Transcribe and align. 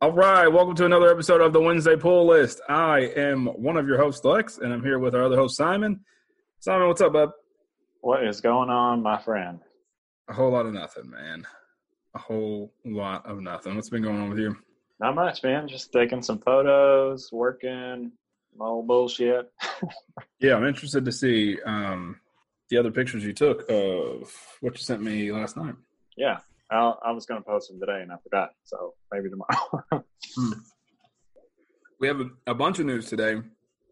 All 0.00 0.12
right, 0.12 0.46
welcome 0.46 0.76
to 0.76 0.84
another 0.84 1.10
episode 1.10 1.40
of 1.40 1.52
the 1.52 1.60
Wednesday 1.60 1.96
Pull 1.96 2.28
List. 2.28 2.60
I 2.68 3.00
am 3.16 3.46
one 3.46 3.76
of 3.76 3.88
your 3.88 3.98
hosts, 3.98 4.24
Lex, 4.24 4.58
and 4.58 4.72
I'm 4.72 4.82
here 4.82 4.98
with 5.00 5.14
our 5.14 5.24
other 5.24 5.36
host, 5.36 5.56
Simon. 5.56 6.00
Simon, 6.60 6.86
what's 6.86 7.00
up, 7.00 7.12
bub? 7.12 7.30
What 8.00 8.24
is 8.24 8.40
going 8.40 8.70
on, 8.70 9.02
my 9.02 9.20
friend? 9.20 9.58
A 10.28 10.32
whole 10.34 10.52
lot 10.52 10.66
of 10.66 10.72
nothing, 10.72 11.10
man. 11.10 11.44
A 12.14 12.18
whole 12.18 12.72
lot 12.84 13.26
of 13.26 13.40
nothing. 13.40 13.74
What's 13.74 13.90
been 13.90 14.02
going 14.02 14.20
on 14.20 14.30
with 14.30 14.38
you? 14.38 14.56
Not 15.00 15.16
much, 15.16 15.42
man. 15.42 15.66
Just 15.66 15.92
taking 15.92 16.22
some 16.22 16.38
photos, 16.38 17.30
working, 17.32 18.12
all 18.58 18.82
bullshit. 18.82 19.50
Yeah, 20.40 20.54
I'm 20.54 20.66
interested 20.66 21.04
to 21.04 21.10
see 21.10 21.60
um, 21.66 22.20
the 22.70 22.76
other 22.78 22.92
pictures 22.92 23.24
you 23.24 23.32
took 23.32 23.68
of 23.68 24.32
what 24.60 24.74
you 24.74 24.78
sent 24.84 25.02
me 25.02 25.32
last 25.32 25.56
night. 25.56 25.74
yeah, 26.16 26.38
I, 26.70 26.92
I 27.06 27.10
was 27.12 27.26
going 27.26 27.40
to 27.40 27.46
post 27.46 27.70
them 27.70 27.80
today 27.80 28.02
and 28.02 28.12
I 28.12 28.16
forgot. 28.22 28.50
So 28.64 28.94
maybe 29.12 29.28
tomorrow. 29.30 30.04
We 32.00 32.06
have 32.06 32.20
a, 32.20 32.30
a 32.46 32.54
bunch 32.54 32.78
of 32.78 32.86
news 32.86 33.06
today, 33.06 33.40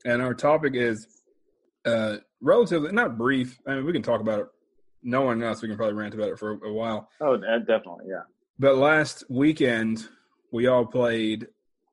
and 0.04 0.22
our 0.22 0.32
topic 0.32 0.74
is 0.76 1.08
uh, 1.84 2.18
relatively 2.40 2.92
not 2.92 3.18
brief. 3.18 3.58
I 3.66 3.74
mean, 3.74 3.84
we 3.84 3.92
can 3.92 4.02
talk 4.02 4.20
about 4.20 4.40
it. 4.40 4.46
Knowing 5.02 5.42
us, 5.42 5.62
we 5.62 5.68
can 5.68 5.76
probably 5.76 5.94
rant 5.94 6.14
about 6.14 6.28
it 6.28 6.38
for 6.38 6.52
a 6.64 6.72
while. 6.72 7.08
oh, 7.20 7.36
definitely. 7.36 8.06
Yeah. 8.08 8.22
But 8.58 8.76
last 8.76 9.24
weekend, 9.28 10.08
we 10.52 10.66
all 10.66 10.84
played 10.86 11.48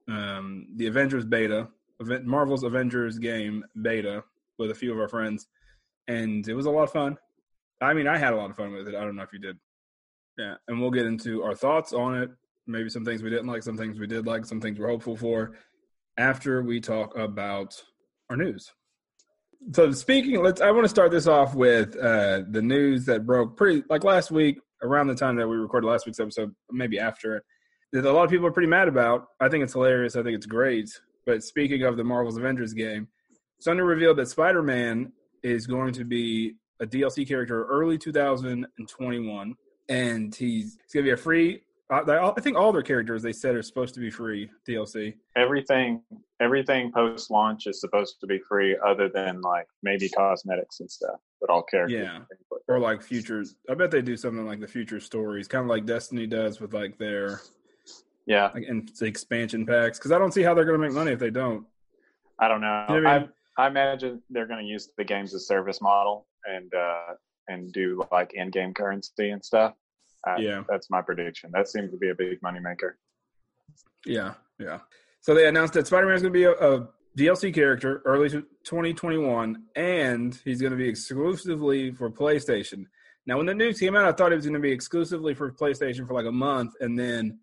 um, 0.07 0.67
the 0.75 0.87
Avengers 0.87 1.25
beta, 1.25 1.67
Marvel's 1.99 2.63
Avengers 2.63 3.19
game 3.19 3.63
beta, 3.81 4.23
with 4.57 4.71
a 4.71 4.75
few 4.75 4.91
of 4.91 4.99
our 4.99 5.07
friends, 5.07 5.47
and 6.07 6.47
it 6.47 6.53
was 6.53 6.65
a 6.65 6.71
lot 6.71 6.83
of 6.83 6.91
fun. 6.91 7.17
I 7.81 7.93
mean, 7.93 8.07
I 8.07 8.17
had 8.17 8.33
a 8.33 8.35
lot 8.35 8.49
of 8.49 8.55
fun 8.55 8.71
with 8.71 8.87
it. 8.87 8.95
I 8.95 9.01
don't 9.01 9.15
know 9.15 9.23
if 9.23 9.33
you 9.33 9.39
did. 9.39 9.57
Yeah, 10.37 10.55
and 10.67 10.81
we'll 10.81 10.91
get 10.91 11.05
into 11.05 11.43
our 11.43 11.55
thoughts 11.55 11.93
on 11.93 12.15
it. 12.21 12.29
Maybe 12.65 12.89
some 12.89 13.05
things 13.05 13.21
we 13.21 13.29
didn't 13.29 13.47
like, 13.47 13.63
some 13.63 13.77
things 13.77 13.99
we 13.99 14.07
did 14.07 14.25
like, 14.25 14.45
some 14.45 14.61
things 14.61 14.79
we're 14.79 14.87
hopeful 14.87 15.15
for. 15.15 15.57
After 16.17 16.61
we 16.61 16.79
talk 16.79 17.17
about 17.17 17.75
our 18.29 18.37
news. 18.37 18.71
So 19.71 19.91
speaking, 19.91 20.41
let's. 20.43 20.61
I 20.61 20.71
want 20.71 20.83
to 20.85 20.89
start 20.89 21.11
this 21.11 21.27
off 21.27 21.55
with 21.55 21.95
uh, 21.95 22.41
the 22.49 22.61
news 22.61 23.05
that 23.05 23.25
broke 23.25 23.57
pretty 23.57 23.83
like 23.89 24.03
last 24.03 24.31
week 24.31 24.57
around 24.81 25.07
the 25.07 25.15
time 25.15 25.37
that 25.37 25.47
we 25.47 25.55
recorded 25.55 25.87
last 25.87 26.05
week's 26.05 26.19
episode, 26.19 26.53
maybe 26.71 26.99
after 26.99 27.37
it, 27.37 27.43
that 27.93 28.05
a 28.05 28.11
lot 28.11 28.25
of 28.25 28.29
people 28.29 28.45
are 28.45 28.51
pretty 28.51 28.67
mad 28.67 28.87
about. 28.87 29.27
I 29.39 29.49
think 29.49 29.63
it's 29.63 29.73
hilarious. 29.73 30.15
I 30.15 30.23
think 30.23 30.35
it's 30.35 30.45
great. 30.45 30.89
But 31.25 31.43
speaking 31.43 31.83
of 31.83 31.95
the 31.95 32.03
Marvel's 32.03 32.37
Avengers 32.37 32.73
game, 32.73 33.07
Sony 33.65 33.87
revealed 33.87 34.17
that 34.17 34.27
Spider 34.27 34.61
Man 34.61 35.13
is 35.41 35.67
going 35.67 35.93
to 35.93 36.03
be 36.03 36.55
a 36.81 36.85
DLC 36.85 37.25
character 37.25 37.65
early 37.65 37.97
2021, 37.97 39.55
and 39.93 40.35
he's, 40.35 40.77
it's 40.83 40.93
to 40.93 41.03
be 41.03 41.11
a 41.11 41.17
free. 41.17 41.61
Uh, 41.89 42.31
I 42.35 42.41
think 42.41 42.57
all 42.57 42.71
their 42.71 42.81
characters 42.81 43.21
they 43.21 43.33
said 43.33 43.55
are 43.55 43.61
supposed 43.61 43.93
to 43.95 43.99
be 43.99 44.09
free 44.09 44.49
DLC. 44.67 45.13
Everything, 45.35 46.01
everything 46.39 46.91
post 46.91 47.29
launch 47.29 47.67
is 47.67 47.79
supposed 47.79 48.15
to 48.21 48.27
be 48.27 48.39
free, 48.49 48.77
other 48.85 49.09
than 49.09 49.41
like 49.41 49.67
maybe 49.83 50.09
cosmetics 50.09 50.79
and 50.79 50.89
stuff. 50.89 51.19
But 51.39 51.49
all 51.49 51.61
characters, 51.63 51.99
Yeah. 52.01 52.19
or 52.67 52.79
like 52.79 53.01
futures. 53.01 53.55
I 53.69 53.75
bet 53.75 53.91
they 53.91 54.01
do 54.01 54.17
something 54.17 54.45
like 54.45 54.59
the 54.59 54.67
future 54.67 54.99
stories, 54.99 55.47
kind 55.47 55.63
of 55.63 55.69
like 55.69 55.85
Destiny 55.85 56.25
does 56.25 56.59
with 56.59 56.73
like 56.73 56.97
their 56.97 57.41
yeah. 58.25 58.49
like 58.53 58.63
and 58.67 58.89
the 58.99 59.05
expansion 59.05 59.65
packs. 59.65 59.99
Because 59.99 60.11
I 60.11 60.17
don't 60.17 60.33
see 60.33 60.41
how 60.41 60.53
they're 60.53 60.65
going 60.65 60.79
to 60.79 60.87
make 60.87 60.95
money 60.95 61.11
if 61.11 61.19
they 61.19 61.31
don't. 61.31 61.65
I 62.39 62.47
don't 62.47 62.61
know. 62.61 62.85
You 62.89 63.01
know 63.01 63.09
I 63.09 63.15
I, 63.15 63.19
mean? 63.19 63.29
I 63.57 63.67
imagine 63.67 64.21
they're 64.31 64.47
going 64.47 64.65
to 64.65 64.71
use 64.71 64.89
the 64.97 65.03
games 65.03 65.35
as 65.35 65.47
service 65.47 65.79
model 65.81 66.25
and 66.45 66.73
uh, 66.73 67.13
and 67.47 67.71
do 67.71 68.03
like 68.11 68.33
in-game 68.33 68.73
currency 68.73 69.29
and 69.29 69.43
stuff. 69.43 69.73
Uh, 70.27 70.35
Yeah. 70.39 70.63
that's 70.69 70.89
my 70.89 71.01
prediction. 71.01 71.51
That 71.53 71.67
seems 71.67 71.91
to 71.91 71.97
be 71.97 72.09
a 72.09 72.15
big 72.15 72.39
moneymaker. 72.41 72.93
Yeah, 74.05 74.33
yeah. 74.59 74.79
So 75.21 75.33
they 75.33 75.47
announced 75.47 75.73
that 75.73 75.87
Spider 75.87 76.07
Man 76.07 76.15
is 76.15 76.21
going 76.21 76.33
to 76.33 76.37
be 76.39 76.43
a, 76.45 76.51
a 76.51 76.87
DLC 77.17 77.53
character 77.53 78.01
early 78.05 78.29
2021, 78.29 79.63
and 79.75 80.37
he's 80.43 80.59
going 80.61 80.71
to 80.71 80.77
be 80.77 80.87
exclusively 80.87 81.91
for 81.91 82.09
PlayStation. 82.09 82.85
Now, 83.25 83.37
when 83.37 83.45
the 83.45 83.53
news 83.53 83.79
came 83.79 83.95
out, 83.95 84.05
I 84.05 84.11
thought 84.11 84.33
it 84.33 84.35
was 84.35 84.45
going 84.45 84.55
to 84.55 84.59
be 84.59 84.71
exclusively 84.71 85.33
for 85.33 85.51
PlayStation 85.51 86.05
for 86.07 86.13
like 86.13 86.25
a 86.25 86.31
month, 86.31 86.73
and 86.81 86.99
then 86.99 87.39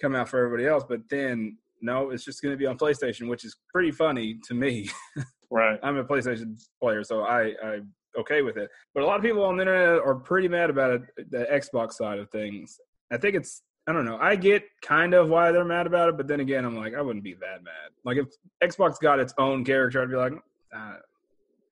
come 0.00 0.14
out 0.14 0.28
for 0.28 0.38
everybody 0.38 0.66
else. 0.68 0.84
But 0.88 1.08
then, 1.10 1.58
no, 1.82 2.10
it's 2.10 2.24
just 2.24 2.42
going 2.42 2.52
to 2.52 2.58
be 2.58 2.66
on 2.66 2.78
PlayStation, 2.78 3.28
which 3.28 3.44
is 3.44 3.56
pretty 3.72 3.90
funny 3.90 4.38
to 4.46 4.54
me. 4.54 4.88
Right. 5.48 5.78
I'm 5.80 5.96
a 5.96 6.02
PlayStation 6.04 6.60
player, 6.82 7.04
so 7.04 7.22
I 7.22 7.52
I'm 7.64 7.92
okay 8.18 8.42
with 8.42 8.56
it. 8.56 8.70
But 8.94 9.02
a 9.02 9.06
lot 9.06 9.16
of 9.16 9.22
people 9.22 9.44
on 9.44 9.56
the 9.56 9.62
internet 9.62 10.00
are 10.02 10.14
pretty 10.14 10.48
mad 10.48 10.70
about 10.70 10.90
it, 10.92 11.30
the 11.30 11.46
Xbox 11.52 11.92
side 11.94 12.18
of 12.18 12.30
things. 12.30 12.78
I 13.12 13.16
think 13.16 13.34
it's 13.36 13.62
I 13.88 13.92
don't 13.92 14.04
know. 14.04 14.18
I 14.20 14.34
get 14.34 14.64
kind 14.82 15.14
of 15.14 15.28
why 15.28 15.52
they're 15.52 15.64
mad 15.64 15.86
about 15.86 16.08
it, 16.08 16.16
but 16.16 16.26
then 16.26 16.40
again, 16.40 16.64
I'm 16.64 16.76
like 16.76 16.94
I 16.94 17.00
wouldn't 17.02 17.24
be 17.24 17.34
that 17.34 17.62
mad. 17.62 17.90
Like 18.04 18.16
if 18.18 18.26
Xbox 18.62 18.98
got 19.00 19.20
its 19.20 19.32
own 19.38 19.64
character, 19.64 20.02
I'd 20.02 20.10
be 20.10 20.16
like, 20.16 20.32
ah, 20.74 20.96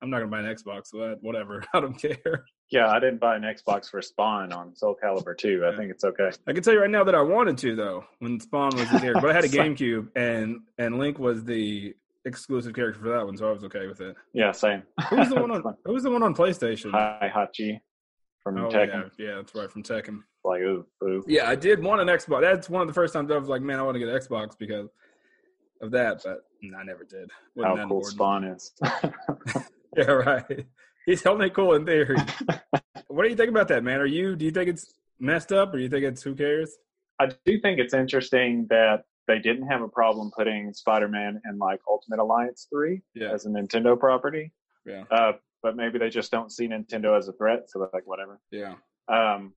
I'm 0.01 0.11
not 0.11 0.19
gonna 0.19 0.31
buy 0.31 0.41
an 0.41 0.47
Xbox, 0.55 0.91
that 0.93 1.19
whatever. 1.23 1.65
I 1.75 1.81
don't 1.81 1.95
care. 2.01 2.45
Yeah, 2.71 2.89
I 2.89 2.99
didn't 2.99 3.21
buy 3.21 3.37
an 3.37 3.43
Xbox 3.43 3.91
for 3.91 4.01
Spawn 4.01 4.53
on 4.53 4.75
Soul 4.75 4.97
Calibur 5.03 5.37
2. 5.37 5.65
I 5.65 5.71
Yeah. 5.71 5.77
think 5.77 5.91
it's 5.91 6.05
okay. 6.05 6.31
I 6.47 6.53
can 6.53 6.63
tell 6.63 6.73
you 6.73 6.81
right 6.81 6.91
now 6.91 7.05
that 7.05 7.15
I 7.15 7.21
wanted 7.21 7.59
to 7.59 7.75
though 7.77 8.05
when 8.21 8.39
Spawn 8.41 8.77
was 8.77 8.91
the 8.91 8.99
character, 9.01 9.21
but 9.21 9.31
I 9.31 9.35
had 9.35 9.45
a 9.45 9.49
GameCube 9.59 10.09
and 10.17 10.61
and 10.79 10.99
Link 10.99 11.19
was 11.19 11.45
the 11.45 11.95
exclusive 12.25 12.75
character 12.75 13.01
for 13.01 13.09
that 13.11 13.25
one, 13.25 13.37
so 13.37 13.49
I 13.49 13.53
was 13.53 13.65
okay 13.65 13.87
with 13.87 14.01
it. 14.01 14.17
Yeah, 14.33 14.53
same. 14.53 14.83
Who 15.11 15.17
was 15.17 15.29
the 15.29 15.35
one 15.41 15.51
on 15.51 15.77
Who 15.85 15.93
was 15.93 16.03
the 16.03 16.11
one 16.11 16.23
on 16.23 16.35
PlayStation? 16.35 16.91
Heihachi 16.93 17.81
from 18.43 18.59
Oh 18.59 18.69
Tekken. 18.69 19.11
yeah, 19.19 19.27
yeah, 19.27 19.35
that's 19.37 19.55
right 19.55 19.71
from 19.71 19.83
Tekken. 19.83 20.21
Like, 20.45 20.61
ooh, 20.61 20.87
ooh. 21.03 21.25
Yeah, 21.27 21.49
I 21.49 21.55
did 21.55 21.83
want 21.83 22.01
an 22.03 22.09
Xbox. 22.09 22.43
That's 22.43 22.69
one 22.69 22.83
of 22.83 22.89
the 22.89 22.95
first 22.95 23.15
times 23.15 23.31
I 23.31 23.37
was 23.39 23.49
like, 23.49 23.63
man, 23.63 23.79
I 23.79 23.83
want 23.83 23.95
to 23.95 23.99
get 23.99 24.09
an 24.09 24.19
Xbox 24.21 24.59
because 24.59 24.91
of 25.81 25.91
that, 25.93 26.23
but 26.25 26.45
I 26.79 26.85
never 26.85 27.05
did. 27.05 27.31
Wasn't 27.57 27.79
How 27.79 27.89
cool 27.89 28.07
important. 28.07 28.13
Spawn 28.13 28.45
is. 28.45 28.73
Yeah, 29.97 30.11
right. 30.11 30.67
He's 31.07 31.25
only 31.25 31.51
cool 31.51 31.75
in 31.75 31.87
theory. 31.87 32.17
what 33.07 33.23
do 33.23 33.29
you 33.29 33.37
think 33.37 33.51
about 33.51 33.69
that, 33.69 33.85
man? 33.85 34.01
Are 34.01 34.07
you? 34.07 34.35
Do 34.35 34.45
you 34.45 34.51
think 34.51 34.69
it's 34.69 34.93
messed 35.21 35.53
up, 35.53 35.73
or 35.73 35.77
do 35.77 35.85
you 35.85 35.89
think 35.89 36.05
it's 36.05 36.21
who 36.23 36.35
cares? 36.35 36.77
I 37.21 37.27
do 37.45 37.61
think 37.61 37.79
it's 37.79 37.95
interesting 37.95 38.67
that 38.71 39.05
they 39.27 39.39
didn't 39.39 39.67
have 39.67 39.83
a 39.83 39.89
problem 39.89 40.31
putting 40.37 40.73
Spider-Man 40.73 41.41
in 41.49 41.59
like 41.59 41.81
Ultimate 41.89 42.19
Alliance 42.21 42.67
3 42.73 43.01
Yeah, 43.15 43.33
as 43.33 43.47
a 43.47 43.49
Nintendo 43.49 43.99
property. 43.99 44.53
yeah, 44.85 45.05
Uh, 45.11 45.33
but 45.63 45.77
maybe 45.77 45.99
they 45.99 46.11
just 46.11 46.31
don't 46.31 46.53
see 46.53 46.69
Nintendo 46.69 47.17
as 47.17 47.29
a 47.29 47.33
threat, 47.33 47.71
so 47.71 47.79
they're 47.79 47.89
like, 47.95 48.07
whatever. 48.07 48.39
yeah. 48.51 48.75
Um, 49.09 49.55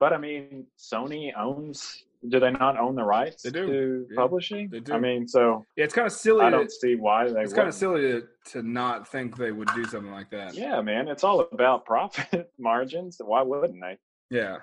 but 0.00 0.12
I 0.12 0.18
mean, 0.18 0.66
Sony 0.78 1.32
owns. 1.36 2.02
Do 2.28 2.40
they 2.40 2.50
not 2.50 2.76
own 2.78 2.96
the 2.96 3.04
rights 3.04 3.42
They 3.42 3.50
do. 3.50 3.66
to 3.66 4.06
Yeah, 4.10 4.16
publishing? 4.16 4.68
they 4.70 4.80
do. 4.80 4.94
I 4.94 4.98
mean, 4.98 5.28
so 5.28 5.64
Yeah, 5.76 5.84
it's 5.84 5.94
kind 5.94 6.06
of 6.06 6.12
silly. 6.12 6.44
I 6.44 6.50
don't 6.50 6.70
see 6.72 6.96
why 6.96 7.28
they. 7.28 7.42
it's 7.42 7.52
kind 7.52 7.68
of 7.68 7.74
silly 7.74 8.00
to, 8.02 8.22
to 8.52 8.62
not 8.62 9.06
think 9.06 9.36
they 9.36 9.52
would 9.52 9.68
do 9.74 9.84
something 9.84 10.10
like 10.10 10.30
that. 10.30 10.54
Yeah, 10.54 10.80
man, 10.80 11.06
it's 11.08 11.22
all 11.22 11.40
about 11.52 11.84
profit 11.84 12.50
margins. 12.58 13.20
Why 13.24 13.42
wouldn't 13.42 13.80
they? 13.80 13.98
Yeah. 14.30 14.56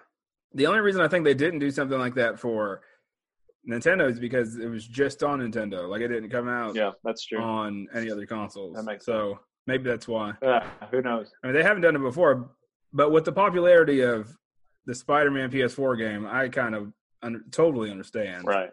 The 0.53 0.68
only 0.68 0.81
reason 0.81 1.02
I 1.02 1.08
think 1.08 1.24
they 1.24 1.34
didn't 1.34 1.59
do 1.59 1.72
something 1.72 1.97
like 1.97 2.16
that 2.16 2.38
for 2.40 2.81
Nintendo 3.69 4.09
is 4.12 4.19
because 4.19 4.57
it 4.57 4.68
was 4.68 4.85
just 4.85 5.24
on 5.24 5.40
Nintendo. 5.40 5.88
Like 5.88 6.01
it 6.01 6.09
didn't 6.09 6.29
come 6.29 6.50
out 6.50 6.75
Yeah, 6.75 6.91
that's 7.03 7.25
true. 7.25 7.40
on 7.41 7.88
any 7.94 8.12
other 8.12 8.25
consoles. 8.25 8.75
That 8.75 8.84
makes 8.84 9.06
so 9.06 9.40
maybe 9.68 9.84
that's 9.90 10.07
why. 10.07 10.34
Uh, 10.46 10.62
who 10.91 11.01
knows? 11.01 11.31
I 11.44 11.47
mean, 11.47 11.56
they 11.56 11.63
haven't 11.63 11.81
done 11.84 11.96
it 11.96 12.00
before, 12.00 12.50
but 12.91 13.12
with 13.12 13.25
the 13.25 13.31
popularity 13.31 14.01
of 14.01 14.35
the 14.85 14.94
Spider-Man 14.94 15.50
PS4 15.50 15.97
game, 15.97 16.25
I 16.29 16.50
kind 16.50 16.75
of 16.75 16.91
un- 17.22 17.46
totally 17.51 17.90
understand. 17.90 18.46
Right. 18.46 18.72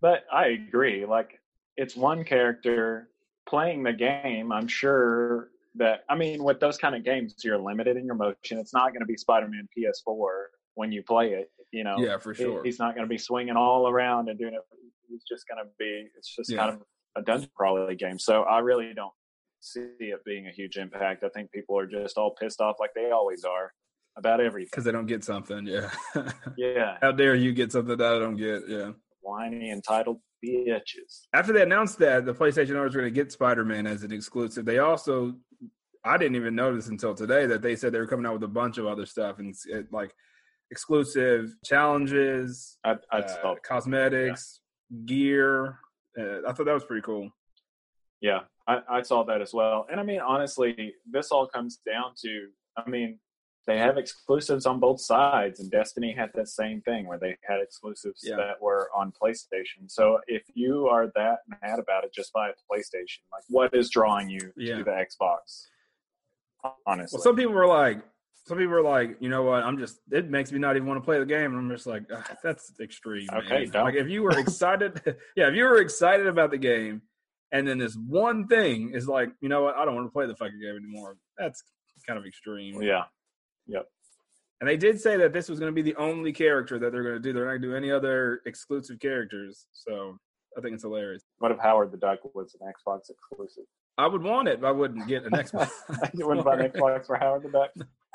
But 0.00 0.24
I 0.32 0.48
agree. 0.48 1.06
Like, 1.06 1.40
it's 1.76 1.94
one 1.96 2.24
character 2.24 3.08
playing 3.48 3.84
the 3.84 3.92
game. 3.92 4.50
I'm 4.50 4.66
sure 4.66 5.50
that, 5.76 6.04
I 6.08 6.16
mean, 6.16 6.42
with 6.42 6.58
those 6.58 6.76
kind 6.76 6.96
of 6.96 7.04
games, 7.04 7.36
you're 7.44 7.58
limited 7.58 7.96
in 7.96 8.04
your 8.04 8.16
motion. 8.16 8.58
It's 8.58 8.74
not 8.74 8.88
going 8.88 9.00
to 9.00 9.06
be 9.06 9.16
Spider 9.16 9.46
Man 9.48 9.68
PS4 9.78 10.26
when 10.74 10.90
you 10.90 11.02
play 11.04 11.34
it. 11.34 11.50
You 11.74 11.84
know, 11.84 11.96
Yeah, 11.98 12.18
for 12.18 12.32
He- 12.32 12.44
sure. 12.44 12.62
he's 12.64 12.78
not 12.78 12.94
going 12.94 13.04
to 13.06 13.08
be 13.08 13.18
swinging 13.18 13.56
all 13.56 13.88
around 13.88 14.28
and 14.28 14.38
doing 14.38 14.54
it. 14.54 14.60
He's 15.08 15.24
just 15.24 15.46
going 15.48 15.58
to 15.64 15.70
be, 15.78 16.08
it's 16.16 16.34
just 16.34 16.50
Yeah. 16.50 16.58
kind 16.58 16.70
of 16.74 16.82
a 17.16 17.22
dungeon 17.22 17.50
crawler 17.56 17.94
game. 17.94 18.18
So 18.18 18.42
I 18.44 18.60
really 18.60 18.94
don't 18.94 19.12
see 19.60 19.80
it 19.98 20.24
being 20.24 20.46
a 20.46 20.50
huge 20.52 20.76
impact. 20.76 21.24
I 21.24 21.28
think 21.30 21.50
people 21.50 21.78
are 21.78 21.86
just 21.86 22.16
all 22.16 22.30
pissed 22.40 22.60
off 22.60 22.76
like 22.78 22.90
they 22.94 23.10
always 23.10 23.44
are 23.44 23.72
about 24.16 24.40
everything. 24.40 24.68
Because 24.70 24.84
they 24.84 24.92
don't 24.92 25.06
get 25.06 25.24
something. 25.24 25.66
Yeah. 25.66 25.90
Yeah. 26.56 26.98
How 27.00 27.10
dare 27.12 27.34
you 27.34 27.52
get 27.52 27.72
something 27.72 27.96
that 27.96 28.14
I 28.14 28.18
don't 28.18 28.36
get? 28.36 28.62
Yeah. 28.68 28.92
Whiny, 29.22 29.70
entitled 29.70 30.20
bitches. 30.44 31.22
after 31.32 31.52
they 31.52 31.62
announced 31.62 31.98
that 31.98 32.26
the 32.26 32.34
PlayStation 32.34 32.76
owners 32.76 32.94
were 32.94 33.00
going 33.00 33.12
to 33.14 33.20
get 33.20 33.32
Spider 33.32 33.64
Man 33.64 33.86
as 33.86 34.02
an 34.04 34.12
exclusive, 34.12 34.64
they 34.64 34.78
also 34.78 35.34
I 36.04 36.18
didn't 36.18 36.36
even 36.36 36.54
notice 36.54 36.88
until 36.88 37.14
today 37.14 37.46
that 37.46 37.62
they 37.62 37.74
said 37.76 37.92
they 37.92 37.98
were 37.98 38.06
coming 38.06 38.26
out 38.26 38.34
with 38.34 38.42
a 38.44 38.48
bunch 38.48 38.76
of 38.76 38.86
other 38.86 39.06
stuff 39.06 39.38
and 39.38 39.54
it, 39.66 39.90
like 39.90 40.14
exclusive 40.78 41.54
challenges, 41.64 42.78
I, 42.84 42.96
I 43.12 43.18
uh, 43.20 43.54
cosmetics, 43.64 44.58
gear. 45.06 45.78
Uh, 46.18 46.38
I 46.48 46.52
thought 46.52 46.66
that 46.66 46.74
was 46.74 46.84
pretty 46.84 47.02
cool. 47.02 47.30
yeah, 48.20 48.40
I, 48.66 48.80
I 48.98 49.02
saw 49.02 49.22
that 49.24 49.40
as 49.40 49.52
well. 49.54 49.86
And 49.90 50.00
I 50.00 50.02
mean, 50.02 50.20
honestly, 50.20 50.94
this 51.08 51.30
all 51.30 51.46
comes 51.46 51.78
down 51.86 52.08
to, 52.24 52.48
I 52.76 52.88
mean, 52.90 53.20
they 53.68 53.78
have 53.78 53.96
exclusives 53.98 54.66
on 54.66 54.80
both 54.80 55.00
sides, 55.00 55.60
and 55.60 55.70
Destiny 55.70 56.12
had 56.12 56.30
that 56.34 56.48
same 56.48 56.80
thing 56.82 57.06
where 57.06 57.18
they 57.24 57.36
had 57.48 57.60
exclusives 57.60 58.20
Yeah. 58.22 58.36
that 58.36 58.60
were 58.60 58.90
on 58.94 59.12
PlayStation. 59.20 59.82
So 59.88 60.18
if 60.26 60.42
you 60.54 60.88
are 60.88 61.06
that 61.14 61.38
mad 61.62 61.78
about 61.78 62.02
it, 62.04 62.12
just 62.12 62.32
buy 62.32 62.48
a 62.48 62.52
PlayStation. 62.70 63.20
Like, 63.32 63.44
what 63.48 63.72
is 63.74 63.88
drawing 63.90 64.28
you 64.28 64.52
Yeah. 64.56 64.78
to 64.78 64.84
the 64.84 64.90
Xbox? 64.90 65.66
Honestly, 66.86 67.16
Well, 67.16 67.22
some 67.22 67.36
people 67.36 67.52
were 67.54 67.66
like, 67.66 67.98
some 68.44 68.58
people 68.58 68.74
are 68.74 68.82
like, 68.82 69.16
you 69.20 69.28
know 69.28 69.42
what? 69.42 69.62
I'm 69.62 69.78
just. 69.78 70.00
It 70.10 70.30
makes 70.30 70.52
me 70.52 70.58
not 70.58 70.76
even 70.76 70.86
want 70.86 71.00
to 71.00 71.04
play 71.04 71.18
the 71.18 71.26
game. 71.26 71.52
And 71.52 71.56
I'm 71.56 71.70
just 71.70 71.86
like, 71.86 72.04
"Ah, 72.12 72.36
that's 72.42 72.72
extreme. 72.80 73.26
Okay, 73.32 73.60
man." 73.64 73.70
don't. 73.70 73.84
Like 73.84 73.94
if 73.94 74.08
you 74.08 74.22
were 74.22 74.38
excited, 74.38 75.00
yeah, 75.36 75.48
if 75.48 75.54
you 75.54 75.64
were 75.64 75.80
excited 75.80 76.26
about 76.26 76.50
the 76.50 76.58
game, 76.58 77.02
and 77.52 77.66
then 77.66 77.78
this 77.78 77.96
one 77.96 78.46
thing 78.46 78.90
is 78.94 79.08
like, 79.08 79.30
you 79.40 79.48
know 79.48 79.62
what? 79.62 79.76
I 79.76 79.84
don't 79.84 79.94
want 79.94 80.06
to 80.06 80.12
play 80.12 80.26
the 80.26 80.36
fucking 80.36 80.60
game 80.60 80.76
anymore. 80.76 81.16
That's 81.38 81.62
kind 82.06 82.18
of 82.18 82.26
extreme. 82.26 82.82
yeah, 82.82 83.04
Yep. 83.66 83.86
And 84.60 84.68
they 84.68 84.76
did 84.76 85.00
say 85.00 85.16
that 85.16 85.32
this 85.32 85.48
was 85.48 85.58
going 85.58 85.70
to 85.70 85.74
be 85.74 85.82
the 85.82 85.96
only 85.96 86.32
character 86.32 86.78
that 86.78 86.92
they're 86.92 87.02
going 87.02 87.16
to 87.16 87.20
do. 87.20 87.32
They're 87.32 87.44
not 87.44 87.52
going 87.52 87.62
to 87.62 87.68
do 87.68 87.76
any 87.76 87.90
other 87.90 88.40
exclusive 88.46 88.98
characters. 89.00 89.66
So 89.72 90.16
I 90.56 90.60
think 90.60 90.74
it's 90.74 90.84
hilarious. 90.84 91.24
what 91.38 91.50
if 91.50 91.58
Howard 91.58 91.92
the 91.92 91.96
Duck 91.98 92.20
was 92.34 92.56
an 92.60 92.66
Xbox 92.66 93.10
exclusive? 93.10 93.64
I 93.98 94.06
would 94.06 94.22
want 94.22 94.48
it, 94.48 94.60
but 94.60 94.68
I 94.68 94.72
wouldn't 94.72 95.06
get 95.06 95.24
an 95.24 95.30
Xbox. 95.32 95.70
you 96.14 96.26
wouldn't 96.26 96.46
buy 96.46 96.54
an 96.54 96.70
Xbox 96.70 97.06
for 97.06 97.16
Howard 97.16 97.42
the 97.42 97.50
Duck? 97.50 97.70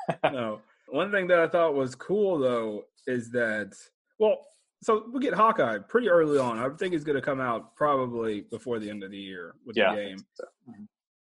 no. 0.32 0.60
One 0.88 1.10
thing 1.12 1.26
that 1.28 1.38
I 1.38 1.46
thought 1.48 1.74
was 1.74 1.94
cool 1.94 2.38
though 2.38 2.84
is 3.06 3.30
that 3.30 3.72
well, 4.18 4.38
so 4.82 5.04
we 5.12 5.20
get 5.20 5.34
Hawkeye 5.34 5.78
pretty 5.78 6.08
early 6.08 6.38
on. 6.38 6.58
I 6.58 6.68
think 6.76 6.92
he's 6.94 7.04
going 7.04 7.16
to 7.16 7.22
come 7.22 7.40
out 7.40 7.76
probably 7.76 8.42
before 8.42 8.78
the 8.78 8.88
end 8.90 9.02
of 9.02 9.10
the 9.10 9.16
year 9.18 9.54
with 9.66 9.76
Yeah, 9.76 9.94
the 9.94 10.00
game. 10.02 10.18
so. 10.34 10.44
Mhm. 10.68 10.86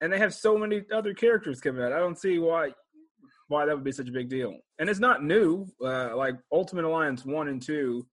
And 0.02 0.12
they 0.12 0.18
have 0.18 0.32
so 0.34 0.56
many 0.56 0.82
other 0.92 1.12
characters 1.14 1.60
coming 1.60 1.82
out. 1.82 1.92
I 1.92 1.98
don't 1.98 2.18
see 2.18 2.38
why 2.38 2.72
why 3.48 3.66
that 3.66 3.74
would 3.74 3.84
be 3.84 3.92
such 3.92 4.08
a 4.08 4.12
big 4.12 4.28
deal. 4.28 4.56
And 4.78 4.88
it's 4.88 5.00
not 5.00 5.24
new. 5.24 5.66
Uh, 5.84 6.16
like 6.16 6.36
Ultimate 6.52 6.84
Alliance 6.84 7.24
one 7.24 7.48
and 7.48 7.60
two, 7.60 8.06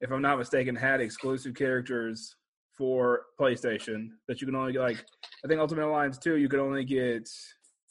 if 0.00 0.10
I'm 0.10 0.20
not 0.20 0.38
mistaken, 0.38 0.74
had 0.74 1.00
exclusive 1.00 1.54
characters 1.54 2.34
for 2.76 3.26
PlayStation 3.38 4.08
that 4.26 4.40
you 4.40 4.46
can 4.46 4.56
only 4.56 4.72
get. 4.72 4.80
Like 4.80 5.04
I 5.44 5.48
think 5.48 5.60
Ultimate 5.60 5.86
Alliance 5.86 6.18
two, 6.18 6.36
you 6.36 6.48
could 6.48 6.58
only 6.60 6.84
get 6.84 7.30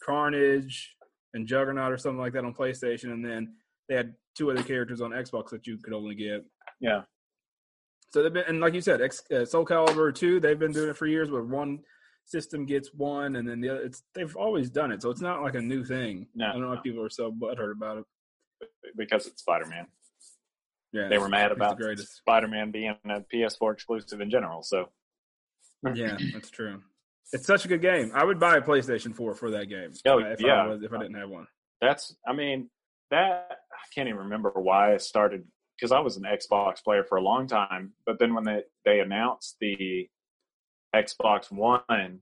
Carnage 0.04 0.96
and 1.34 1.48
Juggernaut 1.48 1.92
or 1.92 1.98
something 1.98 2.20
like 2.20 2.34
that 2.34 2.46
on 2.46 2.54
PlayStation, 2.54 3.12
and 3.12 3.24
then 3.24 3.54
they 3.88 3.96
had 3.96 4.14
two 4.36 4.52
other 4.52 4.64
characters 4.64 5.02
on 5.02 5.12
Xbox 5.12 5.50
that 5.50 5.68
you 5.68 5.78
could 5.78 5.94
only 5.94 6.16
get. 6.16 6.46
Yeah, 6.80 7.04
So 8.12 8.24
they've 8.24 8.34
been, 8.34 8.46
and 8.48 8.60
like 8.60 8.74
you 8.74 8.82
said, 8.82 9.02
X, 9.02 9.24
uh, 9.32 9.46
Soul 9.46 9.66
Calibur 9.66 10.14
two, 10.14 10.40
they've 10.40 10.58
been 10.60 10.72
doing 10.72 10.90
it 10.90 10.98
for 10.98 11.08
years, 11.08 11.30
where 11.30 11.44
one 11.44 11.80
system 12.26 12.66
gets 12.66 12.94
one, 12.94 13.36
and 13.36 13.48
then 13.48 13.62
the 13.62 13.70
other. 13.70 13.82
It's 13.82 14.04
they've 14.14 14.36
always 14.36 14.70
done 14.70 14.92
it, 14.92 15.02
so 15.02 15.10
it's 15.10 15.22
not 15.22 15.42
like 15.42 15.56
a 15.56 15.62
new 15.62 15.84
thing. 15.84 16.28
No, 16.36 16.48
I 16.48 16.52
don't 16.54 16.62
know 16.62 16.70
why 16.70 16.78
people 16.84 17.04
are 17.04 17.10
so 17.10 17.32
butthurt 17.32 17.72
about 17.74 18.00
it. 18.00 18.06
because 18.98 19.28
it's 19.28 19.42
Spider 19.42 19.66
Man. 19.66 19.88
Yeah, 20.94 21.08
They 21.08 21.18
were 21.18 21.30
mad 21.30 21.52
about. 21.52 21.80
Spider 21.98 22.48
Man 22.50 22.72
being 22.72 22.96
a 23.06 23.22
PS4 23.34 23.74
exclusive 23.74 24.20
in 24.20 24.30
general. 24.30 24.62
So 24.62 24.90
Yeah, 25.94 26.18
that's 26.34 26.50
true. 26.50 26.82
It's 27.34 27.46
such 27.48 27.66
a 27.66 27.68
good 27.68 27.82
game. 27.82 28.12
I 28.14 28.24
would 28.26 28.40
buy 28.40 28.58
a 28.58 28.62
PlayStation 28.62 29.16
Four 29.16 29.36
for 29.36 29.52
that 29.52 29.66
game. 29.70 29.92
Oh, 30.06 30.20
uh, 30.22 30.26
if 30.32 30.42
yeah. 30.42 30.64
I 30.64 30.68
was, 30.68 30.84
if 30.84 30.92
I 30.92 30.98
didn't 30.98 31.16
have 31.16 31.30
one. 31.30 31.48
that's, 31.80 32.16
I 32.28 32.34
mean, 32.34 32.70
that 33.10 33.48
I 33.52 33.86
can't 33.96 34.08
even 34.10 34.22
remember 34.22 34.52
why 34.56 34.94
I 34.94 34.98
started 34.98 35.44
because 35.78 35.92
I 35.92 36.00
was 36.00 36.18
an 36.18 36.24
Xbox 36.24 36.84
player 36.84 37.04
for 37.08 37.18
a 37.18 37.22
long 37.22 37.48
time. 37.48 37.94
But 38.06 38.20
then 38.20 38.34
when 38.34 38.44
they, 38.44 38.64
they 38.86 39.00
announced 39.00 39.58
the 39.62 40.08
Xbox 40.96 41.52
One, 41.52 42.20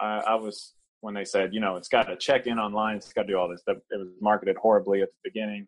I, 0.00 0.18
I 0.26 0.34
was, 0.36 0.72
when 1.00 1.14
they 1.14 1.24
said, 1.24 1.52
you 1.52 1.60
know, 1.60 1.76
it's 1.76 1.88
got 1.88 2.04
to 2.04 2.16
check 2.16 2.46
in 2.46 2.58
online, 2.58 2.96
it's 2.96 3.12
got 3.12 3.22
to 3.22 3.28
do 3.28 3.36
all 3.38 3.48
this 3.48 3.60
stuff. 3.60 3.76
It 3.90 3.98
was 3.98 4.08
marketed 4.20 4.56
horribly 4.56 5.02
at 5.02 5.08
the 5.08 5.30
beginning. 5.30 5.66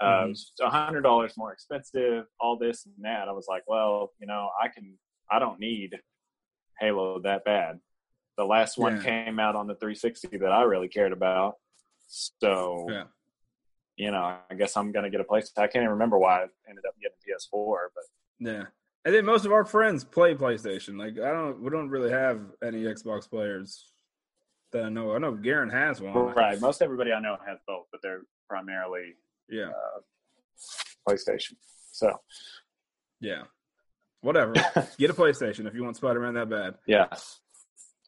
Uh, 0.00 0.28
Mhm. 0.28 0.38
A 0.62 0.70
hundred 0.70 1.02
dollars 1.02 1.34
more 1.36 1.52
expensive, 1.52 2.24
all 2.40 2.56
this 2.56 2.86
and 2.86 2.94
that. 3.02 3.28
I 3.28 3.32
was 3.32 3.46
like, 3.48 3.64
well, 3.66 4.12
you 4.18 4.26
know, 4.26 4.48
I 4.62 4.68
can, 4.68 4.96
I 5.30 5.38
don't 5.38 5.60
need 5.60 5.90
Halo 6.80 7.20
that 7.20 7.44
bad. 7.44 7.78
The 8.36 8.44
last 8.44 8.78
one 8.78 8.96
Yeah. 8.96 9.02
came 9.02 9.38
out 9.38 9.54
on 9.54 9.66
the 9.66 9.74
360 9.74 10.38
that 10.38 10.50
I 10.50 10.62
really 10.62 10.88
cared 10.88 11.12
about. 11.12 11.56
So, 12.06 12.86
Yeah. 12.90 13.04
you 13.96 14.10
know, 14.10 14.38
I 14.50 14.54
guess 14.54 14.76
I'm 14.76 14.92
going 14.92 15.04
to 15.04 15.10
get 15.10 15.20
a 15.20 15.24
place. 15.24 15.52
I 15.56 15.62
can't 15.66 15.76
even 15.82 15.90
remember 15.90 16.18
why 16.18 16.40
I 16.44 16.46
ended 16.68 16.84
up 16.86 16.94
getting 17.00 17.16
a 17.22 17.30
PS4, 17.30 17.88
but 17.94 18.04
Yeah. 18.38 18.66
And 19.04 19.14
then 19.14 19.24
most 19.24 19.44
of 19.46 19.52
our 19.52 19.64
friends 19.64 20.04
play 20.04 20.34
PlayStation. 20.34 20.98
Like 20.98 21.12
I 21.18 21.30
don't, 21.32 21.60
we 21.60 21.70
don't 21.70 21.88
really 21.90 22.10
have 22.10 22.40
any 22.62 22.82
Xbox 22.84 23.28
players 23.28 23.92
that 24.72 24.84
I 24.84 24.88
know. 24.88 25.14
I 25.14 25.18
know 25.18 25.32
Garen 25.34 25.70
has 25.70 26.00
one. 26.00 26.14
right. 26.34 26.60
Most 26.60 26.80
everybody 26.82 27.12
I 27.12 27.20
know 27.20 27.36
has 27.46 27.58
both, 27.66 27.86
but 27.92 28.00
they're 28.02 28.22
primarily 28.48 29.16
Yeah. 29.48 29.70
uh, 29.70 30.00
PlayStation. 31.08 31.56
So, 31.92 32.20
Yeah. 33.20 33.44
Whatever. 34.22 34.52
Get 34.98 35.10
a 35.10 35.14
PlayStation 35.14 35.66
if 35.66 35.74
you 35.74 35.82
want 35.82 35.96
Spider-Man 35.96 36.34
that 36.34 36.48
bad. 36.50 36.74
yeah. 36.86 37.06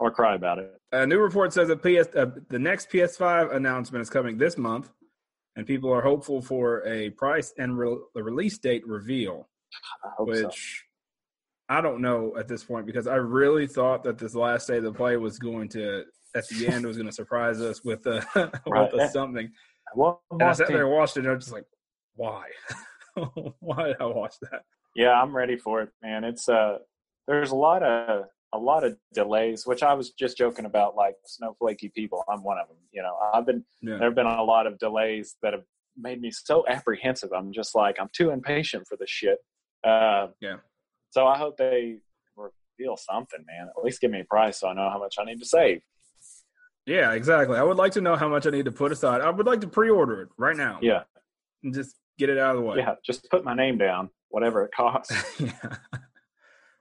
Or 0.01 0.11
cry 0.11 0.35
about 0.35 0.59
it. 0.59 0.73
A 0.91 1.07
new 1.07 1.19
report 1.21 1.53
says 1.53 1.69
that 1.69 1.77
PS 1.83 2.15
uh, 2.17 2.27
the 2.49 2.59
next 2.59 2.91
PS5 2.91 3.55
announcement 3.55 4.03
is 4.03 4.11
coming 4.11 4.37
this 4.37 4.59
month, 4.59 4.91
and 5.55 5.65
people 5.67 5.93
are 5.93 6.01
hopeful 6.03 6.43
for 6.43 6.85
a 6.87 7.11
price 7.11 7.53
and 7.57 7.79
re- 7.79 7.99
the 8.15 8.23
release 8.23 8.59
date 8.59 8.87
reveal. 8.87 9.49
I 10.05 10.09
hope 10.17 10.35
so. 10.35 10.47
which 10.47 10.85
I 11.69 11.81
don't 11.81 12.01
know 12.01 12.35
at 12.37 12.49
this 12.49 12.65
point 12.65 12.85
because 12.87 13.07
I 13.07 13.15
really 13.17 13.67
thought 13.69 14.03
that 14.05 14.19
this 14.19 14.35
last 14.35 14.67
day 14.67 14.79
of 14.79 14.83
the 14.83 14.93
play 14.93 15.17
was 15.19 15.39
going 15.39 15.69
to 15.71 16.03
at 16.35 16.49
the 16.49 16.67
end 16.67 16.85
was 16.85 16.97
going 16.97 17.09
to 17.09 17.15
surprise 17.15 17.61
us 17.61 17.85
with 17.85 18.05
uh, 18.07 18.23
Right. 18.67 18.93
with 18.93 19.03
a 19.03 19.09
something. 19.11 19.51
One 19.95 20.17
And 20.33 20.43
I 20.43 20.53
sat 20.53 20.69
there 20.69 20.83
and 20.87 20.91
watched 20.91 21.17
it, 21.17 21.21
and 21.21 21.29
I 21.29 21.35
was 21.35 21.45
just 21.45 21.53
like, 21.55 21.67
why? 22.15 22.45
why 23.61 23.89
did 23.89 23.97
I 24.01 24.07
watch 24.07 24.35
that? 24.43 24.63
Yeah, 24.95 25.13
I'm 25.13 25.35
ready 25.35 25.57
for 25.57 25.83
it, 25.83 25.91
man. 26.03 26.25
It's 26.25 26.49
uh 26.49 26.79
there's 27.27 27.51
a 27.51 27.57
lot 27.57 27.83
of 27.83 28.27
a 28.55 28.59
lot 28.59 28.85
of 28.85 28.97
delays, 29.15 29.67
which 29.67 29.83
I 29.83 29.95
was 29.95 30.11
just 30.11 30.37
joking 30.37 30.67
about 30.67 30.95
like 30.95 31.15
snowflakey 31.27 31.93
people. 31.95 32.23
I'm 32.29 32.43
one 32.43 32.59
of 32.59 32.69
them. 32.69 32.77
You 32.93 33.03
know, 33.03 33.17
I've 33.33 33.47
been 33.47 33.65
Yeah, 33.81 33.97
there 33.97 34.09
have 34.09 34.15
been 34.15 34.27
a 34.27 34.43
lot 34.43 34.67
of 34.67 34.79
delays 34.79 35.37
that 35.43 35.53
have 35.55 35.65
made 35.97 36.21
me 36.21 36.31
so 36.31 36.65
apprehensive. 36.69 37.31
I'm 37.33 37.53
just 37.53 37.75
like 37.75 37.97
I'm 38.01 38.11
too 38.13 38.31
impatient 38.31 38.87
for 38.89 38.97
this 38.99 39.11
shit. 39.11 39.39
Uh, 39.85 40.29
Yeah. 40.41 40.57
So 41.11 41.27
I 41.27 41.37
hope 41.39 41.57
they 41.59 41.99
reveal 42.37 42.97
something, 42.97 43.45
man. 43.47 43.69
At 43.77 43.85
least 43.85 44.01
give 44.01 44.11
me 44.11 44.21
a 44.21 44.25
price 44.25 44.61
so 44.61 44.69
I 44.69 44.75
know 44.75 44.89
how 44.91 44.99
much 44.99 45.17
I 45.19 45.25
need 45.25 45.39
to 45.41 45.47
save. 45.47 45.81
yeah, 46.87 47.13
exactly. 47.13 47.57
I 47.59 47.63
would 47.63 47.77
like 47.77 47.93
to 47.93 48.01
know 48.01 48.17
how 48.17 48.29
much 48.29 48.47
I 48.47 48.51
need 48.51 48.65
to 48.65 48.73
put 48.73 48.93
aside. 48.93 49.21
I 49.21 49.31
would 49.31 49.47
like 49.47 49.61
to 49.61 49.69
pre-order 49.69 50.23
it 50.23 50.29
right 50.39 50.57
now. 50.57 50.79
Yeah, 50.83 51.03
and 51.63 51.73
just 51.75 51.97
get 52.19 52.29
it 52.29 52.39
out 52.39 52.55
of 52.57 52.63
the 52.63 52.67
way. 52.67 52.79
yeah. 52.79 52.95
Just 53.05 53.31
put 53.31 53.45
my 53.45 53.55
name 53.55 53.79
down, 53.79 54.11
whatever 54.33 54.65
it 54.65 54.73
costs. 54.75 55.15
yeah. 55.41 55.77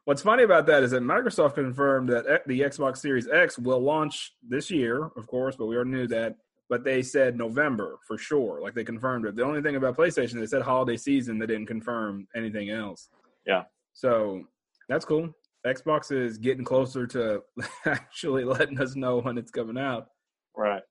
What's 0.05 0.24
funny 0.24 0.43
about 0.43 0.65
that 0.65 0.81
is 0.81 0.91
that 0.91 1.03
Microsoft 1.03 1.53
confirmed 1.53 2.10
that 2.10 2.48
the 2.48 2.62
Xbox 2.62 2.98
Series 2.98 3.27
X 3.27 3.60
will 3.60 3.79
launch 3.79 4.34
this 4.41 4.72
year, 4.72 5.12
of 5.15 5.27
course, 5.27 5.55
but 5.55 5.67
we 5.67 5.75
already 5.75 5.91
knew 5.91 6.08
that. 6.08 6.38
But 6.70 6.84
they 6.84 7.03
said 7.03 7.38
November 7.38 7.98
for 8.08 8.17
sure. 8.17 8.62
Like 8.62 8.74
they 8.74 8.84
confirmed 8.84 9.25
it. 9.25 9.36
The 9.36 9.43
only 9.43 9.62
thing 9.62 9.75
about 9.75 9.98
PlayStation, 9.98 10.39
they 10.39 10.46
said 10.48 10.62
holiday 10.62 10.98
season. 10.98 11.38
They 11.38 11.46
didn't 11.46 11.67
confirm 11.67 12.27
anything 12.36 12.70
else. 12.70 13.10
Yeah. 13.46 13.63
So 13.93 14.43
that's 14.88 15.05
cool. 15.05 15.29
Xbox 15.67 16.12
is 16.12 16.38
getting 16.38 16.63
closer 16.63 17.05
to 17.08 17.43
actually 17.86 18.46
letting 18.46 18.79
us 18.79 18.96
know 18.96 19.20
when 19.20 19.38
it's 19.38 19.51
coming 19.51 19.77
out. 19.77 20.08
right. 20.55 20.81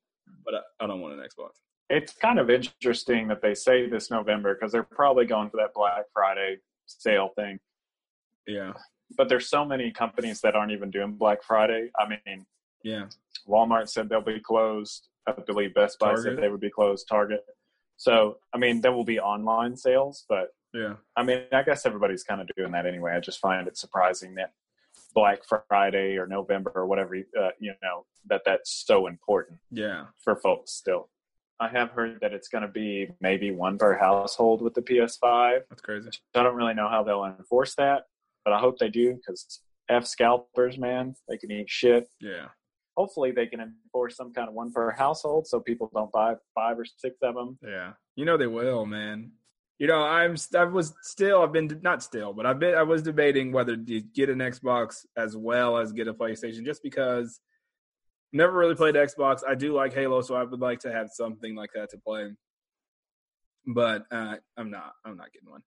But 0.44 0.54
I, 0.54 0.84
I 0.84 0.86
don't 0.86 1.00
want 1.00 1.14
an 1.14 1.20
Xbox. 1.20 1.50
It's 1.90 2.12
kind 2.14 2.38
of 2.38 2.48
interesting 2.50 3.26
that 3.28 3.42
they 3.42 3.54
say 3.54 3.88
this 3.88 4.10
November 4.10 4.54
because 4.54 4.70
they're 4.72 4.82
probably 4.84 5.26
going 5.26 5.50
for 5.50 5.56
that 5.58 5.74
Black 5.74 6.04
Friday 6.12 6.58
sale 6.86 7.30
thing. 7.36 7.58
Yeah. 8.46 8.72
But 9.16 9.28
there's 9.28 9.48
so 9.48 9.64
many 9.64 9.90
companies 9.90 10.40
that 10.42 10.54
aren't 10.54 10.72
even 10.72 10.90
doing 10.90 11.12
Black 11.14 11.42
Friday. 11.42 11.90
I 11.98 12.08
mean, 12.08 12.46
Yeah. 12.84 13.06
Walmart 13.46 13.88
said 13.88 14.08
they'll 14.08 14.20
be 14.22 14.40
closed. 14.40 15.08
I 15.26 15.32
believe 15.32 15.74
Best 15.74 15.98
Buy 15.98 16.14
Target. 16.14 16.24
said 16.24 16.36
they 16.42 16.48
would 16.48 16.60
be 16.60 16.70
closed. 16.70 17.06
Target. 17.08 17.44
So, 17.96 18.38
I 18.54 18.58
mean, 18.58 18.80
there 18.80 18.92
will 18.92 19.04
be 19.04 19.18
online 19.20 19.76
sales, 19.76 20.24
but 20.28 20.54
Yeah. 20.72 20.94
I 21.16 21.24
mean, 21.24 21.44
I 21.52 21.62
guess 21.64 21.84
everybody's 21.86 22.22
kind 22.22 22.40
of 22.40 22.48
doing 22.56 22.70
that 22.72 22.86
anyway. 22.86 23.12
I 23.12 23.20
just 23.20 23.40
find 23.40 23.66
it 23.66 23.76
surprising 23.76 24.36
that 24.36 24.52
Black 25.12 25.40
Friday 25.68 26.16
or 26.16 26.26
November 26.28 26.70
or 26.74 26.86
whatever, 26.86 27.16
uh, 27.16 27.50
you 27.58 27.74
know, 27.82 28.06
that 28.26 28.42
that's 28.44 28.70
so 28.70 29.08
important 29.08 29.58
Yeah. 29.70 30.06
for 30.20 30.36
folks 30.36 30.70
still. 30.70 31.10
I 31.60 31.68
have 31.68 31.90
heard 31.90 32.18
that 32.22 32.32
it's 32.32 32.48
going 32.48 32.62
to 32.62 32.68
be 32.68 33.08
maybe 33.20 33.50
one 33.50 33.76
per 33.76 33.94
household 33.94 34.62
with 34.62 34.72
the 34.72 34.80
PS5. 34.80 35.60
That's 35.68 35.82
crazy. 35.82 36.08
I 36.34 36.42
don't 36.42 36.56
really 36.56 36.72
know 36.72 36.88
how 36.88 37.02
they'll 37.02 37.24
enforce 37.24 37.74
that, 37.74 38.04
but 38.46 38.54
I 38.54 38.58
hope 38.58 38.78
they 38.78 38.88
do 38.88 39.14
because 39.14 39.60
F 39.90 40.06
scalpers, 40.06 40.78
man, 40.78 41.14
they 41.28 41.36
can 41.36 41.50
eat 41.50 41.68
shit. 41.68 42.08
Yeah. 42.18 42.46
Hopefully, 42.96 43.30
they 43.30 43.46
can 43.46 43.60
enforce 43.60 44.16
some 44.16 44.32
kind 44.32 44.48
of 44.48 44.54
one 44.54 44.72
per 44.72 44.90
household 44.90 45.46
so 45.46 45.60
people 45.60 45.90
don't 45.94 46.10
buy 46.12 46.34
five 46.54 46.78
or 46.78 46.84
six 46.84 47.16
of 47.22 47.34
them. 47.34 47.58
Yeah, 47.62 47.92
you 48.16 48.24
know 48.24 48.36
they 48.36 48.46
will, 48.46 48.84
man. 48.84 49.32
You 49.78 49.86
know, 49.86 50.02
I'm 50.02 50.36
I 50.56 50.64
was 50.64 50.92
still 51.02 51.42
I've 51.42 51.52
been 51.52 51.80
not 51.82 52.02
still, 52.02 52.32
but 52.32 52.46
I've 52.46 52.58
been 52.58 52.74
I 52.74 52.82
was 52.82 53.02
debating 53.02 53.52
whether 53.52 53.76
to 53.76 54.00
get 54.00 54.28
an 54.28 54.38
Xbox 54.38 55.06
as 55.16 55.36
well 55.36 55.78
as 55.78 55.92
get 55.92 56.08
a 56.08 56.14
PlayStation, 56.14 56.64
just 56.64 56.82
because 56.82 57.40
Never 58.32 58.52
really 58.52 58.74
played 58.74 58.94
Xbox. 58.94 59.40
I 59.46 59.54
do 59.54 59.74
like 59.74 59.92
Halo, 59.92 60.22
so 60.22 60.34
I 60.34 60.44
would 60.44 60.60
like 60.60 60.80
to 60.80 60.92
have 60.92 61.10
something 61.12 61.54
like 61.54 61.70
that 61.74 61.90
to 61.90 61.98
play. 61.98 62.30
But 63.66 64.04
uh, 64.10 64.36
I'm 64.56 64.70
not. 64.70 64.92
I'm 65.04 65.16
not 65.16 65.32
getting 65.32 65.50
one. 65.50 65.62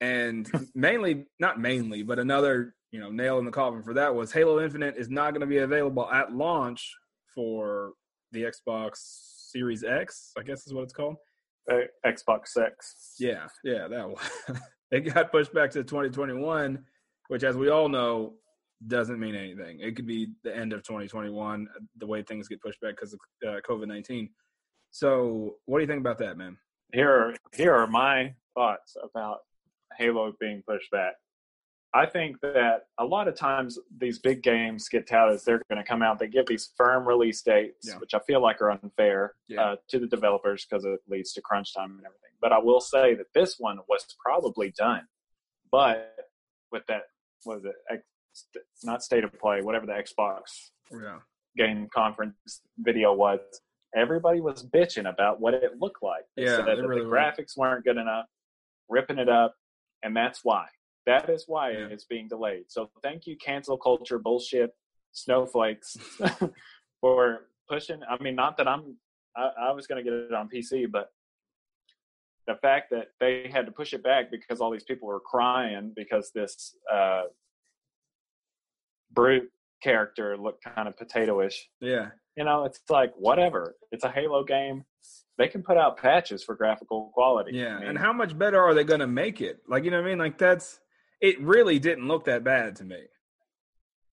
And 0.00 0.50
mainly, 0.74 1.26
not 1.38 1.60
mainly, 1.60 2.02
but 2.02 2.18
another 2.18 2.74
you 2.90 3.00
know 3.00 3.10
nail 3.10 3.38
in 3.38 3.44
the 3.44 3.50
coffin 3.50 3.82
for 3.82 3.94
that 3.94 4.14
was 4.14 4.32
Halo 4.32 4.62
Infinite 4.62 4.96
is 4.96 5.08
not 5.08 5.30
going 5.30 5.40
to 5.40 5.46
be 5.46 5.58
available 5.58 6.10
at 6.10 6.32
launch 6.32 6.92
for 7.34 7.92
the 8.32 8.42
Xbox 8.42 8.96
Series 9.50 9.84
X. 9.84 10.32
I 10.38 10.42
guess 10.42 10.66
is 10.66 10.74
what 10.74 10.82
it's 10.82 10.92
called. 10.92 11.16
Uh, 11.70 11.76
Xbox 12.04 12.56
X. 12.56 13.14
Yeah, 13.18 13.46
yeah, 13.62 13.86
that 13.88 14.08
one. 14.48 14.60
it 14.90 15.00
got 15.14 15.30
pushed 15.30 15.54
back 15.54 15.70
to 15.70 15.84
2021, 15.84 16.84
which, 17.28 17.44
as 17.44 17.56
we 17.56 17.70
all 17.70 17.88
know, 17.88 18.34
doesn't 18.88 19.20
mean 19.20 19.34
anything. 19.34 19.80
It 19.80 19.96
could 19.96 20.06
be 20.06 20.28
the 20.44 20.54
end 20.56 20.72
of 20.72 20.82
2021, 20.82 21.68
the 21.98 22.06
way 22.06 22.22
things 22.22 22.48
get 22.48 22.60
pushed 22.60 22.80
back 22.80 22.96
because 22.96 23.12
of 23.12 23.20
uh, 23.46 23.60
COVID 23.68 23.88
19. 23.88 24.28
So, 24.90 25.56
what 25.66 25.78
do 25.78 25.82
you 25.82 25.86
think 25.88 26.00
about 26.00 26.18
that, 26.18 26.36
man? 26.36 26.56
Here, 26.92 27.10
are, 27.10 27.34
here 27.54 27.74
are 27.74 27.86
my 27.86 28.34
thoughts 28.54 28.96
about 29.02 29.38
Halo 29.98 30.32
being 30.38 30.62
pushed 30.68 30.90
back. 30.90 31.14
I 31.94 32.06
think 32.06 32.40
that 32.40 32.86
a 32.98 33.04
lot 33.04 33.28
of 33.28 33.34
times 33.34 33.78
these 33.98 34.18
big 34.18 34.42
games 34.42 34.88
get 34.88 35.06
touted 35.06 35.34
as 35.34 35.44
they're 35.44 35.60
going 35.70 35.82
to 35.82 35.86
come 35.86 36.02
out. 36.02 36.18
They 36.18 36.26
give 36.26 36.46
these 36.46 36.70
firm 36.76 37.06
release 37.06 37.42
dates, 37.42 37.88
Yeah. 37.88 37.98
which 37.98 38.14
I 38.14 38.18
feel 38.20 38.40
like 38.40 38.62
are 38.62 38.70
unfair 38.70 39.34
Yeah. 39.48 39.62
uh, 39.62 39.76
to 39.88 39.98
the 39.98 40.06
developers 40.06 40.64
because 40.64 40.84
it 40.86 41.00
leads 41.06 41.32
to 41.34 41.42
crunch 41.42 41.74
time 41.74 41.90
and 41.90 42.00
everything. 42.06 42.30
But 42.40 42.52
I 42.52 42.58
will 42.58 42.80
say 42.80 43.14
that 43.14 43.26
this 43.34 43.56
one 43.58 43.78
was 43.88 44.06
probably 44.24 44.72
done, 44.76 45.06
but 45.70 46.14
with 46.70 46.86
that 46.86 47.02
was 47.44 47.64
it 47.64 47.74
X, 48.32 48.84
not 48.84 49.02
state 49.02 49.24
of 49.24 49.38
play, 49.38 49.60
whatever 49.62 49.86
the 49.86 49.92
Xbox 49.92 50.70
Yeah. 50.90 51.20
game 51.56 51.88
conference 51.94 52.62
video 52.78 53.12
was. 53.12 53.40
Everybody 53.94 54.40
was 54.40 54.66
bitching 54.66 55.08
about 55.08 55.40
what 55.40 55.54
it 55.54 55.78
looked 55.78 56.02
like. 56.02 56.24
They 56.36 56.44
Yeah, 56.44 56.56
said 56.56 56.66
that 56.66 56.78
really 56.78 57.00
the 57.02 57.06
were. 57.08 57.14
graphics 57.16 57.56
weren't 57.56 57.84
good 57.84 57.98
enough, 57.98 58.26
ripping 58.88 59.18
it 59.18 59.28
up, 59.28 59.54
and 60.02 60.16
that's 60.16 60.44
why. 60.44 60.68
That 61.04 61.28
is 61.28 61.46
why 61.46 61.72
Yeah. 61.72 61.86
it's 61.88 62.04
being 62.04 62.28
delayed. 62.28 62.70
So 62.70 62.90
thank 63.02 63.26
you, 63.26 63.36
cancel 63.36 63.76
culture 63.76 64.18
bullshit 64.18 64.74
snowflakes, 65.12 65.96
for 67.00 67.48
pushing. 67.68 68.02
I 68.04 68.16
mean, 68.22 68.34
not 68.34 68.56
that 68.56 68.66
I'm. 68.68 68.96
I, 69.36 69.50
I 69.68 69.72
was 69.72 69.86
going 69.86 70.02
to 70.02 70.10
get 70.10 70.12
it 70.18 70.32
on 70.32 70.48
PC, 70.48 70.90
but 70.90 71.12
the 72.46 72.54
fact 72.56 72.90
that 72.90 73.08
they 73.20 73.48
had 73.52 73.66
to 73.66 73.72
push 73.72 73.92
it 73.94 74.02
back 74.02 74.30
because 74.30 74.60
all 74.60 74.70
these 74.70 74.84
people 74.84 75.06
were 75.08 75.20
crying 75.20 75.92
because 75.94 76.30
this 76.34 76.76
uh, 76.92 77.22
brute 79.12 79.48
character 79.82 80.36
looked 80.36 80.64
kind 80.64 80.86
of 80.88 80.94
potatoish 80.96 81.54
Yeah. 81.80 82.10
you 82.36 82.44
know, 82.44 82.64
it's 82.64 82.80
like 82.88 83.12
whatever. 83.16 83.74
It's 83.90 84.04
a 84.04 84.10
Halo 84.10 84.44
game. 84.44 84.84
They 85.38 85.48
can 85.48 85.62
put 85.62 85.76
out 85.76 85.96
patches 85.96 86.44
for 86.44 86.54
graphical 86.54 87.10
quality. 87.14 87.52
Yeah. 87.54 87.76
I 87.76 87.80
mean, 87.80 87.88
and 87.90 87.98
how 87.98 88.12
much 88.12 88.38
better 88.38 88.60
are 88.62 88.74
they 88.74 88.84
going 88.84 89.00
to 89.00 89.06
make 89.06 89.40
it? 89.40 89.58
Like, 89.66 89.84
you 89.84 89.90
know 89.90 89.96
what 90.00 90.06
I 90.06 90.10
mean? 90.10 90.18
Like, 90.18 90.38
that's 90.38 90.78
it, 91.20 91.40
really 91.40 91.78
didn't 91.78 92.06
look 92.06 92.24
that 92.26 92.44
bad 92.44 92.76
to 92.76 92.84
me. 92.84 93.00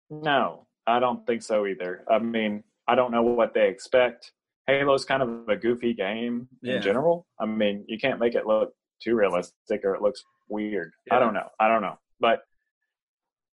no, 0.10 0.68
I 0.86 1.00
don't 1.00 1.26
think 1.26 1.42
so 1.44 1.66
either. 1.66 2.04
I 2.12 2.20
mean, 2.20 2.64
I 2.88 2.96
don't 2.96 3.12
know 3.12 3.24
what 3.24 3.54
they 3.54 3.70
expect. 3.70 4.32
Halo's 4.68 5.06
kind 5.06 5.24
of 5.24 5.48
a 5.48 5.56
goofy 5.56 5.94
game 5.94 6.48
Yeah. 6.62 6.76
in 6.76 6.82
general. 6.82 7.26
I 7.40 7.46
mean, 7.46 7.86
you 7.88 7.98
can't 7.98 8.20
make 8.20 8.36
it 8.36 8.46
look 8.46 8.74
too 9.02 9.16
realistic 9.16 9.82
or 9.86 9.96
it 9.96 10.02
looks 10.02 10.24
weird. 10.50 10.92
Yeah. 11.08 11.16
I 11.16 11.20
don't 11.20 11.34
know. 11.34 11.48
I 11.60 11.68
don't 11.70 11.82
know. 11.82 11.98
But 12.20 12.42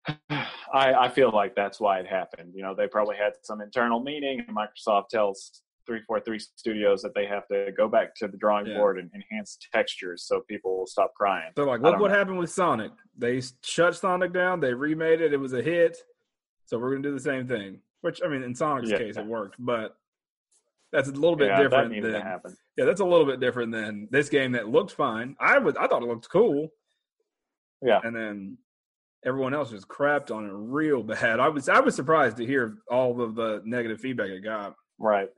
I, 0.74 0.93
I 0.93 1.09
feel 1.09 1.31
like 1.31 1.55
that's 1.55 1.79
why 1.79 2.00
it 2.00 2.07
happened. 2.07 2.53
You 2.55 2.63
know, 2.63 2.74
they 2.75 2.88
probably 2.88 3.15
had 3.15 3.33
some 3.43 3.62
internal 3.62 4.00
meeting, 4.00 4.43
and 4.47 4.55
Microsoft 4.55 5.09
tells 5.09 5.62
343 5.86 6.39
Studios 6.39 7.01
that 7.01 7.13
they 7.15 7.25
have 7.25 7.47
to 7.47 7.71
go 7.77 7.88
back 7.88 8.13
to 8.15 8.27
the 8.27 8.38
drawing 8.38 8.65
Yeah. 8.65 8.75
board 8.77 9.00
and 9.00 9.09
enhance 9.15 9.57
textures 9.74 10.24
so 10.25 10.41
people 10.50 10.77
will 10.77 10.88
stop 10.88 11.13
crying. 11.15 11.51
So, 11.55 11.63
like, 11.63 11.81
look 11.81 12.00
what 12.00 12.12
know. 12.12 12.17
happened 12.17 12.39
with 12.39 12.50
Sonic. 12.51 12.91
They 13.17 13.41
shut 13.63 13.95
Sonic 13.95 14.33
down. 14.33 14.59
They 14.59 14.74
remade 14.74 15.21
it. 15.21 15.31
It 15.33 15.38
was 15.39 15.53
a 15.53 15.62
hit. 15.62 15.97
So 16.65 16.77
we're 16.77 16.89
gonna 16.91 17.03
do 17.03 17.13
the 17.13 17.19
same 17.21 17.47
thing. 17.47 17.79
Which 18.01 18.21
I 18.24 18.27
mean, 18.27 18.43
in 18.43 18.53
Sonic's 18.53 18.89
Yeah. 18.91 18.97
case, 18.97 19.15
it 19.17 19.25
worked, 19.25 19.55
but 19.59 19.95
that's 20.91 21.07
a 21.09 21.13
little 21.13 21.36
bit 21.38 21.47
yeah, 21.47 21.62
different 21.62 21.91
needed 21.91 22.13
than 22.13 22.21
to 22.21 22.27
happen. 22.27 22.57
yeah, 22.77 22.86
that's 22.86 23.00
a 23.01 23.05
little 23.05 23.25
bit 23.25 23.39
different 23.39 23.71
than 23.71 24.07
this 24.12 24.29
game 24.29 24.51
that 24.53 24.67
looked 24.69 24.91
fine. 24.91 25.36
I 25.39 25.57
was 25.59 25.75
I 25.77 25.88
thought 25.88 26.03
it 26.03 26.07
looked 26.07 26.29
cool. 26.29 26.69
Yeah. 27.81 28.00
and 28.03 28.15
then 28.15 28.57
everyone 29.27 29.53
else 29.53 29.69
just 29.72 29.88
crapped 29.88 30.31
on 30.31 30.46
it 30.46 30.51
real 30.53 31.03
bad. 31.03 31.39
I 31.39 31.50
was 31.50 31.67
I 31.67 31.81
was 31.81 31.96
surprised 31.96 32.38
to 32.38 32.46
hear 32.46 32.77
all 32.89 33.22
of 33.22 33.36
the 33.36 33.62
negative 33.65 34.00
feedback 34.00 34.29
it 34.29 34.43
got. 34.43 34.75
Right. 34.98 35.29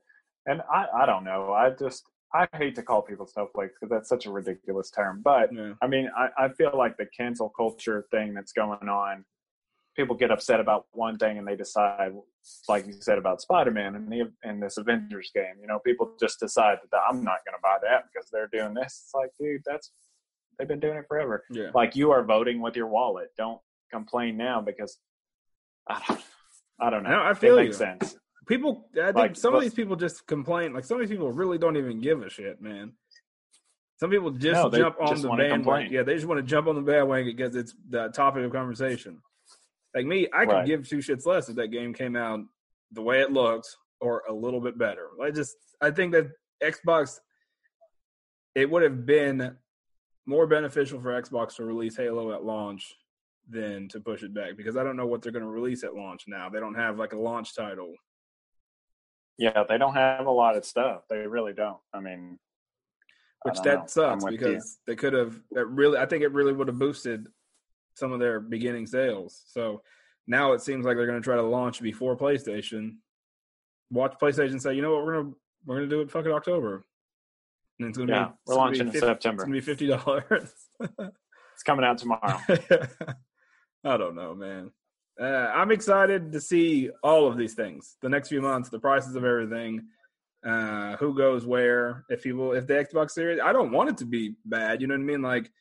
And 0.45 0.61
I, 0.73 0.85
I 1.01 1.05
don't 1.05 1.23
know. 1.23 1.51
I 1.53 1.71
just, 1.71 2.05
I 2.33 2.47
hate 2.55 2.75
to 2.75 2.83
call 2.83 3.01
people 3.01 3.27
snowflakes 3.27 3.73
because 3.79 3.91
that's 3.91 4.09
such 4.09 4.25
a 4.25 4.31
ridiculous 4.31 4.89
term. 4.89 5.21
But 5.23 5.49
Yeah, 5.53 5.73
I 5.81 5.87
mean, 5.87 6.09
I, 6.17 6.29
I 6.45 6.49
feel 6.49 6.71
like 6.75 6.97
the 6.97 7.07
cancel 7.07 7.49
culture 7.49 8.05
thing 8.11 8.33
that's 8.33 8.53
going 8.53 8.87
on, 8.87 9.25
people 9.95 10.15
get 10.15 10.31
upset 10.31 10.59
about 10.59 10.85
one 10.91 11.17
thing 11.17 11.37
and 11.37 11.47
they 11.47 11.55
decide, 11.55 12.13
like 12.67 12.87
you 12.87 12.93
said 12.93 13.17
about 13.17 13.41
Spider 13.41 13.71
Man 13.71 13.95
and 13.95 14.09
the 14.09 14.31
in 14.43 14.59
this 14.59 14.77
Avengers 14.77 15.31
game, 15.35 15.55
you 15.59 15.67
know, 15.67 15.79
people 15.79 16.13
just 16.19 16.39
decide 16.39 16.77
that 16.91 17.01
I'm 17.09 17.23
not 17.23 17.39
going 17.45 17.55
to 17.55 17.61
buy 17.61 17.77
that 17.83 18.05
because 18.11 18.29
they're 18.31 18.49
doing 18.51 18.73
this. 18.73 19.03
It's 19.05 19.11
like, 19.13 19.31
dude, 19.39 19.61
that's, 19.65 19.91
they've 20.57 20.67
been 20.67 20.79
doing 20.79 20.97
it 20.97 21.05
forever. 21.07 21.43
yeah, 21.51 21.69
Like 21.73 21.95
you 21.95 22.11
are 22.11 22.23
voting 22.23 22.61
with 22.61 22.75
your 22.75 22.87
wallet. 22.87 23.29
Don't 23.37 23.59
complain 23.91 24.37
now 24.37 24.61
because 24.61 24.97
I 25.87 26.01
don't, 26.07 26.21
I 26.79 26.89
don't 26.89 27.03
know. 27.03 27.09
No, 27.09 27.21
I 27.23 27.33
feel 27.33 27.57
it 27.57 27.63
makes 27.63 27.79
you. 27.79 27.85
sense. 27.85 28.15
people. 28.47 28.89
I 28.95 29.05
think 29.07 29.15
Like, 29.15 29.35
some 29.35 29.53
of 29.55 29.61
these 29.61 29.73
people 29.73 29.95
just 29.95 30.25
complain. 30.27 30.73
Like 30.73 30.85
some 30.85 30.95
of 30.99 31.01
these 31.01 31.09
people 31.15 31.31
really 31.31 31.57
don't 31.57 31.77
even 31.77 31.99
give 32.01 32.21
a 32.21 32.29
shit, 32.29 32.61
man. 32.61 32.93
Some 33.99 34.11
people 34.11 34.31
just 34.31 34.63
No, 34.63 34.69
jump 34.69 34.95
on 35.01 35.07
just 35.09 35.23
the 35.23 35.29
bandwagon. 35.29 35.91
Yeah, 35.91 36.03
they 36.03 36.15
just 36.15 36.25
want 36.25 36.37
to 36.39 36.43
jump 36.45 36.67
on 36.67 36.75
the 36.75 36.81
bandwagon 36.81 37.35
because 37.35 37.55
it's 37.55 37.75
the 37.89 38.07
topic 38.09 38.45
of 38.45 38.51
conversation. 38.51 39.21
Like 39.93 40.05
me, 40.05 40.27
I 40.33 40.45
could 40.45 40.53
Right. 40.53 40.65
give 40.67 40.87
two 40.87 40.99
shits 40.99 41.25
less 41.25 41.49
if 41.49 41.55
that 41.57 41.67
game 41.69 41.93
came 41.93 42.15
out 42.15 42.39
the 42.91 43.01
way 43.01 43.19
it 43.21 43.31
looked 43.33 43.67
or 43.99 44.23
a 44.29 44.33
little 44.33 44.61
bit 44.61 44.77
better. 44.77 45.07
I 45.21 45.31
just, 45.31 45.57
I 45.81 45.91
think 45.91 46.13
that 46.13 46.27
Xbox, 46.63 47.19
it 48.55 48.69
would 48.69 48.83
have 48.83 49.05
been 49.05 49.57
more 50.25 50.47
beneficial 50.47 51.01
for 51.01 51.19
Xbox 51.21 51.55
to 51.55 51.65
release 51.65 51.97
Halo 51.97 52.31
at 52.33 52.43
launch 52.45 52.95
than 53.49 53.87
to 53.89 53.99
push 53.99 54.23
it 54.23 54.33
back 54.33 54.55
because 54.57 54.77
I 54.77 54.83
don't 54.83 54.95
know 54.95 55.07
what 55.07 55.21
they're 55.21 55.31
going 55.31 55.45
to 55.45 55.49
release 55.49 55.83
at 55.83 55.95
launch 55.95 56.25
now. 56.27 56.49
They 56.49 56.59
don't 56.59 56.75
have 56.75 56.97
like 56.97 57.13
a 57.13 57.17
launch 57.19 57.55
title. 57.55 57.93
Yeah, 59.37 59.63
they 59.67 59.77
don't 59.77 59.93
have 59.93 60.27
a 60.27 60.31
lot 60.31 60.57
of 60.57 60.65
stuff. 60.65 61.03
They 61.09 61.19
really 61.19 61.53
don't. 61.53 61.79
I 61.93 61.99
mean, 61.99 62.37
I 63.45 63.49
which 63.49 63.55
don't 63.55 63.65
that 63.65 63.79
know. 63.79 63.87
Sucks 63.87 64.23
with 64.23 64.33
you. 64.33 64.39
because 64.39 64.79
they 64.85 64.95
could 64.95 65.13
have 65.13 65.39
that 65.51 65.65
really 65.65 65.97
I 65.97 66.05
think 66.05 66.23
it 66.23 66.33
really 66.33 66.53
would 66.53 66.67
have 66.67 66.79
boosted 66.79 67.27
some 67.95 68.11
of 68.11 68.19
their 68.19 68.39
beginning 68.39 68.85
sales. 68.85 69.43
So 69.47 69.81
now 70.27 70.53
it 70.53 70.61
seems 70.61 70.85
like 70.85 70.97
they're 70.97 71.07
going 71.07 71.21
to 71.21 71.25
try 71.25 71.35
to 71.35 71.41
launch 71.41 71.81
before 71.81 72.17
PlayStation. 72.17 72.97
Watch 73.91 74.15
PlayStation 74.21 74.61
say, 74.61 74.73
you 74.73 74.81
know 74.81 74.93
what, 74.93 75.05
we're 75.05 75.23
gonna 75.23 75.33
we're 75.65 75.75
gonna 75.77 75.87
do 75.87 76.01
it 76.01 76.11
fucking 76.11 76.31
October, 76.31 76.85
and 77.79 77.89
it's 77.89 77.97
gonna 77.97 78.13
yeah, 78.13 78.25
be 78.25 78.33
we're 78.45 78.55
launching 78.55 78.89
be 78.89 78.97
in 78.97 79.01
September. 79.01 79.43
It's 79.43 79.45
gonna 79.45 79.57
be 79.57 79.61
fifty 79.61 79.87
dollars. 79.87 80.53
It's 81.59 81.63
coming 81.65 81.83
out 81.83 81.97
tomorrow. 81.97 82.39
I 83.83 83.97
don't 83.97 84.15
know, 84.15 84.35
man. 84.35 84.71
Uh, 85.19 85.51
I'm 85.53 85.71
excited 85.71 86.31
to 86.31 86.39
see 86.39 86.89
all 87.03 87.27
of 87.27 87.37
these 87.37 87.53
things. 87.53 87.97
The 88.01 88.09
next 88.09 88.29
few 88.29 88.41
months, 88.41 88.69
the 88.69 88.79
prices 88.79 89.15
of 89.15 89.25
everything, 89.25 89.81
uh, 90.45 90.95
who 90.97 91.15
goes 91.15 91.45
where. 91.45 92.05
If 92.09 92.23
people, 92.23 92.53
if 92.53 92.67
the 92.67 92.73
Xbox 92.75 93.11
Series, 93.11 93.39
I 93.43 93.51
don't 93.51 93.71
want 93.71 93.89
it 93.89 93.97
to 93.97 94.05
be 94.05 94.35
bad. 94.45 94.81
You 94.81 94.87
know 94.87 94.95
what 94.95 95.01
I 95.01 95.05
mean? 95.05 95.21
Like, 95.21 95.51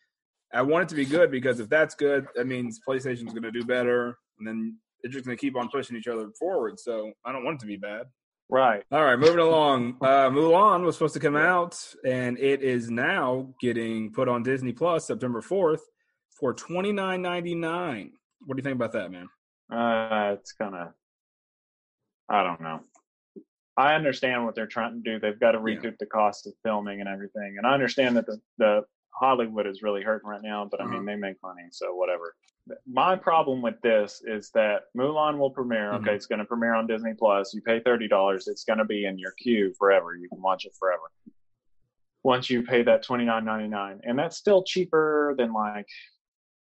I 0.53 0.63
want 0.63 0.85
it 0.85 0.89
to 0.91 0.95
be 0.95 1.05
good 1.05 1.31
because 1.31 1.61
if 1.61 1.69
that's 1.69 1.95
good, 1.95 2.27
that 2.37 2.47
means 2.47 2.81
PlayStation's 2.89 3.33
going 3.33 3.43
to 3.43 3.51
do 3.51 3.65
better, 3.65 4.17
and 4.39 4.47
then 4.47 4.77
they're 5.03 5.13
just 5.13 5.25
going 5.25 5.37
to 5.37 5.41
keep 5.41 5.57
on 5.57 5.69
pushing 5.69 5.97
each 5.97 6.09
other 6.09 6.31
forward. 6.39 6.79
So 6.79 7.13
I 7.25 7.33
don't 7.33 7.45
want 7.45 7.57
it 7.57 7.61
to 7.61 7.67
be 7.67 7.77
bad. 7.77 8.07
right. 8.49 8.83
All 8.93 9.05
right, 9.05 9.19
moving 9.19 9.41
along. 9.41 9.97
Uh, 10.01 10.31
Mulan 10.31 10.85
was 10.85 10.95
supposed 10.95 11.15
to 11.15 11.21
come 11.21 11.37
out, 11.37 11.77
and 12.07 12.39
it 12.39 12.63
is 12.63 12.91
now 12.91 13.53
getting 13.61 14.13
put 14.13 14.29
on 14.29 14.43
Disney 14.43 14.73
Plus 14.73 15.07
September 15.07 15.43
fourth 15.43 15.83
for 16.39 16.55
twenty 16.55 16.93
nine 16.93 17.23
ninety 17.23 17.55
nine. 17.55 18.13
What 18.47 18.57
do 18.57 18.61
you 18.61 18.65
think 18.65 18.77
about 18.77 18.93
that, 18.93 19.11
man? 19.11 19.29
Uh, 19.71 20.35
it's 20.39 20.53
kind 20.53 20.75
of, 20.75 20.89
I 22.29 22.43
don't 22.43 22.61
know. 22.61 22.81
I 23.77 23.95
understand 23.95 24.45
what 24.45 24.55
they're 24.55 24.67
trying 24.67 24.95
to 25.03 25.11
do. 25.11 25.19
They've 25.21 25.39
got 25.39 25.53
to 25.53 25.59
Yeah. 25.59 25.65
recoup 25.65 25.99
the 25.99 26.07
cost 26.07 26.47
of 26.47 26.55
filming 26.65 27.01
and 27.01 27.09
everything, 27.09 27.57
and 27.59 27.67
I 27.67 27.75
understand 27.75 28.17
that 28.17 28.27
the 28.27 28.41
the 28.59 28.85
Hollywood 29.15 29.67
is 29.67 29.83
really 29.83 30.03
hurting 30.03 30.29
right 30.29 30.43
now. 30.43 30.65
But 30.71 30.81
I 30.81 30.85
Uh-huh. 30.85 30.93
mean, 30.95 31.05
they 31.05 31.17
make 31.17 31.37
money, 31.43 31.65
so 31.73 31.95
whatever. 31.95 32.37
My 32.87 33.17
problem 33.17 33.63
with 33.63 33.81
this 33.83 34.23
is 34.27 34.51
that 34.53 34.85
Mulan 34.97 35.39
will 35.39 35.51
premiere. 35.51 35.95
Okay, 35.95 36.11
Mhm. 36.11 36.15
it's 36.15 36.27
going 36.27 36.39
to 36.39 36.45
premiere 36.45 36.75
on 36.75 36.87
Disney 36.87 37.15
Plus. 37.15 37.53
You 37.55 37.63
pay 37.63 37.81
thirty 37.81 38.07
dollars. 38.09 38.47
It's 38.47 38.65
going 38.65 38.79
to 38.79 38.85
be 38.85 39.07
in 39.07 39.19
your 39.19 39.33
queue 39.33 39.73
forever. 39.75 40.15
You 40.15 40.29
can 40.29 40.41
watch 40.43 40.67
it 40.67 40.75
forever. 40.79 41.11
Once 42.25 42.51
you 42.51 42.63
pay 42.63 42.83
that 42.83 43.03
twenty 43.03 43.25
nine 43.25 43.45
ninety 43.45 43.69
nine, 43.69 44.01
and 44.05 44.19
that's 44.19 44.37
still 44.37 44.63
cheaper 44.63 45.35
than 45.39 45.53
like 45.53 45.89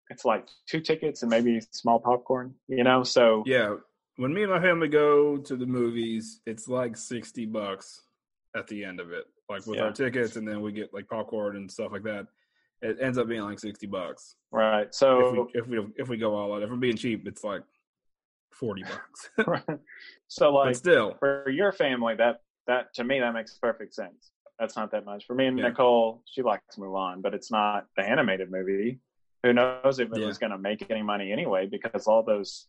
it's 0.09 0.25
like 0.25 0.47
two 0.67 0.79
tickets 0.81 1.21
and 1.23 1.29
maybe 1.29 1.59
small 1.71 1.99
popcorn. 1.99 2.53
You 2.67 2.83
know, 2.83 3.03
so 3.03 3.43
Yeah, 3.45 3.75
when 4.15 4.33
me 4.33 4.43
and 4.43 4.51
my 4.51 4.61
family 4.61 4.87
go 4.87 5.37
to 5.37 5.55
the 5.55 5.65
movies, 5.65 6.41
it's 6.45 6.67
like 6.67 6.95
sixty 6.97 7.45
bucks 7.45 8.01
at 8.55 8.67
the 8.67 8.83
end 8.83 8.99
of 8.99 9.11
it, 9.11 9.25
like 9.49 9.65
with 9.67 9.77
Yeah. 9.77 9.83
our 9.85 9.91
tickets, 9.91 10.35
and 10.35 10.47
then 10.47 10.61
we 10.61 10.71
get 10.71 10.93
like 10.93 11.07
popcorn 11.07 11.55
and 11.57 11.69
stuff 11.71 11.91
like 11.91 12.03
that. 12.03 12.27
It 12.81 12.97
ends 13.01 13.17
up 13.17 13.27
being 13.27 13.41
like 13.41 13.59
sixty 13.59 13.87
bucks 13.87 14.35
Right. 14.51 14.93
So 14.93 15.19
if 15.19 15.31
we 15.33 15.59
if 15.59 15.67
we 15.67 15.93
if 15.97 16.07
we 16.09 16.17
go 16.17 16.35
all 16.35 16.53
out. 16.55 16.63
If 16.63 16.69
we're 16.69 16.75
being 16.77 16.95
cheap, 16.97 17.27
it's 17.27 17.43
like 17.43 17.63
forty 18.53 18.83
bucks. 18.83 19.29
right. 19.47 19.79
so 20.27 20.51
like 20.53 20.69
but 20.69 20.77
still, 20.77 21.15
for 21.19 21.49
your 21.49 21.71
family, 21.71 22.15
that 22.15 22.41
that 22.67 22.93
to 22.95 23.03
me 23.03 23.19
that 23.19 23.33
makes 23.33 23.57
perfect 23.57 23.93
sense. 23.93 24.31
That's 24.59 24.75
not 24.75 24.89
that 24.91 25.05
much 25.05 25.25
for 25.25 25.35
me 25.35 25.45
and 25.47 25.57
Yeah. 25.59 25.69
Nicole. 25.69 26.23
She 26.25 26.41
likes 26.41 26.77
Mulan, 26.77 27.21
but 27.21 27.33
it's 27.35 27.51
not 27.51 27.85
the 27.95 28.03
animated 28.03 28.49
movie. 28.49 28.99
Who 29.43 29.53
knows 29.53 29.99
if 29.99 30.11
it 30.11 30.19
Yeah. 30.19 30.25
was 30.25 30.37
going 30.37 30.51
to 30.51 30.57
make 30.57 30.89
any 30.89 31.01
money 31.03 31.31
anyway? 31.31 31.67
Because 31.67 32.07
all 32.07 32.23
those 32.23 32.67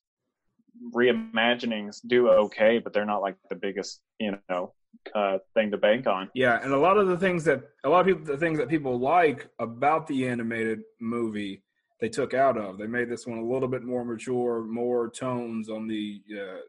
reimaginings 0.95 2.01
do 2.07 2.29
okay, 2.29 2.79
but 2.79 2.93
they're 2.93 3.05
not 3.07 3.23
like 3.23 3.37
the 3.51 3.57
biggest, 3.57 4.01
you 4.19 4.39
know, 4.49 4.73
uh, 5.15 5.39
thing 5.55 5.71
to 5.71 5.79
bank 5.79 6.07
on. 6.07 6.31
Yeah, 6.35 6.63
and 6.63 6.73
a 6.73 6.79
lot 6.79 6.99
of 6.99 7.09
the 7.09 7.17
things 7.19 7.45
that 7.45 7.63
a 7.85 7.89
lot 7.89 8.01
of 8.01 8.07
people 8.07 8.25
the 8.25 8.39
things 8.39 8.59
that 8.59 8.69
people 8.69 8.99
like 8.99 9.49
about 9.59 10.07
the 10.07 10.27
animated 10.29 10.81
movie 11.01 11.63
they 12.01 12.09
took 12.09 12.33
out 12.33 12.57
of. 12.57 12.79
They 12.79 12.87
made 12.87 13.09
this 13.11 13.27
one 13.27 13.39
a 13.39 13.45
little 13.45 13.69
bit 13.69 13.83
more 13.83 14.05
mature, 14.05 14.63
more 14.63 15.11
tones 15.11 15.69
on 15.69 15.89
the 15.89 16.21
uh, 16.33 16.61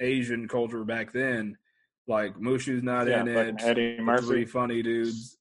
Asian 0.00 0.46
culture 0.46 0.84
back 0.84 1.12
then. 1.12 1.56
Like 2.06 2.38
Mushu's 2.38 2.82
not 2.82 3.08
Yeah, 3.08 3.20
in 3.22 3.28
it. 3.28 3.54
Eddie 3.62 3.98
Murphy. 4.00 4.44
funny 4.44 4.82
dudes. 4.82 5.38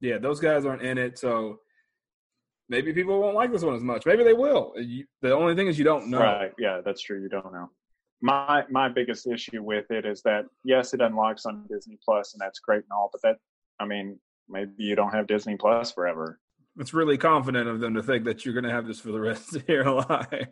Yeah, 0.00 0.18
those 0.18 0.40
guys 0.40 0.64
aren't 0.64 0.82
in 0.82 0.98
it, 0.98 1.18
so 1.18 1.60
maybe 2.72 2.92
people 2.92 3.20
won't 3.20 3.36
like 3.36 3.52
this 3.52 3.62
one 3.62 3.74
as 3.74 3.82
much. 3.82 4.06
Maybe 4.06 4.24
they 4.24 4.32
will. 4.32 4.72
You, 4.76 5.04
the 5.20 5.32
only 5.32 5.54
thing 5.54 5.68
is 5.68 5.78
you 5.78 5.84
don't 5.84 6.08
know. 6.08 6.18
Right. 6.18 6.52
Yeah, 6.58 6.80
that's 6.84 7.02
true. 7.02 7.22
You 7.22 7.28
don't 7.28 7.52
know. 7.52 7.70
My 8.22 8.64
my 8.70 8.88
biggest 8.88 9.26
issue 9.26 9.62
with 9.62 9.90
it 9.90 10.06
is 10.06 10.22
that 10.22 10.46
yes, 10.64 10.94
it 10.94 11.00
unlocks 11.00 11.44
on 11.44 11.66
Disney 11.70 11.98
Plus, 12.04 12.32
and 12.32 12.40
that's 12.40 12.60
great 12.60 12.78
and 12.78 12.92
all, 12.92 13.10
but 13.12 13.20
that 13.22 13.36
I 13.78 13.84
mean, 13.84 14.18
maybe 14.48 14.72
you 14.78 14.96
don't 14.96 15.12
have 15.12 15.26
Disney 15.26 15.56
Plus 15.56 15.92
forever. 15.92 16.40
It's 16.78 16.94
really 16.94 17.18
confident 17.18 17.68
of 17.68 17.80
them 17.80 17.94
to 17.94 18.02
think 18.02 18.24
that 18.24 18.44
you're 18.44 18.54
going 18.54 18.64
to 18.64 18.70
have 18.70 18.86
this 18.86 18.98
for 18.98 19.12
the 19.12 19.20
rest 19.20 19.54
of 19.54 19.68
your 19.68 19.84
life. 20.08 20.48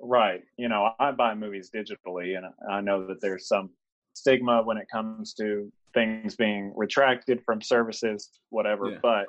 Right. 0.00 0.40
You 0.56 0.68
know, 0.70 0.92
I 0.98 1.10
buy 1.10 1.34
movies 1.34 1.70
digitally, 1.74 2.38
and 2.38 2.46
I 2.70 2.80
know 2.80 3.06
that 3.08 3.20
there's 3.20 3.46
some 3.46 3.68
stigma 4.14 4.62
when 4.62 4.78
it 4.78 4.86
comes 4.90 5.34
to 5.34 5.70
things 5.92 6.36
being 6.36 6.72
retracted 6.74 7.42
from 7.44 7.60
services, 7.60 8.30
whatever. 8.48 8.92
Yeah. 8.92 8.98
But 9.02 9.26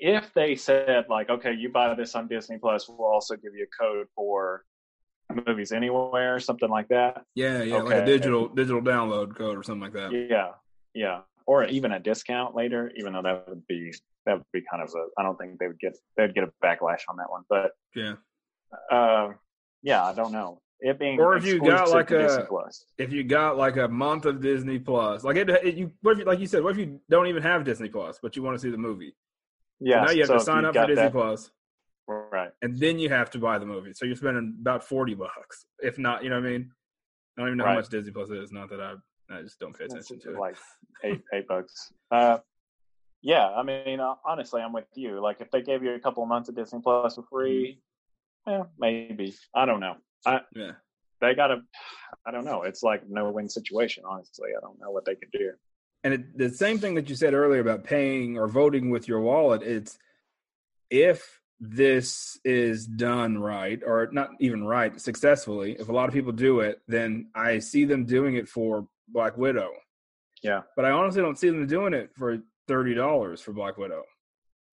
if 0.00 0.32
they 0.34 0.56
said, 0.56 1.04
like, 1.08 1.30
okay, 1.30 1.52
you 1.52 1.68
buy 1.70 1.94
this 1.94 2.14
on 2.14 2.26
Disney 2.28 2.58
Plus, 2.58 2.88
we'll 2.88 3.04
also 3.06 3.36
give 3.36 3.54
you 3.54 3.64
a 3.70 3.82
code 3.82 4.06
for 4.14 4.64
movies 5.46 5.72
anywhere, 5.72 6.40
something 6.40 6.68
like 6.68 6.88
that. 6.88 7.22
Yeah, 7.34 7.62
yeah, 7.62 7.76
like 7.76 7.84
Okay. 7.94 8.02
a 8.02 8.06
digital 8.06 8.48
digital 8.48 8.80
download 8.82 9.36
code 9.36 9.56
or 9.56 9.62
something 9.62 9.82
like 9.82 9.92
that. 9.92 10.12
Yeah. 10.28 10.52
Yeah. 10.94 11.20
Or 11.46 11.64
even 11.64 11.92
a 11.92 12.00
discount 12.00 12.54
later, 12.56 12.90
even 12.96 13.12
though 13.12 13.22
that 13.22 13.48
would 13.48 13.66
be 13.68 13.92
that 14.26 14.34
would 14.38 14.44
be 14.52 14.62
kind 14.70 14.82
of 14.82 14.88
a 14.94 15.06
I 15.18 15.22
don't 15.22 15.38
think 15.38 15.58
they 15.58 15.66
would 15.68 15.78
get 15.78 15.96
they'd 16.16 16.34
get 16.34 16.44
a 16.44 16.52
backlash 16.64 17.02
on 17.08 17.16
that 17.18 17.30
one. 17.30 17.42
But 17.48 17.72
Yeah. 17.94 18.14
uh 18.90 19.32
yeah, 19.82 20.04
I 20.04 20.14
don't 20.14 20.32
know. 20.32 20.60
It 20.80 20.98
being 20.98 21.20
Or 21.20 21.36
if 21.36 21.44
you 21.44 21.60
got 21.60 21.90
like 21.90 22.10
a- 22.10 22.46
Plus. 22.48 22.86
If 22.98 23.12
you 23.12 23.22
got 23.22 23.56
like 23.56 23.76
a 23.76 23.86
month 23.86 24.24
of 24.24 24.40
Disney 24.40 24.78
Plus, 24.78 25.22
like 25.24 25.36
it, 25.36 25.48
it 25.50 25.74
you, 25.76 25.92
what 26.02 26.12
if 26.12 26.18
you, 26.20 26.24
like 26.24 26.40
you 26.40 26.46
said, 26.46 26.62
what 26.64 26.72
if 26.72 26.78
you 26.78 27.00
don't 27.08 27.26
even 27.26 27.42
have 27.42 27.64
Disney 27.64 27.88
Plus, 27.88 28.18
but 28.22 28.34
you 28.34 28.42
want 28.42 28.56
to 28.56 28.60
see 28.60 28.70
the 28.70 28.78
movie? 28.78 29.14
Yeah, 29.80 30.04
now 30.04 30.10
you 30.10 30.20
have 30.20 30.28
so 30.28 30.34
to 30.38 30.40
sign 30.40 30.64
up 30.64 30.74
for 30.74 30.86
Disney 30.86 30.94
that- 31.04 31.12
Plus, 31.12 31.50
Right. 32.06 32.50
and 32.62 32.76
then 32.78 32.98
you 32.98 33.08
have 33.08 33.30
to 33.30 33.38
buy 33.38 33.58
the 33.58 33.66
movie. 33.66 33.92
So 33.94 34.04
you're 34.04 34.16
spending 34.16 34.56
about 34.60 34.84
forty 34.84 35.14
bucks, 35.14 35.66
if 35.80 35.98
not. 35.98 36.22
You 36.24 36.30
know 36.30 36.40
what 36.40 36.46
I 36.48 36.50
mean? 36.50 36.72
I 37.36 37.40
don't 37.42 37.48
even 37.48 37.58
know 37.58 37.66
how 37.66 37.74
much 37.74 37.88
Disney 37.88 38.12
Plus 38.12 38.30
is. 38.30 38.52
Not 38.52 38.68
that 38.70 38.80
I, 38.80 38.94
I 39.30 39.42
just 39.42 39.58
don't 39.60 39.76
pay 39.76 39.84
It's 39.84 39.94
attention 39.94 40.20
to 40.20 40.34
it. 40.36 40.38
like 40.38 40.56
eight 41.04 41.22
eight 41.32 41.46
bucks. 41.48 41.92
Uh, 42.10 42.38
yeah, 43.22 43.48
I 43.48 43.62
mean, 43.62 44.00
uh, 44.00 44.14
honestly, 44.24 44.60
I'm 44.62 44.72
with 44.72 44.86
you. 44.94 45.20
Like, 45.20 45.40
if 45.40 45.50
they 45.50 45.60
gave 45.62 45.82
you 45.82 45.92
a 45.94 46.00
couple 46.00 46.22
of 46.22 46.28
months 46.28 46.48
of 46.48 46.56
Disney 46.56 46.80
Plus 46.82 47.14
for 47.16 47.24
free, 47.30 47.80
Mm-hmm. 48.48 48.50
yeah, 48.50 48.62
maybe. 48.78 49.34
I 49.54 49.66
don't 49.66 49.80
know. 49.80 49.96
I, 50.26 50.40
yeah. 50.56 50.72
They 51.20 51.34
got 51.34 51.48
to. 51.48 51.60
I 52.26 52.30
don't 52.30 52.46
know. 52.46 52.62
It's 52.62 52.82
like 52.82 53.02
no 53.08 53.30
win 53.30 53.48
situation. 53.50 54.04
Honestly, 54.06 54.48
I 54.56 54.60
don't 54.60 54.80
know 54.80 54.90
what 54.90 55.04
they 55.04 55.14
could 55.14 55.30
do. 55.30 55.52
And 56.02 56.14
it, 56.14 56.38
the 56.38 56.50
same 56.50 56.78
thing 56.78 56.94
that 56.94 57.08
you 57.08 57.14
said 57.14 57.34
earlier 57.34 57.60
about 57.60 57.84
paying 57.84 58.38
or 58.38 58.48
voting 58.48 58.90
with 58.90 59.06
your 59.06 59.20
wallet, 59.20 59.62
it's 59.62 59.98
if 60.90 61.40
this 61.60 62.38
is 62.44 62.86
done 62.86 63.38
right, 63.38 63.80
or 63.84 64.08
not 64.12 64.30
even 64.40 64.64
right, 64.64 64.98
successfully, 64.98 65.76
if 65.78 65.88
a 65.88 65.92
lot 65.92 66.08
of 66.08 66.14
people 66.14 66.32
do 66.32 66.60
it, 66.60 66.80
then 66.88 67.28
I 67.34 67.58
see 67.58 67.84
them 67.84 68.06
doing 68.06 68.36
it 68.36 68.48
for 68.48 68.86
Black 69.08 69.36
Widow. 69.36 69.70
Yeah. 70.42 70.62
But 70.74 70.86
I 70.86 70.90
honestly 70.90 71.20
don't 71.20 71.38
see 71.38 71.50
them 71.50 71.66
doing 71.66 71.92
it 71.92 72.10
for 72.16 72.38
$30 72.68 73.42
for 73.42 73.52
Black 73.52 73.76
Widow. 73.76 74.04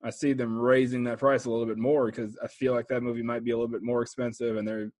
I 0.02 0.12
see 0.12 0.34
them 0.34 0.58
raising 0.58 1.04
that 1.06 1.20
price 1.20 1.46
a 1.46 1.50
little 1.50 1.66
bit 1.66 1.78
more 1.78 2.06
because 2.06 2.38
I 2.42 2.48
feel 2.48 2.74
like 2.74 2.88
that 2.88 3.04
movie 3.04 3.24
might 3.24 3.44
be 3.44 3.52
a 3.52 3.58
little 3.58 3.68
bit 3.68 3.82
more 3.82 4.02
expensive 4.02 4.56
and 4.56 4.68
they're 4.68 4.92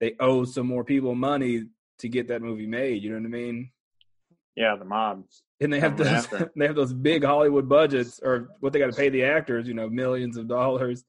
they 0.00 0.14
owe 0.20 0.44
some 0.44 0.66
more 0.66 0.84
people 0.84 1.16
money 1.16 1.64
to 1.98 2.08
get 2.08 2.28
that 2.28 2.42
movie 2.42 2.66
made. 2.66 3.02
You 3.02 3.10
know 3.10 3.16
what 3.16 3.26
I 3.26 3.30
mean? 3.30 3.70
Yeah, 4.58 4.74
the 4.74 4.84
mob. 4.84 5.22
and 5.60 5.72
they 5.72 5.78
have 5.78 5.96
those 5.96 6.26
they 6.56 6.66
have 6.66 6.74
those 6.74 6.92
big 6.92 7.24
Hollywood 7.24 7.68
budgets 7.68 8.18
or 8.20 8.48
what 8.58 8.72
they 8.72 8.80
got 8.80 8.90
to 8.90 8.96
pay 8.96 9.08
the 9.08 9.22
actors, 9.22 9.68
you 9.68 9.74
know, 9.74 9.88
millions 9.88 10.36
of 10.36 10.48
dollars. 10.48 11.04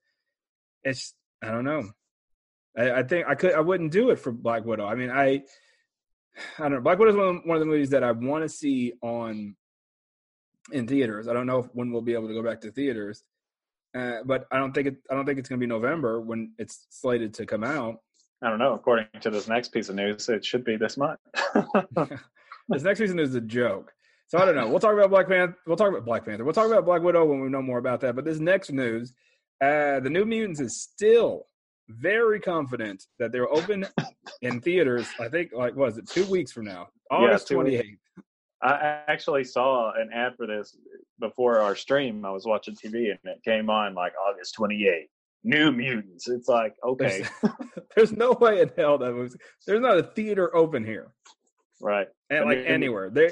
It's 0.84 1.16
I 1.42 1.48
don't 1.48 1.66
know. 1.66 1.90
I, 2.78 2.92
I 2.92 3.04
think 3.04 3.26
I 3.28 3.34
could 3.34 3.54
I 3.54 3.62
wouldn't 3.62 3.92
do 3.92 4.12
it 4.12 4.20
for 4.20 4.32
Black 4.32 4.66
Widow. 4.66 4.86
I 4.86 4.94
mean, 4.94 5.10
I 5.10 5.42
I 6.60 6.62
don't 6.64 6.74
know. 6.74 6.82
Black 6.82 7.00
Widow 7.00 7.10
is 7.10 7.18
one 7.18 7.38
of, 7.38 7.42
one 7.44 7.58
of 7.58 7.60
the 7.60 7.66
movies 7.66 7.90
that 7.90 8.04
I 8.04 8.12
want 8.12 8.44
to 8.44 8.50
see 8.50 8.94
on 9.02 9.56
in 10.72 10.86
theaters. 10.86 11.28
I 11.28 11.34
don't 11.34 11.48
know 11.48 11.60
if, 11.60 11.66
when 11.74 11.92
we'll 11.92 12.04
be 12.04 12.14
able 12.14 12.28
to 12.28 12.36
go 12.36 12.44
back 12.44 12.62
to 12.62 12.72
theaters, 12.72 13.24
uh, 13.98 14.18
but 14.26 14.46
I 14.52 14.60
don't 14.60 14.74
think 14.74 14.90
it. 14.90 14.98
I 15.10 15.16
don't 15.16 15.26
think 15.26 15.40
it's 15.40 15.50
going 15.50 15.60
to 15.60 15.66
be 15.66 15.68
November 15.68 16.22
when 16.22 16.54
it's 16.60 16.86
slated 16.92 17.34
to 17.36 17.48
come 17.48 17.64
out. 17.64 17.96
I 18.44 18.50
don't 18.52 18.60
know. 18.60 18.76
According 18.76 19.08
to 19.22 19.32
this 19.32 19.48
next 19.48 19.70
piece 19.70 19.90
of 19.90 19.96
news, 19.96 20.30
it 20.30 20.46
should 20.46 20.64
be 20.64 20.78
this 20.78 20.98
month. 20.98 21.20
this 22.70 22.84
next 22.84 23.00
season 23.00 23.20
is 23.20 23.36
a 23.36 23.42
joke. 23.42 23.92
So 24.28 24.38
I 24.38 24.46
don't 24.46 24.56
know. 24.56 24.68
We'll 24.70 24.80
talk 24.80 24.94
about 24.94 25.10
Black 25.10 25.28
Panther. 25.28 25.58
We'll 25.66 25.76
talk 25.76 25.90
about 25.90 26.06
Black 26.06 26.26
Panther. 26.26 26.44
We'll 26.44 26.54
talk 26.54 26.68
about 26.68 26.86
Black 26.86 27.02
Widow 27.02 27.26
when 27.26 27.42
we 27.42 27.50
know 27.50 27.62
more 27.62 27.80
about 27.80 28.00
that. 28.02 28.16
But 28.16 28.26
this 28.26 28.40
next 28.40 28.72
news, 28.72 29.14
uh, 29.62 30.00
the 30.00 30.10
New 30.10 30.26
Mutants 30.26 30.60
is 30.60 30.82
still 30.82 31.46
very 31.90 32.40
confident 32.40 33.04
that 33.18 33.32
they're 33.32 33.52
open 33.52 33.88
in 34.44 34.62
theaters. 34.62 35.08
I 35.20 35.30
think 35.30 35.52
like 35.54 35.76
was 35.76 35.98
it? 35.98 36.08
Two 36.08 36.26
weeks 36.26 36.52
from 36.52 36.66
now, 36.66 36.90
August 37.10 37.48
twenty 37.48 37.72
weeks. 37.72 37.88
eighth. 37.90 38.24
I 38.62 39.02
actually 39.08 39.46
saw 39.46 39.94
an 39.94 40.10
ad 40.14 40.34
for 40.36 40.46
this 40.46 40.76
before 41.20 41.60
our 41.60 41.76
stream. 41.76 42.26
I 42.26 42.32
was 42.32 42.46
watching 42.46 42.76
TV 42.76 43.10
and 43.10 43.20
it 43.24 43.42
came 43.44 43.70
on 43.70 43.96
like 43.96 44.12
August 44.28 44.58
28th. 44.58 45.08
New 45.46 45.72
Mutants. 45.72 46.28
It's 46.28 46.50
like, 46.50 46.76
okay, 46.86 47.26
There's, 47.42 47.54
there's 47.96 48.12
no 48.12 48.34
way 48.34 48.62
in 48.62 48.72
hell 48.78 48.98
that 48.98 49.14
was. 49.14 49.38
There's 49.66 49.80
not 49.80 49.98
a 49.98 50.04
theater 50.04 50.54
open 50.56 50.84
here, 50.84 51.14
right. 51.82 52.08
and 52.30 52.46
like 52.46 52.60
anywhere 52.66 53.10
they. 53.10 53.30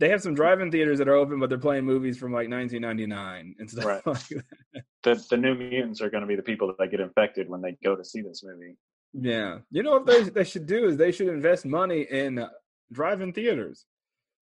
They 0.00 0.10
have 0.10 0.22
some 0.22 0.32
drive-in 0.32 0.70
theaters 0.70 0.98
that 0.98 1.08
are 1.08 1.14
open, 1.16 1.40
but 1.40 1.48
they're 1.48 1.58
playing 1.58 1.84
movies 1.84 2.16
from 2.16 2.30
like 2.30 2.48
1999 2.48 3.56
and 3.58 3.68
stuff 3.68 3.84
Right. 3.84 4.06
like 4.06 4.28
that. 4.28 4.84
The, 5.02 5.26
the 5.28 5.36
New 5.36 5.56
Mutants 5.56 6.00
are 6.00 6.08
going 6.08 6.20
to 6.20 6.26
be 6.28 6.36
the 6.36 6.42
people 6.44 6.72
that 6.78 6.90
get 6.92 7.00
infected 7.00 7.48
when 7.48 7.60
they 7.60 7.76
go 7.82 7.96
to 7.96 8.04
see 8.04 8.20
this 8.22 8.44
movie. 8.44 8.76
Yeah, 9.12 9.58
you 9.72 9.82
know 9.82 9.94
what 9.94 10.06
they 10.06 10.22
they 10.22 10.44
should 10.44 10.66
do 10.66 10.86
is 10.86 10.96
they 10.96 11.10
should 11.10 11.26
invest 11.26 11.64
money 11.66 12.02
in 12.02 12.38
uh, 12.38 12.48
drive-in 12.92 13.32
theaters. 13.32 13.86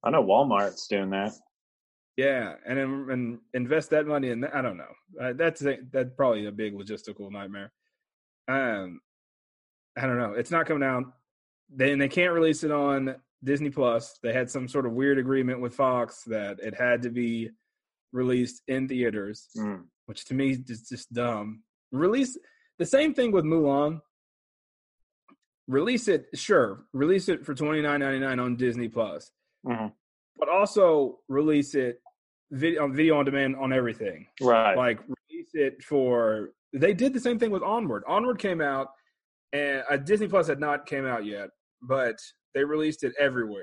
I 0.04 0.10
know 0.10 0.22
Walmart's 0.22 0.86
doing 0.88 1.08
that. 1.10 1.32
Yeah, 2.18 2.56
and 2.66 2.78
and 2.78 3.38
invest 3.54 3.88
that 3.90 4.06
money 4.06 4.28
in. 4.28 4.44
I 4.44 4.60
don't 4.60 4.76
know. 4.76 4.92
Uh, 5.18 5.32
that's 5.34 5.62
a, 5.64 5.78
that's 5.90 6.10
probably 6.18 6.44
a 6.44 6.52
big 6.52 6.74
logistical 6.74 7.30
nightmare. 7.32 7.72
Um, 8.46 9.00
I 9.96 10.02
don't 10.02 10.18
know. 10.18 10.34
It's 10.34 10.50
not 10.50 10.66
coming 10.66 10.82
out. 10.86 11.04
Then 11.68 11.98
they 11.98 12.08
can't 12.08 12.32
release 12.32 12.62
it 12.64 12.70
on 12.70 13.16
Disney 13.42 13.70
Plus. 13.70 14.18
They 14.22 14.32
had 14.32 14.50
some 14.50 14.68
sort 14.68 14.86
of 14.86 14.92
weird 14.92 15.18
agreement 15.18 15.60
with 15.60 15.74
Fox 15.74 16.22
that 16.24 16.58
it 16.60 16.74
had 16.74 17.02
to 17.02 17.10
be 17.10 17.50
released 18.12 18.62
in 18.68 18.88
theaters, 18.88 19.48
Mm. 19.56 19.84
which 20.06 20.24
to 20.26 20.34
me 20.34 20.50
is 20.52 20.88
just 20.88 21.12
dumb. 21.12 21.62
Release 21.92 22.38
the 22.78 22.86
same 22.86 23.14
thing 23.14 23.32
with 23.32 23.44
Mulan. 23.44 24.00
Release 25.68 26.06
it, 26.08 26.26
sure. 26.34 26.86
Release 26.92 27.28
it 27.28 27.44
for 27.44 27.52
twenty 27.54 27.82
nine 27.82 28.00
ninety 28.00 28.20
nine 28.20 28.38
on 28.38 28.56
Disney 28.56 28.88
Plus 28.88 29.32
Mhm. 29.66 29.92
but 30.36 30.48
also 30.48 31.20
release 31.28 31.74
it 31.74 32.00
video 32.52 32.84
on 32.84 32.94
video 32.94 33.16
on 33.18 33.24
demand 33.24 33.56
on 33.56 33.72
everything. 33.72 34.28
Right. 34.40 34.76
Like 34.76 35.00
release 35.00 35.50
it 35.54 35.82
for 35.82 36.52
they 36.72 36.94
did 36.94 37.12
the 37.12 37.20
same 37.20 37.38
thing 37.38 37.50
with 37.50 37.62
Onward. 37.64 38.04
Onward 38.06 38.38
came 38.38 38.60
out 38.60 38.92
and 39.52 39.82
uh, 39.90 39.96
Disney 39.96 40.28
Plus 40.28 40.46
had 40.46 40.60
not 40.60 40.86
came 40.86 41.04
out 41.04 41.24
yet, 41.24 41.50
but 41.82 42.16
they 42.54 42.64
released 42.64 43.04
it 43.04 43.12
everywhere. 43.18 43.62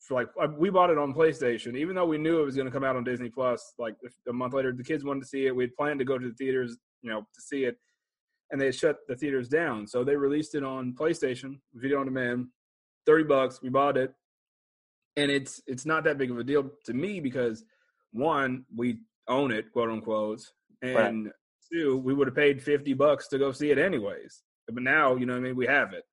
For 0.00 0.14
like 0.14 0.28
uh, 0.40 0.48
we 0.56 0.70
bought 0.70 0.90
it 0.90 0.98
on 0.98 1.14
PlayStation, 1.14 1.76
even 1.76 1.96
though 1.96 2.06
we 2.06 2.18
knew 2.18 2.40
it 2.40 2.44
was 2.44 2.54
going 2.54 2.66
to 2.66 2.72
come 2.72 2.84
out 2.84 2.96
on 2.96 3.04
Disney 3.04 3.28
Plus. 3.28 3.74
Like 3.78 3.96
a 4.28 4.32
month 4.32 4.54
later, 4.54 4.72
the 4.72 4.84
kids 4.84 5.04
wanted 5.04 5.20
to 5.20 5.26
see 5.26 5.46
it. 5.46 5.56
We 5.56 5.64
had 5.64 5.74
planned 5.74 5.98
to 5.98 6.04
go 6.04 6.16
to 6.18 6.28
the 6.28 6.34
theaters, 6.34 6.76
you 7.02 7.10
know, 7.10 7.20
to 7.20 7.40
see 7.40 7.64
it. 7.64 7.76
and 8.50 8.60
they 8.60 8.70
shut 8.70 8.98
the 9.08 9.16
theaters 9.16 9.48
down. 9.48 9.86
So 9.86 10.04
they 10.04 10.16
released 10.16 10.54
it 10.54 10.62
on 10.62 10.94
PlayStation, 10.94 11.58
video 11.74 12.00
on 12.00 12.06
demand, 12.06 12.46
thirty 13.04 13.24
bucks. 13.24 13.60
We 13.62 13.68
bought 13.68 13.96
it, 13.96 14.12
and 15.16 15.30
it's 15.30 15.60
it's 15.66 15.86
not 15.86 16.04
that 16.04 16.18
big 16.18 16.30
of 16.30 16.38
a 16.38 16.44
deal 16.44 16.70
to 16.84 16.94
me 16.94 17.20
because 17.20 17.64
one, 18.12 18.64
we 18.74 19.00
own 19.28 19.50
it, 19.50 19.72
quote 19.72 19.90
unquote, 19.90 20.42
and 20.82 21.24
right. 21.24 21.32
two, 21.72 21.98
we 21.98 22.14
would 22.14 22.28
have 22.28 22.36
paid 22.36 22.62
fifty 22.62 22.94
bucks 22.94 23.28
to 23.28 23.38
go 23.38 23.52
see 23.52 23.70
it 23.70 23.78
anyways. 23.78 24.42
But 24.68 24.82
now, 24.82 25.16
you 25.16 25.26
know, 25.26 25.34
what 25.34 25.40
I 25.40 25.42
mean, 25.42 25.56
we 25.56 25.66
have 25.66 25.92
it. 25.92 26.04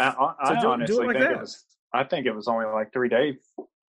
I, 0.00 0.34
I, 0.40 0.60
so 0.60 0.68
I 0.70 0.72
honestly 0.72 0.96
do 0.96 1.06
like 1.06 1.16
think 1.16 1.28
that. 1.28 1.32
it 1.32 1.40
was. 1.40 1.64
I 1.92 2.04
think 2.04 2.26
it 2.26 2.34
was 2.34 2.48
only 2.48 2.66
like 2.66 2.92
three 2.92 3.08
day 3.08 3.38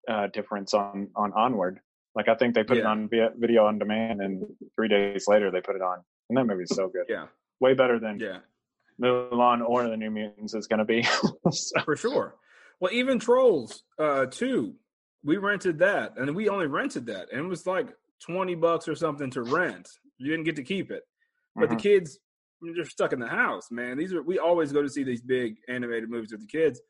uh, 0.09 0.27
difference 0.27 0.73
on 0.73 1.09
on 1.15 1.31
Onward. 1.33 1.79
Like 2.15 2.27
I 2.27 2.35
think 2.35 2.55
they 2.55 2.63
put 2.63 2.77
yeah. 2.77 2.83
it 2.83 2.87
on 2.87 3.09
video 3.37 3.65
on 3.65 3.79
demand, 3.79 4.21
and 4.21 4.43
three 4.75 4.87
days 4.87 5.25
later 5.27 5.51
they 5.51 5.61
put 5.61 5.75
it 5.75 5.81
on, 5.81 5.99
and 6.29 6.37
that 6.37 6.45
movie's 6.45 6.75
so 6.75 6.89
good. 6.89 7.05
Yeah, 7.07 7.27
way 7.59 7.73
better 7.73 7.99
than 7.99 8.19
yeah 8.19 8.39
Mulan 9.01 9.67
or 9.67 9.87
the 9.87 9.97
New 9.97 10.11
Mutants 10.11 10.53
is 10.53 10.67
going 10.67 10.79
to 10.79 10.85
be 10.85 11.03
so. 11.51 11.81
for 11.83 11.95
sure. 11.95 12.35
Well, 12.79 12.91
even 12.91 13.19
Trolls 13.19 13.83
uh, 13.99 14.25
two, 14.25 14.75
we 15.23 15.37
rented 15.37 15.79
that, 15.79 16.17
and 16.17 16.35
we 16.35 16.49
only 16.49 16.67
rented 16.67 17.05
that, 17.07 17.31
and 17.31 17.45
it 17.45 17.47
was 17.47 17.65
like 17.65 17.89
twenty 18.19 18.55
bucks 18.55 18.87
or 18.87 18.95
something 18.95 19.29
to 19.31 19.43
rent. 19.43 19.89
You 20.17 20.31
didn't 20.31 20.45
get 20.45 20.55
to 20.57 20.63
keep 20.63 20.91
it, 20.91 21.03
but 21.55 21.65
mm-hmm. 21.65 21.75
the 21.75 21.81
kids 21.81 22.19
they're 22.61 22.85
stuck 22.85 23.13
in 23.13 23.19
the 23.19 23.27
house, 23.27 23.71
man. 23.71 23.97
These 23.97 24.13
are 24.13 24.21
we 24.21 24.39
always 24.39 24.71
go 24.71 24.81
to 24.81 24.89
see 24.89 25.03
these 25.03 25.21
big 25.21 25.55
animated 25.67 26.09
movies 26.09 26.31
with 26.31 26.41
the 26.41 26.47
kids. 26.47 26.81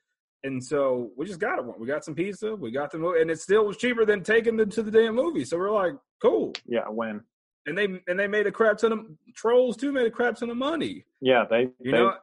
And 0.43 0.63
so 0.63 1.11
we 1.15 1.25
just 1.25 1.39
got. 1.39 1.63
One 1.63 1.79
we 1.79 1.85
got 1.85 2.03
some 2.03 2.15
pizza. 2.15 2.55
We 2.55 2.71
got 2.71 2.91
the 2.91 2.97
movie, 2.97 3.21
and 3.21 3.29
it 3.29 3.39
still 3.39 3.65
was 3.65 3.77
cheaper 3.77 4.05
than 4.05 4.23
taking 4.23 4.57
them 4.57 4.69
to 4.71 4.81
the 4.81 4.91
damn 4.91 5.15
movie. 5.15 5.45
So 5.45 5.57
we're 5.57 5.71
like, 5.71 5.93
cool. 6.21 6.53
Yeah, 6.65 6.85
when 6.89 7.21
and 7.65 7.77
they 7.77 7.85
and 8.07 8.19
they 8.19 8.27
made 8.27 8.47
a 8.47 8.51
crap 8.51 8.77
ton 8.77 8.91
of 8.91 9.05
trolls 9.35 9.77
too. 9.77 9.91
Made 9.91 10.07
a 10.07 10.11
crap 10.11 10.35
ton 10.35 10.49
of 10.49 10.57
money. 10.57 11.05
Yeah, 11.21 11.45
they 11.49 11.69
you 11.79 11.91
they, 11.91 11.91
know 11.91 12.15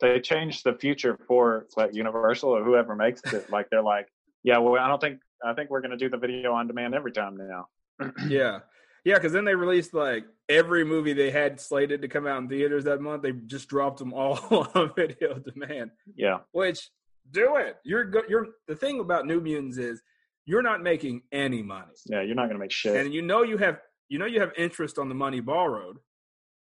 they 0.00 0.20
changed 0.20 0.64
the 0.64 0.74
future 0.74 1.18
for 1.26 1.66
like 1.76 1.94
Universal 1.94 2.50
or 2.50 2.64
whoever 2.64 2.94
makes 2.94 3.22
it. 3.32 3.50
like 3.50 3.68
they're 3.70 3.82
like, 3.82 4.08
yeah, 4.42 4.58
well, 4.58 4.80
I 4.82 4.88
don't 4.88 5.00
think 5.00 5.20
I 5.44 5.54
think 5.54 5.70
we're 5.70 5.80
gonna 5.80 5.96
do 5.96 6.10
the 6.10 6.18
video 6.18 6.52
on 6.52 6.66
demand 6.66 6.94
every 6.94 7.12
time 7.12 7.36
now. 7.36 7.66
yeah, 8.28 8.60
yeah, 9.04 9.14
because 9.14 9.32
then 9.32 9.44
they 9.44 9.54
released 9.54 9.94
like 9.94 10.24
every 10.48 10.84
movie 10.84 11.12
they 11.12 11.30
had 11.30 11.60
slated 11.60 12.02
to 12.02 12.08
come 12.08 12.26
out 12.26 12.40
in 12.42 12.48
theaters 12.48 12.84
that 12.84 13.00
month. 13.00 13.22
They 13.22 13.32
just 13.32 13.68
dropped 13.68 13.98
them 13.98 14.12
all 14.12 14.38
on 14.74 14.92
video 14.94 15.38
demand. 15.38 15.90
Yeah, 16.14 16.38
which 16.52 16.90
do 17.30 17.56
it. 17.56 17.76
You're 17.84 18.04
good. 18.04 18.24
You're 18.28 18.48
the 18.68 18.76
thing 18.76 19.00
about 19.00 19.26
New 19.26 19.40
Mutants 19.40 19.78
is 19.78 20.02
you're 20.44 20.62
not 20.62 20.82
making 20.82 21.22
any 21.32 21.62
money. 21.62 21.92
Yeah, 22.06 22.22
you're 22.22 22.34
not 22.34 22.44
going 22.44 22.54
to 22.54 22.60
make 22.60 22.72
shit. 22.72 22.96
And 22.96 23.12
you 23.12 23.22
know 23.22 23.42
you 23.42 23.58
have 23.58 23.80
you 24.08 24.18
know 24.18 24.26
you 24.26 24.40
have 24.40 24.52
interest 24.56 24.98
on 24.98 25.08
the 25.08 25.14
money 25.14 25.40
borrowed. 25.40 25.98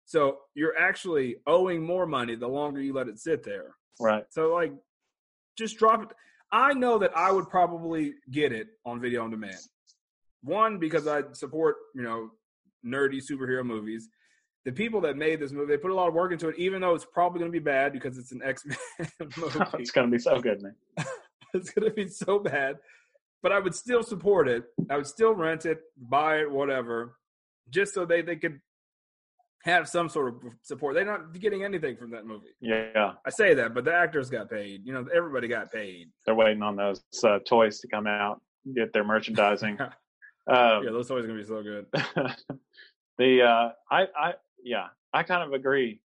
So 0.05 0.39
you're 0.55 0.79
actually 0.79 1.37
owing 1.47 1.85
more 1.85 2.07
money 2.07 2.37
the 2.37 2.47
longer 2.47 2.81
you 2.81 2.93
let 2.93 3.09
it 3.09 3.19
sit 3.19 3.43
there. 3.43 3.75
Right. 4.01 4.25
So 4.31 4.55
like 4.55 4.73
just 5.57 5.79
drop 5.79 6.03
it. 6.03 6.09
I 6.53 6.75
know 6.75 6.99
that 6.99 7.17
I 7.17 7.33
would 7.33 7.49
probably 7.49 8.15
get 8.31 8.53
it 8.53 8.69
on 8.85 9.01
video 9.01 9.25
on 9.25 9.31
demand. 9.31 9.59
One 10.47 10.79
because 10.79 11.07
I 11.07 11.23
support, 11.33 11.77
you 11.95 12.03
know, 12.03 12.31
nerdy 12.85 13.21
superhero 13.21 13.65
movies 13.65 14.09
the 14.67 14.73
people 14.73 15.01
that 15.01 15.17
made 15.17 15.39
this 15.39 15.53
movie, 15.53 15.73
they 15.73 15.79
put 15.79 15.93
a 15.93 15.95
lot 15.95 16.09
of 16.09 16.15
work 16.15 16.33
into 16.33 16.49
it, 16.49 16.57
even 16.59 16.81
though 16.81 16.93
it's 16.93 17.07
probably 17.15 17.39
going 17.39 17.51
to 17.51 17.57
be 17.59 17.63
bad 17.63 17.93
because 17.93 18.19
it's 18.19 18.33
an 18.33 18.43
X 18.45 18.65
Men 18.67 19.09
movie. 19.37 19.61
it's 19.79 19.93
going 19.93 20.09
to 20.09 20.11
be 20.11 20.19
so 20.19 20.41
good, 20.41 20.61
man. 20.61 20.75
it's 21.55 21.71
going 21.71 21.89
to 21.89 21.95
be 21.95 22.09
so 22.09 22.41
bad, 22.41 22.75
but 23.45 23.53
I 23.53 23.61
would 23.61 23.77
still 23.77 24.03
support 24.03 24.49
it. 24.49 24.65
I 24.91 24.97
would 24.97 25.07
still 25.07 25.35
rent 25.35 25.67
it, 25.67 25.79
buy 25.97 26.41
it, 26.41 26.51
whatever, 26.51 27.17
just 27.71 27.95
so 27.95 28.05
they 28.05 28.23
they 28.23 28.35
could 28.35 28.61
have 29.63 29.89
some 29.89 30.09
sort 30.09 30.35
of 30.35 30.41
support. 30.63 30.97
They're 30.97 31.05
not 31.05 31.33
getting 31.39 31.63
anything 31.63 31.97
from 31.97 32.11
that 32.11 32.27
movie. 32.27 32.57
Yeah, 32.61 33.13
I 33.25 33.31
say 33.31 33.55
that, 33.55 33.73
but 33.73 33.85
the 33.85 33.95
actors 33.95 34.31
got 34.31 34.51
paid. 34.51 34.85
You 34.85 34.93
know, 34.93 35.07
everybody 35.15 35.47
got 35.47 35.71
paid. 35.71 36.09
They're 36.25 36.35
waiting 36.35 36.63
on 36.63 36.75
those 36.75 37.01
uh, 37.23 37.39
toys 37.49 37.79
to 37.81 37.89
come 37.89 38.09
out, 38.09 38.41
get 38.75 38.93
their 38.93 39.05
merchandising. 39.05 39.79
Um, 40.47 40.85
yeah, 40.85 40.91
those 40.91 41.09
toys 41.09 41.25
are 41.25 41.29
gonna 41.29 41.39
be 41.39 41.47
so 41.47 41.63
good. 41.63 41.87
the 43.19 43.43
uh, 43.43 43.71
I 43.91 44.07
I 44.19 44.35
yeah, 44.63 44.89
I 45.13 45.23
kind 45.23 45.43
of 45.43 45.53
agree. 45.53 46.01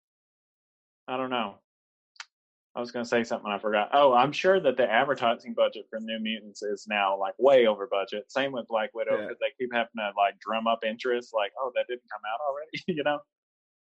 I 1.08 1.18
don't 1.18 1.30
know. 1.30 1.56
I 2.78 2.80
was 2.80 2.92
going 2.92 3.04
to 3.04 3.10
say 3.10 3.24
something 3.24 3.52
I 3.52 3.58
forgot. 3.58 3.90
Oh, 3.92 4.14
I'm 4.14 4.32
sure 4.32 4.60
that 4.60 4.78
the 4.78 4.88
advertising 4.88 5.56
budget 5.56 5.86
for 5.90 6.00
New 6.00 6.20
Mutants 6.20 6.62
is 6.62 6.86
now 6.88 7.20
like 7.20 7.34
way 7.40 7.66
over 7.66 7.88
budget. 7.88 8.32
Same 8.32 8.52
with 8.52 8.68
Black 8.68 8.94
Widow 8.94 9.18
because 9.18 9.38
yeah. 9.42 9.48
they 9.48 9.64
keep 9.66 9.74
having 9.74 9.90
to 9.98 10.12
like 10.16 10.40
drum 10.40 10.68
up 10.68 10.84
interest. 10.88 11.34
Like, 11.34 11.54
oh, 11.60 11.72
that 11.74 11.86
didn't 11.90 12.04
come 12.12 12.22
out 12.32 12.40
already, 12.48 12.84
you 12.88 13.04
know? 13.04 13.18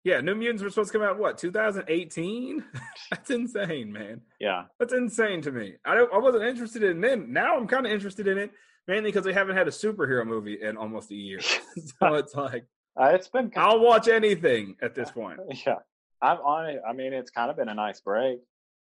Yeah, 0.04 0.20
New 0.20 0.34
Mutants 0.34 0.62
were 0.62 0.68
supposed 0.68 0.92
to 0.92 0.98
come 0.98 1.08
out 1.08 1.18
what 1.18 1.38
2018. 1.38 2.64
That's 3.10 3.30
insane, 3.30 3.92
man. 3.92 4.20
Yeah, 4.38 4.64
that's 4.78 4.92
insane 4.92 5.40
to 5.42 5.52
me. 5.52 5.74
I 5.86 5.94
don't, 5.94 6.12
I 6.12 6.18
wasn't 6.18 6.44
interested 6.44 6.82
in 6.82 7.00
them. 7.00 7.32
Now 7.32 7.56
I'm 7.56 7.68
kind 7.68 7.86
of 7.86 7.92
interested 7.92 8.26
in 8.26 8.36
it 8.36 8.50
mainly 8.88 9.10
because 9.10 9.24
they 9.24 9.32
haven't 9.32 9.56
had 9.56 9.68
a 9.68 9.70
superhero 9.70 10.26
movie 10.26 10.60
in 10.60 10.76
almost 10.76 11.10
a 11.10 11.14
year. 11.14 11.40
so 12.00 12.14
it's 12.14 12.34
like 12.34 12.64
uh, 13.00 13.06
it's 13.06 13.28
been. 13.28 13.50
Kind 13.50 13.66
I'll 13.66 13.80
watch 13.80 14.08
anything 14.08 14.76
at 14.82 14.94
this 14.94 15.10
point. 15.10 15.40
Yeah, 15.66 15.76
I'm 16.20 16.38
on 16.38 16.70
it. 16.70 16.82
I 16.86 16.92
mean, 16.92 17.12
it's 17.12 17.30
kind 17.30 17.50
of 17.50 17.56
been 17.56 17.68
a 17.68 17.74
nice 17.74 18.00
break, 18.00 18.40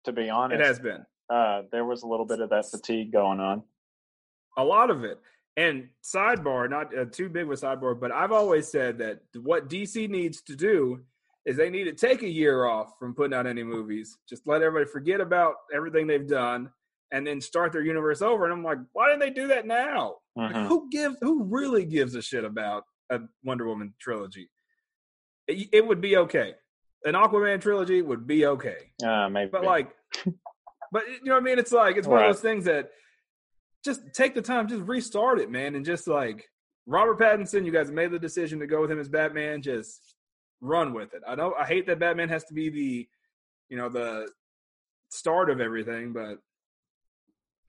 to 0.05 0.13
be 0.13 0.31
honest. 0.31 0.61
It 0.61 0.67
has 0.67 0.79
been. 0.79 1.05
Uh, 1.29 1.63
there 1.71 1.85
was 1.85 2.03
a 2.03 2.07
little 2.07 2.27
bit 2.27 2.41
of 2.41 2.51
that 2.51 2.71
fatigue 2.71 3.13
going 3.13 3.41
on. 3.41 3.63
A 4.57 4.65
lot 4.65 4.91
of 4.91 5.05
it. 5.05 5.19
And 5.57 5.89
sidebar, 6.03 6.69
not 6.71 6.97
uh, 6.97 7.05
too 7.05 7.29
big 7.29 7.47
with 7.47 7.61
sidebar, 7.61 7.99
but 7.99 8.11
I've 8.11 8.33
always 8.33 8.69
said 8.69 8.99
that 8.99 9.21
what 9.43 9.69
DC 9.69 10.09
needs 10.09 10.43
to 10.43 10.57
do 10.57 11.01
is 11.45 11.57
they 11.57 11.71
need 11.71 11.85
to 11.85 11.93
take 11.93 12.23
a 12.23 12.29
year 12.29 12.65
off 12.65 12.99
from 12.99 13.15
putting 13.15 13.35
out 13.35 13.47
any 13.47 13.63
movies. 13.63 14.17
Just 14.29 14.47
let 14.47 14.63
everybody 14.63 14.91
forget 14.91 15.21
about 15.21 15.55
everything 15.73 16.07
they've 16.07 16.27
done 16.27 16.71
and 17.13 17.27
then 17.27 17.41
start 17.41 17.73
their 17.73 17.83
universe 17.83 18.23
over. 18.23 18.45
And 18.45 18.53
I'm 18.53 18.65
like, 18.65 18.79
why 18.93 19.09
didn't 19.09 19.21
they 19.21 19.31
do 19.31 19.49
that 19.49 19.67
now? 19.67 20.17
Mm-hmm. 20.39 20.67
who 20.67 20.89
gives? 20.91 21.17
Who 21.21 21.45
really 21.45 21.85
gives 21.85 22.15
a 22.15 22.23
shit 22.23 22.45
about 22.45 22.85
a 23.11 23.21
Wonder 23.45 23.67
Woman 23.67 23.95
trilogy. 24.01 24.49
It, 25.47 25.69
it 25.73 25.87
would 25.87 26.01
be 26.01 26.17
okay. 26.17 26.55
An 27.05 27.15
Aquaman 27.15 27.61
trilogy 27.61 28.03
would 28.03 28.27
be 28.27 28.47
okay. 28.47 28.93
Uh, 29.05 29.29
maybe. 29.29 29.51
But 29.51 29.65
like, 29.65 29.91
but 30.93 31.07
you 31.09 31.25
know 31.25 31.35
what 31.35 31.41
I 31.41 31.45
mean? 31.45 31.59
It's 31.59 31.73
like 31.73 31.97
it's 31.97 32.07
one 32.07 32.19
right. 32.19 32.31
of 32.31 32.37
those 32.37 32.43
things 32.43 32.65
that 32.65 32.91
just 33.85 34.01
take 34.15 34.35
the 34.35 34.43
time, 34.43 34.69
just 34.69 34.83
restart 34.83 35.41
it, 35.41 35.51
man, 35.51 35.75
and 35.75 35.85
just 35.85 36.07
like 36.07 36.47
Robert 36.87 37.19
Pattinson, 37.19 37.65
you 37.65 37.73
guys 37.73 37.91
made 37.91 38.11
the 38.11 38.19
decision 38.19 38.61
to 38.61 38.67
go 38.67 38.81
with 38.81 38.91
him 38.91 39.01
as 39.01 39.09
Batman. 39.09 39.63
Just 39.63 40.15
run 40.61 40.93
with 40.93 41.15
it. 41.15 41.23
I 41.27 41.35
don't. 41.35 41.55
I 41.59 41.65
hate 41.65 41.87
that 41.87 41.99
Batman 41.99 42.29
has 42.29 42.45
to 42.45 42.55
be 42.55 42.69
the, 42.69 43.09
you 43.69 43.77
know, 43.77 43.89
the 43.89 44.29
start 45.11 45.51
of 45.51 45.61
everything, 45.61 46.13
but 46.13 46.39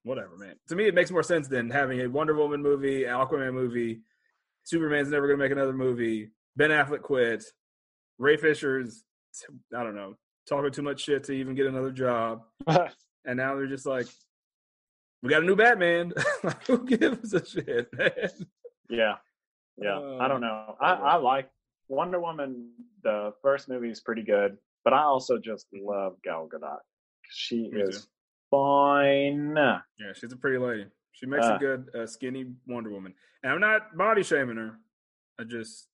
whatever, 0.03 0.37
man. 0.37 0.55
To 0.69 0.75
me, 0.75 0.87
it 0.87 0.95
makes 0.95 1.11
more 1.11 1.23
sense 1.23 1.47
than 1.47 1.69
having 1.69 2.01
a 2.01 2.07
Wonder 2.07 2.35
Woman 2.35 2.61
movie, 2.61 3.05
an 3.05 3.11
Aquaman 3.11 3.53
movie, 3.53 4.01
Superman's 4.63 5.09
never 5.09 5.27
going 5.27 5.39
to 5.39 5.43
make 5.43 5.51
another 5.51 5.73
movie. 5.73 6.29
Ben 6.55 6.69
Affleck 6.69 7.01
quit. 7.01 7.43
Ray 8.17 8.37
Fisher's, 8.37 9.03
I 9.75 9.83
don't 9.83 9.95
know, 9.95 10.15
talking 10.47 10.71
too 10.71 10.83
much 10.83 11.01
shit 11.01 11.23
to 11.25 11.33
even 11.33 11.55
get 11.55 11.65
another 11.65 11.91
job. 11.91 12.41
and 12.67 13.37
now 13.37 13.55
they're 13.55 13.67
just 13.67 13.85
like, 13.85 14.07
we 15.23 15.29
got 15.29 15.43
a 15.43 15.45
new 15.45 15.55
Batman. 15.55 16.13
Who 16.67 16.85
gives 16.85 17.33
a 17.33 17.45
shit, 17.45 17.87
man? 17.93 18.11
Yeah. 18.89 19.15
Yeah. 19.77 19.97
Uh, 19.97 20.17
I 20.19 20.27
don't 20.27 20.41
know. 20.41 20.75
I, 20.79 20.93
I 20.93 21.15
like 21.15 21.49
Wonder 21.87 22.19
Woman. 22.19 22.71
The 23.03 23.33
first 23.41 23.69
movie 23.69 23.89
is 23.89 24.01
pretty 24.01 24.23
good, 24.23 24.57
but 24.83 24.93
I 24.93 25.03
also 25.03 25.37
just 25.37 25.67
love 25.73 26.17
Gal 26.23 26.47
Gadot. 26.53 26.79
She 27.29 27.71
is 27.73 28.01
too. 28.01 28.07
Fine. 28.51 29.55
Yeah, 29.55 30.13
she's 30.13 30.31
a 30.31 30.37
pretty 30.37 30.57
lady. 30.57 30.85
She 31.13 31.25
makes 31.25 31.45
uh, 31.45 31.55
a 31.55 31.59
good 31.59 31.89
uh, 31.95 32.05
skinny 32.05 32.45
Wonder 32.67 32.91
Woman. 32.91 33.13
And 33.43 33.53
I'm 33.53 33.59
not 33.59 33.97
body 33.97 34.23
shaming 34.23 34.57
her. 34.57 34.77
I 35.39 35.43
just 35.43 35.87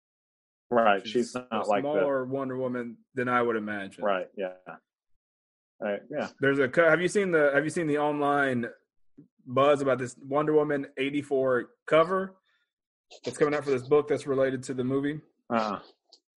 right. 0.69 1.05
She's, 1.05 1.11
she's 1.11 1.35
not 1.35 1.67
like 1.67 1.83
smaller 1.83 2.25
the, 2.25 2.33
Wonder 2.33 2.57
Woman 2.57 2.97
than 3.15 3.29
I 3.29 3.41
would 3.41 3.55
imagine. 3.55 4.03
Right. 4.03 4.27
Yeah. 4.35 4.53
Right. 5.79 6.01
Yeah. 6.09 6.27
There's 6.39 6.59
a. 6.59 6.69
Have 6.75 7.01
you 7.01 7.07
seen 7.07 7.31
the 7.31 7.51
Have 7.53 7.63
you 7.63 7.69
seen 7.69 7.87
the 7.87 7.99
online 7.99 8.65
buzz 9.45 9.81
about 9.81 9.99
this 9.99 10.15
Wonder 10.21 10.53
Woman 10.53 10.87
'84 10.97 11.69
cover 11.85 12.35
that's 13.23 13.37
coming 13.37 13.53
out 13.53 13.63
for 13.63 13.71
this 13.71 13.83
book 13.83 14.07
that's 14.07 14.27
related 14.27 14.63
to 14.63 14.73
the 14.73 14.83
movie? 14.83 15.21
Uh-uh. 15.49 15.79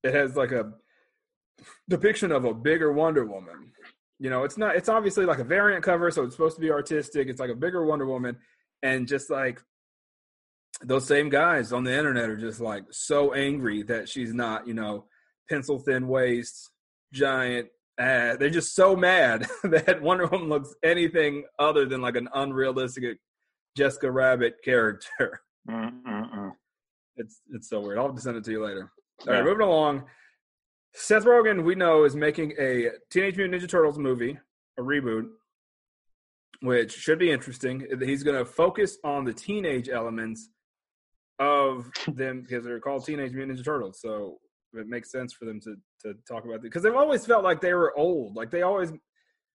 It 0.03 0.15
has 0.15 0.37
like 0.37 0.53
a 0.53 0.73
depiction 1.89 2.33
of 2.33 2.45
a 2.45 2.55
bigger 2.55 2.93
Wonder 2.93 3.25
Woman. 3.25 3.73
You 4.21 4.29
know, 4.29 4.45
it's 4.45 4.59
not. 4.59 4.77
It's 4.77 4.91
obviously 4.91 5.25
like 5.25 5.39
a 5.39 5.45
variant 5.45 5.83
cover, 5.83 6.11
so 6.11 6.23
it's 6.25 6.37
supposed 6.37 6.57
to 6.57 6.61
be 6.61 6.71
artistic. 6.71 7.29
It's 7.29 7.41
like 7.41 7.51
a 7.51 7.55
bigger 7.55 7.87
Wonder 7.87 8.07
Woman, 8.07 8.37
and 8.83 9.09
just 9.09 9.31
like 9.31 9.61
those 10.83 11.07
same 11.07 11.31
guys 11.31 11.73
on 11.73 11.85
the 11.85 11.97
internet 11.97 12.29
are 12.29 12.37
just 12.37 12.61
like 12.61 12.85
so 12.91 13.33
angry 13.33 13.83
that 13.85 14.09
she's 14.09 14.35
not, 14.35 14.69
you 14.69 14.75
know, 14.75 15.07
pencil 15.49 15.79
thin 15.79 16.07
waist, 16.07 16.71
giant. 17.15 17.69
Uh, 17.99 18.37
they're 18.37 18.51
just 18.51 18.75
so 18.75 18.95
mad 18.95 19.47
that 19.65 20.03
Wonder 20.03 20.27
Woman 20.27 20.51
looks 20.51 20.75
anything 20.83 21.45
other 21.59 21.87
than 21.87 22.03
like 22.03 22.17
an 22.17 22.29
unrealistic 22.35 23.19
Jessica 23.77 24.11
Rabbit 24.11 24.57
character. 24.63 25.41
Mm-mm-mm. 25.69 26.53
It's 27.17 27.41
it's 27.53 27.69
so 27.69 27.81
weird. 27.81 27.99
I'll 27.99 28.07
have 28.07 28.17
to 28.17 28.21
send 28.21 28.37
it 28.37 28.45
to 28.45 28.51
you 28.51 28.65
later. 28.65 28.91
All 29.27 29.33
yeah. 29.33 29.41
right, 29.41 29.45
moving 29.45 29.67
along. 29.67 30.05
Seth 30.95 31.25
Rogen, 31.25 31.65
we 31.65 31.75
know, 31.75 32.05
is 32.05 32.17
making 32.17 32.53
a 32.59 32.89
Teenage 33.11 33.37
Mutant 33.37 33.63
Ninja 33.63 33.69
Turtles 33.69 33.99
movie, 33.99 34.39
a 34.79 34.83
reboot, 34.83 35.29
which 36.63 36.93
should 36.93 37.19
be 37.19 37.31
interesting. 37.31 37.87
He's 38.01 38.23
going 38.23 38.37
to 38.37 38.45
focus 38.45 38.99
on 39.05 39.25
the 39.25 39.33
teenage 39.33 39.89
elements 39.89 40.49
of 41.39 41.91
them 42.09 42.43
because 42.43 42.65
they're 42.65 42.81
called 42.81 43.05
Teenage 43.07 43.33
Mutant 43.33 43.59
Ninja 43.59 43.65
Turtles. 43.65 44.01
So 44.01 44.39
it 44.75 44.87
makes 44.89 45.11
sense 45.11 45.33
for 45.33 45.45
them 45.45 45.61
to 45.61 45.77
to 46.03 46.15
talk 46.29 46.45
about 46.45 46.55
it 46.57 46.63
because 46.63 46.83
they've 46.83 46.95
always 46.95 47.27
felt 47.27 47.45
like 47.45 47.61
they 47.61 47.75
were 47.75 47.97
old. 47.97 48.35
Like 48.37 48.51
they 48.51 48.63
always, 48.63 48.91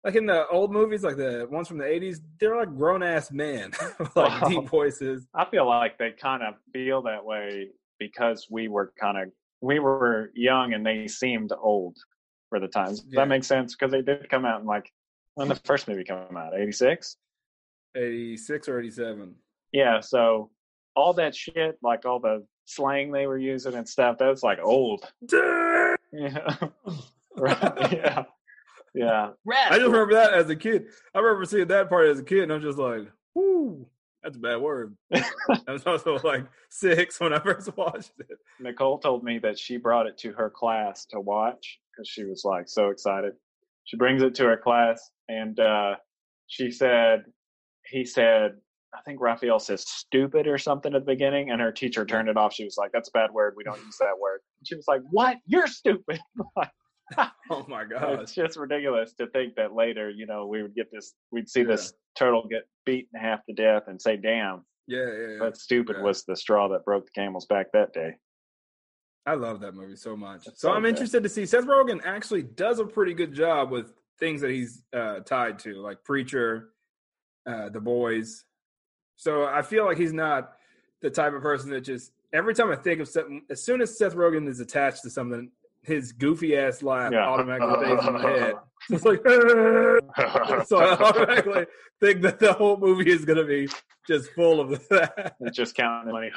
like 0.04 0.16
in 0.16 0.26
the 0.26 0.48
old 0.48 0.72
movies, 0.72 1.04
like 1.04 1.18
the 1.18 1.48
ones 1.50 1.68
from 1.68 1.78
the 1.78 1.86
'80s, 1.86 2.18
they're 2.40 2.58
like 2.58 2.76
grown 2.76 3.04
ass 3.04 3.32
men, 3.32 3.72
like 4.16 4.42
Wow. 4.42 4.48
deep 4.48 4.70
voices. 4.70 5.28
I 5.34 5.46
feel 5.46 5.68
like 5.68 5.98
they 5.98 6.12
kind 6.12 6.44
of 6.44 6.56
feel 6.74 7.04
that 7.04 7.24
way 7.26 7.70
because 8.00 8.48
we 8.50 8.68
were 8.68 8.92
kind 9.00 9.18
of 9.18 9.30
we 9.62 9.80
were 9.80 10.32
young 10.34 10.74
and 10.74 10.86
they 10.86 11.08
seemed 11.08 11.52
old 11.60 11.98
for 12.50 12.60
the 12.60 12.68
times. 12.68 13.04
Yeah. 13.08 13.22
that 13.22 13.28
makes 13.28 13.48
sense? 13.48 13.76
Because 13.76 13.92
they 13.92 14.02
did 14.02 14.30
come 14.30 14.46
out 14.46 14.62
in 14.62 14.68
like 14.68 14.92
when 15.36 15.48
the 15.48 15.56
first 15.56 15.88
movie 15.88 16.04
came 16.04 16.38
out, 16.38 16.54
eighty 16.58 16.72
six. 16.72 17.18
86 17.96 18.70
or 18.70 18.80
87. 18.80 19.36
Yeah, 19.74 20.00
so 20.00 20.50
all 20.96 21.14
that 21.14 21.36
shit, 21.36 21.78
like 21.82 22.06
all 22.06 22.20
the 22.20 22.46
slang 22.64 23.12
they 23.12 23.28
were 23.28 23.38
using 23.38 23.74
and 23.74 23.88
stuff, 23.88 24.18
that 24.20 24.28
was 24.28 24.44
like 24.44 24.60
old. 24.62 25.12
Yeah. 26.14 26.56
right. 27.38 27.94
Yeah. 27.94 28.24
Yeah. 28.94 29.30
I 29.50 29.78
just 29.78 29.84
remember 29.84 30.16
that 30.16 30.34
as 30.34 30.50
a 30.50 30.58
kid. 30.58 30.88
I 31.16 31.20
remember 31.20 31.46
seeing 31.46 31.68
that 31.68 31.88
part 31.88 32.10
as 32.10 32.20
a 32.20 32.24
kid, 32.24 32.44
and 32.44 32.52
I'm 32.52 32.62
just 32.62 32.78
like, 32.78 33.08
"Whoo, 33.34 33.88
that's 34.24 34.38
a 34.38 34.40
bad 34.40 34.58
word." 34.58 34.96
I 35.14 35.72
was 35.72 35.86
also 35.86 36.20
like 36.24 36.46
six 36.70 37.20
when 37.20 37.34
I 37.34 37.40
first 37.40 37.76
watched 37.78 38.14
it. 38.20 38.38
Nicole 38.60 39.00
told 39.00 39.24
me 39.24 39.40
that 39.40 39.58
she 39.60 39.78
brought 39.78 40.08
it 40.08 40.18
to 40.20 40.32
her 40.34 40.50
class 40.50 41.06
to 41.08 41.20
watch 41.20 41.80
because 41.92 42.08
she 42.10 42.24
was 42.24 42.44
like 42.46 42.68
so 42.68 42.90
excited. 42.90 43.34
She 43.86 43.98
brings 43.98 44.22
it 44.22 44.36
to 44.36 44.46
her 44.46 44.58
class 44.58 45.12
and 45.28 45.60
uh, 45.60 45.96
she 46.48 46.72
said, 46.72 47.24
he 47.90 48.06
said, 48.06 48.54
I 48.94 49.02
think 49.06 49.22
Raphael 49.22 49.60
says 49.60 49.86
stupid 49.88 50.48
or 50.48 50.58
something 50.58 50.94
at 50.94 51.06
the 51.06 51.12
beginning, 51.14 51.50
and 51.50 51.62
her 51.62 51.72
teacher 51.72 52.06
turned 52.06 52.28
it 52.28 52.36
off. 52.36 52.54
She 52.54 52.66
was 52.66 52.76
like, 52.78 52.92
"That's 52.92 53.08
a 53.08 53.12
bad 53.14 53.32
word. 53.32 53.54
We 53.56 53.64
don't 53.64 53.82
use 53.86 53.96
that 54.00 54.20
word." 54.20 54.42
And 54.60 54.68
she 54.68 54.76
was 54.76 54.86
like, 54.88 55.02
"What? 55.10 55.38
You're 55.46 55.68
stupid." 55.68 56.20
Oh 57.50 57.66
my 57.68 57.84
god, 57.84 58.22
it's 58.22 58.34
just 58.34 58.58
ridiculous 58.58 59.14
to 59.16 59.28
think 59.28 59.56
that 59.56 59.74
later, 59.74 60.10
you 60.10 60.26
know, 60.26 60.46
we 60.46 60.62
would 60.62 60.74
get 60.74 60.90
this, 60.90 61.14
we'd 61.32 61.50
see 61.50 61.64
this 61.64 61.92
turtle 62.18 62.48
get 62.50 62.64
beaten 62.86 63.20
half 63.20 63.46
to 63.46 63.54
death 63.54 63.84
and 63.88 64.02
say, 64.02 64.16
"Damn." 64.16 64.64
Yeah, 64.88 65.00
yeah, 65.00 65.28
yeah. 65.32 65.36
But 65.40 65.58
stupid 65.58 65.98
Yeah. 65.98 66.04
was 66.04 66.24
the 66.24 66.36
straw 66.38 66.70
that 66.70 66.86
broke 66.86 67.06
the 67.06 67.12
camel's 67.12 67.46
back 67.48 67.74
that 67.74 67.92
day. 67.92 68.16
I 69.26 69.34
love 69.36 69.60
that 69.62 69.74
movie 69.76 69.98
so 69.98 70.16
much. 70.16 70.46
So 70.46 70.52
so 70.56 70.72
I'm 70.72 70.86
interested 70.86 71.24
to 71.24 71.30
see 71.30 71.46
Seth 71.46 71.66
Rogen 71.66 72.00
actually 72.06 72.44
does 72.44 72.80
a 72.80 72.86
pretty 72.86 73.14
good 73.14 73.34
job 73.34 73.70
with 73.70 73.94
things 74.18 74.40
that 74.42 74.52
he's 74.52 74.84
uh, 74.94 75.20
tied 75.20 75.60
to, 75.60 75.74
like 75.82 76.04
Preacher, 76.04 76.70
uh, 77.46 77.70
The 77.70 77.82
Boys. 77.82 78.46
So 79.18 79.46
I 79.46 79.62
feel 79.62 79.86
like 79.86 79.98
he's 79.98 80.14
not 80.14 80.54
the 81.02 81.10
type 81.10 81.34
of 81.34 81.42
person 81.42 81.70
that 81.72 81.82
just 81.82 82.14
every 82.34 82.54
time 82.54 82.72
I 82.72 82.76
think 82.76 83.02
of 83.02 83.08
something, 83.08 83.44
as 83.50 83.62
soon 83.64 83.82
as 83.82 83.98
Seth 83.98 84.16
Rogen 84.16 84.48
is 84.48 84.60
attached 84.60 85.04
to 85.04 85.10
something, 85.10 85.52
his 85.84 86.12
goofy 86.12 86.56
ass 86.58 86.82
laugh 86.84 87.12
Yeah. 87.12 87.28
automatically 87.28 87.86
stays 87.96 88.08
in 88.08 88.14
my 88.14 88.22
head. 88.30 88.54
It's 88.90 89.06
like, 89.06 89.22
so 90.68 90.78
I 90.80 90.98
automatically 90.98 91.66
think 92.00 92.24
that 92.24 92.40
the 92.40 92.54
whole 92.54 92.78
movie 92.78 93.12
is 93.12 93.26
going 93.26 93.38
to 93.38 93.44
be 93.46 93.68
just 94.08 94.32
full 94.32 94.60
of 94.60 94.70
that. 94.90 95.36
It's 95.42 95.56
just 95.56 95.76
counting 95.76 96.12
money. 96.12 96.32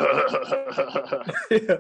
yeah. 1.51 1.77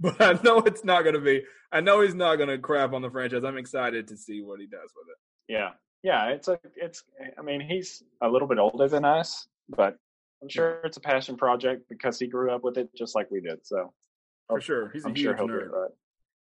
But 0.00 0.20
I 0.20 0.32
know 0.42 0.58
it's 0.58 0.84
not 0.84 1.02
going 1.02 1.14
to 1.14 1.20
be. 1.20 1.44
I 1.70 1.80
know 1.80 2.00
he's 2.00 2.16
not 2.16 2.34
going 2.36 2.48
to 2.48 2.58
crap 2.58 2.92
on 2.92 3.02
the 3.02 3.10
franchise. 3.10 3.44
I'm 3.44 3.56
excited 3.58 4.08
to 4.08 4.16
see 4.16 4.42
what 4.42 4.58
he 4.58 4.66
does 4.66 4.90
with 4.96 5.06
it. 5.08 5.52
yeah, 5.52 5.70
yeah. 6.02 6.30
It's 6.30 6.48
a, 6.48 6.58
it's. 6.74 7.04
I 7.38 7.42
mean, 7.42 7.60
he's 7.60 8.02
a 8.20 8.28
little 8.28 8.48
bit 8.48 8.58
older 8.58 8.88
than 8.88 9.04
us, 9.04 9.46
but 9.68 9.96
I'm 10.42 10.48
sure 10.48 10.80
it's 10.82 10.96
a 10.96 11.00
passion 11.00 11.36
project 11.36 11.84
because 11.88 12.18
he 12.18 12.26
grew 12.26 12.50
up 12.50 12.64
with 12.64 12.76
it 12.76 12.88
just 12.96 13.14
like 13.14 13.30
we 13.30 13.40
did. 13.40 13.64
So 13.64 13.92
For 14.48 14.60
sure. 14.60 14.90
He's 14.92 15.04
a 15.04 15.08
I'm 15.08 15.14
huge 15.14 15.36
sure 15.38 15.46
nerd. 15.46 15.66
it 15.66 15.70
right. 15.70 15.90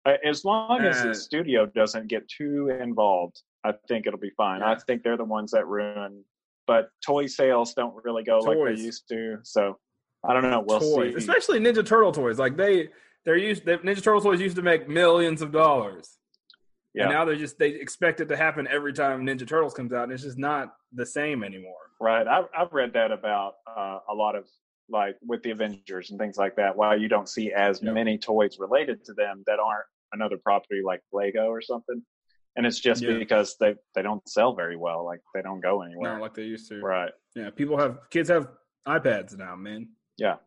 Uh, 0.05 0.13
As 0.23 0.45
long 0.45 0.81
as 0.81 1.01
Uh, 1.01 1.07
the 1.07 1.15
studio 1.15 1.65
doesn't 1.65 2.07
get 2.07 2.27
too 2.27 2.69
involved, 2.69 3.41
I 3.63 3.73
think 3.87 4.07
it'll 4.07 4.19
be 4.19 4.31
fine. 4.31 4.63
I 4.63 4.75
think 4.75 5.03
they're 5.03 5.17
the 5.17 5.25
ones 5.25 5.51
that 5.51 5.67
ruin. 5.67 6.23
But 6.67 6.89
toy 7.05 7.25
sales 7.25 7.73
don't 7.73 7.95
really 8.03 8.23
go 8.23 8.39
like 8.39 8.57
they 8.75 8.81
used 8.81 9.07
to. 9.09 9.39
So 9.43 9.79
I 10.23 10.33
don't 10.33 10.43
know. 10.43 10.63
We'll 10.65 10.79
toys, 10.79 11.13
see. 11.13 11.17
especially 11.17 11.59
Ninja 11.59 11.85
Turtle 11.85 12.11
toys. 12.11 12.37
Like 12.37 12.57
they, 12.57 12.89
they're 13.25 13.37
used. 13.37 13.65
They, 13.65 13.77
Ninja 13.77 14.03
Turtle 14.03 14.21
toys 14.21 14.39
used 14.39 14.55
to 14.57 14.61
make 14.61 14.87
millions 14.87 15.41
of 15.41 15.51
dollars. 15.51 16.17
Yeah. 16.93 17.03
And 17.03 17.11
now 17.11 17.25
they're 17.25 17.35
just 17.35 17.57
they 17.57 17.69
expect 17.69 18.19
it 18.19 18.27
to 18.29 18.37
happen 18.37 18.67
every 18.69 18.93
time 18.93 19.25
Ninja 19.25 19.47
Turtles 19.47 19.73
comes 19.73 19.93
out, 19.93 20.03
and 20.03 20.11
it's 20.13 20.23
just 20.23 20.37
not 20.37 20.75
the 20.93 21.05
same 21.05 21.43
anymore. 21.43 21.73
Right. 21.99 22.27
I've 22.27 22.45
I've 22.57 22.71
read 22.71 22.93
that 22.93 23.11
about 23.11 23.55
uh, 23.67 23.99
a 24.09 24.13
lot 24.13 24.35
of 24.35 24.45
like 24.89 25.15
with 25.25 25.41
the 25.43 25.51
Avengers 25.51 26.09
and 26.11 26.19
things 26.19 26.37
like 26.37 26.55
that. 26.57 26.75
Why 26.75 26.95
you 26.95 27.07
don't 27.07 27.29
see 27.29 27.51
as 27.53 27.81
Yep. 27.81 27.93
many 27.93 28.17
toys 28.17 28.57
related 28.59 29.03
to 29.05 29.13
them 29.13 29.43
that 29.47 29.59
aren't 29.59 29.85
another 30.13 30.37
property 30.37 30.81
like 30.83 31.01
Lego 31.11 31.47
or 31.49 31.61
something, 31.61 32.01
and 32.55 32.65
it's 32.65 32.79
just 32.79 33.01
Yeah. 33.01 33.17
because 33.17 33.55
they 33.59 33.75
they 33.95 34.01
don't 34.01 34.27
sell 34.27 34.53
very 34.55 34.75
well. 34.75 35.05
Like 35.05 35.21
they 35.33 35.41
don't 35.41 35.61
go 35.61 35.81
anywhere. 35.81 36.13
Not 36.13 36.21
like 36.21 36.33
they 36.33 36.43
used 36.43 36.67
to. 36.69 36.79
right. 36.81 37.11
Yeah, 37.35 37.49
people 37.51 37.77
have 37.77 37.99
kids 38.09 38.29
have 38.29 38.47
iPads 38.87 39.37
now, 39.37 39.55
man. 39.55 39.89
Yeah. 40.17 40.37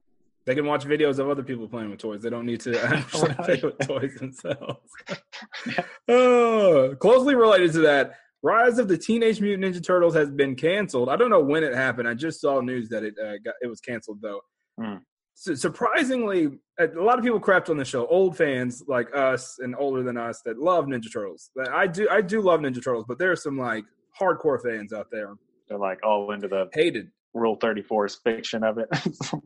They 0.44 0.56
can 0.56 0.66
watch 0.66 0.84
videos 0.84 1.20
of 1.20 1.28
other 1.30 1.44
people 1.44 1.68
playing 1.68 1.90
with 1.90 2.00
toys. 2.00 2.20
They 2.20 2.30
don't 2.30 2.46
need 2.46 2.60
to 2.62 2.76
actually 2.82 3.32
play 3.34 3.60
with 3.62 3.78
toys 3.78 4.14
themselves. 4.16 4.90
Oh, 6.08 6.96
closely 6.98 7.34
related 7.34 7.72
to 7.74 7.80
that, 7.80 8.14
Rise 8.42 8.78
of 8.78 8.88
the 8.88 8.98
Teenage 8.98 9.40
Mutant 9.40 9.74
Ninja 9.74 9.84
Turtles 9.84 10.14
has 10.14 10.30
been 10.30 10.56
canceled. 10.56 11.08
I 11.08 11.16
don't 11.16 11.30
know 11.30 11.40
when 11.40 11.62
it 11.62 11.74
happened. 11.74 12.08
I 12.08 12.14
just 12.14 12.40
saw 12.40 12.60
news 12.60 12.88
that 12.88 13.04
it 13.04 13.14
uh, 13.18 13.38
got 13.44 13.54
it 13.60 13.68
was 13.68 13.80
canceled 13.80 14.18
though. 14.20 14.40
Hmm. 14.80 14.96
So 15.34 15.54
surprisingly, 15.54 16.58
a 16.78 16.86
lot 16.86 17.18
of 17.18 17.24
people 17.24 17.40
crapped 17.40 17.70
on 17.70 17.76
the 17.76 17.84
show. 17.84 18.06
Old 18.06 18.36
fans 18.36 18.82
like 18.86 19.14
us 19.14 19.58
and 19.60 19.74
older 19.78 20.02
than 20.02 20.16
us 20.16 20.42
that 20.44 20.58
love 20.58 20.86
Ninja 20.86 21.12
Turtles. 21.12 21.50
I 21.72 21.86
do 21.86 22.08
I 22.10 22.20
do 22.20 22.40
love 22.40 22.60
Ninja 22.60 22.82
Turtles, 22.82 23.04
but 23.08 23.18
there 23.18 23.30
are 23.30 23.36
some 23.36 23.56
like 23.56 23.84
hardcore 24.20 24.60
fans 24.62 24.92
out 24.92 25.06
there 25.10 25.34
They're 25.68 25.78
like 25.78 26.00
all 26.04 26.32
into 26.32 26.48
the 26.48 26.68
hated 26.72 27.08
Rule 27.34 27.56
Thirty 27.56 27.82
Four's 27.82 28.16
fiction 28.24 28.64
of 28.64 28.78
it. 28.78 28.88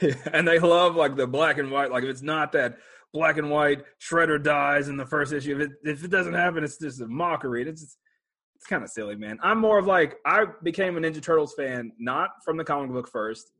and 0.32 0.46
they 0.46 0.58
love 0.58 0.96
like 0.96 1.16
the 1.16 1.26
black 1.26 1.58
and 1.58 1.70
white. 1.70 1.90
Like 1.90 2.04
if 2.04 2.10
it's 2.10 2.22
not 2.22 2.52
that 2.52 2.78
black 3.12 3.36
and 3.36 3.50
white, 3.50 3.84
Shredder 4.00 4.42
dies 4.42 4.88
in 4.88 4.96
the 4.96 5.06
first 5.06 5.32
issue. 5.32 5.56
If 5.56 5.62
it 5.62 5.70
if 5.84 6.04
it 6.04 6.10
doesn't 6.10 6.34
happen, 6.34 6.64
it's 6.64 6.78
just 6.78 7.00
a 7.00 7.06
mockery. 7.06 7.68
It's 7.68 7.82
just, 7.82 7.98
it's 8.56 8.66
kind 8.66 8.82
of 8.82 8.90
silly, 8.90 9.14
man. 9.16 9.38
I'm 9.42 9.58
more 9.60 9.78
of 9.78 9.86
like 9.86 10.16
I 10.26 10.44
became 10.62 10.96
a 10.96 11.00
Ninja 11.00 11.22
Turtles 11.22 11.54
fan 11.54 11.92
not 11.98 12.30
from 12.44 12.56
the 12.56 12.64
comic 12.64 12.90
book 12.90 13.08
first. 13.08 13.52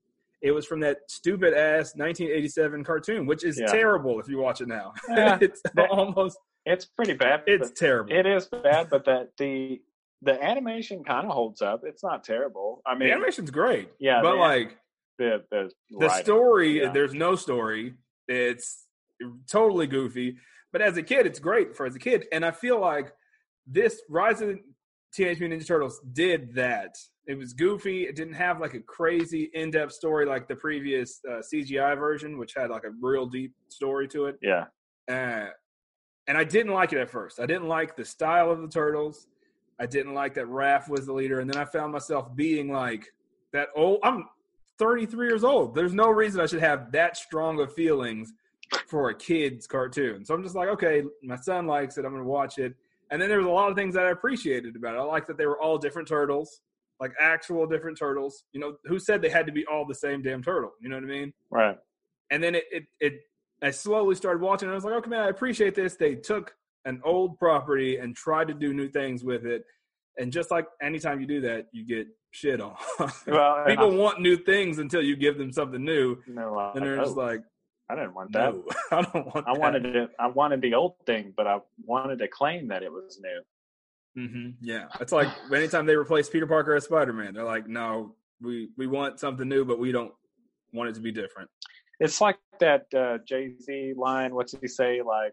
It 0.42 0.50
was 0.52 0.66
from 0.66 0.80
that 0.80 0.98
stupid 1.08 1.54
ass 1.54 1.94
1987 1.96 2.84
cartoon, 2.84 3.26
which 3.26 3.44
is 3.44 3.58
Yeah. 3.58 3.66
terrible 3.66 4.20
if 4.20 4.28
you 4.28 4.38
watch 4.38 4.60
it 4.60 4.68
now. 4.68 4.92
Yeah. 5.08 5.38
it's 5.40 5.62
almost 5.90 6.38
it's 6.64 6.84
pretty 6.86 7.14
bad. 7.14 7.42
it's 7.46 7.70
terrible. 7.70 8.12
it 8.12 8.26
is 8.26 8.46
bad, 8.46 8.88
but 8.90 9.04
that 9.04 9.30
the 9.38 9.80
the 10.22 10.42
animation 10.42 11.04
kind 11.04 11.26
of 11.26 11.32
holds 11.32 11.60
up. 11.62 11.82
It's 11.84 12.02
not 12.02 12.24
terrible. 12.24 12.80
I 12.86 12.94
mean, 12.94 13.08
the 13.08 13.14
animation's 13.14 13.50
great, 13.50 13.90
yeah, 14.00 14.22
but 14.22 14.32
the- 14.32 14.36
like 14.38 14.76
the 15.18 15.42
the, 15.50 15.70
the 15.98 16.08
story 16.22 16.80
yeah. 16.82 16.92
there's 16.92 17.14
no 17.14 17.36
story 17.36 17.94
it's 18.28 18.84
totally 19.50 19.86
goofy 19.86 20.36
but 20.72 20.82
as 20.82 20.98
a 20.98 21.02
kid 21.02 21.24
it's 21.24 21.38
great 21.38 21.74
for 21.74 21.86
as 21.86 21.96
a 21.96 21.98
kid 21.98 22.26
and 22.32 22.44
i 22.44 22.50
feel 22.50 22.78
like 22.78 23.14
this 23.66 24.02
rise 24.10 24.42
of 24.42 24.58
teenage 25.16 25.40
mutant 25.40 25.62
ninja 25.62 25.66
turtles 25.66 26.00
did 26.12 26.54
that 26.54 26.96
it 27.26 27.36
was 27.36 27.52
goofy 27.52 28.02
it 28.02 28.14
didn't 28.14 28.34
have 28.34 28.60
like 28.60 28.74
a 28.74 28.80
crazy 28.80 29.50
in-depth 29.54 29.92
story 29.92 30.26
like 30.26 30.46
the 30.46 30.56
previous 30.56 31.20
uh, 31.28 31.40
cgi 31.52 31.98
version 31.98 32.38
which 32.38 32.54
had 32.54 32.70
like 32.70 32.84
a 32.84 32.90
real 33.00 33.26
deep 33.26 33.52
story 33.68 34.06
to 34.06 34.26
it 34.26 34.38
Yeah, 34.42 34.66
uh, 35.08 35.48
and 36.26 36.36
I 36.36 36.44
didn't 36.44 36.72
like 36.72 36.92
it 36.92 36.98
at 36.98 37.10
first. 37.10 37.40
I 37.40 37.46
didn't 37.46 37.68
like 37.68 37.96
the 37.96 38.04
style 38.04 38.50
of 38.50 38.60
the 38.60 38.68
turtles. 38.68 39.28
I 39.78 39.86
didn't 39.86 40.14
like 40.14 40.34
that 40.34 40.46
Raph 40.46 40.88
was 40.88 41.06
the 41.06 41.12
leader, 41.12 41.40
and 41.40 41.48
then 41.48 41.60
I 41.60 41.64
found 41.64 41.92
myself 41.92 42.34
being 42.34 42.72
like 42.72 43.06
that. 43.52 43.68
old. 43.76 44.00
I'm 44.02 44.24
33 44.78 45.26
years 45.28 45.44
old. 45.44 45.74
There's 45.74 45.94
no 45.94 46.10
reason 46.10 46.40
I 46.40 46.46
should 46.46 46.60
have 46.60 46.92
that 46.92 47.16
strong 47.16 47.60
of 47.60 47.72
feelings 47.72 48.32
for 48.88 49.10
a 49.10 49.14
kid's 49.14 49.66
cartoon. 49.66 50.24
So 50.24 50.34
I'm 50.34 50.42
just 50.42 50.54
like, 50.54 50.68
okay, 50.68 51.02
my 51.22 51.36
son 51.36 51.66
likes 51.66 51.96
it. 51.96 52.04
I'm 52.04 52.10
going 52.12 52.22
to 52.22 52.28
watch 52.28 52.58
it. 52.58 52.74
And 53.10 53.20
then 53.22 53.28
there 53.28 53.38
was 53.38 53.46
a 53.46 53.50
lot 53.50 53.70
of 53.70 53.76
things 53.76 53.94
that 53.94 54.04
I 54.06 54.10
appreciated 54.10 54.74
about 54.76 54.94
it. 54.94 54.98
I 54.98 55.02
like 55.02 55.26
that 55.26 55.38
they 55.38 55.46
were 55.46 55.60
all 55.60 55.78
different 55.78 56.08
turtles, 56.08 56.60
like 57.00 57.12
actual 57.20 57.66
different 57.66 57.98
turtles. 57.98 58.44
You 58.52 58.60
know, 58.60 58.76
who 58.84 58.98
said 58.98 59.22
they 59.22 59.28
had 59.28 59.46
to 59.46 59.52
be 59.52 59.64
all 59.66 59.86
the 59.86 59.94
same 59.94 60.22
damn 60.22 60.42
turtle? 60.42 60.72
You 60.80 60.88
know 60.88 60.96
what 60.96 61.04
I 61.04 61.08
mean? 61.08 61.32
right. 61.50 61.78
and 62.30 62.42
then 62.42 62.54
it, 62.56 62.64
it, 62.72 62.84
it 63.00 63.12
I 63.62 63.70
slowly 63.70 64.14
started 64.16 64.42
watching. 64.42 64.66
And 64.66 64.72
I 64.72 64.74
was 64.74 64.84
like, 64.84 64.94
okay, 64.94 65.10
man, 65.10 65.20
I 65.20 65.28
appreciate 65.28 65.74
this. 65.74 65.96
They 65.96 66.14
took 66.16 66.54
an 66.84 67.00
old 67.04 67.38
property 67.38 67.96
and 67.98 68.14
tried 68.14 68.48
to 68.48 68.54
do 68.54 68.72
new 68.74 68.88
things 68.88 69.24
with 69.24 69.46
it. 69.46 69.64
And 70.18 70.32
just 70.32 70.50
like 70.50 70.66
anytime 70.82 71.20
you 71.20 71.26
do 71.26 71.40
that, 71.42 71.66
you 71.72 71.84
get 71.84 72.06
shit 72.32 72.60
on. 72.60 72.74
Well, 73.26 73.64
People 73.66 73.92
I- 73.92 73.96
want 73.96 74.20
new 74.20 74.36
things 74.36 74.78
until 74.78 75.02
you 75.02 75.16
give 75.16 75.38
them 75.38 75.52
something 75.52 75.82
new. 75.84 76.16
they're 76.26 76.70
And 76.74 76.82
they're 76.84 76.96
just 76.96 77.16
like, 77.16 77.40
I 77.88 77.94
didn't 77.94 78.14
want 78.14 78.32
that. 78.32 78.54
No, 78.54 78.64
I 78.90 79.02
don't 79.02 79.26
want. 79.34 79.48
I 79.48 79.52
that. 79.52 79.60
wanted 79.60 79.86
it. 79.86 80.10
I 80.18 80.26
wanted 80.26 80.60
the 80.60 80.74
old 80.74 80.94
thing, 81.06 81.32
but 81.36 81.46
I 81.46 81.58
wanted 81.84 82.18
to 82.18 82.28
claim 82.28 82.68
that 82.68 82.82
it 82.82 82.90
was 82.90 83.20
new. 83.20 84.22
Mm-hmm. 84.22 84.50
Yeah, 84.60 84.86
it's 85.00 85.12
like 85.12 85.28
anytime 85.52 85.86
they 85.86 85.94
replace 85.94 86.28
Peter 86.28 86.46
Parker 86.46 86.74
as 86.74 86.84
Spider 86.84 87.12
Man, 87.12 87.34
they're 87.34 87.44
like, 87.44 87.68
no, 87.68 88.14
we 88.40 88.70
we 88.76 88.86
want 88.86 89.20
something 89.20 89.48
new, 89.48 89.64
but 89.64 89.78
we 89.78 89.92
don't 89.92 90.12
want 90.72 90.90
it 90.90 90.94
to 90.94 91.00
be 91.00 91.12
different. 91.12 91.50
It's 92.00 92.20
like 92.20 92.38
that 92.60 92.86
uh, 92.94 93.18
Jay 93.26 93.54
Z 93.60 93.94
line. 93.96 94.34
What's 94.34 94.54
he 94.58 94.68
say? 94.68 95.00
Like, 95.02 95.32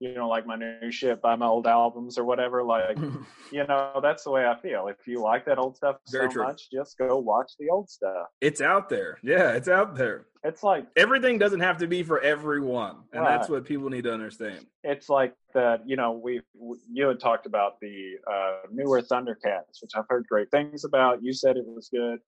you 0.00 0.14
know, 0.14 0.28
like 0.28 0.46
my 0.46 0.56
new 0.56 0.90
shit, 0.90 1.22
buy 1.22 1.36
my 1.36 1.46
old 1.46 1.66
albums 1.66 2.18
or 2.18 2.24
whatever. 2.24 2.62
Like, 2.62 2.98
you 3.52 3.66
know, 3.66 4.00
that's 4.02 4.24
the 4.24 4.30
way 4.30 4.46
I 4.46 4.56
feel. 4.60 4.88
If 4.88 5.06
you 5.06 5.20
like 5.20 5.44
that 5.46 5.58
old 5.58 5.76
stuff 5.76 5.96
Very 6.10 6.28
so 6.28 6.32
true. 6.32 6.42
much, 6.44 6.70
just 6.70 6.98
go 6.98 7.18
watch 7.18 7.52
the 7.58 7.70
old 7.70 7.88
stuff. 7.88 8.26
it's 8.40 8.60
out 8.60 8.88
there. 8.88 9.18
Yeah, 9.22 9.52
it's 9.52 9.68
out 9.68 9.94
there. 9.96 10.26
It's 10.42 10.62
like 10.62 10.86
Everything 10.96 11.38
doesn't 11.38 11.60
have 11.60 11.78
to 11.78 11.86
be 11.86 12.02
for 12.02 12.20
everyone, 12.20 12.96
and 13.14 13.24
that's 13.24 13.48
what 13.48 13.64
people 13.64 13.88
need 13.88 14.04
to 14.04 14.12
understand. 14.12 14.66
it's 14.82 15.08
like 15.08 15.34
that. 15.54 15.88
You 15.88 15.96
know, 15.96 16.12
we 16.12 16.42
we- 16.54 16.76
you 16.92 17.06
had 17.08 17.18
talked 17.18 17.46
about 17.46 17.80
the 17.80 18.16
uh, 18.30 18.66
newer 18.70 19.00
Thundercats, 19.00 19.80
which 19.80 19.92
I've 19.96 20.04
heard 20.10 20.26
great 20.28 20.50
things 20.50 20.84
about. 20.84 21.22
You 21.22 21.32
said 21.32 21.56
it 21.56 21.64
was 21.66 21.88
good. 21.88 22.18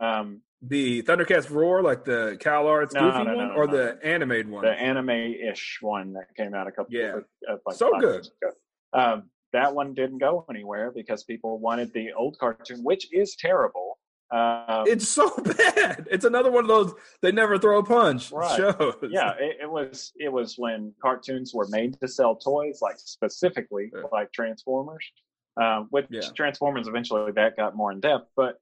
Um, 0.00 0.42
The 0.60 1.02
Thundercats 1.02 1.50
roar, 1.50 1.82
like 1.82 2.04
the 2.04 2.36
Cal 2.40 2.66
Arts 2.66 2.94
No, 2.94 3.00
goofy 3.10 3.18
no, 3.24 3.24
no, 3.32 3.36
one, 3.36 3.48
no, 3.48 3.54
or 3.54 3.66
the 3.66 3.98
animated 4.02 4.48
one. 4.48 4.64
the 4.64 4.70
anime-ish 4.72 5.78
one 5.80 6.12
that 6.12 6.34
came 6.36 6.54
out 6.54 6.66
a 6.66 6.72
couple 6.72 6.94
Yeah. 6.94 7.16
of, 7.16 7.24
of 7.48 7.60
like 7.66 7.76
So 7.76 7.98
good. 7.98 8.28
Um, 8.92 9.30
that 9.52 9.74
one 9.74 9.92
didn't 9.94 10.18
go 10.18 10.44
anywhere 10.48 10.90
because 10.94 11.24
people 11.24 11.58
wanted 11.58 11.92
the 11.92 12.12
old 12.12 12.38
cartoon, 12.38 12.80
which 12.84 13.12
is 13.12 13.36
terrible. 13.36 13.98
Um, 14.30 14.84
It's 14.86 15.08
so 15.08 15.28
bad. 15.42 16.06
It's 16.10 16.24
another 16.24 16.50
one 16.50 16.64
of 16.64 16.68
those 16.68 16.94
they 17.20 17.32
never 17.32 17.58
throw 17.58 17.78
a 17.78 17.84
punch 17.84 18.30
Right. 18.32 18.56
shows. 18.56 18.94
yeah, 19.10 19.32
it, 19.38 19.58
it 19.62 19.70
was 19.70 20.12
it 20.16 20.30
was 20.32 20.54
when 20.56 20.94
cartoons 21.02 21.52
were 21.54 21.66
made 21.68 21.98
to 22.00 22.08
sell 22.08 22.36
toys, 22.36 22.78
like 22.80 22.96
specifically 22.98 23.90
Yeah. 23.94 24.02
like 24.12 24.32
Transformers. 24.32 25.04
Um, 25.60 25.88
with 25.90 26.06
Yeah. 26.08 26.22
Transformers, 26.34 26.88
eventually 26.88 27.30
that 27.32 27.56
got 27.56 27.76
more 27.76 27.92
in 27.92 28.00
depth, 28.00 28.30
but 28.36 28.58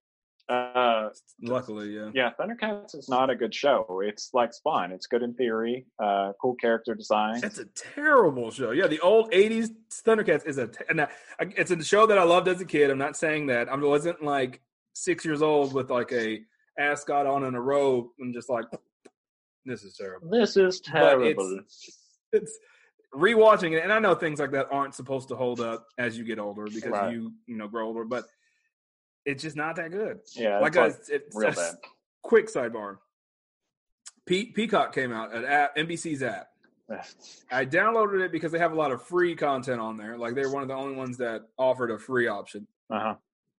uh, 0.49 1.11
Luckily, 1.43 1.91
yeah. 1.97 2.11
yeah, 2.15 2.31
Thundercats 2.39 2.95
is 2.97 3.09
not 3.09 3.31
a 3.31 3.37
good 3.37 3.55
show. 3.55 4.01
It's 4.05 4.31
like 4.33 4.53
Spawn. 4.53 4.91
It's 4.93 5.07
good 5.07 5.23
in 5.23 5.35
theory, 5.35 5.87
uh, 6.03 6.33
cool 6.41 6.55
character 6.57 6.95
design. 6.95 7.41
It's 7.45 7.59
a 7.59 7.67
terrible 7.95 8.51
show. 8.51 8.71
Yeah, 8.73 8.87
the 8.89 9.01
old 9.01 9.31
'80s 9.33 9.69
Thundercats 10.05 10.47
is 10.47 10.59
a. 10.59 10.67
T- 10.69 10.85
and 10.89 11.01
I, 11.03 11.05
I- 11.41 11.53
it's 11.57 11.71
a 11.71 11.83
show 11.85 12.07
that 12.07 12.19
I 12.19 12.25
loved 12.25 12.49
as 12.49 12.61
a 12.61 12.65
kid. 12.65 12.91
I'm 12.91 12.99
not 12.99 13.17
saying 13.17 13.47
that. 13.47 13.69
I 13.69 13.77
wasn't 13.77 14.23
like 14.23 14.61
six 14.95 15.25
years 15.25 15.41
old 15.43 15.73
with 15.73 15.91
like 15.91 16.11
a 16.13 16.41
ascot 16.79 17.27
on 17.27 17.45
and 17.45 17.57
a 17.57 17.61
robe 17.61 18.07
and 18.19 18.35
just 18.35 18.49
like, 18.51 18.65
this 19.65 19.83
is 19.85 19.95
terrible. 19.97 20.31
This 20.31 20.57
is 20.57 20.81
terrible. 20.81 21.61
It's 22.33 22.59
rewatching 23.15 23.73
it, 23.77 23.83
and 23.83 23.93
I 23.93 23.99
know 23.99 24.15
things 24.15 24.39
like 24.41 24.53
that 24.53 24.69
aren't 24.71 24.95
supposed 24.95 25.29
to 25.29 25.37
hold 25.37 25.61
up 25.61 25.87
as 25.99 26.17
you 26.17 26.25
get 26.25 26.39
older 26.39 26.65
because 26.65 26.91
Right. 26.91 27.13
you 27.13 27.33
you 27.47 27.57
know 27.57 27.69
grow 27.69 27.87
older, 27.87 28.05
but 28.05 28.25
it's 29.27 29.43
just 29.43 29.57
not 29.57 29.77
that 29.77 29.91
good. 29.91 30.21
yeah, 30.35 30.59
like 30.61 30.77
it's 30.77 31.09
like 31.11 31.21
it's 31.21 31.37
real 31.37 31.53
bad. 31.53 31.75
quick 32.23 32.49
sidebar. 32.49 32.97
Pe- 34.27 34.47
Peacock 34.53 34.95
came 34.95 35.13
out, 35.13 35.35
an 35.35 35.45
app, 35.45 35.77
NBC's 35.77 36.23
app. 36.23 36.49
I 37.51 37.65
downloaded 37.67 38.21
it 38.25 38.33
because 38.33 38.53
they 38.53 38.59
have 38.59 38.73
a 38.73 38.77
lot 38.77 38.91
of 38.93 39.03
free 39.03 39.35
content 39.37 39.81
on 39.81 39.97
there. 39.97 40.17
Like 40.19 40.35
they're 40.35 40.51
one 40.51 40.63
of 40.63 40.69
the 40.69 40.75
only 40.75 40.95
ones 40.97 41.19
that 41.19 41.43
offered 41.59 41.91
a 41.91 41.99
free 41.99 42.27
option. 42.29 42.67
Uh-huh. 42.91 43.15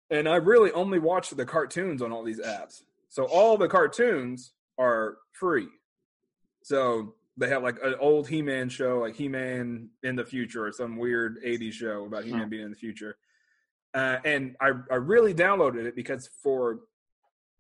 And 0.09 0.27
I 0.27 0.35
really 0.37 0.71
only 0.73 0.99
watched 0.99 1.35
the 1.37 1.45
cartoons 1.45 2.01
on 2.01 2.11
all 2.11 2.23
these 2.23 2.41
apps. 2.41 2.81
So 3.09 3.23
all 3.25 3.57
the 3.57 3.69
cartoons 3.69 4.51
are 4.77 5.17
free. 5.31 5.67
So 6.63 7.15
they 7.37 7.47
have 7.49 7.63
like 7.63 7.77
an 7.83 7.95
old 7.99 8.27
He-Man 8.27 8.67
show, 8.69 8.99
like 8.99 9.15
He-Man 9.15 9.89
in 10.03 10.15
the 10.15 10.25
future, 10.25 10.65
or 10.65 10.71
some 10.73 10.97
weird 10.97 11.37
'80s 11.45 11.73
show 11.73 12.05
about 12.05 12.25
He-Man 12.25 12.43
Hmm. 12.43 12.49
being 12.49 12.63
in 12.63 12.69
the 12.71 12.75
future. 12.77 13.17
Uh, 13.93 14.17
and 14.23 14.55
I, 14.61 14.71
I 14.89 14.95
really 14.95 15.33
downloaded 15.33 15.85
it 15.85 15.95
because 15.95 16.29
for 16.41 16.79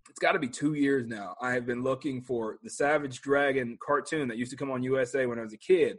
it's 0.09 0.19
got 0.19 0.33
to 0.33 0.39
be 0.39 0.47
two 0.47 0.73
years 0.73 1.07
now. 1.07 1.35
I 1.41 1.53
have 1.53 1.65
been 1.65 1.83
looking 1.83 2.21
for 2.21 2.57
the 2.63 2.69
Savage 2.69 3.21
Dragon 3.21 3.77
cartoon 3.81 4.27
that 4.27 4.37
used 4.37 4.51
to 4.51 4.57
come 4.57 4.69
on 4.71 4.83
USA 4.83 5.25
when 5.25 5.39
I 5.39 5.43
was 5.43 5.53
a 5.53 5.57
kid, 5.57 5.97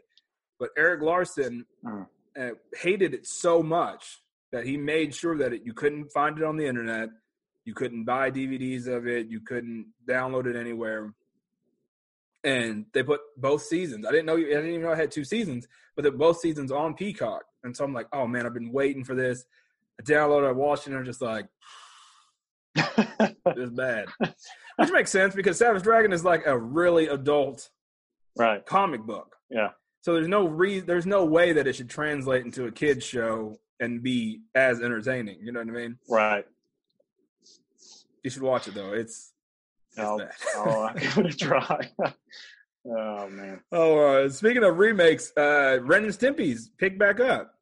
but 0.58 0.70
Erik 0.76 1.02
Larsen 1.02 1.64
Mm. 1.84 2.06
uh, 2.38 2.50
hated 2.74 3.12
it 3.14 3.26
so 3.26 3.62
much 3.62 4.22
that 4.52 4.64
he 4.66 4.76
made 4.76 5.14
sure 5.14 5.36
that 5.38 5.52
it, 5.52 5.62
you 5.64 5.72
couldn't 5.72 6.10
find 6.12 6.38
it 6.38 6.44
on 6.44 6.56
the 6.56 6.66
internet, 6.66 7.08
you 7.64 7.74
couldn't 7.74 8.04
buy 8.04 8.30
DVDs 8.30 8.86
of 8.86 9.06
it, 9.06 9.26
you 9.28 9.40
couldn't 9.40 9.86
download 10.08 10.46
it 10.46 10.56
anywhere. 10.56 11.14
And 12.44 12.86
they 12.92 13.02
put 13.02 13.20
both 13.36 13.62
seasons. 13.62 14.04
I 14.04 14.10
didn't 14.10 14.26
know. 14.26 14.36
I 14.36 14.40
didn't 14.42 14.68
even 14.68 14.82
know 14.82 14.92
I 14.92 14.96
had 14.96 15.12
two 15.12 15.24
seasons, 15.24 15.68
but 15.94 16.02
they're 16.02 16.10
both 16.12 16.40
seasons 16.40 16.72
on 16.72 16.94
Peacock. 16.94 17.44
And 17.62 17.76
so 17.76 17.84
I'm 17.84 17.94
like, 17.94 18.08
oh 18.12 18.26
man, 18.26 18.46
I've 18.46 18.54
been 18.54 18.72
waiting 18.72 19.04
for 19.04 19.14
this. 19.14 19.44
I 20.00 20.02
downloaded, 20.02 20.48
I 20.48 20.52
watched 20.52 20.86
it, 20.86 20.90
and 20.90 20.98
I'm 20.98 21.04
just 21.04 21.22
like, 21.22 21.46
it's 22.76 23.70
bad. 23.70 24.06
Which 24.76 24.90
makes 24.90 25.10
sense 25.10 25.34
because 25.34 25.58
Savage 25.58 25.82
Dragon 25.82 26.12
is 26.12 26.24
like 26.24 26.42
a 26.46 26.56
really 26.56 27.08
adult 27.08 27.68
right. 28.36 28.64
comic 28.64 29.02
book. 29.02 29.36
Yeah. 29.50 29.70
So 30.00 30.14
there's 30.14 30.28
no 30.28 30.48
re- 30.48 30.80
there's 30.80 31.06
no 31.06 31.24
way 31.24 31.52
that 31.52 31.66
it 31.66 31.74
should 31.74 31.90
translate 31.90 32.44
into 32.44 32.66
a 32.66 32.72
kids 32.72 33.04
show 33.04 33.58
and 33.78 34.02
be 34.02 34.40
as 34.54 34.80
entertaining. 34.80 35.38
You 35.42 35.52
know 35.52 35.60
what 35.60 35.68
I 35.68 35.72
mean? 35.72 35.98
Right. 36.08 36.44
You 38.24 38.30
should 38.30 38.42
watch 38.42 38.68
it 38.68 38.74
though. 38.74 38.92
It's, 38.92 39.32
it's 39.96 39.98
I'll. 39.98 40.20
I'll 40.56 40.94
give 40.94 41.18
it 41.18 41.34
a 41.34 41.36
try. 41.36 41.90
oh 42.86 43.28
man. 43.28 43.60
oh, 43.70 43.98
uh, 43.98 44.28
speaking 44.28 44.64
of 44.64 44.78
remakes, 44.78 45.32
uh, 45.36 45.78
Ren 45.82 46.04
and 46.04 46.12
Stimpy's 46.12 46.70
picked 46.78 46.98
back 46.98 47.20
up. 47.20 47.54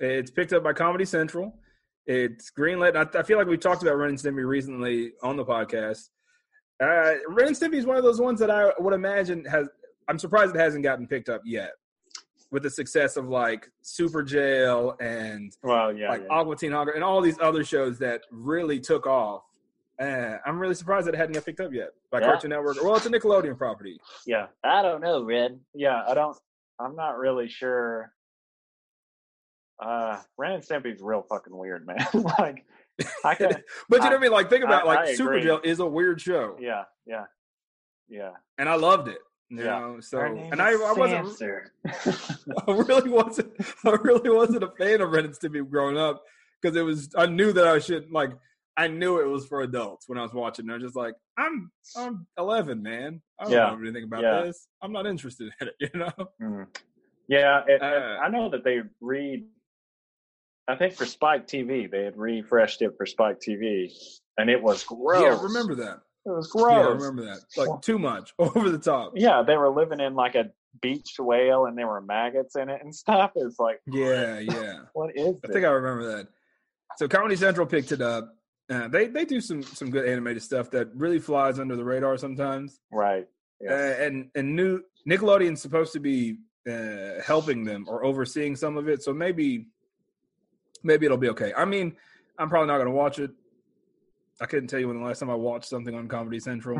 It's 0.00 0.30
picked 0.30 0.52
up 0.52 0.62
by 0.62 0.72
Comedy 0.72 1.04
Central. 1.04 1.58
It's 2.06 2.50
greenlit. 2.50 2.96
I, 2.96 3.18
I 3.18 3.22
feel 3.22 3.38
like 3.38 3.46
we 3.46 3.56
talked 3.56 3.82
about 3.82 3.96
Ren 3.96 4.10
and 4.10 4.18
Stimpy 4.18 4.46
recently 4.46 5.12
on 5.22 5.36
the 5.36 5.44
podcast. 5.44 6.08
Uh, 6.82 7.14
Ren 7.28 7.48
and 7.48 7.56
Stimpy 7.56 7.74
is 7.74 7.86
one 7.86 7.96
of 7.96 8.02
those 8.02 8.20
ones 8.20 8.40
that 8.40 8.50
I 8.50 8.72
would 8.78 8.94
imagine 8.94 9.44
has. 9.44 9.68
I'm 10.08 10.18
surprised 10.18 10.54
it 10.54 10.58
hasn't 10.58 10.82
gotten 10.82 11.06
picked 11.06 11.28
up 11.28 11.42
yet, 11.44 11.70
with 12.50 12.64
the 12.64 12.70
success 12.70 13.16
of 13.16 13.28
like 13.28 13.70
Superjail 13.84 15.00
and 15.00 15.56
Well, 15.62 15.96
yeah. 15.96 16.08
like 16.10 16.22
yeah. 16.22 16.26
Aqua 16.36 16.56
Teen 16.56 16.72
Hunger 16.72 16.92
and 16.92 17.04
all 17.04 17.20
these 17.20 17.38
other 17.40 17.62
shows 17.62 17.98
that 18.00 18.22
really 18.32 18.80
took 18.80 19.06
off. 19.06 19.44
Uh, 20.00 20.38
I'm 20.44 20.58
really 20.58 20.74
surprised 20.74 21.06
that 21.06 21.14
it 21.14 21.18
hadn't 21.18 21.34
got 21.34 21.44
picked 21.44 21.60
up 21.60 21.72
yet 21.72 21.90
by 22.10 22.18
Yeah. 22.18 22.26
Cartoon 22.26 22.50
Network. 22.50 22.82
Well, 22.82 22.96
it's 22.96 23.06
a 23.06 23.10
Nickelodeon 23.10 23.56
property. 23.56 24.00
Yeah, 24.26 24.46
I 24.64 24.82
don't 24.82 25.00
know, 25.02 25.22
Red. 25.22 25.60
Yeah, 25.74 26.02
I 26.08 26.14
don't. 26.14 26.36
I'm 26.80 26.96
not 26.96 27.16
really 27.18 27.48
sure. 27.48 28.12
Uh, 29.82 30.20
Ren 30.38 30.52
and 30.52 30.62
Stimpy's 30.62 31.00
real 31.02 31.22
fucking 31.28 31.56
weird, 31.56 31.86
man. 31.86 32.06
like, 32.38 32.64
I 33.24 33.34
can. 33.34 33.48
But 33.88 33.96
you 33.96 33.98
know 33.98 34.06
what 34.10 34.12
I 34.12 34.18
mean? 34.18 34.30
Like, 34.32 34.48
think 34.50 34.64
about 34.64 34.84
I- 34.84 34.86
like 34.86 34.98
I 35.00 35.14
Super. 35.14 35.40
Jail 35.40 35.60
is 35.64 35.80
a 35.80 35.86
weird 35.86 36.20
show, 36.20 36.56
Yeah, 36.60 36.84
yeah, 37.06 37.24
yeah. 38.08 38.30
and 38.58 38.68
I 38.68 38.74
loved 38.76 39.08
it. 39.08 39.18
You 39.48 39.64
Yeah. 39.64 39.80
know, 39.80 40.00
so 40.00 40.18
and 40.20 40.62
I, 40.62 40.70
I 40.70 40.92
wasn't, 40.94 41.42
I 42.66 42.72
really 42.72 43.10
wasn't, 43.10 43.52
I 43.84 43.90
really 43.90 44.30
wasn't 44.30 44.62
a 44.64 44.70
fan 44.78 45.00
of 45.02 45.10
Ren 45.10 45.26
and 45.26 45.34
Stimpy 45.34 45.68
growing 45.68 45.98
up 45.98 46.22
because 46.60 46.74
it 46.76 46.82
was, 46.82 47.10
I 47.16 47.26
knew 47.26 47.52
that 47.52 47.66
I 47.66 47.78
should 47.78 48.10
like, 48.10 48.30
I 48.78 48.88
knew 48.88 49.20
it 49.20 49.26
was 49.26 49.46
for 49.46 49.60
adults 49.60 50.08
when 50.08 50.16
I 50.16 50.22
was 50.22 50.32
watching. 50.32 50.68
it. 50.68 50.72
I 50.72 50.74
was 50.76 50.82
just 50.84 50.96
like, 50.96 51.14
I'm, 51.36 51.70
I'm 51.98 52.26
11, 52.38 52.82
man. 52.82 53.20
I 53.38 53.44
don't 53.44 53.52
Yeah. 53.52 53.66
know 53.74 53.78
anything 53.82 54.04
about 54.04 54.22
Yeah. 54.22 54.42
this. 54.44 54.68
I'm 54.80 54.92
not 54.92 55.06
interested 55.06 55.52
in 55.60 55.68
it. 55.68 55.74
You 55.92 56.00
know? 56.00 56.12
Mm. 56.40 56.66
Yeah, 57.28 57.60
it, 57.66 57.72
it- 57.72 57.82
Uh, 57.82 58.18
I 58.22 58.28
know 58.30 58.48
that 58.50 58.64
they 58.64 58.80
read. 59.02 59.44
I 60.68 60.76
think 60.76 60.94
for 60.94 61.06
Spike 61.06 61.46
TV, 61.48 61.90
they 61.90 62.04
had 62.04 62.16
refreshed 62.16 62.82
it 62.82 62.92
for 62.96 63.04
Spike 63.06 63.40
TV, 63.40 63.90
and 64.38 64.48
it 64.48 64.62
was 64.62 64.84
gross. 64.84 65.22
Yeah, 65.22 65.42
remember 65.42 65.74
that. 65.76 66.00
It 66.24 66.30
was 66.30 66.46
gross. 66.48 66.70
Yeah, 66.72 66.86
I 66.86 66.92
remember 66.92 67.24
that. 67.24 67.40
Like 67.56 67.80
too 67.82 67.98
much, 67.98 68.32
over 68.38 68.70
the 68.70 68.78
top. 68.78 69.12
Yeah, 69.16 69.42
they 69.42 69.56
were 69.56 69.70
living 69.70 69.98
in 70.00 70.14
like 70.14 70.34
a 70.36 70.50
beached 70.80 71.18
whale, 71.18 71.66
and 71.66 71.76
there 71.76 71.88
were 71.88 72.00
maggots 72.00 72.54
in 72.56 72.68
it 72.68 72.80
and 72.82 72.94
stuff. 72.94 73.32
It's 73.34 73.58
like, 73.58 73.80
Yeah, 73.86 74.38
yeah. 74.38 74.78
what 74.92 75.10
is 75.16 75.36
I 75.42 75.46
this? 75.46 75.52
think 75.52 75.66
I 75.66 75.70
remember 75.70 76.16
that. 76.16 76.28
So 76.96 77.08
Comedy 77.08 77.36
Central 77.36 77.66
picked 77.66 77.90
it 77.92 78.00
up. 78.00 78.32
Uh, 78.70 78.86
they 78.88 79.08
they 79.08 79.24
do 79.24 79.40
some 79.40 79.62
some 79.62 79.90
good 79.90 80.06
animated 80.08 80.42
stuff 80.42 80.70
that 80.70 80.94
really 80.94 81.18
flies 81.18 81.58
under 81.58 81.74
the 81.76 81.84
radar 81.84 82.16
sometimes. 82.16 82.78
right. 82.92 83.26
Uh, 83.68 83.72
and 83.74 84.28
and 84.34 84.56
new 84.56 84.80
Nickelodeon's 85.08 85.60
supposed 85.62 85.92
to 85.92 86.00
be 86.00 86.38
uh, 86.68 87.20
helping 87.24 87.64
them 87.64 87.84
or 87.88 88.04
overseeing 88.04 88.56
some 88.56 88.76
of 88.76 88.88
it. 88.88 89.02
So 89.02 89.12
maybe 89.12 89.66
maybe 90.82 91.06
it'll 91.06 91.18
be 91.18 91.30
okay. 91.30 91.52
I 91.56 91.64
mean, 91.64 91.96
I'm 92.38 92.48
probably 92.48 92.68
not 92.68 92.76
going 92.76 92.86
to 92.88 92.92
watch 92.94 93.18
it. 93.18 93.30
I 94.40 94.46
couldn't 94.46 94.68
tell 94.68 94.80
you 94.80 94.88
when 94.88 94.98
the 94.98 95.04
last 95.06 95.20
time 95.20 95.30
I 95.30 95.34
watched 95.34 95.66
something 95.68 95.94
on 95.94 96.08
Comedy 96.08 96.40
Central, 96.40 96.78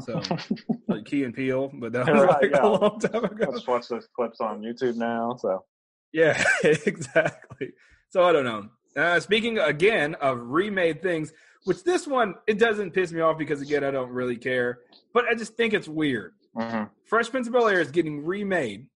so- 0.00 0.20
like 0.88 1.04
Key 1.04 1.24
and 1.24 1.34
Peele, 1.34 1.70
but 1.74 1.92
that 1.92 2.06
was 2.12 2.22
Right, 2.24 2.42
like 2.42 2.50
yeah. 2.52 2.66
a 2.66 2.68
long 2.68 2.98
time 2.98 3.24
I 3.24 3.28
ago. 3.28 3.52
just 3.52 3.68
watch 3.68 3.86
those 3.88 4.08
clips 4.16 4.40
on 4.40 4.62
YouTube 4.62 4.96
now. 4.96 5.36
So 5.38 5.64
Yeah, 6.12 6.42
exactly. 6.64 7.72
So 8.10 8.24
I 8.24 8.32
don't 8.32 8.44
know. 8.44 8.68
Uh, 8.96 9.20
speaking 9.20 9.58
again 9.58 10.14
of 10.16 10.38
remade 10.40 11.02
things, 11.02 11.32
which 11.64 11.84
this 11.84 12.06
one 12.06 12.34
it 12.46 12.58
doesn't 12.58 12.92
piss 12.92 13.12
me 13.12 13.20
off 13.20 13.36
because 13.38 13.60
again 13.60 13.84
I 13.84 13.90
don't 13.90 14.10
really 14.10 14.36
care, 14.36 14.78
but 15.12 15.26
I 15.30 15.34
just 15.34 15.54
think 15.56 15.74
it's 15.74 15.86
weird. 15.88 16.32
Mhm. 16.56 16.88
Fresh 17.04 17.30
Prince 17.30 17.46
of 17.46 17.52
Bel 17.52 17.68
Air 17.68 17.80
is 17.80 17.90
getting 17.90 18.24
remade, 18.24 18.86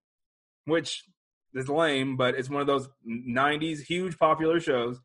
which 0.64 1.04
is 1.54 1.68
lame, 1.68 2.16
but 2.16 2.34
it's 2.34 2.48
one 2.50 2.60
of 2.60 2.66
those 2.66 2.88
'90s 3.08 3.80
huge 3.80 4.18
popular 4.18 4.60
shows, 4.60 5.00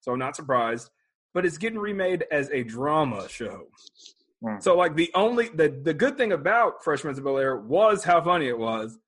so 0.00 0.12
I'm 0.12 0.18
not 0.18 0.36
surprised. 0.36 0.90
But 1.34 1.44
it's 1.46 1.58
getting 1.58 1.78
remade 1.78 2.24
as 2.32 2.50
a 2.50 2.62
drama 2.64 3.28
show. 3.28 3.66
Hmm. 4.42 4.56
So, 4.60 4.76
like 4.76 4.96
the 4.96 5.10
only 5.14 5.48
the 5.48 5.68
the 5.82 5.94
good 5.94 6.16
thing 6.16 6.32
about 6.32 6.82
Fresh 6.84 7.02
Prince 7.02 7.18
of 7.18 7.24
Bel 7.24 7.38
Air 7.38 7.56
was 7.56 8.02
how 8.04 8.20
funny 8.22 8.48
it 8.48 8.58
was, 8.58 8.98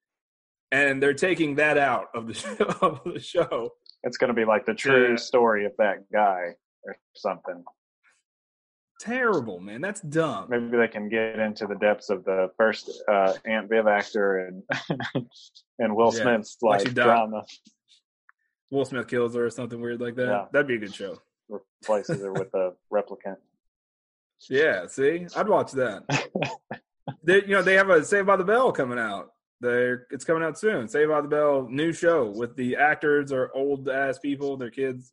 and 0.71 1.03
they're 1.03 1.15
taking 1.15 1.55
that 1.57 1.79
out 1.79 2.07
of 2.15 2.27
the 2.27 2.35
show. 2.35 2.57
Of 2.83 3.01
the 3.05 3.21
show. 3.21 3.71
It's 4.03 4.17
going 4.17 4.29
to 4.29 4.35
be 4.35 4.45
like 4.45 4.65
the 4.67 4.75
true 4.75 5.11
Yeah. 5.11 5.17
story 5.17 5.67
of 5.67 5.73
that 5.79 6.11
guy 6.13 6.55
or 6.85 6.97
something. 7.15 7.63
Terrible, 9.01 9.59
man. 9.61 9.81
That's 9.81 10.03
dumb. 10.03 10.47
Maybe 10.51 10.77
they 10.77 10.87
can 10.89 11.09
get 11.09 11.39
into 11.39 11.67
the 11.67 11.75
depths 11.77 12.11
of 12.11 12.23
the 12.25 12.51
first 12.59 13.03
uh, 13.09 13.33
Aunt 13.47 13.69
Viv 13.71 13.87
actor 13.87 14.47
and 14.47 14.63
and 15.79 15.97
Will 15.97 16.15
Yeah. 16.15 16.23
Smith's 16.23 16.59
Like 16.61 16.81
like 16.81 16.89
she 16.89 16.95
died. 16.95 17.05
drama 17.05 17.45
Will 18.71 18.85
Smith 18.85 19.09
kills 19.09 19.35
her 19.35 19.47
or 19.47 19.51
something 19.51 19.81
weird 19.81 20.01
like 20.01 20.17
that. 20.17 20.27
Yeah. 20.27 20.45
That'd 20.53 20.69
be 20.69 20.75
a 20.75 20.79
good 20.79 20.95
show. 20.95 21.17
replaces 21.49 22.21
her 22.21 22.33
with 22.33 22.53
a 22.55 22.73
replicant. 22.93 23.37
Yeah, 24.49 24.87
see, 24.87 25.27
I'd 25.37 25.49
watch 25.49 25.73
that. 25.73 26.05
they, 27.25 27.43
you 27.43 27.49
know, 27.49 27.63
they 27.63 27.75
have 27.75 27.91
a 27.91 28.05
Saved 28.05 28.27
by 28.27 28.37
the 28.37 28.45
Bell 28.45 28.71
coming 28.73 28.99
out. 28.99 29.33
They're 29.61 30.07
it's 30.11 30.25
coming 30.25 30.43
out 30.43 30.59
soon. 30.59 30.89
Saved 30.89 31.11
by 31.11 31.21
the 31.21 31.29
Bell 31.29 31.67
new 31.71 31.93
show 31.93 32.31
with 32.31 32.55
the 32.57 32.77
actors 32.77 33.33
are 33.33 33.51
old 33.55 33.89
ass 33.89 34.19
people, 34.19 34.57
their 34.57 34.71
kids. 34.71 35.13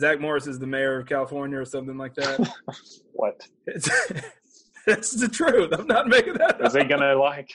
Zach 0.00 0.20
Morris 0.20 0.46
is 0.46 0.58
the 0.58 0.66
mayor 0.66 0.98
of 0.98 1.06
California 1.06 1.58
or 1.58 1.64
something 1.64 1.96
like 1.96 2.14
that. 2.14 2.52
What 3.12 3.46
it's, 3.66 3.88
it's 4.86 5.10
the 5.12 5.28
truth. 5.28 5.72
I'm 5.78 5.86
not 5.86 6.08
making 6.08 6.34
that. 6.34 6.58
is 6.64 6.74
he 6.74 6.84
gonna 6.84 7.14
like? 7.14 7.50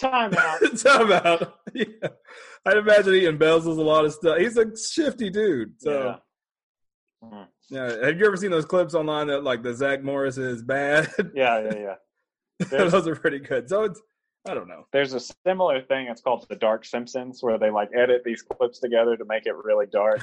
Time 0.00 0.32
out. 0.38 0.60
Time 0.78 1.10
out. 1.12 1.54
Yeah. 1.74 1.84
I'd 2.64 2.76
imagine 2.76 3.14
he 3.14 3.22
embezzles 3.22 3.78
a 3.78 3.82
lot 3.82 4.04
of 4.04 4.12
stuff. 4.12 4.38
He's 4.38 4.56
a 4.56 4.66
shifty 4.76 5.30
dude. 5.30 5.72
So 5.80 6.16
Yeah. 7.22 7.28
Mhm. 7.28 7.46
yeah. 7.70 8.06
Have 8.06 8.18
you 8.20 8.26
ever 8.26 8.36
seen 8.36 8.52
those 8.52 8.64
clips 8.66 8.94
online 8.94 9.26
that 9.26 9.42
like 9.42 9.64
the 9.64 9.74
Zach 9.74 10.04
Morris 10.04 10.38
is 10.38 10.62
bad? 10.62 11.10
Yeah, 11.34 11.58
yeah, 11.60 11.74
yeah. 12.60 12.66
Those 12.70 13.08
are 13.08 13.16
pretty 13.16 13.40
good. 13.40 13.68
So 13.68 13.82
it's 13.82 14.00
I 14.48 14.54
don't 14.54 14.68
know. 14.68 14.84
There's 14.92 15.14
a 15.14 15.20
similar 15.44 15.82
thing. 15.82 16.06
It's 16.06 16.20
called 16.22 16.46
the 16.48 16.54
Dark 16.56 16.84
Simpsons, 16.84 17.42
where 17.42 17.58
they 17.58 17.70
like 17.70 17.90
edit 17.96 18.22
these 18.24 18.42
clips 18.42 18.78
together 18.78 19.16
to 19.16 19.24
make 19.24 19.46
it 19.46 19.54
really 19.56 19.86
dark. 19.86 20.22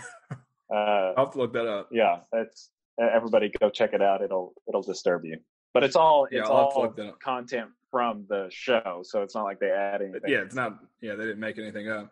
Uh, 0.73 1.13
I'll 1.17 1.25
have 1.25 1.33
to 1.33 1.37
look 1.39 1.53
that 1.53 1.67
up. 1.67 1.89
yeah, 1.91 2.19
that's 2.31 2.71
everybody 2.99 3.51
go 3.59 3.69
check 3.69 3.93
it 3.93 4.01
out. 4.01 4.21
It'll 4.21 4.53
it'll 4.67 4.81
disturb 4.81 5.25
you, 5.25 5.37
but 5.73 5.83
it's 5.83 5.95
all 5.95 6.27
it's 6.31 6.47
to 6.47 6.53
all 6.53 6.73
look 6.81 6.95
that 6.97 7.07
up. 7.09 7.19
content 7.19 7.69
from 7.91 8.25
the 8.29 8.47
show, 8.51 9.01
so 9.03 9.21
it's 9.21 9.35
not 9.35 9.43
like 9.43 9.59
they 9.59 9.69
add 9.69 10.01
anything. 10.01 10.21
Yeah, 10.27 10.39
it's 10.39 10.55
not. 10.55 10.77
Yeah, 11.01 11.15
they 11.15 11.23
didn't 11.25 11.39
make 11.39 11.57
anything 11.57 11.89
up. 11.89 12.11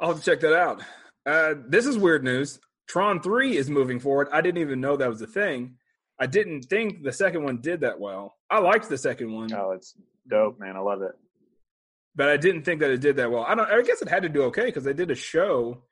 I'll 0.00 0.08
have 0.08 0.18
to 0.18 0.24
check 0.24 0.40
that 0.40 0.54
out. 0.56 0.82
Uh, 1.26 1.54
this 1.68 1.86
is 1.86 1.96
weird 1.98 2.24
news. 2.24 2.58
Tron 2.88 3.20
Three 3.22 3.56
is 3.56 3.70
moving 3.70 4.00
forward. 4.00 4.28
I 4.32 4.40
didn't 4.40 4.60
even 4.60 4.80
know 4.80 4.96
that 4.96 5.08
was 5.08 5.22
a 5.22 5.26
thing. 5.26 5.76
I 6.18 6.26
didn't 6.26 6.62
think 6.64 7.02
the 7.02 7.12
second 7.12 7.44
one 7.44 7.60
did 7.62 7.80
that 7.80 7.98
well. 7.98 8.36
I 8.50 8.58
liked 8.58 8.88
the 8.90 8.98
second 8.98 9.32
one, 9.32 9.50
Oh, 9.54 9.70
it's 9.72 9.94
dope, 10.28 10.58
man. 10.60 10.76
I 10.76 10.80
love 10.80 11.00
it. 11.02 11.12
but 12.14 12.28
I 12.28 12.36
didn't 12.36 12.64
think 12.64 12.80
that 12.80 12.90
it 12.90 13.00
did 13.00 13.16
that 13.16 13.30
well. 13.30 13.44
I 13.44 13.54
don't. 13.54 13.70
I 13.70 13.80
guess 13.82 14.02
it 14.02 14.08
had 14.08 14.24
to 14.24 14.28
do 14.28 14.42
okay 14.44 14.66
because 14.66 14.84
they 14.84 14.92
did 14.92 15.10
a 15.10 15.14
show. 15.14 15.84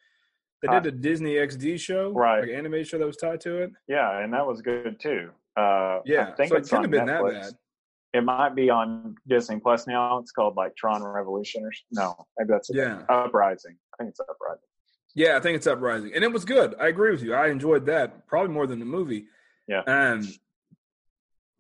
They 0.63 0.69
did 0.69 0.87
a 0.87 0.91
Disney 0.91 1.35
XD 1.35 1.79
show, 1.79 2.11
Right. 2.13 2.41
Like 2.41 2.51
anime 2.51 2.83
show 2.85 2.99
that 2.99 3.07
was 3.07 3.17
tied 3.17 3.41
to 3.43 3.59
it. 3.63 3.71
Yeah, 3.87 4.19
and 4.19 4.33
that 4.33 4.47
was 4.47 4.61
good 4.61 4.99
too. 5.01 5.31
Uh, 5.57 6.01
Yeah, 6.05 6.31
I 6.33 6.33
think 6.35 6.51
so 6.51 6.57
it 6.57 6.63
couldn't 6.65 6.77
on 6.79 6.83
have 6.85 6.91
been 6.91 7.07
that 7.07 7.25
bad. 7.25 7.53
It 8.15 8.25
might 8.25 8.55
be 8.55 8.71
on 8.71 9.15
Disney 9.29 9.61
Plus 9.61 9.87
now. 9.87 10.19
It's 10.19 10.33
called 10.33 10.57
like 10.57 10.75
Tron 10.77 11.03
Revolution 11.03 11.65
or 11.65 11.71
no, 11.93 12.15
maybe 12.39 12.49
that's 12.49 12.71
Yeah. 12.73 13.03
Uprising. 13.09 13.77
I 13.95 13.97
think 13.99 14.11
it's 14.11 14.21
Uprising. 14.21 14.63
Yeah, 15.15 15.37
I 15.37 15.41
think 15.41 15.57
it's 15.57 15.67
Uprising, 15.67 16.13
and 16.15 16.25
it 16.25 16.33
was 16.33 16.45
good. 16.45 16.75
I 16.81 16.89
agree 16.89 17.11
with 17.11 17.23
you. 17.23 17.35
I 17.35 17.49
enjoyed 17.49 17.87
that 17.87 18.27
probably 18.27 18.53
more 18.53 18.67
than 18.67 18.79
the 18.79 18.85
movie. 18.85 19.27
Yeah. 19.67 19.83
Um, 19.87 20.27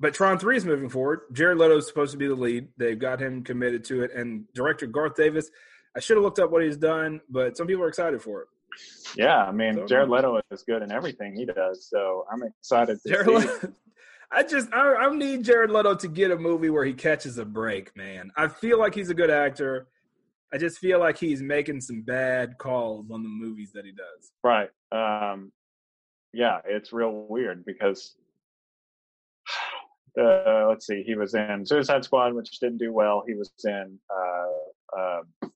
but 0.00 0.14
Tron 0.14 0.38
Three 0.38 0.56
is 0.56 0.64
moving 0.64 0.88
forward. 0.88 1.20
Jared 1.32 1.58
Leto 1.58 1.76
is 1.76 1.86
supposed 1.86 2.12
to 2.12 2.18
be 2.18 2.28
the 2.28 2.34
lead. 2.34 2.68
They've 2.76 2.98
got 2.98 3.20
him 3.20 3.42
committed 3.44 3.84
to 3.86 4.02
it, 4.02 4.12
and 4.14 4.44
director 4.54 4.86
Garth 4.86 5.14
Davis. 5.16 5.50
I 5.96 6.00
should 6.00 6.16
have 6.16 6.24
looked 6.24 6.38
up 6.38 6.50
what 6.50 6.62
he's 6.62 6.76
done, 6.76 7.20
but 7.28 7.56
some 7.56 7.66
people 7.66 7.82
are 7.82 7.88
excited 7.88 8.22
for 8.22 8.42
it. 8.42 8.48
Yeah, 9.16 9.44
I 9.44 9.52
mean 9.52 9.74
So- 9.74 9.86
Jared 9.86 10.08
Leto 10.10 10.40
is 10.50 10.62
good 10.62 10.82
in 10.82 10.92
everything 10.92 11.34
he 11.34 11.44
does, 11.46 11.88
so 11.88 12.24
I'm 12.32 12.42
excited 12.42 12.98
to 13.02 13.08
Jared 13.08 13.26
see. 13.26 13.32
Leto, 13.34 13.72
I 14.32 14.42
just 14.42 14.72
I, 14.72 14.94
I 14.94 15.14
need 15.14 15.44
Jared 15.44 15.70
Leto 15.70 15.94
to 15.94 16.08
get 16.08 16.30
a 16.30 16.36
movie 16.36 16.68
where 16.70 16.84
he 16.84 16.92
catches 16.92 17.38
a 17.38 17.44
break, 17.44 17.96
man. 17.96 18.30
I 18.36 18.48
feel 18.48 18.78
like 18.78 18.94
he's 18.94 19.08
a 19.10 19.14
good 19.14 19.30
actor. 19.30 19.88
I 20.52 20.58
just 20.58 20.78
feel 20.78 20.98
like 20.98 21.18
he's 21.18 21.42
making 21.42 21.80
some 21.80 22.02
bad 22.02 22.56
calls 22.58 23.10
on 23.10 23.22
the 23.22 23.28
movies 23.28 23.70
that 23.74 23.84
he 23.84 23.92
does. 23.92 24.32
Right. 24.42 24.70
Um, 24.92 25.52
yeah, 26.32 26.58
it's 26.66 26.92
real 26.92 27.26
weird 27.28 27.64
because 27.64 28.16
uh, 30.20 30.66
let's 30.68 30.86
see, 30.86 31.02
he 31.02 31.14
was 31.14 31.34
in 31.34 31.64
Suicide 31.66 32.04
Squad, 32.04 32.34
which 32.34 32.50
didn't 32.60 32.78
do 32.78 32.92
well. 32.92 33.24
He 33.26 33.34
was 33.34 33.50
in 33.64 33.98
uh, 34.14 34.98
uh, 34.98 35.48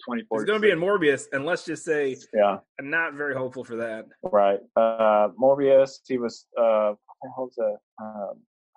He's 0.00 0.26
24. 0.28 0.44
going 0.44 0.60
to 0.60 0.66
be 0.66 0.72
in 0.72 0.78
Morbius, 0.78 1.26
and 1.32 1.44
let's 1.44 1.64
just 1.64 1.84
say 1.84 2.16
Yeah, 2.34 2.58
I'm 2.78 2.90
not 2.90 3.14
very 3.14 3.34
hopeful 3.34 3.64
for 3.64 3.76
that. 3.76 4.06
right. 4.22 4.60
Uh, 4.76 5.28
Morbius. 5.40 5.98
He 6.06 6.18
was 6.18 6.46
uh, 6.58 6.92
what 7.20 7.50
was 7.50 7.58
a 7.58 8.02
uh, 8.02 8.32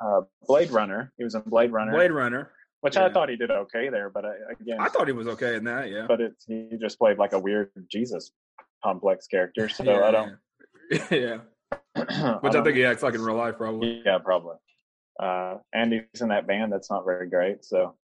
uh, 0.05 0.21
Blade 0.47 0.71
Runner. 0.71 1.13
He 1.17 1.23
was 1.23 1.35
in 1.35 1.41
Blade 1.41 1.71
Runner, 1.71 1.91
Blade 1.93 2.11
Runner. 2.11 2.51
which 2.81 2.95
yeah. 2.95 3.05
I 3.05 3.09
thought 3.13 3.29
he 3.29 3.35
did 3.37 3.51
okay 3.51 3.89
there, 3.89 4.09
but 4.09 4.25
I, 4.25 4.33
again, 4.59 4.77
I 4.79 4.89
thought 4.89 5.07
he 5.07 5.13
was 5.13 5.27
okay 5.27 5.55
in 5.55 5.63
that. 5.65 5.89
Yeah. 5.89 6.05
but 6.07 6.19
it's 6.19 6.43
he 6.45 6.69
just 6.81 6.99
played 6.99 7.17
like 7.17 7.33
a 7.33 7.39
weird 7.39 7.71
Jesus 7.89 8.31
complex 8.83 9.27
character. 9.27 9.69
So 9.69 9.83
yeah, 9.83 10.01
I 10.03 10.11
don't. 10.11 10.35
Yeah. 11.11 11.37
Which 11.95 12.09
I, 12.09 12.39
don't- 12.51 12.63
think 12.63 12.75
he 12.75 12.85
acts 12.85 13.01
like 13.03 13.13
in 13.15 13.21
real 13.21 13.35
life, 13.37 13.55
probably. 13.57 14.01
Yeah, 14.05 14.17
probably. 14.17 14.55
Uh, 15.21 15.55
and 15.73 15.93
he's 15.93 16.21
in 16.21 16.29
that 16.29 16.47
band 16.47 16.73
that's 16.73 16.89
not 16.89 17.05
very 17.05 17.29
great. 17.29 17.63
So, 17.63 17.95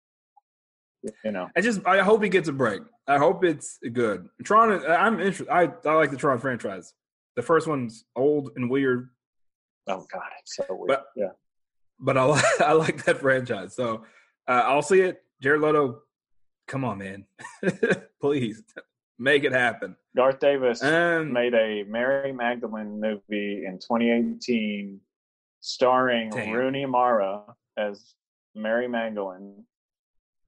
you 1.23 1.31
know, 1.31 1.47
I 1.55 1.61
just 1.61 1.85
I 1.85 1.99
hope 2.01 2.23
he 2.23 2.29
gets 2.29 2.49
a 2.49 2.53
break. 2.53 2.81
I 3.07 3.17
hope 3.17 3.43
it's 3.43 3.79
good. 3.93 4.27
Tron. 4.43 4.83
I'm 4.85 5.19
interested. 5.19 5.49
I 5.49 5.69
I 5.85 5.93
like 5.93 6.11
the 6.11 6.17
Tron 6.17 6.39
franchise. 6.39 6.93
The 7.35 7.41
first 7.41 7.67
one's 7.67 8.03
old 8.15 8.51
and 8.55 8.69
weird, 8.69 9.09
oh 9.87 10.05
god, 10.11 10.29
it's 10.41 10.55
so 10.57 10.65
weird. 10.69 10.87
But- 10.89 11.05
yeah, 11.15 11.29
but 11.99 12.17
I 12.17 12.23
like 12.23 12.45
I 12.61 12.71
like 12.73 13.03
that 13.05 13.17
franchise. 13.19 13.75
So 13.75 14.03
uh, 14.47 14.63
I'll 14.65 14.81
see 14.81 15.01
it. 15.01 15.21
Jared 15.41 15.61
Leto, 15.61 16.01
come 16.67 16.83
on, 16.83 16.97
man, 16.97 17.25
please 18.21 18.61
make 19.17 19.43
it 19.45 19.53
happen. 19.53 19.95
Garth 20.17 20.39
Davis 20.39 20.83
Um, 20.83 21.31
made 21.31 21.53
a 21.53 21.83
Mary 21.83 22.33
Magdalene 22.33 22.99
movie 22.99 23.65
in 23.65 23.79
2018, 23.79 24.99
starring 25.61 26.29
Damn. 26.31 26.51
Rooney 26.51 26.85
Mara 26.85 27.43
as 27.77 28.15
Mary 28.55 28.87
Magdalene. 28.87 29.63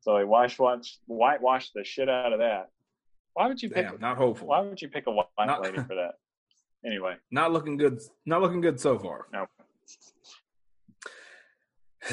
So 0.01 0.17
he 0.17 0.23
wash 0.23 0.59
watch 0.59 0.99
whitewashed 1.07 1.73
the 1.73 1.83
shit 1.83 2.09
out 2.09 2.33
of 2.33 2.39
that. 2.39 2.69
Why 3.33 3.47
would 3.47 3.61
you 3.61 3.69
pick? 3.69 3.89
damn, 3.89 3.99
not 3.99 4.17
hopeful. 4.17 4.47
Why 4.49 4.59
would 4.59 4.81
you 4.81 4.89
pick 4.89 5.07
a 5.07 5.11
white 5.11 5.27
Not- 5.39 5.61
lady 5.61 5.77
for 5.77 5.95
that? 5.95 6.15
Anyway, 6.83 7.13
Not 7.29 7.51
looking 7.51 7.77
good. 7.77 7.99
Not 8.25 8.41
looking 8.41 8.59
good 8.59 8.79
so 8.79 8.97
far. 8.97 9.27
no. 9.31 9.45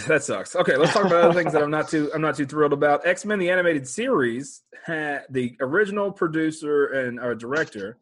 That 0.06 0.22
sucks. 0.22 0.54
Okay, 0.54 0.76
let's 0.76 0.92
talk 0.92 1.06
about 1.06 1.24
other 1.24 1.32
things 1.42 1.54
that 1.54 1.62
I'm 1.62 1.70
not 1.70 1.88
too 1.88 2.10
I'm 2.14 2.20
not 2.20 2.36
too 2.36 2.44
thrilled 2.44 2.74
about. 2.74 3.06
X 3.06 3.24
Men 3.24 3.38
the 3.38 3.48
animated 3.48 3.88
series 3.88 4.62
had 4.84 5.22
the 5.30 5.56
original 5.60 6.12
producer 6.12 6.88
and 6.88 7.18
our 7.18 7.34
director 7.34 7.96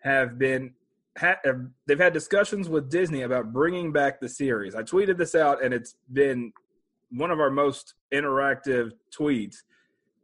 have 0.00 0.38
been 0.38 0.72
ha, 1.18 1.34
have, 1.44 1.66
they've 1.86 1.98
had 1.98 2.14
discussions 2.14 2.70
with 2.70 2.88
Disney 2.88 3.22
about 3.22 3.52
bringing 3.52 3.92
back 3.92 4.18
the 4.20 4.28
series. 4.30 4.74
I 4.74 4.82
tweeted 4.82 5.18
this 5.18 5.34
out 5.34 5.62
and 5.62 5.74
it's 5.74 5.96
been 6.10 6.50
one 7.10 7.30
of 7.30 7.40
our 7.40 7.50
most 7.50 7.94
interactive 8.12 8.92
tweets. 9.16 9.56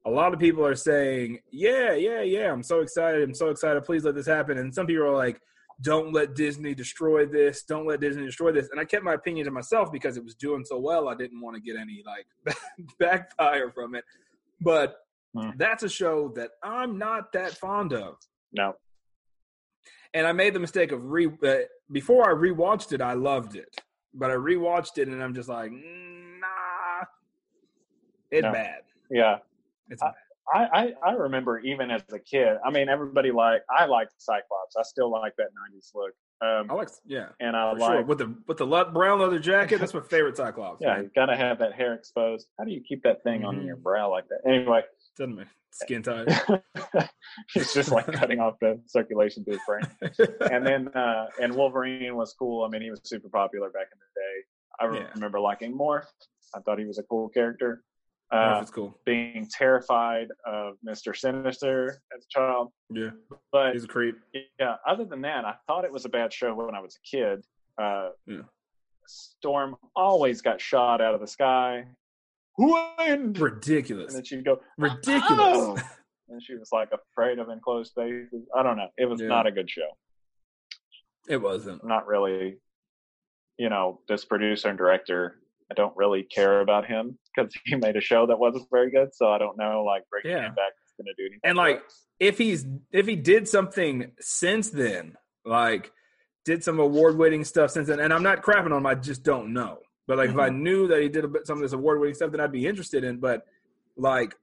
A 0.07 0.11
lot 0.11 0.35
of 0.35 0.41
people 0.41 0.65
are 0.67 0.75
saying, 0.75 1.39
"Yeah, 1.51 1.95
yeah, 1.95 2.23
yeah, 2.23 2.53
I'm 2.53 2.63
so 2.63 2.81
excited. 2.81 3.23
I'm 3.23 3.35
so 3.35 3.49
excited. 3.49 3.83
Please 3.85 4.05
let 4.05 4.15
this 4.15 4.27
happen." 4.27 4.59
And 4.59 4.75
some 4.75 4.87
people 4.87 5.05
are 5.05 5.15
like, 5.17 5.41
don't 5.81 6.13
let 6.13 6.37
Disney 6.37 6.73
destroy 6.73 7.27
this. 7.27 7.65
Don't 7.65 7.85
let 7.85 7.99
Disney 8.01 8.25
destroy 8.25 8.53
this. 8.53 8.69
And 8.71 8.79
I 8.79 8.85
kept 8.85 9.03
my 9.03 9.15
opinion 9.15 9.45
to 9.47 9.51
myself 9.51 9.91
because 9.91 10.17
it 10.17 10.23
was 10.25 10.37
doing 10.37 10.65
so 10.65 10.79
well. 10.79 11.09
I 11.09 11.17
didn't 11.17 11.41
want 11.41 11.57
to 11.57 11.61
get 11.61 11.77
any 11.77 12.01
like 12.07 12.57
backfire 13.01 13.73
from 13.73 13.95
it. 13.97 14.05
But 14.61 14.95
Hmm. 15.37 15.51
that's 15.57 15.83
a 15.83 15.89
show 15.89 16.29
that 16.37 16.51
I'm 16.63 16.97
not 16.97 17.33
that 17.33 17.55
fond 17.55 17.93
of. 17.93 18.19
No. 18.53 18.75
And 20.15 20.29
I 20.29 20.33
made 20.33 20.55
the 20.55 20.61
mistake 20.61 20.93
of 20.93 21.05
re 21.07 21.27
uh, 21.27 21.55
before 21.91 22.31
I 22.31 22.33
rewatched 22.33 22.93
it. 22.93 23.01
I 23.01 23.15
loved 23.15 23.57
it, 23.57 23.75
but 24.15 24.31
I 24.31 24.35
rewatched 24.35 24.97
it 24.99 25.09
and 25.09 25.21
I'm 25.21 25.35
just 25.35 25.49
like, 25.49 25.73
nah, 25.73 26.54
it's 28.35 28.43
No. 28.45 28.53
bad. 28.53 28.83
Yeah. 29.11 29.39
It's 29.89 30.03
I- 30.03 30.07
bad. 30.09 30.15
I, 30.53 30.93
I 31.03 31.13
remember 31.13 31.59
even 31.61 31.91
as 31.91 32.03
a 32.13 32.19
kid. 32.19 32.59
I 32.63 32.71
mean, 32.71 32.91
everybody 32.91 33.33
like 33.33 33.63
I 33.71 33.87
liked 33.87 34.13
Cyclops. 34.19 34.77
I 34.79 34.83
still 34.83 35.11
like 35.11 35.33
that 35.39 35.47
'90s 35.73 35.91
look. 35.95 36.13
Um, 36.43 36.71
I 36.71 36.75
like, 36.75 36.91
yeah, 37.07 37.29
and 37.41 37.57
I 37.57 37.73
like 37.73 37.81
sure. 37.93 38.03
With 38.05 38.19
the 38.19 38.35
with 38.47 38.59
the 38.59 38.67
brown 38.93 39.21
leather 39.21 39.39
jacket, 39.39 39.81
that's 39.81 39.95
my 39.95 40.01
favorite 40.11 40.37
Cyclops. 40.37 40.83
yeah, 40.83 40.97
man. 40.97 41.05
you 41.05 41.11
gotta 41.15 41.35
have 41.35 41.59
that 41.61 41.73
hair 41.73 41.95
exposed. 41.95 42.47
How 42.59 42.65
do 42.67 42.73
you 42.73 42.83
keep 42.87 43.03
that 43.05 43.23
thing 43.25 43.43
on 43.47 43.57
Mhm. 43.61 43.67
your 43.67 43.77
brow 43.77 44.11
like 44.11 44.27
that? 44.29 44.41
Anyway, 44.47 44.83
doesn't 45.17 45.35
matter. 45.35 45.49
Skin 45.73 46.03
tight. 46.03 46.29
it's 47.55 47.73
just 47.73 47.91
like 47.91 48.07
cutting 48.13 48.39
off 48.39 48.55
the 48.61 48.81
circulation 48.87 49.45
to 49.47 49.53
his 49.53 49.61
brain. 49.67 49.83
and 50.53 50.67
then 50.67 50.89
uh 50.89 51.27
and 51.41 51.55
Wolverine 51.55 52.15
was 52.17 52.35
cool. 52.39 52.65
I 52.65 52.69
mean, 52.69 52.83
he 52.83 52.91
was 52.91 53.01
super 53.05 53.31
popular 53.31 53.71
back 53.71 53.87
in 53.93 53.99
the 53.99 54.21
day. 54.21 54.99
I 54.99 55.01
Yeah. 55.03 55.11
remember 55.15 55.41
liking 55.41 55.75
more. 55.75 56.07
I 56.55 56.61
thought 56.61 56.79
he 56.79 56.85
was 56.85 56.99
a 56.99 57.03
cool 57.05 57.29
character. 57.31 57.83
Uh, 58.35 58.65
cool. 58.67 58.99
being 59.05 59.47
terrified 59.51 60.29
of 60.47 60.75
Mister 60.83 61.15
Sinister 61.15 62.01
as 62.17 62.25
a 62.25 62.29
child, 62.31 62.73
Yeah, 62.91 63.11
but 63.53 63.73
he's 63.75 63.85
a 63.85 63.89
creep. 63.89 64.17
yeah, 64.59 64.77
other 64.87 65.05
than 65.05 65.21
that, 65.23 65.45
I 65.45 65.55
thought 65.67 65.85
it 65.85 65.93
was 65.93 66.05
a 66.05 66.09
bad 66.09 66.33
show 66.33 66.55
when 66.55 66.75
I 66.75 66.81
was 66.81 66.97
a 66.97 67.17
kid. 67.17 67.45
Uh, 67.81 68.11
Yeah. 68.27 68.43
Storm 69.07 69.77
always 69.95 70.41
got 70.43 70.61
shot 70.61 71.01
out 71.01 71.15
of 71.15 71.21
the 71.21 71.27
sky. 71.27 71.87
Wind, 72.57 73.39
Ridiculous. 73.39 74.09
and 74.15 74.17
then 74.19 74.25
she'd 74.25 74.45
go 74.45 74.61
Ridiculous. 74.79 75.29
"Oh!" 75.39 75.79
and 76.29 76.43
she 76.43 76.55
was 76.55 76.71
like 76.73 76.91
afraid 76.93 77.39
of 77.39 77.49
enclosed 77.51 77.91
spaces. 77.91 78.49
I 78.57 78.63
don't 78.63 78.77
know. 78.77 78.89
It 78.97 79.05
was 79.07 79.21
Yeah. 79.21 79.27
not 79.29 79.47
a 79.47 79.53
good 79.53 79.69
show. 79.71 79.89
It 81.29 81.39
wasn't. 81.41 81.85
not 81.85 82.07
really, 82.07 82.59
you 83.59 83.69
know, 83.69 84.01
this 84.09 84.25
producer 84.25 84.69
and 84.69 84.79
director. 84.79 85.41
I 85.77 85.81
don't 85.81 85.97
really 85.97 86.23
care 86.23 86.61
about 86.61 86.87
him 86.87 87.19
because 87.35 87.53
he 87.65 87.75
made 87.87 87.97
a 87.97 88.01
show 88.01 88.27
that 88.27 88.39
wasn't 88.39 88.67
very 88.71 88.91
good. 88.91 89.15
So 89.15 89.29
I 89.29 89.39
don't 89.39 89.57
know, 89.59 89.83
like, 89.85 90.03
bringing 90.11 90.37
Yeah. 90.39 90.49
him 90.49 90.55
back 90.55 90.73
is 90.87 90.93
going 90.97 91.07
to 91.07 91.15
do 91.17 91.23
anything. 91.27 91.41
And 91.45 91.57
like, 91.57 91.83
if 92.21 92.39
he's 92.39 92.65
if 92.93 93.07
he 93.07 93.17
did 93.17 93.49
something 93.49 94.13
since 94.21 94.71
then, 94.71 95.17
like 95.45 95.91
did 96.45 96.63
some 96.63 96.79
award 96.79 97.17
winning 97.19 97.43
stuff 97.45 97.71
since 97.71 97.89
then, 97.89 98.01
and 98.01 98.13
I'm 98.13 98.23
not 98.23 98.43
crapping 98.43 98.67
on 98.67 98.73
him, 98.73 98.87
I 98.87 98.95
just 98.95 99.23
don't 99.23 99.53
know. 99.53 99.79
But 100.07 100.19
like, 100.19 100.31
if 100.31 100.37
I 100.39 100.51
knew 100.51 100.87
that 100.89 101.01
he 101.01 101.09
did 101.09 101.25
a 101.25 101.29
bit 101.29 101.47
some 101.47 101.57
of 101.59 101.63
this 101.63 101.73
award 101.73 101.99
winning 101.99 102.15
stuff, 102.15 102.31
then 102.31 102.41
I'd 102.41 102.53
be 102.53 102.67
interested 102.67 103.03
in. 103.05 103.19
But 103.19 103.45
like, 103.97 104.35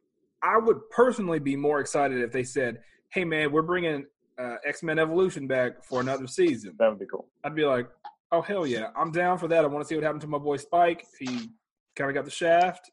I 0.44 0.58
would 0.58 0.90
personally 0.90 1.40
be 1.40 1.56
more 1.56 1.80
excited 1.80 2.20
if 2.22 2.32
they 2.32 2.44
said, 2.44 2.80
"Hey, 3.14 3.24
man, 3.24 3.52
we're 3.52 3.62
bringing 3.62 4.06
uh, 4.40 4.56
X 4.66 4.82
Men 4.84 4.98
Evolution 5.00 5.46
back 5.48 5.84
for 5.86 6.02
another 6.02 6.26
season." 6.28 6.74
that 6.80 6.90
would 6.90 7.00
be 7.00 7.06
cool. 7.06 7.28
I'd 7.44 7.56
be 7.56 7.64
like, 7.66 7.88
"Oh 8.32 8.42
hell 8.42 8.66
yeah, 8.66 8.90
I'm 8.96 9.12
down 9.12 9.38
for 9.38 9.48
that. 9.50 9.64
I 9.64 9.68
want 9.68 9.84
to 9.84 9.88
see 9.88 9.96
what 9.96 10.04
happened 10.04 10.22
to 10.22 10.28
my 10.28 10.38
boy 10.38 10.58
Spike. 10.58 11.06
He 11.20 11.50
kind 11.96 12.10
of 12.10 12.14
got 12.14 12.26
the 12.26 12.32
shaft. 12.32 12.92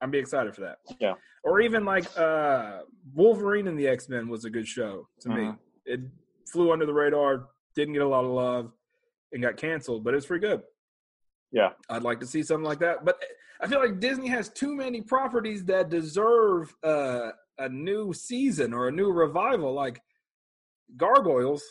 I'm 0.00 0.10
be 0.10 0.18
excited 0.18 0.54
for 0.54 0.62
that." 0.62 0.78
Yeah. 0.98 1.14
Or 1.42 1.60
even 1.60 1.84
like 1.84 2.04
uh, 2.18 2.80
Wolverine 3.14 3.68
and 3.68 3.78
the 3.78 3.86
X 3.88 4.08
Men 4.08 4.28
was 4.28 4.44
a 4.44 4.50
good 4.50 4.66
show 4.66 5.08
to 5.20 5.28
me. 5.28 5.34
Mhm. 5.42 5.58
It 5.84 6.00
flew 6.50 6.72
under 6.72 6.86
the 6.86 6.94
radar, 6.94 7.48
didn't 7.74 7.94
get 7.94 8.02
a 8.02 8.08
lot 8.08 8.24
of 8.24 8.30
love, 8.30 8.72
and 9.32 9.42
got 9.42 9.56
canceled, 9.56 10.04
but 10.04 10.14
it's 10.14 10.26
pretty 10.26 10.46
good. 10.46 10.62
Yeah. 11.52 11.70
I'd 11.90 12.02
like 12.02 12.20
to 12.20 12.26
see 12.26 12.42
something 12.42 12.64
like 12.64 12.78
that, 12.80 13.04
but 13.04 13.22
I 13.60 13.66
feel 13.68 13.78
like 13.80 14.00
Disney 14.00 14.28
has 14.28 14.48
too 14.48 14.74
many 14.74 15.00
properties 15.02 15.64
that 15.66 15.88
deserve 15.88 16.74
uh, 16.82 17.30
a 17.58 17.68
new 17.68 18.12
season 18.12 18.72
or 18.72 18.88
a 18.88 18.92
new 18.92 19.12
revival, 19.12 19.72
like 19.72 20.00
Gargoyles. 20.96 21.62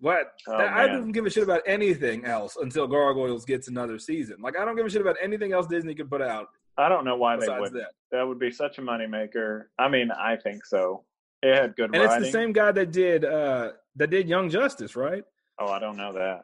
What 0.00 0.32
Oh, 0.46 0.54
I 0.56 0.86
don't 0.86 1.10
give 1.12 1.26
a 1.26 1.30
shit 1.30 1.42
about 1.42 1.62
anything 1.66 2.24
else 2.24 2.56
until 2.56 2.86
Gargoyles 2.86 3.44
gets 3.44 3.68
another 3.68 3.98
season. 3.98 4.36
Like 4.40 4.58
I 4.58 4.64
don't 4.64 4.76
give 4.76 4.86
a 4.86 4.90
shit 4.90 5.00
about 5.00 5.16
anything 5.22 5.52
else 5.52 5.66
Disney 5.66 5.94
could 5.94 6.10
put 6.10 6.22
out 6.22 6.48
I 6.76 6.88
don't 6.88 7.04
know 7.04 7.16
why 7.16 7.34
they 7.36 7.40
besides 7.40 7.60
would. 7.60 7.72
that. 7.74 7.90
That 8.12 8.22
would 8.26 8.38
be 8.38 8.52
such 8.52 8.78
a 8.78 8.82
moneymaker. 8.82 9.64
I 9.78 9.88
mean, 9.88 10.10
I 10.12 10.36
think 10.36 10.64
so. 10.64 11.04
It 11.42 11.54
had 11.54 11.74
good 11.76 11.86
And 11.94 12.04
writing. 12.04 12.22
it's 12.22 12.26
the 12.26 12.32
same 12.32 12.52
guy 12.52 12.70
that 12.72 12.92
did 12.92 13.24
uh 13.24 13.72
that 13.96 14.10
did 14.10 14.28
Young 14.28 14.48
Justice, 14.48 14.94
right? 14.94 15.24
Oh, 15.58 15.66
I 15.68 15.78
don't 15.80 15.96
know 15.96 16.12
that. 16.12 16.42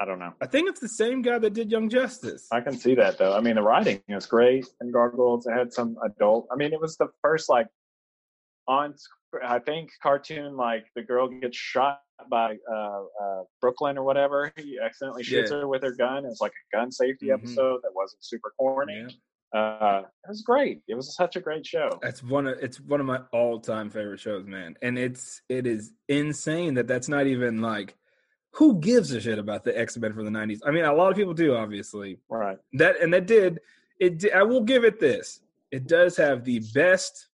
I 0.00 0.04
don't 0.04 0.18
know. 0.18 0.32
I 0.40 0.46
think 0.46 0.68
it's 0.68 0.80
the 0.80 0.88
same 0.88 1.22
guy 1.22 1.38
that 1.38 1.52
did 1.54 1.70
Young 1.70 1.88
Justice. 1.88 2.46
I 2.52 2.60
can 2.60 2.76
see 2.76 2.94
that 2.96 3.18
though. 3.18 3.36
I 3.36 3.40
mean, 3.40 3.56
the 3.56 3.62
writing 3.62 4.00
is 4.08 4.26
great 4.26 4.66
in 4.80 4.90
Gargoyles. 4.92 5.46
It 5.46 5.52
had 5.52 5.72
some 5.72 5.96
adult. 6.04 6.46
I 6.52 6.56
mean, 6.56 6.72
it 6.72 6.80
was 6.80 6.96
the 6.96 7.08
first 7.22 7.48
like 7.48 7.66
on. 8.68 8.94
I 9.44 9.58
think 9.60 9.90
cartoon 10.02 10.56
like 10.56 10.84
the 10.94 11.02
girl 11.02 11.26
gets 11.28 11.56
shot 11.56 12.00
by 12.30 12.56
uh, 12.70 13.02
uh, 13.22 13.42
Brooklyn 13.60 13.98
or 13.98 14.04
whatever. 14.04 14.52
He 14.56 14.78
accidentally 14.78 15.22
shoots 15.22 15.50
Yeah. 15.50 15.58
her 15.58 15.68
with 15.68 15.82
her 15.82 15.92
gun. 15.92 16.24
It 16.24 16.28
was 16.28 16.40
like 16.40 16.52
a 16.52 16.76
gun 16.76 16.90
safety 16.92 17.26
Mhm. 17.26 17.34
episode 17.34 17.80
that 17.82 17.92
wasn't 17.94 18.24
super 18.24 18.52
corny. 18.58 19.06
Yeah. 19.08 19.58
Uh, 19.60 20.02
it 20.24 20.28
was 20.28 20.42
great. 20.42 20.80
It 20.88 20.94
was 20.94 21.14
such 21.14 21.36
a 21.36 21.40
great 21.40 21.66
show. 21.66 21.90
That's 22.00 22.22
one 22.22 22.46
of 22.46 22.58
it's 22.62 22.80
one 22.80 23.00
of 23.00 23.06
my 23.06 23.20
all 23.32 23.60
time 23.60 23.90
favorite 23.90 24.20
shows, 24.20 24.46
man. 24.46 24.76
And 24.80 24.98
it's 24.98 25.42
it 25.50 25.66
is 25.66 25.92
insane 26.08 26.74
that 26.74 26.86
that's 26.86 27.08
not 27.08 27.26
even 27.26 27.60
like 27.60 27.94
who 28.52 28.78
gives 28.80 29.12
a 29.12 29.20
shit 29.20 29.38
about 29.38 29.64
the 29.64 29.78
X 29.78 29.96
Men 29.98 30.14
from 30.14 30.24
the 30.24 30.30
nineties. 30.30 30.62
I 30.64 30.70
mean, 30.70 30.84
a 30.84 30.92
lot 30.94 31.10
of 31.10 31.16
people 31.16 31.34
do, 31.34 31.54
obviously. 31.54 32.18
Right. 32.30 32.58
That 32.74 33.00
and 33.02 33.12
that 33.12 33.26
did 33.26 33.60
it. 34.00 34.18
Did, 34.18 34.32
I 34.32 34.42
will 34.42 34.62
give 34.62 34.84
it 34.84 34.98
this. 34.98 35.40
It 35.70 35.86
does 35.86 36.16
have 36.16 36.44
the 36.44 36.60
best 36.74 37.28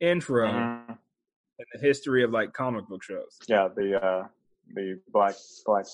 intro 0.00 0.48
Mhm. 0.50 0.81
In 1.62 1.80
the 1.80 1.86
history 1.86 2.22
of 2.24 2.30
like 2.30 2.52
comic 2.52 2.88
book 2.88 3.02
shows. 3.02 3.38
Yeah. 3.48 3.68
The 3.74 4.02
uh, 4.02 4.26
the 4.74 5.00
black 5.12 5.34
black 5.66 5.86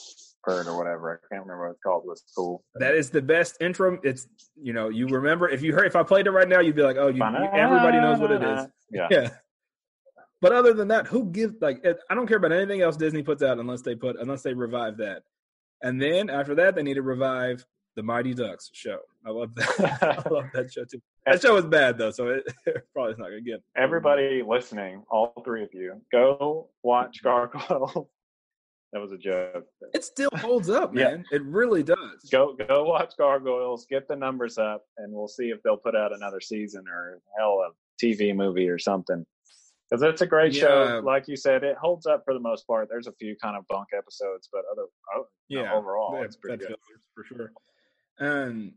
bird 0.44 0.66
or 0.66 0.76
whatever. 0.76 1.12
I 1.12 1.34
can't 1.34 1.42
remember 1.42 1.68
what 1.68 1.72
it's 1.72 1.82
called. 1.82 2.04
Was 2.06 2.22
cool. 2.36 2.64
That 2.76 2.94
is 2.94 3.10
the 3.10 3.22
best 3.22 3.56
intro. 3.60 3.98
It's 4.02 4.26
you 4.60 4.72
know 4.72 4.88
you 4.88 5.06
remember 5.08 5.48
if 5.48 5.62
you 5.62 5.72
heard 5.72 5.86
if 5.86 5.96
I 5.96 6.02
played 6.02 6.26
it 6.26 6.30
right 6.30 6.48
now, 6.48 6.60
you'd 6.60 6.76
be 6.76 6.82
like, 6.82 6.96
oh, 6.96 7.08
you, 7.08 7.16
you 7.24 7.48
everybody 7.52 7.98
knows 7.98 8.18
what 8.18 8.30
it 8.30 8.42
is. 8.42 8.66
Yeah. 8.90 9.08
Yeah. 9.10 9.30
But 10.40 10.52
other 10.52 10.72
than 10.72 10.88
that, 10.88 11.06
who 11.06 11.24
gives 11.26 11.54
like 11.60 11.84
I 12.10 12.14
don't 12.14 12.26
care 12.26 12.36
about 12.36 12.52
anything 12.52 12.80
else 12.80 12.96
Disney 12.96 13.22
puts 13.22 13.42
out 13.42 13.58
unless 13.58 13.82
they 13.82 13.94
put 13.94 14.16
unless 14.20 14.42
they 14.42 14.54
revive 14.54 14.96
that. 14.98 15.22
And 15.82 16.00
then 16.00 16.30
after 16.30 16.54
that, 16.56 16.74
they 16.74 16.82
need 16.82 16.94
to 16.94 17.02
revive 17.02 17.64
the 17.96 18.02
Mighty 18.02 18.34
Ducks 18.34 18.70
show. 18.72 18.98
I 19.26 19.30
love 19.30 19.54
that. 19.56 19.98
I 20.26 20.28
love 20.28 20.44
that 20.54 20.72
show 20.72 20.84
too. 20.84 21.00
That 21.32 21.42
show 21.42 21.54
was 21.54 21.66
bad 21.66 21.98
though, 21.98 22.10
so 22.10 22.28
it, 22.28 22.44
probably 22.92 23.12
is 23.12 23.18
not 23.18 23.26
gonna 23.28 23.40
get 23.40 23.62
Everybody 23.76 24.42
listening, 24.46 25.02
all 25.10 25.32
three 25.44 25.62
of 25.62 25.70
you, 25.72 26.00
go 26.12 26.68
watch 26.82 27.22
Gargoyles. 27.24 28.06
that 28.92 29.00
was 29.00 29.12
a 29.12 29.18
joke. 29.18 29.64
It 29.94 30.04
still 30.04 30.30
holds 30.34 30.70
up, 30.70 30.94
Yeah. 30.94 31.04
man. 31.10 31.24
It 31.30 31.42
really 31.44 31.82
does. 31.82 32.24
Go 32.30 32.54
go 32.54 32.84
watch 32.84 33.14
Gargoyles. 33.18 33.86
Get 33.88 34.08
the 34.08 34.16
numbers 34.16 34.58
up, 34.58 34.84
and 34.98 35.12
we'll 35.12 35.28
see 35.28 35.50
if 35.50 35.62
they'll 35.62 35.76
put 35.76 35.94
out 35.96 36.14
another 36.14 36.40
season 36.40 36.84
or 36.88 37.20
hell 37.38 37.60
a 37.68 37.70
TV 38.04 38.34
movie 38.34 38.68
or 38.68 38.78
something. 38.78 39.24
Because 39.90 40.02
it's 40.02 40.20
a 40.20 40.26
great 40.26 40.52
Yeah. 40.54 40.60
show. 40.60 41.02
Like 41.04 41.28
you 41.28 41.36
said, 41.36 41.64
it 41.64 41.76
holds 41.78 42.04
up 42.06 42.22
for 42.24 42.34
the 42.34 42.40
most 42.40 42.66
part. 42.66 42.88
There's 42.90 43.06
a 43.06 43.12
few 43.12 43.34
kind 43.42 43.56
of 43.56 43.66
bunk 43.68 43.88
episodes, 43.96 44.48
but 44.52 44.62
other 44.70 44.86
oh, 45.16 45.26
Yeah, 45.48 45.72
overall, 45.74 46.22
it's 46.22 46.36
pretty 46.36 46.66
good. 46.66 46.76
for 47.14 47.24
sure. 47.24 47.52
And 48.18 48.72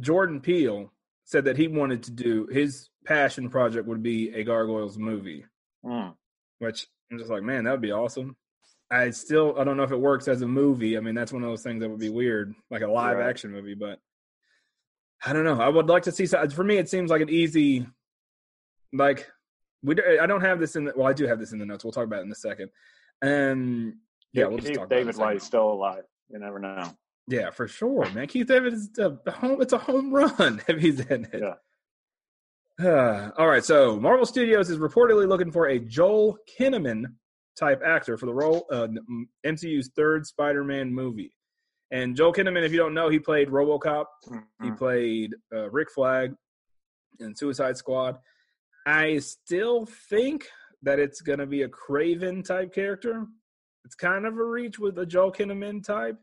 Jordan 0.00 0.40
Peele 0.42 0.92
said 1.26 1.44
that 1.44 1.56
he 1.58 1.68
wanted 1.68 2.02
to 2.04 2.10
do 2.12 2.46
his 2.46 2.88
passion 3.04 3.50
project 3.50 3.86
would 3.86 4.02
be 4.02 4.32
a 4.34 4.42
Gargoyles 4.44 4.96
movie. 4.96 5.44
Mm. 5.84 6.14
which 6.58 6.86
I'm 7.12 7.18
just 7.18 7.30
like, 7.30 7.42
man, 7.44 7.62
that 7.64 7.70
would 7.72 7.80
be 7.82 7.92
awesome. 7.92 8.34
I 8.90 9.10
still 9.10 9.54
I 9.58 9.64
don't 9.64 9.76
know 9.76 9.82
if 9.84 9.92
it 9.92 10.00
works 10.00 10.26
as 10.28 10.42
a 10.42 10.46
movie. 10.48 10.96
I 10.96 11.00
mean, 11.00 11.14
that's 11.14 11.32
one 11.32 11.42
of 11.42 11.48
those 11.50 11.62
things 11.62 11.80
that 11.80 11.88
would 11.88 12.00
be 12.00 12.08
weird, 12.08 12.54
like 12.70 12.82
a 12.82 12.88
live 12.88 13.18
Right. 13.18 13.28
action 13.28 13.52
movie. 13.52 13.74
But 13.74 14.00
I 15.24 15.32
don't 15.32 15.44
know. 15.44 15.60
I 15.60 15.68
would 15.68 15.86
like 15.86 16.04
to 16.04 16.12
see. 16.12 16.26
some- 16.26 16.48
For 16.50 16.64
me, 16.64 16.76
it 16.78 16.88
seems 16.88 17.10
like 17.10 17.20
an 17.22 17.30
easy, 17.30 17.86
like 18.92 19.30
we. 19.82 19.94
I 20.20 20.26
don't 20.26 20.40
have 20.40 20.58
this 20.60 20.76
in. 20.76 20.84
The, 20.84 20.92
well, 20.96 21.06
I 21.06 21.12
do 21.12 21.26
have 21.26 21.38
this 21.38 21.52
in 21.52 21.58
the 21.58 21.66
notes. 21.66 21.84
We'll 21.84 21.92
talk 21.92 22.04
about 22.04 22.20
it 22.20 22.26
in 22.26 22.32
a 22.32 22.36
second. 22.36 22.70
And 23.22 23.94
yeah, 24.32 24.46
we'll 24.46 24.58
just 24.58 24.74
talk 24.74 24.86
about 24.86 24.92
it 24.96 25.00
in 25.02 25.08
a 25.08 25.12
David 25.12 25.14
second. 25.16 25.40
Still 25.40 25.72
alive. 25.72 26.04
You 26.28 26.38
never 26.38 26.58
know. 26.58 26.90
Yeah, 27.28 27.50
for 27.50 27.66
sure, 27.66 28.08
man. 28.10 28.26
Keith 28.28 28.46
David 28.46 28.72
is 28.74 28.90
a 28.98 29.18
home. 29.30 29.60
It's 29.60 29.72
a 29.72 29.78
home 29.78 30.12
run 30.12 30.62
if 30.68 30.80
he's 30.80 31.00
in 31.00 31.26
it. 31.32 31.42
Yeah. 31.42 31.54
all 33.38 33.46
right, 33.48 33.64
so 33.64 33.98
Marvel 33.98 34.26
Studios 34.26 34.70
is 34.70 34.78
reportedly 34.78 35.26
looking 35.26 35.50
for 35.50 35.66
a 35.68 35.78
Joel 35.78 36.36
Kinnaman 36.58 37.04
type 37.58 37.80
actor 37.84 38.18
for 38.18 38.26
the 38.26 38.34
role 38.34 38.66
of 38.70 38.90
MCU's 39.44 39.90
third 39.96 40.26
Spider-Man 40.26 40.92
movie. 40.92 41.32
And 41.90 42.14
Joel 42.16 42.34
Kinnaman, 42.34 42.64
if 42.64 42.72
you 42.72 42.78
don't 42.78 42.94
know, 42.94 43.08
he 43.08 43.18
played 43.18 43.48
RoboCop. 43.48 44.04
He 44.62 44.68
Mhm. 44.70 44.76
played 44.78 45.34
uh, 45.54 45.70
Rick 45.70 45.90
Flag 45.90 46.34
in 47.20 47.34
Suicide 47.34 47.76
Squad. 47.78 48.18
I 48.86 49.18
still 49.18 49.86
think 49.86 50.46
that 50.82 50.98
it's 50.98 51.22
going 51.22 51.38
to 51.38 51.46
be 51.46 51.62
a 51.62 51.68
Kraven 51.68 52.44
type 52.44 52.74
character. 52.74 53.26
It's 53.84 53.94
kind 53.94 54.26
of 54.26 54.36
a 54.36 54.44
reach 54.44 54.78
with 54.78 54.98
a 54.98 55.06
Joel 55.06 55.32
Kinnaman 55.32 55.82
type, 55.82 56.18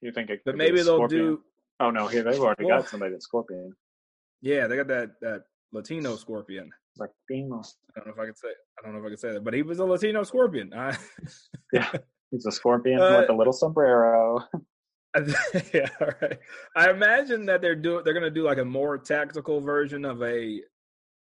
You 0.00 0.12
think 0.12 0.30
it 0.30 0.40
but 0.44 0.52
could 0.52 0.58
be 0.58 0.64
maybe 0.64 0.76
they'll 0.78 0.96
Scorpion? 0.96 1.20
do. 1.24 1.42
Oh 1.80 1.90
no, 1.90 2.06
here 2.06 2.22
they've 2.22 2.38
already 2.40 2.64
Well- 2.64 2.80
got 2.80 2.88
somebody 2.88 3.12
that's 3.12 3.24
Scorpion. 3.24 3.72
Yeah, 4.40 4.66
they 4.68 4.76
got 4.76 4.88
that 4.88 5.10
that 5.20 5.42
Latino 5.72 6.16
Scorpion. 6.16 6.70
Like 6.96 7.10
Beano. 7.28 7.62
I 7.96 8.00
don't 8.00 8.06
know 8.08 8.12
if 8.12 8.18
I 8.18 8.26
could 8.26 8.38
say. 8.38 8.48
I 8.78 8.82
don't 8.84 8.92
know 8.94 9.00
if 9.00 9.06
I 9.06 9.10
could 9.10 9.20
say 9.20 9.32
that, 9.32 9.44
but 9.44 9.54
he 9.54 9.62
was 9.62 9.78
a 9.78 9.84
Latino 9.84 10.22
Scorpion. 10.24 10.72
I, 10.74 10.96
Yeah, 11.72 11.90
he's 12.30 12.44
a 12.46 12.50
scorpion 12.52 13.00
Uh, 13.00 13.20
with 13.20 13.30
a 13.30 13.32
little 13.32 13.52
sombrero. 13.52 14.40
yeah, 15.74 15.88
all 16.00 16.08
right. 16.20 16.38
I 16.76 16.90
imagine 16.90 17.46
that 17.46 17.60
they're 17.60 17.74
doing. 17.76 18.02
They're 18.04 18.14
going 18.14 18.24
to 18.24 18.30
do 18.30 18.42
like 18.42 18.58
a 18.58 18.64
more 18.64 18.98
tactical 18.98 19.60
version 19.60 20.04
of 20.04 20.22
a 20.22 20.60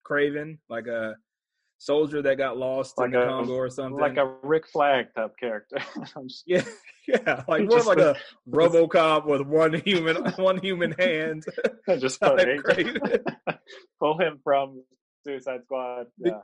Kraven, 0.09 0.59
like 0.69 0.87
a 0.87 1.15
soldier 1.79 2.23
that 2.23 2.37
got 2.39 2.57
lost 2.57 2.97
Like 2.99 3.07
in 3.07 3.13
the 3.13 3.23
a- 3.25 3.29
Congo 3.29 3.55
or 3.55 3.69
something. 3.71 4.01
like 4.01 4.17
a 4.17 4.35
Rick 4.43 4.69
Flag 4.69 5.07
type 5.17 5.33
character. 5.39 5.79
Yeah, 6.47 6.63
yeah, 7.09 7.45
like 7.49 7.65
more 7.69 7.83
like 7.83 7.99
a 7.99 8.17
RoboCop 8.49 9.27
with 9.27 9.43
one 9.43 9.75
human 9.75 10.17
one 10.37 10.59
human 10.59 10.93
hand. 10.93 11.45
just 11.99 12.21
Like 12.23 12.49
pull 14.01 14.19
him 14.19 14.41
from 14.43 14.83
Suicide 15.25 15.61
Squad. 15.65 16.07
Yeah. 16.19 16.41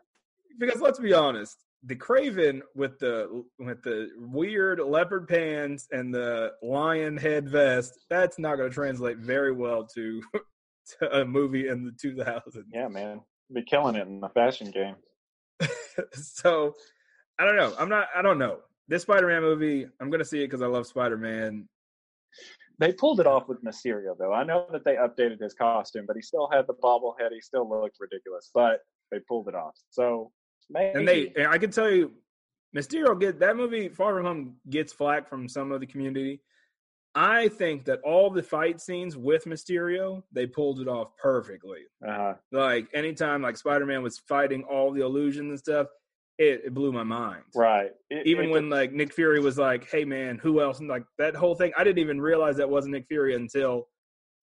because 0.58 0.80
let's 0.80 0.98
be 0.98 1.14
honest, 1.14 1.56
the 1.84 1.96
Kraven 1.96 2.60
with 2.74 2.98
the 2.98 3.44
with 3.58 3.82
the 3.82 4.10
weird 4.18 4.80
leopard 4.80 5.28
pants 5.28 5.88
and 5.90 6.14
the 6.14 6.52
lion 6.62 7.16
head 7.16 7.48
vest, 7.48 7.98
that's 8.10 8.38
not 8.38 8.56
going 8.56 8.68
to 8.68 8.74
translate 8.74 9.18
very 9.18 9.52
well 9.52 9.86
to, 9.94 10.22
to 11.00 11.20
a 11.20 11.24
movie 11.24 11.68
in 11.68 11.84
the 11.84 11.92
2000s. 11.92 12.42
yeah, 12.72 12.88
man, 12.88 13.20
be 13.52 13.62
killing 13.62 13.96
it 13.96 14.06
in 14.06 14.20
the 14.20 14.28
fashion 14.28 14.70
game. 14.70 14.96
so 16.12 16.74
I 17.38 17.46
don't 17.46 17.56
know. 17.56 17.74
I'm 17.78 17.88
not. 17.88 18.08
I 18.14 18.20
don't 18.20 18.38
know. 18.38 18.58
This 18.90 19.02
Spider-Man 19.02 19.42
movie, 19.42 19.86
I'm 20.00 20.10
going 20.10 20.18
to 20.18 20.24
see 20.24 20.40
it 20.42 20.48
because 20.48 20.62
I 20.62 20.66
love 20.66 20.84
Spider-Man. 20.84 21.68
They 22.80 22.92
pulled 22.92 23.20
it 23.20 23.26
off 23.26 23.46
with 23.46 23.62
Mysterio, 23.62 24.16
though. 24.18 24.32
I 24.32 24.42
know 24.42 24.66
that 24.72 24.84
they 24.84 24.96
updated 24.96 25.40
his 25.40 25.54
costume, 25.54 26.06
but 26.08 26.16
he 26.16 26.22
still 26.22 26.50
had 26.52 26.66
the 26.66 26.74
bobblehead. 26.74 27.30
He 27.32 27.40
still 27.40 27.70
looked 27.70 27.98
ridiculous, 28.00 28.50
but 28.52 28.80
they 29.12 29.18
pulled 29.28 29.46
it 29.46 29.54
off. 29.54 29.76
So 29.90 30.32
maybe 30.68 30.98
And 30.98 31.06
they, 31.06 31.32
and 31.36 31.46
I 31.46 31.58
can 31.58 31.70
tell 31.70 31.88
you, 31.88 32.10
Mysterio 32.76 33.18
get 33.18 33.38
that 33.38 33.56
movie. 33.56 33.88
Far 33.88 34.14
From 34.14 34.24
Home 34.24 34.56
gets 34.68 34.92
flack 34.92 35.28
from 35.28 35.48
some 35.48 35.70
of 35.70 35.80
the 35.80 35.86
community. 35.86 36.40
I 37.14 37.46
think 37.48 37.84
that 37.84 38.00
all 38.02 38.28
the 38.30 38.42
fight 38.42 38.80
scenes 38.80 39.16
with 39.16 39.44
Mysterio, 39.44 40.22
they 40.32 40.46
pulled 40.46 40.80
it 40.80 40.88
off 40.88 41.08
perfectly. 41.16 41.82
uh, 42.08 42.34
Like 42.50 42.88
anytime 42.92 43.42
like 43.42 43.56
Spider-Man 43.56 44.02
was 44.02 44.18
fighting 44.18 44.64
all 44.64 44.92
the 44.92 45.02
illusions 45.04 45.50
and 45.50 45.58
stuff, 45.58 45.86
it, 46.40 46.62
it 46.66 46.74
blew 46.74 46.90
my 46.90 47.02
mind. 47.04 47.42
right. 47.54 47.90
It- 48.08 48.26
Even 48.26 48.46
it- 48.46 48.50
when 48.50 48.70
like 48.70 48.92
Nick 48.92 49.12
Fury 49.12 49.40
was 49.40 49.58
like, 49.58 49.88
"Hey 49.90 50.04
man, 50.04 50.38
who 50.38 50.60
else?" 50.60 50.80
and 50.80 50.88
like 50.88 51.04
that 51.18 51.34
whole 51.36 51.54
thing, 51.54 51.72
I 51.76 51.84
didn't 51.84 51.98
even 51.98 52.20
realize 52.20 52.56
that 52.56 52.68
wasn't 52.70 52.92
Nick 52.94 53.06
Fury 53.08 53.34
until 53.34 53.88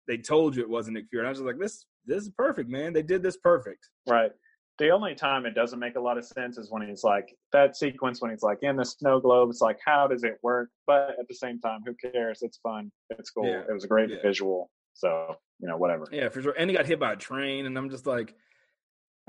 they 0.07 0.17
told 0.17 0.57
you 0.57 0.63
it 0.63 0.69
wasn't 0.69 0.95
Nick 0.95 1.07
Fury. 1.11 1.23
And 1.23 1.27
I 1.29 1.31
was 1.31 1.39
just 1.39 1.47
like, 1.47 1.59
"This 1.59 1.85
this 2.07 2.23
is 2.23 2.31
perfect, 2.31 2.71
man. 2.71 2.93
They 2.93 3.03
did 3.03 3.23
this 3.23 3.37
perfect." 3.39 3.89
Right. 4.09 4.31
The 4.79 4.89
only 4.91 5.15
time 5.15 5.45
it 5.45 5.55
doesn't 5.55 5.79
make 5.79 5.97
a 5.97 6.01
lot 6.01 6.17
of 6.17 6.25
sense 6.25 6.57
is 6.57 6.71
when 6.71 6.89
he's 6.89 7.05
like 7.05 7.35
that 7.53 7.77
sequence 7.77 8.23
when 8.23 8.31
he's 8.31 8.43
like 8.43 8.59
in 8.63 8.77
the 8.77 8.85
snow 8.85 9.21
globe. 9.21 9.51
It's 9.51 9.61
like, 9.61 9.79
how 9.85 10.07
does 10.07 10.25
it 10.25 10.39
work? 10.43 10.71
But 10.87 11.17
at 11.21 11.29
the 11.29 11.35
same 11.35 11.61
time, 11.61 11.81
who 11.85 11.95
cares? 12.13 12.41
It's 12.41 12.59
fun. 12.63 12.91
It's 13.11 13.31
cool. 13.31 13.45
Yeah. 13.47 13.63
It 13.69 13.73
was 13.75 13.85
a 13.85 13.89
great 13.89 14.09
Yeah. 14.09 14.23
visual. 14.23 14.71
So 14.95 15.37
you 15.61 15.69
know, 15.69 15.77
whatever. 15.77 16.07
Yeah, 16.11 16.29
for 16.31 16.41
sure. 16.41 16.55
And 16.57 16.71
he 16.71 16.77
got 16.77 16.87
hit 16.87 16.99
by 16.99 17.13
a 17.13 17.17
train, 17.17 17.67
and 17.67 17.77
I'm 17.77 17.91
just 17.91 18.07
like, 18.07 18.35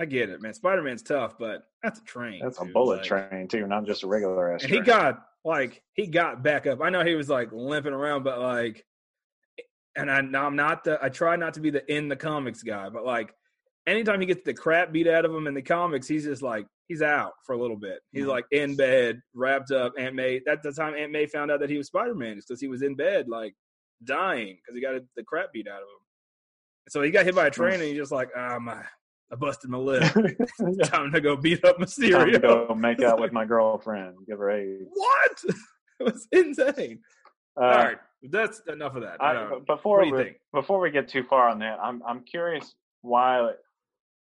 I 0.01 0.05
get 0.05 0.29
it, 0.29 0.41
man. 0.41 0.53
Spider 0.55 0.81
Man's 0.81 1.03
tough, 1.03 1.37
but 1.37 1.63
that's 1.83 1.99
a 1.99 2.03
train. 2.03 2.41
That's 2.43 2.59
a 2.59 2.65
bullet 2.65 3.07
Like, 3.07 3.29
train 3.29 3.47
too, 3.47 3.67
not 3.67 3.85
just 3.85 4.01
a 4.01 4.07
regular 4.07 4.51
ass. 4.51 4.63
And 4.63 4.71
he 4.71 4.79
got 4.79 5.23
like 5.45 5.83
he 5.93 6.07
got 6.07 6.41
back 6.41 6.65
up. 6.65 6.81
I 6.81 6.89
know 6.89 7.03
he 7.05 7.13
was 7.13 7.29
like 7.29 7.51
limping 7.51 7.93
around, 7.93 8.23
but 8.23 8.39
like, 8.39 8.83
and 9.95 10.09
I, 10.09 10.17
I'm 10.17 10.55
not 10.55 10.83
the. 10.85 10.97
I 11.03 11.09
try 11.09 11.35
not 11.35 11.53
to 11.53 11.59
be 11.59 11.69
the 11.69 11.85
in 11.93 12.07
the 12.07 12.15
comics 12.15 12.63
guy, 12.63 12.89
but 12.89 13.05
like, 13.05 13.31
anytime 13.85 14.19
he 14.21 14.25
gets 14.25 14.43
the 14.43 14.55
crap 14.55 14.91
beat 14.91 15.07
out 15.07 15.23
of 15.23 15.31
him 15.35 15.45
in 15.45 15.53
the 15.53 15.61
comics, 15.61 16.07
he's 16.07 16.23
just 16.23 16.41
like 16.41 16.65
he's 16.87 17.03
out 17.03 17.33
for 17.45 17.53
a 17.53 17.61
little 17.61 17.77
bit. 17.77 17.99
He's 18.11 18.25
Mhm. 18.25 18.29
like 18.29 18.45
in 18.51 18.75
bed, 18.75 19.21
wrapped 19.35 19.69
up. 19.71 19.93
Aunt 19.99 20.15
May. 20.15 20.41
That's 20.43 20.63
the 20.63 20.71
time 20.73 20.95
Aunt 20.95 21.11
May 21.11 21.27
found 21.27 21.51
out 21.51 21.59
that 21.59 21.69
he 21.69 21.77
was 21.77 21.87
Spider 21.87 22.15
Man, 22.15 22.37
because 22.37 22.59
he 22.59 22.67
was 22.67 22.81
in 22.81 22.95
bed, 22.95 23.29
like 23.29 23.53
dying 24.03 24.55
because 24.57 24.73
he 24.75 24.81
got 24.81 24.99
the 25.15 25.23
crap 25.23 25.53
beat 25.53 25.67
out 25.67 25.75
of 25.83 25.87
him. 25.89 26.05
So 26.89 27.03
he 27.03 27.11
got 27.11 27.25
hit 27.25 27.35
by 27.35 27.45
a 27.47 27.51
train, 27.51 27.75
and 27.75 27.83
he's 27.83 27.97
just 27.97 28.11
like, 28.11 28.29
ah, 28.35 28.57
my, 28.59 28.83
I 29.31 29.35
busted 29.35 29.69
my 29.69 29.77
lip. 29.77 30.03
Yeah. 30.59 30.85
Time 30.85 31.11
to 31.11 31.21
go 31.21 31.35
beat 31.35 31.63
up 31.65 31.77
Mysterio. 31.79 32.11
Time 32.11 32.31
to 32.33 32.39
go 32.39 32.75
make 32.75 33.01
out 33.01 33.19
with 33.19 33.31
my 33.31 33.45
girlfriend. 33.45 34.15
Give 34.27 34.37
her 34.37 34.51
a 34.51 34.77
What? 34.93 35.43
it 35.99 36.03
was 36.03 36.27
insane. 36.31 36.99
Uh, 37.59 37.63
All 37.63 37.69
right, 37.69 37.97
that's 38.23 38.61
enough 38.67 38.95
of 38.95 39.01
that. 39.01 39.21
I 39.21 39.59
before 39.67 39.97
what 39.97 40.03
do 40.03 40.09
you 40.09 40.15
we, 40.15 40.23
think? 40.23 40.37
before 40.53 40.79
we 40.79 40.91
get 40.91 41.07
too 41.07 41.23
far 41.23 41.49
on 41.49 41.59
that, 41.59 41.79
I'm 41.81 42.01
I'm 42.07 42.23
curious 42.23 42.75
why 43.01 43.51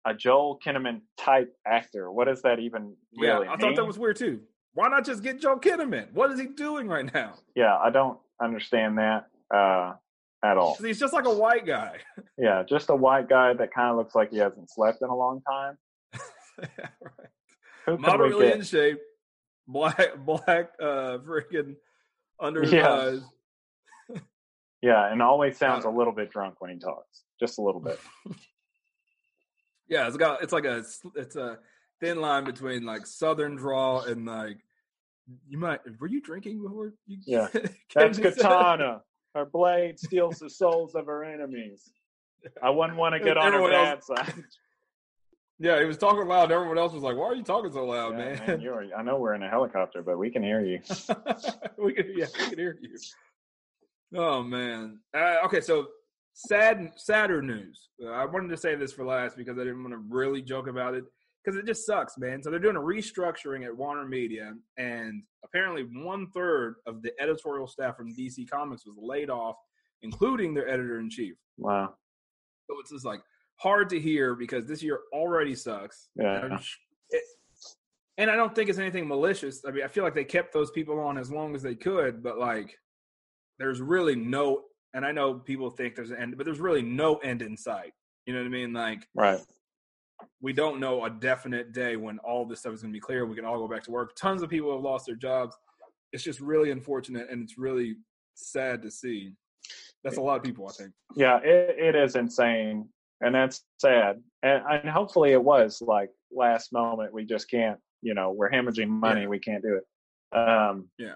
a 0.05 0.15
Joel 0.15 0.61
Kinnaman 0.65 1.01
type 1.19 1.53
actor. 1.67 2.13
What 2.13 2.27
does 2.27 2.43
that 2.43 2.61
even 2.61 2.95
yeah, 3.13 3.35
really 3.35 3.49
I 3.49 3.57
thought 3.57 3.77
that 3.77 3.87
was 3.87 3.99
weird 3.99 4.17
too. 4.17 4.41
Why 4.75 4.89
not 4.89 5.05
just 5.05 5.23
get 5.23 5.41
Joel 5.41 5.59
Kinnaman? 5.59 6.13
What 6.13 6.31
is 6.31 6.39
he 6.39 6.47
doing 6.47 6.87
right 6.87 7.13
now? 7.13 7.35
Yeah, 7.55 7.77
I 7.77 7.91
don't 7.91 8.19
understand 8.41 8.99
that 8.99 9.27
uh, 9.55 9.95
at 10.45 10.57
all. 10.57 10.75
He's 10.77 10.99
just 11.01 11.13
like 11.13 11.27
a 11.27 11.35
white 11.35 11.67
guy. 11.67 11.99
Yeah, 12.39 12.65
just 12.69 12.91
a 12.91 12.95
white 12.95 13.31
guy 13.31 13.55
that 13.55 13.73
kind 13.73 13.91
of 13.91 13.97
looks 13.97 14.15
like 14.15 14.31
he 14.31 14.37
hasn't 14.37 14.71
slept 14.71 15.01
in 15.01 15.09
a 15.09 15.17
long 15.17 15.41
time. 15.41 15.79
right. 16.59 17.29
Who 17.87 17.97
Moderately 17.97 18.53
in 18.53 18.63
shape, 18.63 18.99
black, 19.67 20.17
black, 20.27 20.73
uh, 20.79 21.17
freaking 21.27 21.77
under 22.39 22.61
his 22.63 22.73
Yeah. 22.73 22.91
eyes. 22.93 23.21
Yeah, 24.83 25.11
and 25.11 25.23
always 25.23 25.57
sounds 25.57 25.87
a 25.87 25.91
little 25.91 26.13
bit 26.13 26.31
drunk 26.31 26.57
when 26.61 26.71
he 26.71 26.79
talks, 26.79 27.23
just 27.41 27.57
a 27.59 27.63
little 27.63 27.81
bit. 27.81 27.99
Yeah, 29.89 30.07
it's 30.07 30.19
got 30.19 30.43
it's 30.43 30.53
like 30.53 30.67
a 30.67 30.85
it's 31.15 31.37
a 31.37 31.59
thin 32.01 32.21
line 32.21 32.45
between 32.45 32.85
like 32.85 33.07
southern 33.07 33.57
drawl 33.57 34.03
and 34.03 34.27
like 34.27 34.59
you 35.49 35.57
might 35.57 35.81
were 35.99 36.07
you 36.07 36.21
drinking 36.21 36.63
before? 36.63 36.93
You, 37.07 37.19
Yeah. 37.25 37.49
That's 37.95 38.19
Katana. 38.19 39.01
Her 39.37 39.45
blade 39.45 39.99
steals 40.01 40.39
the 40.39 40.49
souls 40.49 40.95
of 40.95 41.05
her 41.05 41.23
enemies. 41.23 41.93
I 42.63 42.71
wouldn't 42.71 42.97
want 42.99 43.13
to 43.15 43.21
get 43.21 43.37
on 43.37 43.53
her 43.53 43.59
Everyone 43.59 43.71
bad 43.73 43.95
else- 43.97 44.07
side. 44.07 44.35
Yeah, 45.59 45.81
he 45.81 45.87
was 45.87 45.97
talking 45.97 46.27
loud. 46.29 46.53
Everyone 46.53 46.77
else 46.77 46.93
was 46.93 47.03
like, 47.03 47.17
"Why 47.17 47.29
are 47.29 47.35
you 47.35 47.43
talking 47.43 47.73
so 47.73 47.87
loud, 47.87 48.13
Yeah, 48.13 48.19
man?" 48.35 48.43
man, 48.47 48.61
you're, 48.61 48.95
I 48.95 49.03
know 49.03 49.17
we're 49.19 49.33
in 49.33 49.43
a 49.43 49.49
helicopter, 49.49 50.03
but 50.03 50.19
we 50.19 50.29
can 50.29 50.43
hear 50.43 50.61
you. 50.61 50.81
we 51.79 51.95
can, 51.95 52.13
yeah, 52.15 52.27
we 52.39 52.45
can 52.51 52.59
hear 52.59 52.79
you. 52.79 52.95
Oh 54.15 54.43
man. 54.43 54.99
Uh, 55.17 55.37
okay, 55.47 55.63
so 55.63 55.87
sad, 56.35 56.91
sadder 56.97 57.41
news. 57.41 57.89
Uh, 58.05 58.09
I 58.11 58.27
wanted 58.27 58.49
to 58.49 58.57
say 58.59 58.75
this 58.75 58.93
for 58.93 59.07
last 59.07 59.35
because 59.39 59.57
I 59.59 59.65
didn't 59.65 59.83
want 59.83 59.95
to 59.95 60.03
really 60.15 60.43
joke 60.43 60.69
about 60.69 60.93
it 60.93 61.05
because 61.47 61.59
it 61.59 61.65
just 61.67 61.87
sucks, 61.87 62.19
man. 62.19 62.43
So 62.43 62.51
they're 62.51 62.59
doing 62.59 62.77
a 62.77 62.81
restructuring 62.81 63.65
at 63.65 63.77
Warner 63.77 64.05
Media, 64.07 64.53
and 64.77 65.23
apparently 65.45 65.83
one 66.03 66.27
third 66.33 66.75
of 66.87 67.03
the 67.03 67.13
editorial 67.21 67.69
staff 67.69 67.97
from 67.97 68.13
DC 68.15 68.51
Comics 68.51 68.85
was 68.85 68.97
laid 68.99 69.31
off, 69.31 69.55
including 70.03 70.53
their 70.55 70.69
editor 70.69 70.99
in 70.99 71.09
chief. 71.09 71.37
Wow. 71.57 71.95
So 72.69 72.77
it's 72.81 72.91
just 72.91 73.05
like 73.07 73.21
hard 73.57 73.89
to 73.91 74.01
hear 74.01 74.35
because 74.35 74.67
this 74.67 74.83
year 74.83 75.01
already 75.13 75.55
sucks. 75.55 76.09
Yeah. 76.17 76.45
And 76.45 76.55
it- 77.11 77.23
and 78.19 78.31
I 78.31 78.35
don't 78.37 78.55
think 78.55 78.71
it's 78.71 78.79
anything 78.79 79.07
malicious. 79.07 79.63
I 79.67 79.71
mean, 79.71 79.85
I 79.85 79.89
feel 79.89 80.03
like 80.03 80.15
they 80.15 80.25
kept 80.25 80.53
those 80.55 80.71
people 80.71 80.99
on 81.01 81.19
as 81.19 81.31
long 81.31 81.55
as 81.55 81.63
they 81.63 81.75
could, 81.75 82.23
but 82.23 82.39
like, 82.39 82.77
there's 83.59 83.81
really 83.81 84.17
no. 84.17 84.65
And 84.95 85.05
I 85.05 85.13
know 85.13 85.35
people 85.35 85.69
think 85.71 85.95
there's 85.95 86.11
an 86.11 86.17
end, 86.19 86.35
but 86.39 86.47
there's 86.47 86.59
really 86.59 86.81
no 86.81 87.17
end 87.17 87.43
in 87.43 87.57
sight. 87.59 87.93
You 88.25 88.33
know 88.33 88.41
what 88.41 88.47
I 88.47 88.51
mean? 88.51 88.73
Like, 88.73 89.07
Right. 89.15 89.39
We 90.41 90.53
don't 90.53 90.81
know 90.81 91.05
a 91.05 91.11
definite 91.11 91.73
day 91.73 91.97
when 91.97 92.19
all 92.21 92.45
this 92.45 92.61
stuff 92.61 92.75
is 92.75 92.83
going 92.83 92.93
to 92.93 92.97
be 92.97 93.01
clear. 93.01 93.27
We 93.27 93.37
can 93.37 93.45
all 93.45 93.59
go 93.59 93.69
back 93.69 93.83
to 93.85 93.91
work. 93.91 94.15
Tons 94.17 94.43
of 94.43 94.51
people 94.51 94.73
have 94.73 94.83
lost 94.83 95.07
their 95.07 95.17
jobs. 95.17 95.57
It's 96.13 96.23
just 96.23 96.41
really 96.41 96.71
unfortunate, 96.71 97.29
and 97.31 97.43
it's 97.43 97.59
really 97.59 97.97
sad 98.35 98.83
to 98.83 98.91
see. 98.91 99.33
That's 100.05 100.19
a 100.19 100.23
lot 100.23 100.37
of 100.37 100.43
people, 100.45 100.69
I 100.69 100.73
think. 100.73 100.93
Yeah, 101.17 101.39
it, 101.43 101.77
it 101.79 101.95
is 101.97 102.15
insane. 102.17 102.89
And 103.23 103.35
that's 103.35 103.65
sad. 103.79 104.23
And, 104.43 104.63
and 104.71 104.89
hopefully 104.91 105.33
it 105.33 105.43
was 105.43 105.81
like 105.81 106.11
last 106.31 106.73
moment. 106.73 107.15
We 107.15 107.25
just 107.25 107.51
can't, 107.51 107.79
you 108.03 108.15
know, 108.15 108.31
we're 108.31 108.51
hemorrhaging 108.51 108.89
money. 108.89 109.23
Yeah. 109.23 109.29
We 109.29 109.39
can't 109.39 109.63
do 109.63 109.81
it. 109.81 110.39
Um, 110.39 110.91
Yeah. 110.99 111.15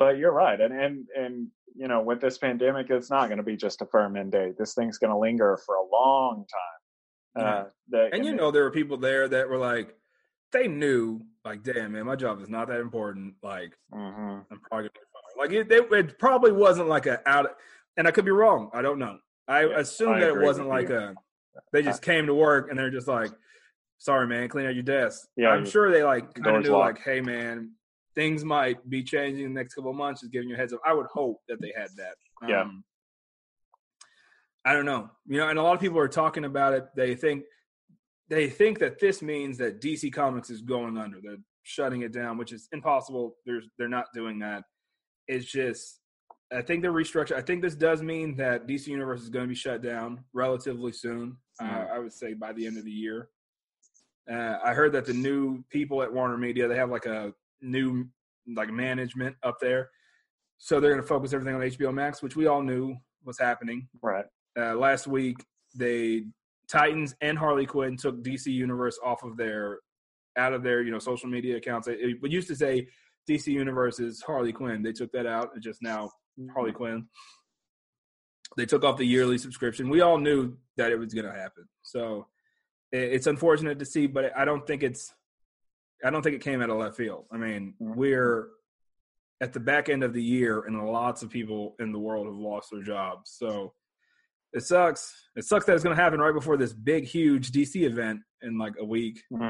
but 0.00 0.18
you're 0.18 0.32
right. 0.32 0.60
And, 0.60 0.74
and, 0.74 1.06
and, 1.16 1.46
you 1.76 1.86
know, 1.86 2.02
with 2.02 2.20
this 2.20 2.38
pandemic, 2.38 2.90
it's 2.90 3.08
not 3.08 3.28
going 3.28 3.38
to 3.38 3.44
be 3.44 3.56
just 3.56 3.82
a 3.82 3.86
firm 3.86 4.16
end 4.16 4.32
date. 4.32 4.58
This 4.58 4.74
thing's 4.74 4.98
going 4.98 5.12
to 5.12 5.18
linger 5.18 5.58
for 5.64 5.76
a 5.76 5.86
long 5.92 6.38
time. 6.38 6.80
Uh, 7.36 7.64
that- 7.90 8.14
And 8.14 8.24
you 8.24 8.34
know, 8.34 8.50
there 8.50 8.64
were 8.64 8.70
people 8.70 8.96
there 8.96 9.28
that 9.28 9.48
were 9.48 9.58
like, 9.58 9.94
they 10.52 10.68
knew, 10.68 11.20
like, 11.44 11.62
damn, 11.62 11.92
man, 11.92 12.06
my 12.06 12.16
job 12.16 12.40
is 12.40 12.48
not 12.48 12.68
that 12.68 12.80
important. 12.80 13.34
Like, 13.42 13.76
Mhm. 13.92 14.46
I'm 14.50 14.60
probably 14.60 14.88
gonna 14.88 14.90
be 14.90 15.00
fine. 15.12 15.38
Like, 15.38 15.52
it, 15.52 15.70
it, 15.72 15.92
it 15.92 16.18
probably 16.18 16.52
wasn't 16.52 16.88
like 16.88 17.06
a 17.06 17.20
out, 17.28 17.56
and 17.96 18.06
I 18.06 18.10
could 18.10 18.24
be 18.24 18.30
wrong. 18.30 18.70
I 18.72 18.80
don't 18.82 18.98
know. 18.98 19.18
I 19.48 19.66
Yeah, 19.66 19.78
assume 19.78 20.14
I 20.14 20.20
that 20.20 20.28
it 20.30 20.40
wasn't 20.40 20.68
like 20.68 20.88
you. 20.88 20.96
a, 20.96 21.14
they 21.72 21.82
just 21.82 22.02
came 22.02 22.26
to 22.26 22.34
work 22.34 22.68
and 22.70 22.78
they're 22.78 22.90
just 22.90 23.08
like, 23.08 23.30
sorry, 23.98 24.26
man, 24.26 24.48
clean 24.48 24.66
out 24.66 24.74
your 24.74 24.82
desk. 24.82 25.28
Yeah, 25.36 25.50
I'm 25.50 25.64
sure 25.66 25.90
they 25.90 26.02
like 26.02 26.34
kind 26.34 26.56
of 26.56 26.62
knew, 26.62 26.70
locked. 26.70 26.98
like, 26.98 27.04
hey, 27.04 27.20
man, 27.20 27.72
things 28.14 28.44
might 28.44 28.88
be 28.88 29.02
changing 29.02 29.44
in 29.46 29.54
the 29.54 29.60
next 29.60 29.74
couple 29.74 29.90
of 29.90 29.96
months. 29.96 30.20
Just 30.22 30.32
giving 30.32 30.48
you 30.48 30.54
a 30.54 30.58
heads 30.58 30.72
up. 30.72 30.80
I 30.86 30.92
would 30.94 31.06
hope 31.06 31.42
that 31.48 31.60
they 31.60 31.72
had 31.76 31.88
that. 31.96 32.14
Yeah. 32.48 32.70
I 34.66 34.72
don't 34.74 34.84
know. 34.84 35.08
You 35.26 35.38
know, 35.38 35.48
and 35.48 35.58
a 35.58 35.62
lot 35.62 35.74
of 35.74 35.80
people 35.80 35.98
are 35.98 36.08
talking 36.08 36.44
about 36.44 36.74
it. 36.74 36.84
They 36.96 37.14
think 37.14 37.44
they 38.28 38.50
think 38.50 38.80
that 38.80 38.98
this 38.98 39.22
means 39.22 39.56
that 39.58 39.80
DC 39.80 40.12
Comics 40.12 40.50
is 40.50 40.60
going 40.60 40.98
under. 40.98 41.18
They're 41.22 41.36
shutting 41.62 42.02
it 42.02 42.12
down, 42.12 42.36
which 42.36 42.52
is 42.52 42.68
impossible. 42.72 43.36
There's 43.46 43.68
they're 43.78 43.88
not 43.88 44.06
doing 44.12 44.40
that. 44.40 44.64
It's 45.28 45.46
just 45.46 46.00
I 46.52 46.62
think 46.62 46.82
they're 46.82 46.92
restructuring. 46.92 47.36
I 47.36 47.42
think 47.42 47.62
this 47.62 47.74
does 47.76 48.02
mean 48.02 48.36
that 48.36 48.66
DC 48.66 48.88
Universe 48.88 49.22
is 49.22 49.30
going 49.30 49.44
to 49.44 49.48
be 49.48 49.54
shut 49.54 49.82
down 49.82 50.24
relatively 50.32 50.92
soon. 50.92 51.36
Uh, 51.60 51.64
Mhm. 51.64 51.90
I 51.92 51.98
would 52.00 52.12
say 52.12 52.34
by 52.34 52.52
the 52.52 52.66
end 52.66 52.76
of 52.76 52.84
the 52.84 52.90
year. 52.90 53.28
Uh, 54.30 54.58
I 54.64 54.74
heard 54.74 54.90
that 54.92 55.04
the 55.06 55.12
new 55.14 55.62
people 55.70 56.02
at 56.02 56.12
Warner 56.12 56.36
Media 56.36 56.66
they 56.66 56.74
have 56.76 56.90
like 56.90 57.06
a 57.06 57.32
new 57.60 58.08
like 58.56 58.70
management 58.70 59.36
up 59.44 59.58
there, 59.60 59.90
so 60.58 60.80
they're 60.80 60.90
going 60.90 61.02
to 61.02 61.06
focus 61.06 61.32
everything 61.32 61.54
on 61.54 61.62
HBO 61.62 61.92
Max, 61.94 62.22
which 62.22 62.34
we 62.36 62.46
all 62.46 62.62
knew 62.62 62.96
was 63.24 63.38
happening. 63.38 63.88
Right. 64.02 64.24
Uh, 64.58 64.74
last 64.74 65.06
week, 65.06 65.36
they 65.74 66.24
Titans 66.68 67.14
and 67.20 67.38
Harley 67.38 67.66
Quinn 67.66 67.96
took 67.96 68.22
DC 68.22 68.46
Universe 68.46 68.98
off 69.04 69.22
of 69.22 69.36
their 69.36 69.80
out 70.36 70.52
of 70.52 70.62
their 70.62 70.82
you 70.82 70.90
know 70.90 70.98
social 70.98 71.28
media 71.28 71.56
accounts. 71.56 71.88
It, 71.88 71.98
it 72.22 72.30
used 72.30 72.48
to 72.48 72.56
say 72.56 72.88
DC 73.28 73.48
Universe 73.48 74.00
is 74.00 74.22
Harley 74.22 74.52
Quinn. 74.52 74.82
They 74.82 74.92
took 74.92 75.12
that 75.12 75.26
out. 75.26 75.50
It's 75.56 75.64
just 75.64 75.82
now 75.82 76.10
Harley 76.52 76.72
Quinn. 76.72 77.06
They 78.56 78.66
took 78.66 78.84
off 78.84 78.96
the 78.96 79.06
yearly 79.06 79.38
subscription. 79.38 79.88
We 79.90 80.00
all 80.00 80.18
knew 80.18 80.56
that 80.76 80.92
it 80.92 80.98
was 80.98 81.12
going 81.12 81.26
to 81.26 81.32
happen. 81.32 81.68
So 81.82 82.28
it, 82.92 83.12
it's 83.14 83.26
unfortunate 83.26 83.78
to 83.80 83.84
see, 83.84 84.06
but 84.06 84.36
I 84.36 84.44
don't 84.44 84.66
think 84.66 84.82
it's. 84.82 85.12
I 86.04 86.10
don't 86.10 86.22
think 86.22 86.36
it 86.36 86.42
came 86.42 86.60
out 86.62 86.70
of 86.70 86.76
left 86.76 86.96
field. 86.96 87.24
I 87.32 87.36
mean, 87.38 87.74
Mhm. 87.80 87.96
we're 87.96 88.48
at 89.40 89.52
the 89.52 89.60
back 89.60 89.88
end 89.88 90.02
of 90.02 90.12
the 90.12 90.22
year, 90.22 90.62
and 90.62 90.78
lots 90.90 91.22
of 91.22 91.30
people 91.30 91.74
in 91.78 91.92
the 91.92 91.98
world 91.98 92.26
have 92.26 92.36
lost 92.36 92.70
their 92.70 92.82
jobs. 92.82 93.30
So 93.32 93.74
it 94.52 94.62
sucks. 94.62 95.14
It 95.36 95.44
sucks 95.44 95.66
that 95.66 95.74
it's 95.74 95.84
going 95.84 95.96
to 95.96 96.02
happen 96.02 96.18
right 96.20 96.32
before 96.34 96.56
this 96.56 96.72
big, 96.72 97.04
huge 97.04 97.52
DC 97.52 97.82
event 97.82 98.20
in 98.42 98.58
like 98.58 98.74
a 98.80 98.84
week. 98.84 99.22
hmm 99.30 99.40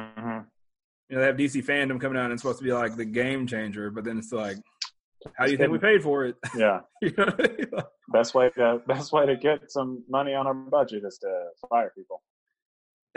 You 1.08 1.14
know, 1.16 1.20
they 1.20 1.26
have 1.26 1.36
DC 1.36 1.64
fandom 1.64 2.00
coming 2.00 2.18
out 2.18 2.24
and 2.24 2.32
it's 2.32 2.42
supposed 2.42 2.58
to 2.58 2.64
be 2.64 2.72
like 2.72 2.96
the 2.96 3.04
game 3.04 3.46
changer, 3.46 3.90
but 3.90 4.04
then 4.04 4.18
it's 4.18 4.32
like, 4.32 4.56
how 5.36 5.46
do 5.46 5.52
you 5.52 5.56
think 5.58 5.70
we 5.72 5.78
paid 5.78 6.02
for 6.02 6.24
it? 6.24 6.36
Yeah. 6.56 6.80
you 7.02 7.12
know 7.16 7.26
I 7.38 7.46
mean? 7.46 7.66
Best 8.12 8.34
way 8.34 8.50
to 8.50 8.80
best 8.86 9.12
way 9.12 9.26
to 9.26 9.36
get 9.36 9.70
some 9.72 10.04
money 10.08 10.34
on 10.34 10.46
our 10.46 10.54
budget 10.54 11.02
is 11.04 11.18
to 11.18 11.46
fire 11.68 11.92
people. 11.96 12.22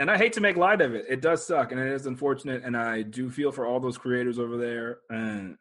and 0.00 0.10
I 0.10 0.16
hate 0.16 0.32
to 0.34 0.40
make 0.40 0.56
light 0.56 0.80
of 0.80 0.94
it. 0.94 1.04
It 1.08 1.20
does 1.20 1.46
suck, 1.46 1.70
and 1.72 1.80
it 1.80 1.92
is 1.92 2.06
unfortunate. 2.06 2.62
And 2.64 2.76
I 2.76 3.02
do 3.02 3.30
feel 3.30 3.52
for 3.52 3.66
all 3.66 3.78
those 3.80 3.96
creators 3.98 4.38
over 4.40 4.56
there. 4.56 4.98
And 5.10 5.56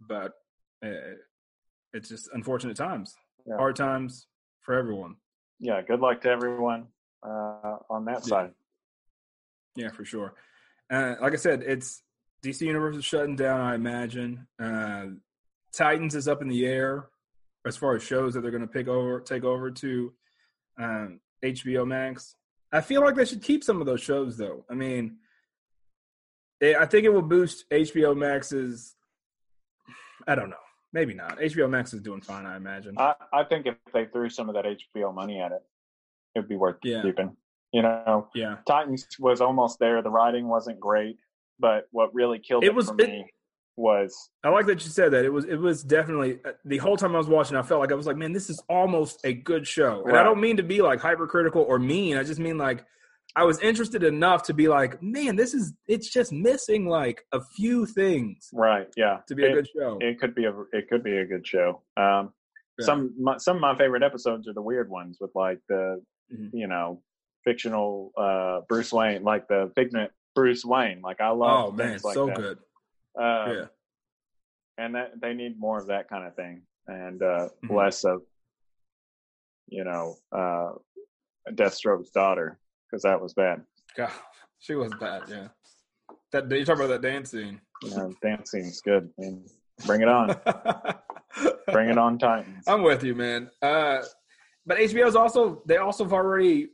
but 0.00 0.32
uh, 0.84 1.14
it's 1.92 2.08
just 2.08 2.28
unfortunate 2.32 2.76
times, 2.76 3.14
Yeah. 3.46 3.56
hard 3.56 3.76
times 3.76 4.26
for 4.66 4.74
everyone. 4.74 5.16
Yeah. 5.60 5.80
Good 5.80 6.00
luck 6.00 6.20
to 6.22 6.28
everyone 6.28 6.88
uh, 7.22 7.78
on 7.88 8.04
that 8.06 8.18
Yeah. 8.24 8.28
side. 8.28 8.50
Yeah, 9.76 9.90
for 9.90 10.04
sure. 10.04 10.34
Uh, 10.90 11.14
like 11.22 11.32
I 11.32 11.36
said, 11.36 11.62
it's 11.62 12.02
DC 12.42 12.62
Universe 12.66 12.96
is 12.96 13.04
shutting 13.04 13.36
down. 13.36 13.60
I 13.60 13.74
imagine 13.74 14.46
uh, 14.60 15.06
Titans 15.72 16.14
is 16.14 16.28
up 16.28 16.42
in 16.42 16.48
the 16.48 16.66
air 16.66 17.08
as 17.66 17.76
far 17.76 17.94
as 17.96 18.02
shows 18.02 18.34
that 18.34 18.40
they're 18.42 18.50
going 18.50 18.60
to 18.62 18.66
pick 18.66 18.88
over, 18.88 19.20
take 19.20 19.44
over 19.44 19.70
to 19.70 20.12
um, 20.78 21.20
HBO 21.44 21.86
Max. 21.86 22.36
I 22.72 22.80
feel 22.80 23.00
like 23.02 23.14
they 23.14 23.24
should 23.24 23.42
keep 23.42 23.62
some 23.64 23.80
of 23.80 23.86
those 23.86 24.00
shows, 24.00 24.36
though. 24.36 24.64
I 24.70 24.74
mean, 24.74 25.18
it, 26.60 26.76
I 26.76 26.86
think 26.86 27.04
it 27.04 27.10
will 27.10 27.22
boost 27.22 27.68
HBO 27.70 28.16
Max's. 28.16 28.94
I 30.26 30.34
don't 30.34 30.50
know. 30.50 30.56
Maybe 30.96 31.12
not. 31.12 31.38
HBO 31.38 31.68
Max 31.68 31.92
is 31.92 32.00
doing 32.00 32.22
fine. 32.22 32.46
I 32.46 32.56
imagine. 32.56 32.94
I, 32.98 33.14
I 33.30 33.44
think 33.44 33.66
if 33.66 33.74
they 33.92 34.06
threw 34.06 34.30
some 34.30 34.48
of 34.48 34.54
that 34.54 34.64
HBO 34.64 35.14
money 35.14 35.38
at 35.38 35.52
it, 35.52 35.60
it'd 36.34 36.48
be 36.48 36.56
worth 36.56 36.76
Yeah. 36.82 37.02
keeping. 37.02 37.36
You 37.70 37.82
know, 37.82 38.28
yeah. 38.34 38.56
Titans 38.66 39.06
was 39.18 39.42
almost 39.42 39.78
there. 39.78 40.00
The 40.00 40.08
writing 40.08 40.48
wasn't 40.48 40.80
great, 40.80 41.18
but 41.58 41.86
what 41.90 42.14
really 42.14 42.38
killed 42.38 42.64
It 42.64 42.68
it, 42.68 42.74
was- 42.74 42.88
for 42.88 42.94
it- 42.98 43.08
me 43.10 43.30
was 43.76 44.30
I 44.42 44.48
like 44.48 44.64
that 44.68 44.82
you 44.84 44.90
said 44.90 45.10
that. 45.12 45.26
It 45.26 45.28
was 45.28 45.44
it 45.44 45.56
was 45.56 45.82
definitely 45.82 46.38
uh, 46.46 46.52
the 46.64 46.78
whole 46.78 46.96
time 46.96 47.14
I 47.14 47.18
was 47.18 47.28
watching. 47.28 47.58
I 47.58 47.62
felt 47.62 47.78
like 47.82 47.92
I 47.92 47.94
was 47.94 48.06
like, 48.06 48.16
man, 48.16 48.32
this 48.32 48.48
is 48.48 48.58
almost 48.70 49.20
a 49.24 49.34
good 49.34 49.66
show. 49.66 50.02
And 50.06 50.16
I 50.16 50.22
don't 50.22 50.40
mean 50.40 50.56
to 50.56 50.62
be 50.62 50.80
like 50.80 50.98
hypercritical 51.00 51.60
or 51.60 51.78
mean. 51.78 52.16
I 52.16 52.22
just 52.22 52.40
mean 52.40 52.56
like 52.56 52.86
I 53.36 53.44
was 53.44 53.60
interested 53.60 54.02
enough 54.02 54.44
to 54.44 54.54
be 54.54 54.66
like, 54.66 55.02
man, 55.02 55.36
this 55.36 55.52
is 55.52 55.74
it's 55.86 56.08
just 56.10 56.32
missing 56.32 56.86
like 56.86 57.22
a 57.32 57.40
few 57.54 57.84
things 57.84 58.48
right. 58.52 58.88
Yeah, 58.96 59.18
to 59.28 59.34
be 59.34 59.44
a 59.44 59.52
good 59.52 59.68
show. 59.76 59.98
It 60.00 60.18
could 60.18 60.34
be 60.34 60.46
a 60.46 60.54
it 60.72 60.88
could 60.88 61.04
be 61.04 61.18
a 61.18 61.26
good 61.26 61.46
show. 61.46 61.82
Um, 61.96 62.32
Yeah. 62.78 62.86
Some 62.86 63.14
my, 63.18 63.36
some 63.38 63.56
of 63.56 63.60
my 63.62 63.76
favorite 63.76 64.02
episodes 64.02 64.48
are 64.48 64.52
the 64.54 64.62
weird 64.62 64.88
ones 64.90 65.18
with 65.20 65.30
like 65.34 65.60
the 65.68 66.02
Mhm. 66.32 66.50
you 66.52 66.66
know 66.66 67.02
fictional 67.44 68.10
uh, 68.16 68.62
Bruce 68.68 68.92
Wayne, 68.92 69.22
like 69.22 69.46
the 69.48 69.70
figment 69.76 70.10
Bruce 70.34 70.64
Wayne. 70.64 71.00
Like 71.02 71.20
I 71.20 71.28
love 71.30 71.66
oh 71.68 71.72
man, 71.72 71.98
like 72.02 72.14
so 72.14 72.26
that. 72.26 72.36
good. 72.36 72.58
Um, 73.18 73.56
yeah. 73.56 73.64
and 74.78 74.94
that 74.94 75.20
they 75.20 75.32
need 75.34 75.58
more 75.58 75.78
of 75.78 75.86
that 75.88 76.08
kind 76.08 76.26
of 76.26 76.34
thing 76.36 76.62
and 76.86 77.22
uh, 77.22 77.48
Mhm. 77.64 77.76
less 77.76 78.04
of 78.04 78.22
you 79.68 79.84
know 79.84 80.16
uh, 80.32 80.72
Deathstroke's 81.50 82.10
daughter 82.10 82.58
because 82.96 83.02
that 83.02 83.20
was 83.20 83.34
bad. 83.34 83.62
God, 83.96 84.10
she 84.58 84.74
was 84.74 84.92
bad. 84.98 85.22
Yeah. 85.28 85.48
That 86.32 86.50
you 86.50 86.64
talk 86.64 86.76
about 86.76 86.88
that 86.88 87.02
dance 87.02 87.30
scene. 87.30 87.60
Dance 88.22 88.50
scene's 88.50 88.80
good. 88.80 89.10
I 89.18 89.22
mean, 89.22 89.44
bring 89.86 90.00
it 90.00 90.08
on, 90.08 90.34
bring 91.72 91.90
it 91.90 91.98
on, 91.98 92.18
Titans. 92.18 92.64
I'm 92.66 92.82
with 92.82 93.04
you, 93.04 93.14
man. 93.14 93.50
Uh, 93.60 93.98
but 94.64 94.78
HBO's 94.78 95.14
also 95.14 95.62
they 95.66 95.76
also 95.76 96.04
have 96.04 96.12
already 96.14 96.68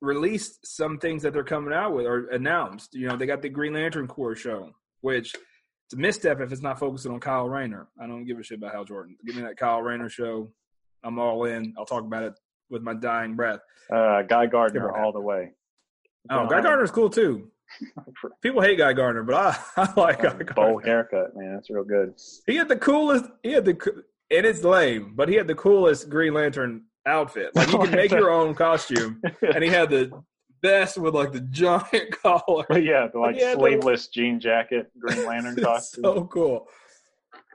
released 0.00 0.66
some 0.66 0.98
things 0.98 1.22
that 1.22 1.32
they're 1.32 1.44
coming 1.44 1.72
out 1.72 1.94
with 1.94 2.04
or 2.04 2.28
announced. 2.30 2.94
You 2.94 3.08
know, 3.08 3.16
they 3.16 3.26
got 3.26 3.42
the 3.42 3.48
Green 3.48 3.74
Lantern 3.74 4.08
Corps 4.08 4.36
show, 4.36 4.72
which 5.02 5.34
it's 5.86 5.94
a 5.94 5.96
misstep 5.96 6.40
if 6.40 6.50
it's 6.50 6.62
not 6.62 6.80
focusing 6.80 7.12
on 7.12 7.20
Kyle 7.20 7.48
Rayner. 7.48 7.88
I 8.00 8.08
don't 8.08 8.24
give 8.24 8.38
a 8.38 8.42
shit 8.42 8.58
about 8.58 8.72
Hal 8.72 8.84
Jordan. 8.84 9.16
Give 9.24 9.36
me 9.36 9.42
that 9.42 9.56
Kyle 9.56 9.82
Rayner 9.82 10.08
show. 10.08 10.50
I'm 11.04 11.18
all 11.18 11.44
in. 11.44 11.74
I'll 11.78 11.86
talk 11.86 12.02
about 12.02 12.24
it 12.24 12.34
with 12.74 12.82
my 12.82 12.92
dying 12.92 13.34
breath. 13.36 13.60
Uh, 13.90 14.20
Guy 14.22 14.44
Gardner 14.46 14.92
all 14.94 15.12
the 15.12 15.20
way. 15.20 15.52
Oh, 16.30 16.46
Guy 16.46 16.60
Gardner's 16.60 16.90
cool 16.90 17.08
too. 17.08 17.50
People 18.42 18.60
hate 18.60 18.76
Guy 18.78 18.92
Gardner, 18.92 19.22
but 19.22 19.34
I, 19.34 19.58
I 19.82 19.92
like 20.00 20.22
Guy 20.22 20.34
Gardner. 20.42 20.80
haircut, 20.86 21.34
man. 21.34 21.54
That's 21.54 21.70
real 21.70 21.84
good. 21.84 22.14
He 22.46 22.56
had 22.56 22.68
the 22.68 22.76
coolest. 22.76 23.24
He 23.42 23.52
had 23.52 23.64
the, 23.64 23.72
and 24.30 24.44
it's 24.46 24.62
lame, 24.62 25.14
but 25.16 25.28
he 25.28 25.34
had 25.36 25.46
the 25.46 25.54
coolest 25.54 26.08
Green 26.10 26.34
Lantern 26.34 26.82
outfit. 27.06 27.50
Like 27.54 27.70
you 27.72 27.78
can 27.78 27.90
make 27.96 28.10
your 28.10 28.30
own 28.30 28.54
costume, 28.54 29.22
and 29.42 29.62
he 29.64 29.70
had 29.70 29.90
the 29.90 30.10
vest 30.62 30.96
with 30.98 31.14
like 31.14 31.32
the 31.32 31.40
giant 31.40 32.10
collar. 32.22 32.64
But 32.68 32.84
yeah, 32.84 33.08
the 33.12 33.18
like 33.18 33.36
Yeah, 33.36 33.54
the- 33.54 33.60
sleeveless 33.60 34.08
jean 34.08 34.40
jacket, 34.40 34.90
Green 34.98 35.26
Lantern 35.26 35.56
costume. 35.56 36.04
so 36.04 36.24
cool. 36.24 36.66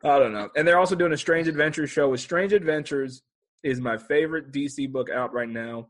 I 0.03 0.17
don't 0.19 0.31
know. 0.31 0.49
And 0.55 0.65
they're 0.67 0.79
also 0.79 0.95
doing 0.95 1.11
a 1.11 1.17
Strange 1.17 1.47
Adventures 1.49 1.89
show. 1.89 2.07
With 2.09 2.21
Strange 2.21 2.53
Adventures 2.53 3.21
is 3.63 3.79
my 3.81 3.97
favorite 3.97 4.51
DC 4.51 4.91
book 4.91 5.09
out 5.09 5.33
right 5.33 5.49
now. 5.49 5.87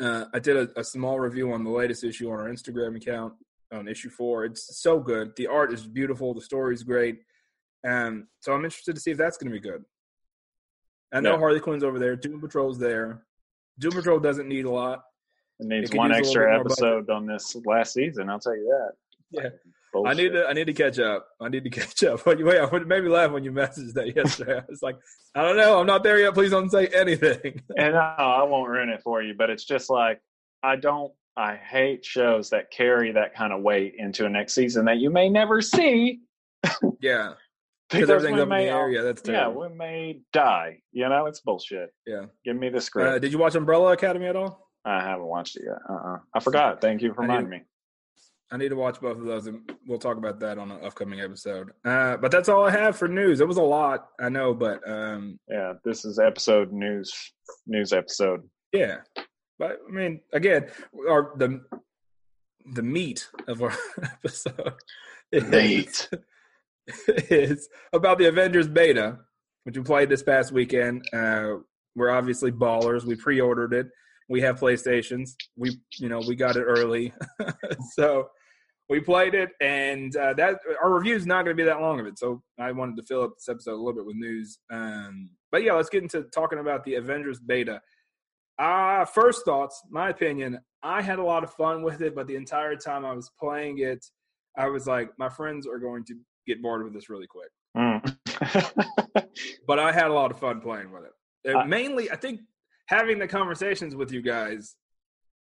Uh, 0.00 0.26
I 0.32 0.38
did 0.38 0.56
a, 0.56 0.80
a 0.80 0.84
small 0.84 1.18
review 1.18 1.52
on 1.52 1.64
the 1.64 1.70
latest 1.70 2.04
issue 2.04 2.30
on 2.30 2.38
our 2.38 2.48
Instagram 2.48 2.96
account 2.96 3.34
on 3.72 3.88
issue 3.88 4.10
four. 4.10 4.44
It's 4.44 4.80
so 4.80 5.00
good. 5.00 5.32
The 5.36 5.46
art 5.48 5.72
is 5.72 5.86
beautiful. 5.86 6.34
The 6.34 6.40
story's 6.40 6.82
great. 6.82 7.18
Um, 7.86 8.28
so 8.40 8.52
I'm 8.52 8.64
interested 8.64 8.94
to 8.94 9.00
see 9.00 9.10
if 9.10 9.18
that's 9.18 9.36
going 9.36 9.52
to 9.52 9.58
be 9.58 9.66
good. 9.66 9.84
I 11.12 11.20
know 11.20 11.32
Yeah. 11.32 11.38
Harley 11.38 11.60
Quinn's 11.60 11.84
over 11.84 11.98
there. 11.98 12.16
Doom 12.16 12.40
Patrol's 12.40 12.78
there. 12.78 13.24
Doom 13.78 13.92
Patrol 13.92 14.20
doesn't 14.20 14.48
need 14.48 14.64
a 14.66 14.70
lot. 14.70 15.02
It 15.60 15.66
needs 15.66 15.90
It 15.90 15.96
one 15.96 16.10
use 16.10 16.18
a 16.18 16.20
little 16.20 16.28
extra 16.28 16.42
bit 16.44 16.54
more 16.54 16.64
budget. 16.64 16.72
episode 16.72 17.10
on 17.10 17.26
this 17.26 17.56
last 17.66 17.92
season. 17.94 18.30
I'll 18.30 18.38
tell 18.40 18.56
you 18.56 18.66
that. 19.32 19.42
Yeah. 19.42 19.48
Bullshit. 20.02 20.18
I 20.18 20.22
need 20.22 20.32
to 20.32 20.46
I 20.46 20.52
need 20.52 20.66
to 20.66 20.72
catch 20.72 20.98
up. 20.98 21.28
I 21.40 21.48
need 21.48 21.64
to 21.64 21.70
catch 21.80 22.02
up. 22.04 22.24
But 22.24 22.42
wait, 22.42 22.56
it 22.56 22.86
made 22.86 23.04
me 23.04 23.10
laugh 23.10 23.30
when 23.30 23.44
you 23.44 23.52
messaged 23.52 23.94
that 23.94 24.14
yesterday. 24.14 24.58
I 24.58 24.64
was 24.68 24.82
like, 24.82 24.96
I 25.34 25.42
don't 25.42 25.56
know, 25.56 25.80
I'm 25.80 25.86
not 25.86 26.02
there 26.02 26.18
yet. 26.18 26.34
Please 26.34 26.50
don't 26.50 26.70
say 26.70 26.86
anything. 26.88 27.62
and 27.76 27.94
no, 27.94 28.00
I 28.00 28.42
won't 28.44 28.68
ruin 28.68 28.88
it 28.88 29.02
for 29.02 29.22
you, 29.22 29.34
but 29.36 29.50
it's 29.50 29.64
just 29.64 29.90
like 29.90 30.20
I 30.62 30.76
don't. 30.76 31.12
I 31.36 31.54
hate 31.54 32.04
shows 32.04 32.50
that 32.50 32.72
carry 32.72 33.12
that 33.12 33.32
kind 33.32 33.52
of 33.52 33.62
weight 33.62 33.94
into 33.96 34.26
a 34.26 34.28
next 34.28 34.54
season 34.54 34.86
that 34.86 34.98
you 34.98 35.08
may 35.08 35.28
never 35.28 35.62
see 35.62 36.18
yeah, 37.00 37.34
because 37.90 38.10
everything's 38.10 38.36
we 38.36 38.40
up 38.40 38.44
in 38.44 38.48
the 38.48 38.54
may, 38.54 38.68
air. 38.68 38.90
Yeah, 38.90 39.02
that's 39.02 39.22
yeah, 39.26 39.48
we 39.48 39.68
may 39.68 40.20
die. 40.32 40.80
You 40.92 41.08
know, 41.08 41.26
it's 41.26 41.40
bullshit. 41.40 41.90
Yeah. 42.06 42.26
Give 42.44 42.56
me 42.56 42.68
the 42.68 42.80
script. 42.80 43.08
Uh, 43.08 43.18
did 43.18 43.32
you 43.32 43.38
watch 43.38 43.54
Umbrella 43.54 43.92
Academy 43.92 44.26
at 44.26 44.36
all? 44.36 44.68
I 44.84 45.02
haven't 45.02 45.26
watched 45.26 45.56
it 45.56 45.64
yet. 45.66 45.78
Uh-uh. 45.88 46.18
I 46.34 46.40
forgot. 46.40 46.80
Thank 46.80 47.02
you 47.02 47.12
for 47.12 47.22
reminding 47.22 47.50
me. 47.50 47.62
I 48.50 48.56
need 48.56 48.70
to 48.70 48.76
watch 48.76 49.00
both 49.00 49.18
of 49.18 49.24
those, 49.24 49.46
and 49.46 49.70
we'll 49.86 49.98
talk 49.98 50.16
about 50.16 50.40
that 50.40 50.56
on 50.58 50.70
an 50.70 50.82
upcoming 50.82 51.20
episode. 51.20 51.70
Uh, 51.84 52.16
but 52.16 52.30
that's 52.30 52.48
all 52.48 52.64
I 52.64 52.70
have 52.70 52.96
for 52.96 53.06
news. 53.08 53.40
It 53.40 53.48
was 53.48 53.58
a 53.58 53.62
lot, 53.62 54.08
I 54.18 54.28
know, 54.30 54.54
but 54.54 54.80
um, 54.88 55.38
Yeah, 55.48 55.74
this 55.84 56.04
is 56.04 56.18
episode 56.18 56.72
news. 56.72 57.12
News 57.66 57.92
episode. 57.92 58.40
yeah. 58.72 58.98
But 59.58 59.78
I 59.88 59.92
mean, 59.92 60.20
again, 60.32 60.68
our 61.10 61.32
the 61.36 61.60
the 62.74 62.82
meat 62.82 63.28
of 63.48 63.60
our 63.60 63.72
episode 64.02 64.74
is, 65.32 66.08
is 67.08 67.68
about 67.92 68.18
the 68.18 68.28
Avengers 68.28 68.68
beta, 68.68 69.18
which 69.64 69.76
we 69.76 69.82
played 69.82 70.08
this 70.10 70.22
past 70.22 70.52
weekend. 70.52 71.04
Uh, 71.12 71.54
we're 71.96 72.10
obviously 72.10 72.52
ballers. 72.52 73.04
We 73.04 73.16
pre-ordered 73.16 73.72
it. 73.74 73.88
We 74.28 74.40
have 74.42 74.60
PlayStations. 74.60 75.30
We, 75.56 75.80
you 75.98 76.08
know, 76.08 76.20
we 76.28 76.36
got 76.36 76.56
it 76.56 76.62
early, 76.62 77.12
so 77.94 78.28
we 78.88 79.00
played 79.00 79.34
it, 79.34 79.50
and 79.60 80.14
uh, 80.16 80.34
that 80.34 80.60
our 80.82 80.92
review 80.94 81.14
is 81.14 81.26
not 81.26 81.44
going 81.44 81.56
to 81.56 81.62
be 81.62 81.66
that 81.66 81.80
long 81.80 82.00
of 82.00 82.06
it. 82.06 82.18
So 82.18 82.42
I 82.58 82.72
wanted 82.72 82.96
to 82.96 83.02
fill 83.02 83.22
up 83.22 83.34
this 83.36 83.48
episode 83.48 83.74
a 83.74 83.76
little 83.76 83.94
bit 83.94 84.06
with 84.06 84.16
news. 84.16 84.58
Um, 84.70 85.30
but 85.52 85.62
yeah, 85.62 85.74
let's 85.74 85.90
get 85.90 86.02
into 86.02 86.22
talking 86.34 86.58
about 86.58 86.84
the 86.84 86.94
Avengers 86.94 87.38
beta. 87.40 87.80
Uh, 88.58 89.04
first 89.04 89.44
thoughts, 89.44 89.82
my 89.90 90.08
opinion, 90.08 90.58
I 90.82 91.02
had 91.02 91.18
a 91.18 91.22
lot 91.22 91.44
of 91.44 91.52
fun 91.54 91.82
with 91.82 92.00
it, 92.00 92.14
but 92.14 92.26
the 92.26 92.36
entire 92.36 92.76
time 92.76 93.04
I 93.04 93.12
was 93.12 93.30
playing 93.38 93.78
it, 93.78 94.04
I 94.56 94.68
was 94.68 94.86
like, 94.86 95.10
my 95.18 95.28
friends 95.28 95.66
are 95.66 95.78
going 95.78 96.04
to 96.06 96.14
get 96.46 96.60
bored 96.62 96.82
with 96.82 96.92
this 96.92 97.08
really 97.08 97.26
quick. 97.26 97.50
Mm. 97.76 98.16
But 99.66 99.78
I 99.78 99.92
had 99.92 100.06
a 100.06 100.14
lot 100.14 100.30
of 100.30 100.38
fun 100.38 100.60
playing 100.60 100.90
with 100.90 101.04
it. 101.04 101.54
Uh, 101.54 101.58
Uh, 101.60 101.64
mainly, 101.64 102.10
I 102.10 102.16
think 102.16 102.40
having 102.86 103.18
the 103.18 103.28
conversations 103.28 103.94
with 103.94 104.10
you 104.10 104.22
guys 104.22 104.76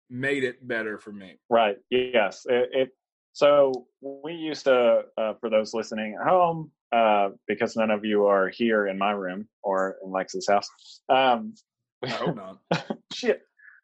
made 0.09 0.43
it 0.43 0.65
better 0.67 0.97
for 0.99 1.11
me. 1.11 1.39
Right. 1.49 1.77
Yes. 1.89 2.45
It, 2.47 2.69
it 2.71 2.89
so 3.33 3.87
we 4.01 4.33
used 4.33 4.65
to, 4.65 5.01
uh, 5.17 5.33
for 5.39 5.49
those 5.49 5.73
listening 5.73 6.15
at 6.19 6.27
home, 6.27 6.71
uh, 6.91 7.29
because 7.47 7.75
none 7.75 7.89
of 7.89 8.05
you 8.05 8.27
are 8.27 8.49
here 8.49 8.87
in 8.87 8.97
my 8.97 9.11
room 9.11 9.47
or 9.63 9.97
in 10.05 10.11
Lex's 10.11 10.47
house. 10.47 10.69
Um, 11.09 11.55
I 12.03 12.09
hope 12.09 12.35
not. 12.35 12.59
shit. 13.13 13.41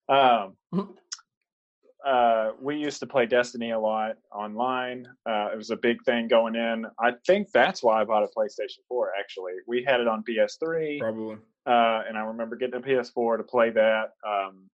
Um, 0.08 0.56
uh, 2.06 2.52
we 2.62 2.78
used 2.78 3.00
to 3.00 3.08
play 3.08 3.26
Destiny 3.26 3.72
a 3.72 3.80
lot 3.80 4.18
online. 4.32 5.08
Uh, 5.28 5.50
it 5.52 5.58
was 5.58 5.72
a 5.72 5.76
big 5.78 6.04
thing 6.04 6.28
going 6.28 6.56
in. 6.56 6.86
I 7.00 7.12
think 7.26 7.50
that's 7.52 7.84
why 7.84 8.02
I 8.02 8.04
bought 8.06 8.24
a 8.24 8.28
PlayStation 8.28 8.80
4. 8.88 9.12
Actually, 9.20 9.54
we 9.68 9.84
had 9.84 10.00
it 10.00 10.08
on 10.08 10.24
PS3, 10.24 11.00
Probably. 11.00 11.38
uh, 11.66 12.04
and 12.08 12.18
I 12.18 12.22
remember 12.22 12.56
getting 12.56 12.76
a 12.76 12.84
PS4 12.84 13.38
to 13.38 13.43
play 13.43 13.72
that 13.72 14.12
um, 14.28 14.70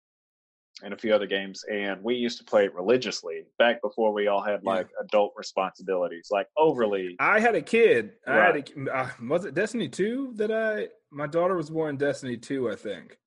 and 0.83 0.93
a 0.93 0.97
few 0.97 1.13
other 1.15 1.25
games. 1.27 1.63
And 1.71 2.03
we 2.03 2.15
used 2.15 2.37
to 2.39 2.43
play 2.43 2.65
it 2.65 2.73
religiously 2.75 3.43
back 3.57 3.81
before 3.81 4.11
we 4.13 4.27
all 4.27 4.41
had 4.41 4.61
Yeah. 4.63 4.69
like 4.71 4.87
adult 5.01 5.33
responsibilities, 5.37 6.27
like 6.31 6.47
overly. 6.57 7.15
I 7.19 7.39
had 7.39 7.55
a 7.55 7.61
kid. 7.61 8.13
I 8.27 8.33
had 8.35 8.55
a, 8.77 8.91
uh, 8.95 9.09
was 9.27 9.45
it 9.45 9.53
Destiny 9.53 9.87
2 9.87 10.33
that 10.35 10.51
I, 10.51 10.89
my 11.11 11.27
daughter 11.27 11.55
was 11.55 11.69
born 11.69 11.97
Destiny 11.97 12.37
2, 12.37 12.69
I 12.69 12.75
think. 12.75 13.17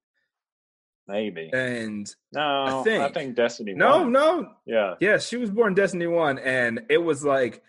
Maybe 1.07 1.49
And 1.55 2.07
no, 2.33 2.81
I 2.81 2.83
think, 2.85 3.15
think- 3.15 3.35
Destiny. 3.37 3.73
no, 3.73 4.03
1. 4.03 4.13
no, 4.13 4.51
yeah, 4.67 4.97
Yeah, 5.01 5.17
she 5.17 5.39
was 5.39 5.51
born 5.51 5.73
Destiny 5.73 6.07
One, 6.07 6.39
and 6.39 6.83
it 6.91 6.99
was 6.99 7.25
like 7.25 7.63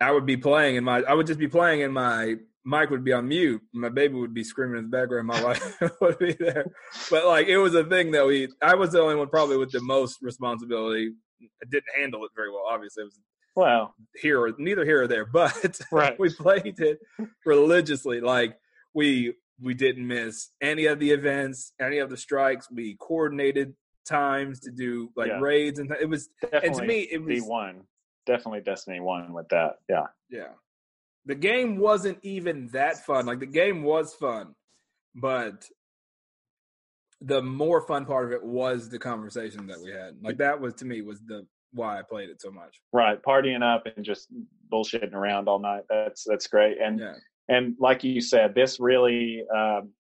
I 0.00 0.12
would 0.12 0.24
be 0.24 0.38
playing, 0.38 0.76
in 0.76 0.84
my 0.84 1.02
I 1.02 1.12
would 1.12 1.26
just 1.26 1.38
be 1.40 1.48
playing, 1.48 1.80
in 1.80 1.92
my 1.92 2.36
mic 2.64 2.90
would 2.90 3.04
be 3.04 3.12
on 3.12 3.28
mute. 3.28 3.60
My 3.72 3.88
baby 3.88 4.14
would 4.14 4.34
be 4.34 4.44
screaming 4.44 4.78
in 4.78 4.90
the 4.90 4.96
background. 4.96 5.26
My 5.26 5.42
wife 5.44 5.80
would 6.00 6.18
be 6.18 6.32
there, 6.32 6.66
but 7.10 7.26
like 7.26 7.46
it 7.48 7.58
was 7.58 7.74
a 7.74 7.84
thing 7.84 8.10
that 8.12 8.26
we. 8.26 8.48
I 8.62 8.74
was 8.74 8.92
the 8.92 9.00
only 9.00 9.14
one 9.16 9.28
probably 9.28 9.56
with 9.56 9.70
the 9.72 9.80
most 9.82 10.18
responsibility. 10.22 11.12
I 11.42 11.66
didn't 11.70 11.84
handle 11.96 12.24
it 12.24 12.30
very 12.34 12.50
well. 12.50 12.64
Obviously, 12.68 13.02
it 13.02 13.06
was 13.06 13.18
well, 13.56 13.94
here 14.20 14.40
or 14.40 14.52
neither 14.58 14.84
here 14.84 15.02
or 15.02 15.06
there, 15.08 15.24
but 15.32 15.80
Right. 15.90 16.18
we 16.18 16.32
played 16.32 16.78
it 16.78 16.98
religiously. 17.44 18.20
Like 18.20 18.56
we 18.94 19.34
we 19.60 19.74
didn't 19.74 20.06
miss 20.06 20.50
any 20.60 20.86
of 20.86 20.98
the 21.00 21.10
events, 21.10 21.72
any 21.80 21.98
of 21.98 22.10
the 22.10 22.16
strikes. 22.16 22.68
We 22.70 22.96
coordinated 23.00 23.74
times 24.08 24.60
to 24.60 24.70
do 24.70 25.10
like 25.16 25.28
Yeah. 25.28 25.40
raids, 25.40 25.78
and 25.78 25.88
th- 25.88 26.00
it 26.00 26.06
was 26.08 26.28
definitely 26.42 26.68
and 26.68 26.76
to 26.76 26.86
me 26.86 27.00
it 27.10 27.22
was 27.22 27.42
one. 27.42 27.82
Definitely 28.26 28.60
Destiny 28.60 29.00
one 29.00 29.32
with 29.32 29.48
that. 29.48 29.76
Yeah. 29.88 30.06
yeah. 30.28 30.48
The 31.26 31.34
game 31.34 31.78
wasn't 31.78 32.18
even 32.22 32.68
that 32.68 33.04
fun. 33.04 33.26
Like 33.26 33.40
the 33.40 33.46
game 33.46 33.82
was 33.82 34.14
fun, 34.14 34.54
but 35.14 35.66
the 37.20 37.42
more 37.42 37.86
fun 37.86 38.06
part 38.06 38.26
of 38.26 38.32
it 38.32 38.42
was 38.42 38.88
the 38.88 38.98
conversation 38.98 39.66
that 39.66 39.80
we 39.80 39.90
had. 39.90 40.16
Like 40.22 40.38
that 40.38 40.60
was 40.60 40.74
to 40.74 40.84
me 40.84 41.02
was 41.02 41.20
the 41.26 41.46
why 41.72 41.98
I 41.98 42.02
played 42.02 42.30
it 42.30 42.40
so 42.40 42.50
much. 42.50 42.80
Right, 42.92 43.20
partying 43.22 43.62
up 43.62 43.84
and 43.94 44.04
just 44.04 44.28
bullshitting 44.72 45.12
around 45.12 45.48
all 45.48 45.58
night. 45.58 45.82
That's 45.90 46.24
that's 46.24 46.46
great. 46.46 46.78
And 46.80 46.98
Yeah. 47.00 47.14
and 47.48 47.74
like 47.78 48.04
you 48.04 48.20
said, 48.20 48.54
this 48.54 48.80
really 48.80 49.44
um, 49.54 49.92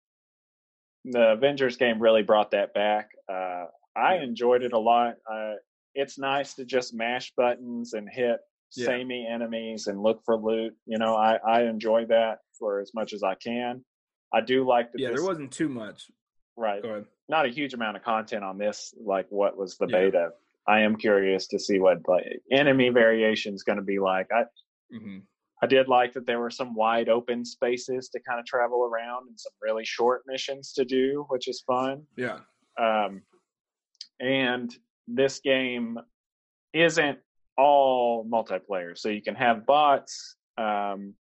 the 1.05 1.32
Avengers 1.32 1.78
game 1.78 2.01
really 2.01 2.24
brought 2.24 2.51
that 2.51 2.74
back. 2.74 3.09
Uh, 3.32 3.65
I 3.95 4.15
Yeah. 4.15 4.24
enjoyed 4.24 4.63
it 4.63 4.74
a 4.74 4.80
lot. 4.80 5.15
Uh, 5.30 5.55
it's 5.95 6.20
nice 6.20 6.53
to 6.55 6.65
just 6.65 6.93
mash 6.93 7.34
buttons 7.36 7.93
and 7.93 8.07
hit 8.09 8.39
Yeah. 8.76 8.88
samey 8.88 9.28
enemies 9.30 9.88
and 9.88 10.01
look 10.03 10.22
for 10.26 10.36
loot. 10.38 10.74
You 10.86 10.97
know, 10.97 11.15
I 11.15 11.38
I 11.47 11.63
enjoy 11.63 12.05
that 12.07 12.39
for 12.59 12.80
as 12.80 12.91
much 12.93 13.13
as 13.13 13.24
I 13.24 13.36
can. 13.36 13.84
I 14.34 14.41
do 14.41 14.68
like 14.68 14.91
that. 14.91 14.99
Yeah, 14.99 15.09
this, 15.11 15.20
there 15.22 15.28
wasn't 15.28 15.51
too 15.51 15.70
much. 15.70 16.09
right. 16.57 16.82
Go 16.84 16.89
ahead. 16.89 17.05
not 17.30 17.45
a 17.45 17.49
huge 17.49 17.74
amount 17.74 17.95
of 17.97 18.03
content 18.03 18.43
on 18.43 18.57
this 18.57 18.93
like 19.03 19.28
what 19.30 19.57
was 19.57 19.78
the 19.78 19.88
Yeah. 19.89 19.97
beta 19.99 20.30
i 20.68 20.80
am 20.82 20.95
curious 20.97 21.47
to 21.47 21.59
see 21.59 21.80
what 21.80 21.99
like 22.07 22.26
enemy 22.51 22.89
variation 22.89 23.53
is 23.53 23.63
going 23.63 23.78
to 23.78 23.84
be 23.84 23.99
like 23.99 24.28
i 24.32 24.43
hmm 24.91 25.20
i 25.61 25.65
did 25.68 25.88
like 25.88 26.11
that 26.13 26.26
there 26.26 26.39
were 26.39 26.49
some 26.59 26.74
wide 26.76 27.09
open 27.09 27.43
spaces 27.45 28.09
to 28.09 28.20
kind 28.28 28.39
of 28.39 28.45
travel 28.45 28.84
around 28.89 29.28
and 29.30 29.39
some 29.39 29.51
really 29.61 29.86
short 29.86 30.24
missions 30.28 30.74
to 30.74 30.84
do 30.86 31.26
which 31.30 31.47
is 31.47 31.61
fun 31.68 32.03
Yeah. 32.18 32.39
um, 32.80 33.22
and 34.20 34.76
this 35.07 35.39
game 35.39 35.99
isn't 36.74 37.20
all 37.58 38.26
multiplayer 38.26 38.97
so 38.97 39.10
you 39.10 39.22
can 39.22 39.36
have 39.36 39.66
bots 39.66 40.36
um, 40.58 41.14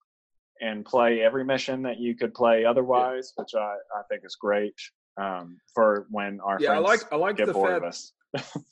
and 0.61 0.85
play 0.85 1.21
every 1.21 1.45
mission 1.45 1.83
that 1.83 1.99
you 1.99 2.15
could 2.15 2.35
play 2.35 2.65
otherwise 2.65 3.33
which 3.37 3.55
i, 3.55 3.75
I 3.99 4.03
think 4.11 4.23
is 4.25 4.37
great 4.37 4.75
um, 5.19 5.59
for 5.75 6.07
when 6.11 6.41
our 6.41 6.59
Yeah, 6.61 6.73
I 6.73 6.83
friends 6.83 7.03
like 7.03 7.13
I 7.13 7.17
like 7.17 7.37
get 7.37 7.47
the 7.47 7.53
bored 7.55 7.83
fact 7.83 7.85
of 7.85 7.89
us 7.89 8.13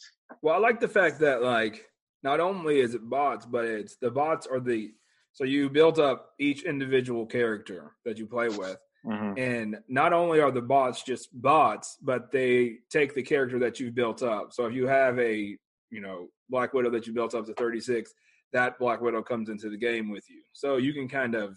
Well, 0.42 0.54
I 0.54 0.58
like 0.58 0.78
the 0.80 0.88
fact 0.88 1.20
that 1.20 1.42
like 1.42 1.86
not 2.22 2.40
only 2.40 2.80
is 2.80 2.94
it 2.94 3.08
bots, 3.08 3.46
but 3.46 3.64
it's 3.64 3.96
the 3.96 4.10
bots 4.10 4.46
are 4.46 4.60
the 4.60 4.92
so 5.32 5.44
you 5.44 5.70
built 5.70 5.98
up 5.98 6.30
each 6.38 6.64
individual 6.64 7.24
character 7.26 7.92
that 8.04 8.18
you 8.18 8.26
play 8.26 8.48
with, 8.48 8.76
Mhm. 9.06 9.38
and 9.38 9.78
not 9.88 10.12
only 10.12 10.40
are 10.40 10.50
the 10.50 10.62
bots 10.62 11.02
just 11.02 11.28
bots, 11.40 11.96
but 12.02 12.30
they 12.30 12.78
take 12.90 13.14
the 13.14 13.22
character 13.22 13.58
that 13.60 13.80
you've 13.80 13.94
built 13.94 14.22
up. 14.22 14.52
So 14.52 14.66
if 14.66 14.74
you 14.74 14.86
have 14.86 15.18
a 15.18 15.56
you 15.95 16.01
know 16.01 16.28
Black 16.51 16.74
Widow 16.74 16.90
that 16.90 17.07
you 17.07 17.12
built 17.12 17.34
up 17.34 17.47
to 17.47 17.55
thirty 17.55 17.80
six, 17.80 18.12
that 18.53 18.78
Black 18.78 19.01
Widow 19.01 19.22
comes 19.22 19.49
into 19.49 19.70
the 19.70 19.76
game 19.78 20.11
with 20.11 20.24
you, 20.28 20.42
so 20.53 20.76
you 20.76 20.92
can 20.92 21.09
kind 21.09 21.34
of 21.34 21.57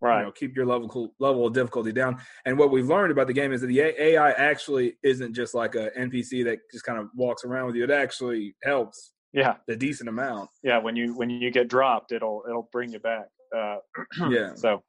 right 0.00 0.18
you 0.20 0.24
know 0.26 0.32
keep 0.32 0.54
your 0.56 0.66
level 0.66 1.14
level 1.18 1.46
of 1.46 1.52
difficulty 1.54 1.92
down. 1.92 2.20
And 2.44 2.58
what 2.58 2.70
we've 2.70 2.88
learned 2.88 3.12
about 3.12 3.26
the 3.26 3.32
game 3.32 3.52
is 3.52 3.60
that 3.60 3.68
the 3.68 3.80
AI 3.80 4.30
actually 4.32 4.96
isn't 5.02 5.34
just 5.34 5.54
like 5.54 5.74
a 5.74 5.90
NPC 5.98 6.44
that 6.44 6.58
just 6.72 6.84
kind 6.84 6.98
of 6.98 7.08
walks 7.14 7.44
around 7.44 7.66
with 7.66 7.76
you. 7.76 7.84
It 7.84 7.90
actually 7.90 8.54
helps 8.62 9.12
yeah 9.32 9.56
a 9.68 9.74
decent 9.74 10.08
amount. 10.08 10.48
yeah 10.62 10.78
when 10.78 10.94
you 10.94 11.16
when 11.16 11.28
you 11.28 11.50
get 11.50 11.66
dropped 11.68 12.12
it'll 12.12 12.44
it'll 12.48 12.68
bring 12.70 12.92
you 12.92 13.00
back 13.00 13.26
uh, 13.56 13.76
Yeah. 14.30 14.54
so 14.54 14.80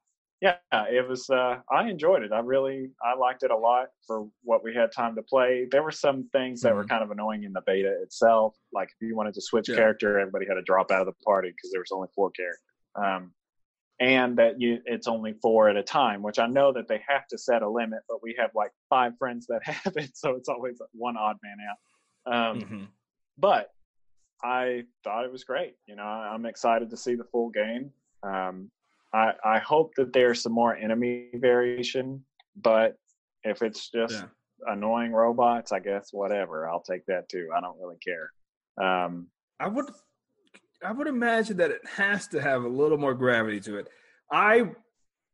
yeah 0.42 0.58
it 0.72 1.08
was 1.08 1.30
uh 1.30 1.60
i 1.72 1.88
enjoyed 1.90 2.22
it 2.24 2.32
i 2.32 2.40
really 2.40 2.90
i 3.04 3.16
liked 3.16 3.44
it 3.44 3.52
a 3.52 3.56
lot 3.58 3.88
for 4.06 4.28
what 4.44 4.64
we 4.64 4.74
had 4.74 4.92
time 4.92 5.16
to 5.16 5.24
play 5.24 5.68
there 5.72 5.82
were 5.84 5.92
some 5.92 6.28
things 6.32 6.62
that 6.62 6.74
were 6.76 6.84
Mhm. 6.84 6.90
kind 6.90 7.04
of 7.04 7.12
annoying 7.12 7.44
in 7.44 7.54
the 7.54 7.62
beta 7.66 8.02
itself 8.02 8.56
like 8.74 8.90
if 8.90 9.08
you 9.08 9.16
wanted 9.16 9.34
to 9.34 9.42
switch 9.42 9.70
Yeah. 9.70 9.76
character 9.76 10.20
everybody 10.20 10.46
had 10.46 10.56
to 10.56 10.62
drop 10.62 10.92
out 10.92 11.02
of 11.02 11.08
the 11.08 11.24
party 11.24 11.50
because 11.50 11.72
there 11.72 11.82
was 11.82 11.92
only 11.92 12.10
four 12.14 12.32
characters 12.32 12.62
um 12.96 13.34
and 14.02 14.38
that 14.38 14.60
you 14.60 14.80
it's 14.86 15.08
only 15.08 15.34
four 15.42 15.70
at 15.70 15.78
a 15.78 15.84
time 15.84 16.22
which 16.22 16.38
i 16.38 16.48
know 16.48 16.74
that 16.74 16.88
they 16.88 17.02
have 17.08 17.26
to 17.28 17.38
set 17.38 17.62
a 17.62 17.70
limit 17.70 18.02
but 18.10 18.22
we 18.22 18.36
have 18.38 18.52
like 18.54 18.72
five 18.90 19.18
friends 19.18 19.48
that 19.48 19.64
have 19.66 19.96
it 19.96 20.16
so 20.18 20.32
it's 20.36 20.50
always 20.50 20.82
one 20.92 21.16
odd 21.18 21.38
man 21.44 21.58
out 21.70 22.52
um 22.52 22.60
Mhm. 22.60 22.88
but 23.38 23.72
I 24.44 24.84
thought 25.04 25.24
it 25.26 25.32
was 25.32 25.46
great. 25.46 25.76
You 25.88 25.96
know, 25.96 26.04
I'm 26.04 26.46
excited 26.46 26.90
to 26.90 26.98
see 26.98 27.16
the 27.16 27.24
full 27.24 27.50
game. 27.50 27.92
Um, 28.22 28.70
I, 29.16 29.32
I 29.46 29.60
hope 29.60 29.94
that 29.96 30.12
there's 30.12 30.42
some 30.42 30.52
more 30.52 30.76
enemy 30.76 31.30
variation, 31.36 32.26
but 32.58 32.96
if 33.44 33.62
it's 33.62 33.90
just 33.90 34.14
Yeah. 34.16 34.26
annoying 34.74 35.14
robots, 35.14 35.72
I 35.72 35.80
guess 35.80 36.10
whatever. 36.12 36.68
I'll 36.68 36.82
take 36.82 37.06
that 37.06 37.30
too. 37.30 37.48
I 37.56 37.62
don't 37.62 37.80
really 37.80 37.98
care. 38.04 38.32
Um, 38.78 39.28
I 39.60 39.70
would 39.70 39.86
I 40.84 40.92
would 40.92 41.08
imagine 41.08 41.56
that 41.58 41.72
it 41.72 41.82
has 41.88 42.28
to 42.30 42.42
have 42.42 42.64
a 42.66 42.68
little 42.68 42.98
more 42.98 43.14
gravity 43.14 43.62
to 43.62 43.78
it. 43.78 43.88
I 44.32 44.72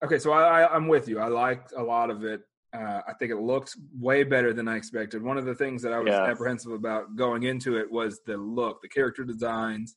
okay, 0.06 0.20
so 0.20 0.32
I, 0.32 0.62
I 0.62 0.76
I'm 0.76 0.88
with 0.88 1.08
you. 1.08 1.20
I 1.20 1.28
liked 1.28 1.74
a 1.76 1.82
lot 1.82 2.12
of 2.12 2.24
it. 2.24 2.42
Uh, 2.74 3.02
I 3.08 3.14
think 3.18 3.32
it 3.32 3.38
looks 3.38 3.76
way 4.00 4.24
better 4.24 4.54
than 4.54 4.68
I 4.68 4.78
expected. 4.78 5.24
One 5.24 5.38
of 5.40 5.46
the 5.46 5.56
things 5.56 5.82
that 5.82 5.92
I 5.92 6.00
was 6.00 6.14
Yeah. 6.14 6.26
apprehensive 6.26 6.72
about 6.72 7.16
going 7.16 7.44
into 7.44 7.78
it 7.78 7.92
was 7.92 8.22
the 8.28 8.38
look, 8.38 8.82
the 8.84 8.88
character 8.88 9.24
designs, 9.24 9.96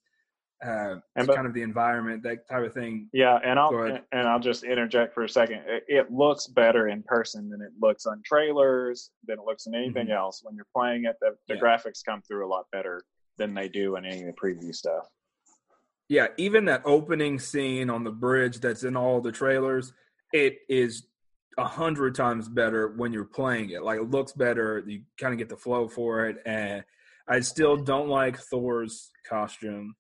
uh, 0.65 0.97
And 1.17 1.27
but- 1.27 1.35
kind 1.37 1.47
of 1.47 1.55
the 1.55 1.63
environment, 1.63 2.23
that 2.23 2.49
type 2.49 2.65
of 2.65 2.73
thing. 2.73 3.09
yeah, 3.13 3.39
and 3.45 3.59
I'll 3.59 3.75
and 4.13 4.29
I'll 4.29 4.41
just 4.41 4.65
interject 4.65 5.15
for 5.15 5.25
a 5.25 5.29
second. 5.29 5.63
It, 5.67 5.85
it 5.89 6.13
looks 6.13 6.47
better 6.47 6.89
in 6.89 7.03
person 7.03 7.49
than 7.51 7.61
it 7.61 7.73
looks 7.81 8.07
on 8.07 8.23
trailers, 8.25 9.11
than 9.27 9.39
it 9.39 9.45
looks 9.45 9.67
in 9.67 9.75
anything 9.75 10.11
else. 10.11 10.41
When 10.43 10.55
you're 10.57 10.67
playing 10.75 11.05
it, 11.05 11.17
the, 11.21 11.37
the 11.49 11.55
Mm-hmm. 11.55 11.65
Yeah. 11.65 11.77
graphics 11.77 12.05
come 12.05 12.23
through 12.23 12.47
a 12.47 12.49
lot 12.49 12.67
better 12.73 13.05
than 13.37 13.53
they 13.55 13.69
do 13.69 13.97
in 13.97 14.05
any 14.05 14.21
of 14.21 14.27
the 14.27 14.33
preview 14.33 14.75
stuff. 14.75 15.07
Yeah, 16.09 16.29
even 16.37 16.67
that 16.67 16.83
opening 16.85 17.39
scene 17.39 17.89
on 17.91 18.05
the 18.05 18.11
bridge 18.11 18.61
that's 18.61 18.85
in 18.85 18.97
all 18.97 19.21
the 19.21 19.33
trailers, 19.33 19.93
it 20.33 20.59
is 20.69 21.07
a 21.57 21.65
hundred 21.65 22.15
times 22.15 22.49
better 22.49 22.89
when 22.97 23.13
you're 23.13 23.25
playing 23.25 23.71
it. 23.71 23.83
Like 23.83 23.99
it 24.01 24.11
looks 24.11 24.33
better. 24.33 24.83
You 24.87 25.03
kind 25.19 25.33
of 25.33 25.39
get 25.39 25.49
the 25.49 25.57
flow 25.57 25.89
for 25.89 26.27
it, 26.27 26.37
and 26.45 26.85
I 27.27 27.41
still 27.41 27.77
don't 27.77 28.09
like 28.09 28.39
Thor's 28.39 29.11
costume. 29.27 29.95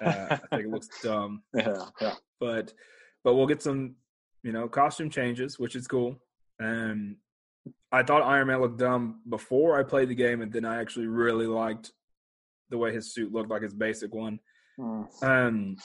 Uh, 0.00 0.26
I 0.30 0.36
think 0.50 0.64
it 0.66 0.70
looks 0.70 0.88
dumb, 1.02 1.42
Yeah, 1.54 1.84
yeah. 2.00 2.14
but 2.40 2.72
but 3.24 3.34
we'll 3.34 3.46
get 3.46 3.62
some, 3.62 3.94
you 4.42 4.52
know, 4.52 4.68
costume 4.68 5.10
changes, 5.10 5.58
which 5.58 5.76
is 5.76 5.86
cool. 5.86 6.16
Um, 6.60 7.16
I 7.92 8.02
thought 8.02 8.22
Iron 8.22 8.48
Man 8.48 8.60
looked 8.60 8.78
dumb 8.78 9.20
before 9.28 9.78
I 9.78 9.82
played 9.82 10.08
the 10.08 10.14
game, 10.14 10.40
and 10.42 10.52
then 10.52 10.64
I 10.64 10.80
actually 10.80 11.06
really 11.06 11.46
liked 11.46 11.92
the 12.70 12.78
way 12.78 12.92
his 12.92 13.12
suit 13.14 13.32
looked 13.32 13.50
like 13.50 13.62
his 13.62 13.74
basic 13.74 14.14
one. 14.14 14.40
Mm. 14.78 15.06
Um, 15.22 15.76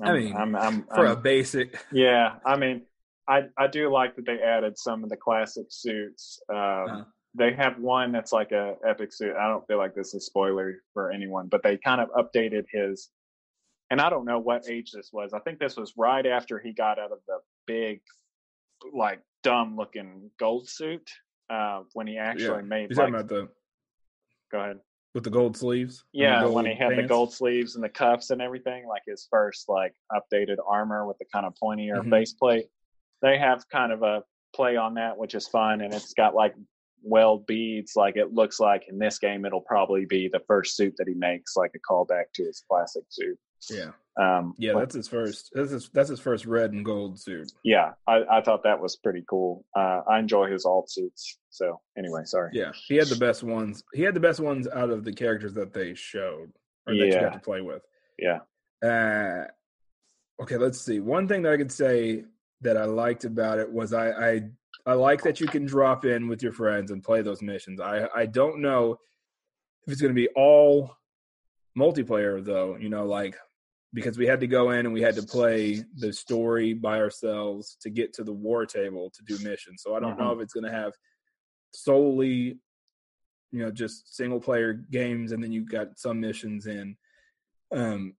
I 0.00 0.06
I'm- 0.10 0.16
mean, 0.16 0.36
I'm, 0.36 0.56
I'm, 0.56 0.84
for 0.94 1.06
a 1.06 1.16
basic, 1.16 1.78
yeah. 1.92 2.36
I 2.46 2.56
mean, 2.56 2.82
I 3.28 3.42
I 3.58 3.66
do 3.66 3.90
like 3.90 4.16
that 4.16 4.26
they 4.26 4.40
added 4.40 4.78
some 4.78 5.04
of 5.04 5.10
the 5.10 5.16
classic 5.16 5.66
suits. 5.70 6.40
Um, 6.48 6.56
Uh-huh. 6.58 7.04
They 7.34 7.52
have 7.54 7.78
one 7.78 8.12
that's 8.12 8.32
like 8.32 8.52
a 8.52 8.76
epic 8.86 9.12
suit. 9.12 9.34
I 9.36 9.48
don't 9.48 9.66
feel 9.66 9.78
like 9.78 9.94
this 9.94 10.12
is 10.14 10.26
spoiler 10.26 10.74
for 10.92 11.10
anyone, 11.10 11.48
but 11.48 11.62
they 11.62 11.78
kind 11.78 12.00
of 12.00 12.10
updated 12.10 12.64
his. 12.70 13.10
And 13.90 14.00
I 14.00 14.10
don't 14.10 14.24
know 14.24 14.38
what 14.38 14.68
age 14.68 14.92
this 14.92 15.10
was. 15.12 15.32
I 15.32 15.38
think 15.40 15.58
this 15.58 15.76
was 15.76 15.94
right 15.96 16.26
after 16.26 16.58
he 16.58 16.72
got 16.72 16.98
out 16.98 17.12
of 17.12 17.18
the 17.26 17.38
big, 17.66 18.00
like 18.92 19.20
dumb 19.42 19.76
looking 19.76 20.30
gold 20.38 20.68
suit. 20.68 21.08
Uh, 21.50 21.82
when 21.92 22.06
he 22.06 22.16
actually 22.16 22.62
made 22.62 22.88
You're 22.90 23.04
like, 23.04 23.12
talking 23.12 23.14
about 23.14 23.28
the 23.28 23.48
go 24.50 24.60
ahead. 24.60 24.78
with 25.14 25.24
the 25.24 25.28
gold 25.30 25.54
sleeves. 25.56 26.04
Yeah, 26.12 26.40
gold 26.40 26.54
when 26.54 26.64
he 26.66 26.74
had 26.74 26.96
the 26.96 27.02
gold 27.02 27.32
sleeves 27.34 27.74
and 27.74 27.84
the 27.84 27.90
cuffs 27.90 28.30
and 28.30 28.40
everything, 28.40 28.86
like 28.86 29.02
his 29.06 29.26
first 29.30 29.68
like 29.68 29.94
updated 30.12 30.56
armor 30.66 31.06
with 31.06 31.18
the 31.18 31.26
kind 31.32 31.44
of 31.44 31.54
pointier 31.62 31.96
Mhm. 32.02 32.08
faceplate. 32.10 32.66
They 33.20 33.36
have 33.38 33.68
kind 33.68 33.92
of 33.92 34.02
a 34.02 34.24
play 34.54 34.76
on 34.76 34.94
that, 34.94 35.18
which 35.18 35.34
is 35.34 35.46
fun, 35.46 35.82
and 35.82 35.92
it's 35.92 36.14
got 36.14 36.34
like 36.34 36.54
weld 37.02 37.46
beads. 37.46 37.92
Like 37.96 38.16
it 38.16 38.32
looks 38.32 38.58
like 38.60 38.84
in 38.88 38.98
this 38.98 39.18
game, 39.18 39.44
it'll 39.44 39.60
probably 39.60 40.04
be 40.06 40.28
the 40.32 40.40
first 40.46 40.76
suit 40.76 40.94
that 40.98 41.08
he 41.08 41.14
makes, 41.14 41.56
like 41.56 41.72
a 41.74 41.92
callback 41.92 42.24
to 42.34 42.44
his 42.44 42.62
classic 42.68 43.04
suit. 43.08 43.38
Yeah, 43.70 43.92
Um, 44.18 44.54
yeah, 44.58 44.72
that's 44.74 44.94
his 44.96 45.06
first. 45.06 45.50
That's 45.54 45.70
his, 45.70 45.88
that's 45.90 46.08
his 46.08 46.18
first 46.18 46.46
red 46.46 46.72
and 46.72 46.84
gold 46.84 47.20
suit. 47.20 47.52
yeah. 47.62 47.92
I, 48.08 48.24
I 48.30 48.40
thought 48.42 48.64
that 48.64 48.80
was 48.80 48.96
pretty 48.96 49.22
cool. 49.30 49.64
Uh, 49.76 50.00
I 50.10 50.18
enjoy 50.18 50.50
his 50.50 50.64
alt 50.64 50.90
suits. 50.90 51.38
So 51.50 51.80
anyway, 51.96 52.22
sorry. 52.24 52.50
Yeah, 52.54 52.72
he 52.88 52.96
had 52.96 53.06
the 53.06 53.16
best 53.16 53.44
ones. 53.44 53.84
He 53.94 54.02
had 54.02 54.14
the 54.14 54.20
best 54.20 54.40
ones 54.40 54.66
out 54.66 54.90
of 54.90 55.04
the 55.04 55.12
characters 55.12 55.54
that 55.54 55.72
they 55.72 55.94
showed 55.94 56.50
or 56.88 56.94
that 56.94 57.06
you 57.06 57.06
Yeah. 57.12 57.20
got 57.20 57.34
to 57.34 57.38
play 57.38 57.60
with. 57.60 57.82
Yeah. 58.18 58.40
Uh, 58.84 59.44
okay, 60.42 60.56
let's 60.56 60.80
see. 60.80 60.98
One 60.98 61.28
thing 61.28 61.42
that 61.42 61.52
I 61.52 61.56
could 61.56 61.70
say 61.70 62.24
that 62.62 62.76
I 62.76 62.84
liked 62.86 63.24
about 63.24 63.58
it 63.60 63.70
was 63.70 63.92
I 63.92 64.10
I, 64.10 64.40
I 64.84 64.94
like 64.94 65.22
that 65.22 65.40
you 65.40 65.46
can 65.46 65.64
drop 65.64 66.04
in 66.04 66.28
with 66.28 66.42
your 66.42 66.52
friends 66.52 66.90
and 66.90 67.02
play 67.02 67.22
those 67.22 67.42
missions. 67.42 67.80
I 67.80 68.08
I 68.14 68.26
don't 68.26 68.60
know 68.60 68.98
if 69.86 69.92
it's 69.92 70.00
going 70.00 70.14
to 70.14 70.20
be 70.20 70.28
all 70.34 70.96
multiplayer 71.78 72.44
though. 72.44 72.76
You 72.76 72.88
know, 72.88 73.06
like 73.06 73.36
because 73.94 74.18
we 74.18 74.26
had 74.26 74.40
to 74.40 74.46
go 74.46 74.70
in 74.70 74.86
and 74.86 74.92
we 74.92 75.02
had 75.02 75.14
to 75.16 75.22
play 75.22 75.84
the 75.96 76.12
story 76.12 76.72
by 76.72 76.98
ourselves 76.98 77.76
to 77.82 77.90
get 77.90 78.14
to 78.14 78.24
the 78.24 78.32
war 78.32 78.64
table 78.64 79.10
to 79.10 79.22
do 79.24 79.42
missions. 79.44 79.82
So 79.82 79.94
I 79.94 80.00
don't 80.00 80.18
know 80.18 80.32
if 80.32 80.40
it's 80.40 80.54
going 80.54 80.64
to 80.64 80.72
have 80.72 80.94
solely 81.74 82.58
you 83.52 83.62
know 83.62 83.70
just 83.70 84.16
single 84.16 84.40
player 84.40 84.72
games 84.72 85.32
and 85.32 85.42
then 85.42 85.52
you've 85.52 85.70
got 85.70 85.98
some 85.98 86.18
missions 86.20 86.66
in 86.66 86.96
um 87.74 88.14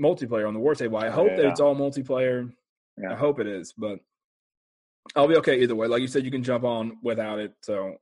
multiplayer 0.00 0.48
on 0.48 0.54
the 0.54 0.60
war 0.60 0.74
table 0.74 0.96
i 0.96 1.08
hope 1.08 1.28
that 1.36 1.44
it's 1.44 1.60
all 1.60 1.76
multiplayer 1.76 2.50
i 3.10 3.14
hope 3.14 3.38
it 3.38 3.46
is 3.46 3.72
but 3.76 3.98
i'll 5.16 5.28
be 5.28 5.36
okay 5.36 5.60
either 5.60 5.74
way 5.74 5.86
like 5.86 6.00
you 6.02 6.08
said 6.08 6.24
you 6.24 6.30
can 6.30 6.42
jump 6.42 6.64
on 6.64 6.96
without 7.02 7.38
it 7.38 7.52
so 7.62 7.94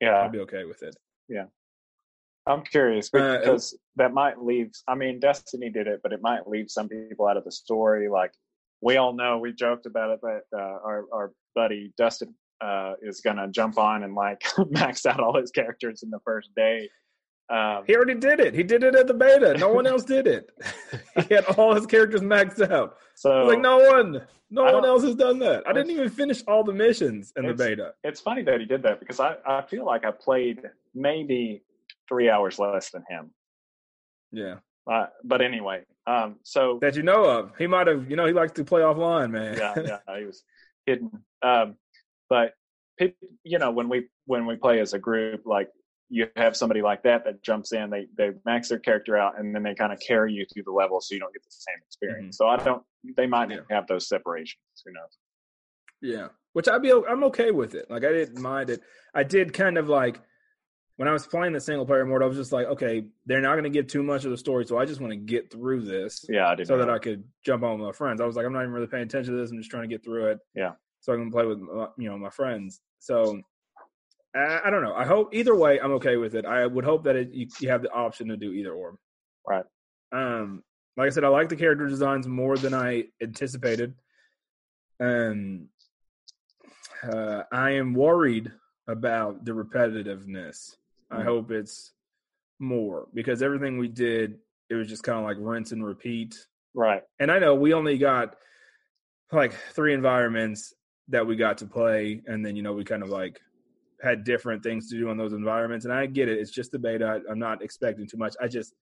Yeah. 0.00 0.16
i'll 0.22 0.28
be 0.28 0.40
okay 0.40 0.64
with 0.64 0.82
it 0.82 0.96
Yeah, 1.28 1.44
I'm 2.46 2.62
curious 2.62 3.08
Uh, 3.14 3.38
because 3.38 3.76
that 3.96 4.12
might 4.12 4.42
leave. 4.42 4.72
I 4.88 4.94
mean, 4.96 5.20
Destiny 5.20 5.70
did 5.70 5.86
it, 5.86 6.00
but 6.02 6.12
it 6.12 6.20
might 6.22 6.48
leave 6.48 6.68
some 6.70 6.88
people 6.88 7.28
out 7.28 7.36
of 7.36 7.44
the 7.44 7.52
story. 7.52 8.08
Like 8.08 8.32
we 8.80 8.96
all 8.96 9.12
know, 9.12 9.38
we 9.38 9.52
joked 9.52 9.86
about 9.86 10.10
it, 10.10 10.20
but 10.20 10.42
uh, 10.56 10.76
our 10.88 11.04
our 11.12 11.32
buddy 11.54 11.92
Dustin 11.96 12.34
uh, 12.60 12.94
is 13.02 13.20
gonna 13.20 13.46
jump 13.48 13.78
on 13.78 14.02
and 14.02 14.14
like 14.14 14.42
max 14.70 15.06
out 15.06 15.20
all 15.20 15.38
his 15.38 15.50
characters 15.52 16.02
in 16.02 16.10
the 16.10 16.18
first 16.24 16.50
day. 16.56 16.88
Um, 17.50 17.82
he 17.86 17.96
already 17.96 18.14
did 18.14 18.38
it. 18.38 18.54
He 18.54 18.62
did 18.62 18.84
it 18.84 18.94
at 18.94 19.08
the 19.08 19.14
beta. 19.14 19.54
No 19.58 19.72
one 19.72 19.86
else 19.86 20.04
did 20.04 20.26
it. 20.26 20.50
He 21.28 21.34
had 21.34 21.44
all 21.56 21.74
his 21.74 21.86
characters 21.86 22.20
maxed 22.20 22.70
out. 22.70 22.96
So 23.14 23.44
like 23.44 23.60
no 23.60 23.78
one. 23.78 24.22
No 24.50 24.64
I 24.64 24.72
one 24.72 24.84
else 24.84 25.02
has 25.02 25.14
done 25.16 25.38
that. 25.40 25.66
I 25.66 25.72
didn't 25.72 25.90
even 25.90 26.08
finish 26.08 26.42
all 26.46 26.64
the 26.64 26.72
missions 26.72 27.32
in 27.36 27.46
the 27.46 27.54
beta. 27.54 27.94
it's 28.04 28.20
funny 28.20 28.42
that 28.42 28.60
he 28.60 28.66
did 28.66 28.82
that 28.84 29.00
because 29.00 29.20
I 29.20 29.36
I 29.46 29.62
feel 29.62 29.84
like 29.84 30.04
I 30.04 30.12
played 30.12 30.60
maybe 30.94 31.62
three 32.08 32.30
hours 32.30 32.58
less 32.58 32.90
than 32.90 33.04
him. 33.08 33.30
yeah. 34.32 34.56
Uh, 34.90 35.06
but 35.24 35.42
anyway, 35.42 35.82
um, 36.06 36.36
so 36.42 36.78
that 36.80 36.96
you 36.96 37.02
know 37.02 37.24
of. 37.24 37.52
He 37.58 37.66
might 37.66 37.86
have 37.86 38.10
you 38.10 38.16
know 38.16 38.26
he 38.26 38.32
likes 38.32 38.52
to 38.52 38.64
play 38.64 38.80
offline 38.80 39.30
man. 39.30 39.56
Yeah, 39.58 39.74
yeah, 40.08 40.18
he 40.18 40.24
was 40.24 40.42
hidden. 40.86 41.10
Um, 41.42 41.76
but 42.28 42.54
you 43.44 43.58
know, 43.58 43.70
when 43.70 43.88
we 43.88 44.08
when 44.26 44.46
we 44.46 44.56
play 44.56 44.80
as 44.80 44.94
a 44.94 44.98
group, 44.98 45.42
like 45.44 45.68
you 46.12 46.26
have 46.36 46.56
somebody 46.56 46.82
like 46.82 47.04
that 47.04 47.24
that 47.24 47.42
jumps 47.42 47.72
in, 47.72 47.88
they 47.88 48.06
they 48.18 48.32
max 48.44 48.68
their 48.68 48.78
character 48.80 49.16
out, 49.16 49.38
and 49.38 49.54
then 49.54 49.62
they 49.62 49.74
kind 49.74 49.92
of 49.92 50.00
carry 50.00 50.32
you 50.32 50.44
through 50.52 50.64
the 50.64 50.72
level, 50.72 51.00
so 51.00 51.14
you 51.14 51.20
don't 51.20 51.32
get 51.32 51.42
the 51.44 51.50
same 51.50 51.76
experience. 51.86 52.36
Mm-hmm. 52.36 52.44
So 52.44 52.48
I 52.48 52.56
don't. 52.64 52.82
They 53.16 53.26
might 53.26 53.50
Yeah. 53.50 53.58
have 53.70 53.86
those 53.86 54.08
separations. 54.08 54.60
Who 54.84 54.92
knows? 54.92 55.16
Yeah, 56.02 56.28
which 56.52 56.68
I'd 56.68 56.82
be 56.82 56.92
I'm 56.92 57.24
okay 57.24 57.50
with 57.50 57.74
it. 57.74 57.90
Like 57.90 58.04
I 58.04 58.10
didn't 58.12 58.40
mind 58.40 58.70
it. 58.70 58.80
I 59.14 59.22
did 59.22 59.52
kind 59.52 59.78
of 59.78 59.88
like 59.88 60.20
when 60.96 61.08
I 61.08 61.12
was 61.12 61.26
playing 61.26 61.52
the 61.52 61.60
single 61.60 61.86
player 61.86 62.04
mode. 62.04 62.22
I 62.22 62.26
was 62.26 62.36
just 62.36 62.52
like, 62.52 62.66
okay, 62.66 63.04
they're 63.26 63.40
not 63.40 63.52
going 63.52 63.64
to 63.64 63.70
give 63.70 63.86
too 63.86 64.02
much 64.02 64.24
of 64.24 64.30
the 64.30 64.36
story, 64.36 64.66
so 64.66 64.78
I 64.78 64.84
just 64.84 65.00
want 65.00 65.12
to 65.12 65.18
get 65.18 65.52
through 65.52 65.82
this 65.82 66.24
Yeah, 66.28 66.54
so 66.64 66.76
that. 66.78 66.90
I 66.90 66.98
could 66.98 67.24
jump 67.44 67.62
on 67.62 67.78
with 67.78 67.86
my 67.86 67.92
friends. 67.92 68.20
I 68.20 68.24
was 68.26 68.34
like, 68.36 68.46
I'm 68.46 68.52
not 68.52 68.62
even 68.62 68.72
really 68.72 68.86
paying 68.86 69.04
attention 69.04 69.34
to 69.34 69.40
this. 69.40 69.50
I'm 69.50 69.58
just 69.58 69.70
trying 69.70 69.88
to 69.88 69.94
get 69.94 70.02
through 70.04 70.32
it. 70.32 70.38
Yeah. 70.54 70.72
So 71.00 71.12
I 71.12 71.16
can 71.16 71.30
play 71.30 71.46
with 71.46 71.58
my, 71.58 71.86
you 71.96 72.10
know 72.10 72.18
my 72.18 72.28
friends. 72.30 72.80
So 72.98 73.40
I, 74.34 74.60
I 74.64 74.70
don't 74.70 74.82
know. 74.82 74.94
I 74.94 75.04
hope 75.04 75.34
either 75.34 75.54
way, 75.54 75.80
I'm 75.80 75.92
okay 75.92 76.16
with 76.16 76.34
it. 76.34 76.44
I 76.46 76.66
would 76.66 76.84
hope 76.84 77.04
that 77.04 77.16
it, 77.16 77.30
you, 77.32 77.46
you 77.60 77.68
have 77.70 77.82
the 77.82 77.90
option 77.92 78.28
to 78.28 78.36
do 78.36 78.52
either 78.52 78.72
or. 78.72 78.96
Right. 79.46 79.64
Um, 80.12 80.62
like 80.96 81.06
I 81.06 81.10
said, 81.10 81.24
I 81.24 81.28
like 81.28 81.48
the 81.48 81.56
character 81.56 81.86
designs 81.88 82.26
more 82.28 82.56
than 82.56 82.74
I 82.74 83.04
anticipated. 83.22 83.94
Um, 85.00 85.68
uh, 87.02 87.44
I 87.50 87.70
am 87.72 87.94
worried 87.94 88.52
about 88.86 89.44
the 89.44 89.52
repetitiveness. 89.52 90.76
I 91.10 91.20
Mhm. 91.20 91.24
hope 91.24 91.50
it's 91.50 91.92
more 92.58 93.08
because 93.14 93.42
everything 93.42 93.78
we 93.78 93.88
did, 93.88 94.38
it 94.68 94.74
was 94.74 94.88
just 94.88 95.02
kind 95.02 95.18
of 95.18 95.24
like 95.24 95.38
rinse 95.40 95.72
and 95.72 95.84
repeat. 95.84 96.46
right. 96.74 97.02
And 97.18 97.32
I 97.32 97.40
know 97.40 97.54
we 97.56 97.72
only 97.74 97.98
got 97.98 98.36
like 99.32 99.52
three 99.72 99.92
environments 99.94 100.72
that 101.08 101.26
we 101.26 101.34
got 101.34 101.58
to 101.58 101.66
play, 101.66 102.22
and 102.26 102.44
then 102.46 102.54
you 102.54 102.62
know 102.62 102.72
we 102.74 102.84
kind 102.84 103.02
of 103.02 103.08
like 103.08 103.40
had 104.02 104.24
different 104.24 104.62
things 104.62 104.88
to 104.90 104.98
do 104.98 105.08
on 105.10 105.16
those 105.16 105.32
environments. 105.32 105.84
And 105.84 105.94
I 105.94 106.06
get 106.06 106.28
it; 106.28 106.38
it's 106.38 106.50
just 106.50 106.72
the 106.72 106.78
beta. 106.78 107.06
I, 107.26 107.30
I'm 107.30 107.38
not 107.38 107.62
expecting 107.62 108.06
too 108.06 108.16
much. 108.16 108.34
I 108.40 108.48
just, 108.48 108.74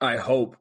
I 0.00 0.16
hope 0.16 0.56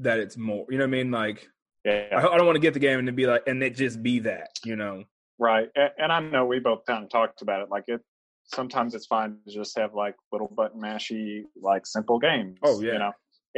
that 0.00 0.18
it's 0.18 0.36
more. 0.36 0.66
You 0.70 0.78
know 0.78 0.84
what 0.84 0.88
I 0.88 1.02
mean? 1.02 1.10
Like 1.10 1.48
Yeah. 1.84 2.08
I, 2.12 2.18
I 2.18 2.36
don't 2.36 2.46
want 2.46 2.56
to 2.56 2.60
get 2.60 2.74
the 2.74 2.80
game 2.80 2.98
and 2.98 3.06
to 3.06 3.12
be 3.12 3.26
like, 3.26 3.42
and 3.46 3.62
it 3.62 3.76
just 3.76 4.02
be 4.02 4.18
that. 4.20 4.50
You 4.64 4.76
know? 4.76 5.04
Right. 5.38 5.68
And, 5.74 5.90
and 5.98 6.12
I 6.12 6.20
know 6.20 6.46
we 6.46 6.58
both 6.60 6.84
kind 6.86 7.04
of 7.04 7.10
talked 7.10 7.42
about 7.42 7.60
it. 7.62 7.68
Like 7.70 7.84
it, 7.88 8.00
sometimes 8.44 8.94
it's 8.94 9.06
fine 9.06 9.36
to 9.46 9.54
just 9.54 9.76
have 9.78 9.94
like 9.94 10.14
little 10.32 10.52
button 10.56 10.80
mashy, 10.80 11.42
like 11.60 11.86
simple 11.86 12.18
games. 12.18 12.58
Oh, 12.62 12.80
yeah. 12.80 12.92
You 12.92 12.98
know, 12.98 13.12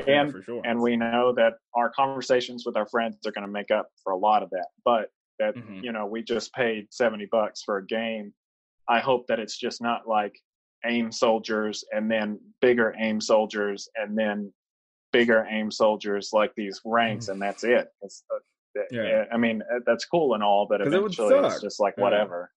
Yeah, 0.07 0.21
and 0.23 0.45
sure. 0.45 0.63
and 0.65 0.81
we 0.81 0.97
know 0.97 1.33
that 1.37 1.55
our 1.75 1.91
conversations 1.91 2.65
with 2.67 2.77
our 2.77 2.87
friends 2.87 3.17
are 3.27 3.33
going 3.33 3.47
to 3.47 3.51
make 3.53 3.71
up 3.71 3.89
for 4.03 4.13
a 4.13 4.17
lot 4.19 4.43
of 4.43 4.51
that. 4.51 4.67
But 4.85 5.11
that 5.39 5.55
Mhm. 5.55 5.83
you 5.85 5.93
know, 5.93 6.07
we 6.07 6.23
just 6.23 6.53
paid 6.55 6.87
seventy 6.91 7.27
bucks 7.31 7.63
for 7.63 7.77
a 7.79 7.87
game. 7.87 8.33
I 8.89 9.01
hope 9.01 9.26
that 9.28 9.39
it's 9.41 9.57
just 9.59 9.80
not 9.82 10.07
like 10.09 10.39
AIM 10.84 11.11
soldiers 11.12 11.84
and 11.93 12.11
then 12.11 12.39
bigger 12.61 12.95
AIM 12.99 13.20
soldiers 13.20 13.89
and 13.97 14.16
then 14.16 14.53
bigger 15.12 15.47
AIM 15.51 15.70
soldiers 15.70 16.30
like 16.32 16.55
these 16.55 16.80
ranks 16.84 17.28
and 17.28 17.41
that's 17.41 17.64
it. 17.64 17.89
Uh, 18.03 18.09
Mm. 18.76 18.84
Yeah. 18.91 19.24
I 19.32 19.39
mean 19.39 19.62
uh, 19.74 19.78
that's 19.87 20.05
cool 20.05 20.34
and 20.34 20.43
all, 20.43 20.66
but 20.68 20.82
'Cause 20.82 20.93
it 20.93 20.97
eventually 20.99 21.34
it's 21.47 21.62
just 21.62 21.80
like 21.80 21.95
Yeah. 21.97 22.05
whatever. 22.05 22.53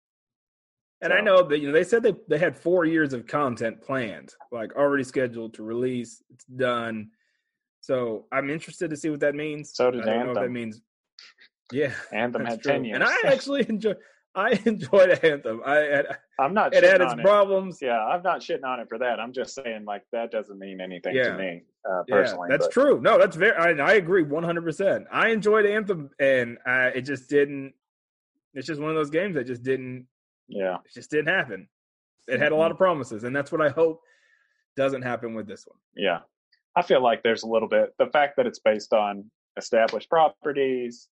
And 1.00 1.12
I 1.12 1.20
know 1.20 1.44
that 1.44 1.60
you 1.60 1.68
know 1.68 1.72
they 1.72 1.84
said 1.84 2.02
they 2.02 2.16
they 2.28 2.38
had 2.38 2.58
four 2.58 2.84
years 2.84 3.12
of 3.12 3.24
content 3.28 3.80
planned, 3.80 4.34
like 4.50 4.74
already 4.74 5.04
scheduled 5.04 5.54
to 5.54 5.62
release. 5.62 6.20
It's 6.30 6.44
done. 6.46 7.10
So 7.82 8.26
I'm 8.32 8.50
interested 8.50 8.90
to 8.90 8.96
see 8.96 9.10
what 9.10 9.20
that 9.20 9.36
means. 9.36 9.76
So 9.76 9.92
did 9.92 10.02
I 10.02 10.06
don't 10.06 10.20
know 10.26 10.32
what 10.32 10.40
that 10.40 10.50
means. 10.50 10.82
Yeah, 11.70 11.92
Anthem 12.10 12.44
had 12.44 12.60
true. 12.62 12.72
ten 12.72 12.84
years. 12.84 12.96
and 12.96 13.04
I 13.04 13.16
actually 13.32 13.64
enjoy. 13.68 13.94
I 14.34 14.50
enjoyed 14.64 15.10
Anthem. 15.24 15.62
I 15.64 15.74
had, 15.76 16.06
I'm 16.38 16.54
not. 16.54 16.74
it 16.74 16.84
had 16.84 17.00
its 17.00 17.14
it. 17.14 17.20
problems. 17.20 17.78
Yeah, 17.80 17.98
I'm 17.98 18.22
not 18.22 18.40
shitting 18.40 18.64
on 18.64 18.78
it 18.80 18.88
for 18.88 18.98
that. 18.98 19.18
I'm 19.18 19.32
just 19.32 19.54
saying 19.54 19.84
like 19.84 20.04
that 20.12 20.30
doesn't 20.30 20.58
mean 20.58 20.80
anything 20.80 21.14
Yeah. 21.14 21.30
to 21.32 21.38
me 21.38 21.62
uh, 21.88 22.02
Yeah, 22.06 22.14
personally. 22.16 22.48
that's 22.50 22.66
but- 22.66 22.72
true. 22.72 23.00
No, 23.00 23.18
that's 23.18 23.36
very. 23.36 23.56
I, 23.56 23.70
I 23.84 23.94
agree 23.94 24.22
100. 24.22 24.62
percent 24.62 25.06
I 25.10 25.28
enjoyed 25.28 25.66
Anthem, 25.66 26.10
and 26.20 26.58
I, 26.66 26.86
it 26.88 27.02
just 27.02 27.28
didn't. 27.28 27.74
It's 28.54 28.66
just 28.66 28.80
one 28.80 28.90
of 28.90 28.96
those 28.96 29.10
games 29.10 29.34
that 29.34 29.46
just 29.46 29.62
didn't. 29.62 30.06
Yeah, 30.48 30.76
It 30.84 30.94
just 30.94 31.10
didn't 31.10 31.28
happen. 31.28 31.68
It 32.26 32.40
had 32.40 32.52
a 32.52 32.56
lot 32.56 32.70
of 32.70 32.76
promises, 32.78 33.24
and 33.24 33.34
that's 33.36 33.50
what 33.52 33.60
I 33.60 33.68
hope 33.70 34.00
doesn't 34.76 35.02
happen 35.02 35.34
with 35.34 35.46
this 35.46 35.66
one. 35.66 35.78
yeah. 35.96 36.20
I 36.76 36.82
feel 36.82 37.02
like 37.02 37.22
there's 37.24 37.42
a 37.42 37.46
little 37.48 37.66
bit 37.68 37.92
the 37.98 38.06
fact 38.06 38.36
that 38.36 38.46
it's 38.46 38.60
based 38.60 38.92
on 38.92 39.24
established 39.56 40.08
properties. 40.08 41.08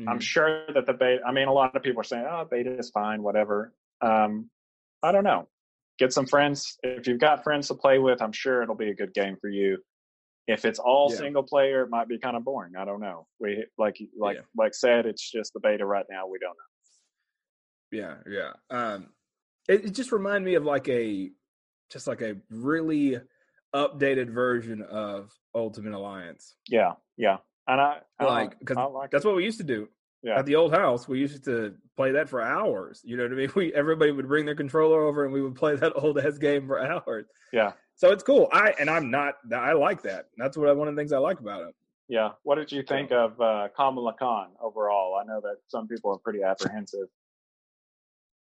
I'm 0.00 0.18
Mhm. 0.18 0.22
sure 0.22 0.66
that 0.72 0.84
the 0.86 0.92
beta. 0.92 1.22
I 1.26 1.32
mean, 1.32 1.48
a 1.48 1.52
lot 1.52 1.74
of 1.74 1.82
people 1.82 2.00
are 2.00 2.04
saying, 2.04 2.26
"Oh, 2.28 2.44
beta 2.44 2.76
is 2.78 2.90
fine, 2.90 3.22
whatever." 3.22 3.74
Um, 4.02 4.50
I 5.02 5.10
don't 5.12 5.24
know. 5.24 5.48
Get 5.98 6.12
some 6.12 6.26
friends. 6.26 6.78
If 6.82 7.06
you've 7.06 7.18
got 7.20 7.42
friends 7.42 7.68
to 7.68 7.74
play 7.74 7.98
with, 7.98 8.20
I'm 8.20 8.32
sure 8.32 8.62
it'll 8.62 8.74
be 8.74 8.90
a 8.90 8.94
good 8.94 9.14
game 9.14 9.36
for 9.40 9.48
you. 9.48 9.82
If 10.46 10.64
it's 10.64 10.78
all 10.78 11.08
Yeah. 11.10 11.16
single 11.16 11.42
player, 11.42 11.82
it 11.82 11.88
might 11.90 12.08
be 12.08 12.18
kind 12.18 12.36
of 12.36 12.44
boring. 12.44 12.76
I 12.76 12.84
don't 12.84 13.00
know. 13.00 13.26
We 13.40 13.66
like 13.78 13.98
like 14.16 14.36
Yeah. 14.36 14.42
like 14.54 14.74
said, 14.74 15.06
it's 15.06 15.30
just 15.30 15.54
the 15.54 15.60
beta 15.60 15.86
right 15.86 16.06
now. 16.10 16.26
We 16.26 16.38
don't 16.38 16.56
know. 16.56 16.64
Yeah, 17.92 18.22
yeah. 18.26 18.52
Um, 18.68 19.14
it, 19.68 19.86
it 19.86 19.90
just 19.90 20.12
reminded 20.12 20.44
me 20.44 20.54
of 20.54 20.64
like 20.64 20.88
a, 20.88 21.32
just 21.90 22.06
like 22.06 22.20
a 22.20 22.36
really 22.50 23.18
updated 23.74 24.28
version 24.30 24.82
of 24.82 25.32
Ultimate 25.54 25.94
Alliance. 25.94 26.56
Yeah, 26.68 26.94
yeah. 27.16 27.38
And 27.68 27.80
I, 27.80 27.98
I 28.18 28.24
Like, 28.24 28.58
because 28.58 28.76
I 28.76 28.84
like 28.84 29.10
that's 29.10 29.24
it. 29.24 29.28
what 29.28 29.36
we 29.36 29.44
used 29.44 29.58
to 29.58 29.64
do 29.64 29.88
Yeah. 30.22 30.38
at 30.38 30.46
the 30.46 30.56
old 30.56 30.72
house. 30.72 31.08
We 31.08 31.18
used 31.18 31.44
to 31.44 31.74
play 31.96 32.12
that 32.12 32.28
for 32.28 32.40
hours. 32.42 33.00
You 33.04 33.16
know 33.16 33.24
what 33.24 33.32
I 33.32 33.36
mean? 33.36 33.50
We 33.56 33.74
everybody 33.74 34.12
would 34.12 34.28
bring 34.28 34.44
their 34.46 34.54
controller 34.54 35.02
over 35.02 35.24
and 35.24 35.32
we 35.32 35.42
would 35.42 35.54
play 35.56 35.76
that 35.76 35.92
old 35.96 36.18
ass 36.18 36.38
game 36.38 36.66
for 36.66 36.80
hours. 36.80 37.26
Yeah, 37.52 37.72
So 37.94 38.10
it's 38.12 38.22
cool. 38.22 38.48
I 38.52 38.74
and 38.78 38.88
I'm 38.90 39.10
not. 39.10 39.34
I 39.54 39.72
like 39.72 40.02
that. 40.02 40.26
That's 40.36 40.56
what 40.56 40.68
I, 40.68 40.72
one 40.72 40.88
of 40.88 40.94
the 40.94 41.00
things 41.00 41.12
I 41.12 41.18
like 41.18 41.40
about 41.40 41.62
it. 41.68 41.74
yeah. 42.08 42.30
What 42.44 42.56
did 42.56 42.70
you 42.72 42.82
think 42.82 43.10
of 43.12 43.40
uh, 43.40 43.68
Kamala 43.76 44.14
Khan 44.18 44.48
overall? 44.60 45.14
I 45.20 45.24
know 45.24 45.40
that 45.40 45.56
some 45.68 45.86
people 45.88 46.12
are 46.12 46.18
pretty 46.18 46.42
apprehensive. 46.42 47.08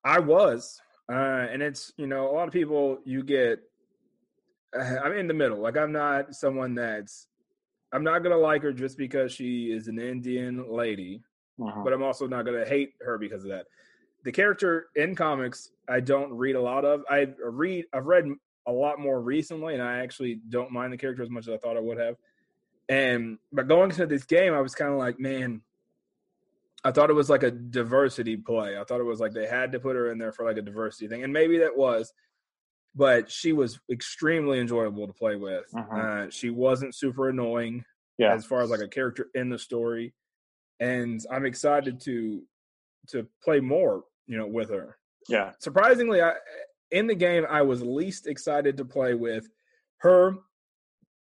I 0.04 0.18
was, 0.18 0.80
uh, 1.10 1.46
and 1.52 1.62
it's 1.62 1.92
you 1.96 2.06
know 2.06 2.30
a 2.30 2.32
lot 2.32 2.48
of 2.48 2.52
people 2.54 2.98
you 3.04 3.22
get. 3.22 3.60
Uh, 4.76 4.96
I'm 5.04 5.12
in 5.12 5.26
the 5.28 5.34
middle. 5.34 5.58
Like 5.58 5.76
I'm 5.76 5.92
not 5.92 6.34
someone 6.34 6.74
that's. 6.74 7.26
I'm 7.92 8.04
not 8.04 8.22
gonna 8.22 8.36
like 8.38 8.62
her 8.62 8.72
just 8.72 8.96
because 8.96 9.32
she 9.32 9.70
is 9.70 9.88
an 9.88 9.98
Indian 9.98 10.70
lady, 10.70 11.22
Mhm. 11.58 11.84
but 11.84 11.92
I'm 11.92 12.02
also 12.02 12.26
not 12.26 12.44
gonna 12.44 12.64
hate 12.64 12.94
her 13.02 13.18
because 13.18 13.44
of 13.44 13.50
that. 13.50 13.66
The 14.24 14.32
character 14.32 14.88
in 14.94 15.14
comics 15.14 15.72
I 15.88 16.00
don't 16.00 16.32
read 16.32 16.54
a 16.56 16.60
lot 16.60 16.84
of. 16.84 17.04
I 17.10 17.34
read. 17.42 17.86
I've 17.92 18.06
read 18.06 18.26
a 18.66 18.72
lot 18.72 19.00
more 19.00 19.20
recently, 19.20 19.74
and 19.74 19.82
I 19.82 19.98
actually 19.98 20.36
don't 20.48 20.70
mind 20.70 20.92
the 20.92 20.96
character 20.96 21.22
as 21.22 21.28
much 21.30 21.48
as 21.48 21.54
I 21.54 21.58
thought 21.58 21.76
I 21.76 21.80
would 21.80 21.98
have. 21.98 22.16
And 22.88 23.38
but 23.52 23.66
going 23.68 23.90
into 23.90 24.06
this 24.06 24.24
game, 24.24 24.54
I 24.54 24.60
was 24.60 24.74
kind 24.74 24.92
of 24.92 24.98
like, 24.98 25.18
man, 25.18 25.60
I 26.84 26.92
thought 26.92 27.10
it 27.10 27.14
was 27.14 27.28
like 27.30 27.42
a 27.42 27.50
diversity 27.50 28.36
play. 28.36 28.78
I 28.78 28.84
thought 28.84 29.00
it 29.00 29.04
was 29.04 29.20
like 29.20 29.32
they 29.32 29.46
had 29.46 29.72
to 29.72 29.80
put 29.80 29.96
her 29.96 30.10
in 30.10 30.18
there 30.18 30.32
for 30.32 30.44
like 30.44 30.56
a 30.56 30.62
diversity 30.62 31.08
thing, 31.08 31.24
and 31.24 31.32
maybe 31.32 31.58
that 31.58 31.76
was. 31.76 32.12
But 32.94 33.30
she 33.30 33.52
was 33.52 33.80
extremely 33.90 34.58
enjoyable 34.60 35.06
to 35.06 35.12
play 35.14 35.36
with. 35.36 35.64
Mhm. 35.72 36.26
Uh, 36.26 36.30
she 36.30 36.50
wasn't 36.50 36.94
super 36.94 37.28
annoying 37.30 37.84
Yeah, 38.18 38.34
as 38.34 38.44
far 38.44 38.60
as 38.60 38.70
like 38.70 38.80
a 38.82 38.88
character 38.88 39.30
in 39.34 39.48
the 39.48 39.58
story, 39.58 40.12
and 40.80 41.20
I'm 41.30 41.46
excited 41.46 42.00
to 42.02 42.46
to 43.08 43.26
play 43.42 43.58
more, 43.60 44.04
you 44.26 44.36
know, 44.36 44.46
with 44.46 44.70
her. 44.70 44.96
yeah, 45.28 45.52
Surprisingly, 45.58 46.20
I 46.22 46.34
in 46.90 47.06
the 47.06 47.14
game 47.14 47.46
I 47.48 47.62
was 47.62 47.82
least 47.82 48.26
excited 48.26 48.76
to 48.76 48.84
play 48.84 49.14
with 49.14 49.48
her 49.98 50.36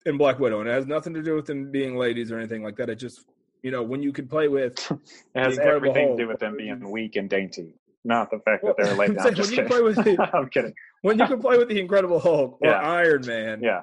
and 0.06 0.16
Black 0.16 0.38
Widow, 0.38 0.60
and 0.60 0.68
it 0.68 0.72
has 0.72 0.86
nothing 0.86 1.12
to 1.14 1.22
do 1.22 1.34
with 1.34 1.44
them 1.46 1.70
being 1.70 1.96
ladies 1.96 2.32
or 2.32 2.38
anything 2.38 2.62
like 2.62 2.76
that. 2.76 2.88
It 2.88 2.96
just 2.96 3.26
you 3.62 3.70
know 3.70 3.82
when 3.82 4.02
you 4.02 4.12
can 4.12 4.26
play 4.26 4.48
with 4.48 4.72
it 5.34 5.38
has 5.40 5.58
everything 5.58 6.16
to 6.16 6.22
do 6.24 6.28
with 6.28 6.38
them 6.40 6.56
being 6.56 6.90
weak 6.90 7.16
and 7.16 7.28
dainty, 7.28 7.74
not 8.04 8.30
the 8.30 8.38
fact 8.40 8.64
that 8.64 8.74
they're 8.78 8.94
late. 8.94 9.10
I'm 9.10 9.16
No, 9.16 9.22
saying 9.22 9.34
I'm 9.34 9.36
just 9.36 9.50
when 9.50 9.58
you 9.58 9.64
kidding. 9.68 9.68
play 9.68 9.82
with 9.82 9.96
the- 10.18 10.30
I'm 10.36 10.48
kidding. 10.48 10.74
when 11.02 11.18
you 11.18 11.26
can 11.26 11.40
play 11.40 11.58
with 11.58 11.68
the 11.68 11.80
Incredible 11.80 12.20
Hulk 12.20 12.58
or 12.62 12.70
Yeah. 12.70 12.80
Iron 12.80 13.22
Man, 13.26 13.60
Yeah, 13.62 13.82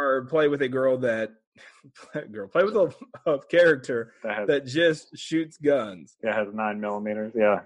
or 0.00 0.24
play 0.26 0.48
with 0.48 0.62
a 0.62 0.68
girl 0.68 0.98
that 0.98 1.30
girl 2.32 2.48
play 2.48 2.64
with 2.64 2.76
a, 2.76 2.94
a 3.30 3.38
character 3.46 4.14
that 4.22 4.36
has 4.36 4.46
that 4.48 4.66
just 4.66 5.16
shoots 5.16 5.56
guns. 5.58 6.16
that 6.22 6.34
has 6.34 6.48
nine 6.54 6.80
millimeters. 6.80 7.32
Yeah, 7.36 7.60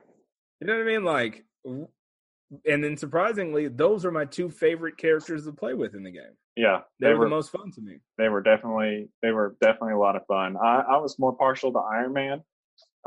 You 0.60 0.66
know 0.66 0.74
what 0.76 0.82
I 0.82 0.84
mean? 0.84 1.04
Like, 1.04 1.44
and 1.64 2.82
then 2.84 2.96
surprisingly, 2.96 3.68
those 3.68 4.04
are 4.04 4.10
my 4.12 4.24
two 4.24 4.48
favorite 4.50 4.96
characters 4.96 5.44
to 5.46 5.52
play 5.52 5.74
with 5.74 5.94
in 5.94 6.02
the 6.04 6.10
game. 6.12 6.22
yeah. 6.56 6.80
They, 7.00 7.08
They 7.08 7.12
were 7.12 7.20
were 7.20 7.24
the 7.26 7.30
most 7.30 7.50
fun 7.50 7.70
to 7.72 7.80
me. 7.80 7.98
they 8.18 8.28
were 8.28 8.40
definitely 8.42 9.08
they 9.22 9.30
were 9.32 9.56
definitely 9.60 9.94
a 9.94 9.98
lot 9.98 10.16
of 10.16 10.22
fun. 10.26 10.56
I, 10.56 10.82
I 10.88 10.96
was 10.98 11.18
more 11.18 11.36
partial 11.36 11.72
to 11.72 11.78
Iron 11.78 12.12
Man. 12.12 12.42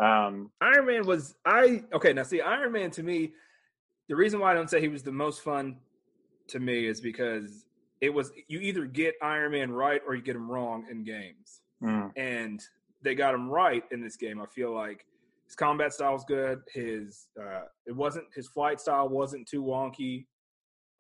Um, 0.02 0.50
Iron 0.62 0.86
Man 0.86 1.06
was 1.06 1.36
I 1.46 1.84
okay. 1.94 2.14
Now 2.14 2.24
see, 2.24 2.42
Iron 2.42 2.72
Man 2.72 2.92
to 2.92 3.04
me, 3.04 3.34
the 4.08 4.16
reason 4.16 4.40
why 4.40 4.52
I 4.52 4.54
don't 4.54 4.70
say 4.70 4.80
he 4.80 4.88
was 4.88 5.04
the 5.04 5.12
most 5.12 5.42
fun 5.42 5.78
to 6.48 6.60
me 6.60 6.88
is 6.88 7.02
because 7.02 7.66
it 8.02 8.14
was 8.14 8.32
you 8.48 8.60
either 8.60 8.86
get 8.86 9.16
Iron 9.22 9.52
Man 9.52 9.72
right 9.72 10.02
or 10.08 10.16
you 10.16 10.22
get 10.22 10.36
him 10.36 10.50
wrong 10.50 10.86
in 10.90 11.04
games, 11.04 11.62
mm, 11.84 12.12
and 12.16 12.64
they 13.02 13.14
got 13.14 13.34
him 13.36 13.50
right 13.50 13.84
in 13.92 14.02
this 14.02 14.16
game. 14.16 14.42
I 14.42 14.46
feel 14.46 14.74
like 14.74 15.06
his 15.46 15.56
combat 15.56 15.94
style 15.94 16.14
was 16.14 16.24
good. 16.26 16.62
His 16.74 17.28
uh, 17.40 17.64
it 17.86 17.96
wasn't 17.96 18.26
his 18.34 18.48
flight 18.48 18.80
style 18.80 19.10
wasn't 19.10 19.48
too 19.48 19.64
wonky. 19.64 20.26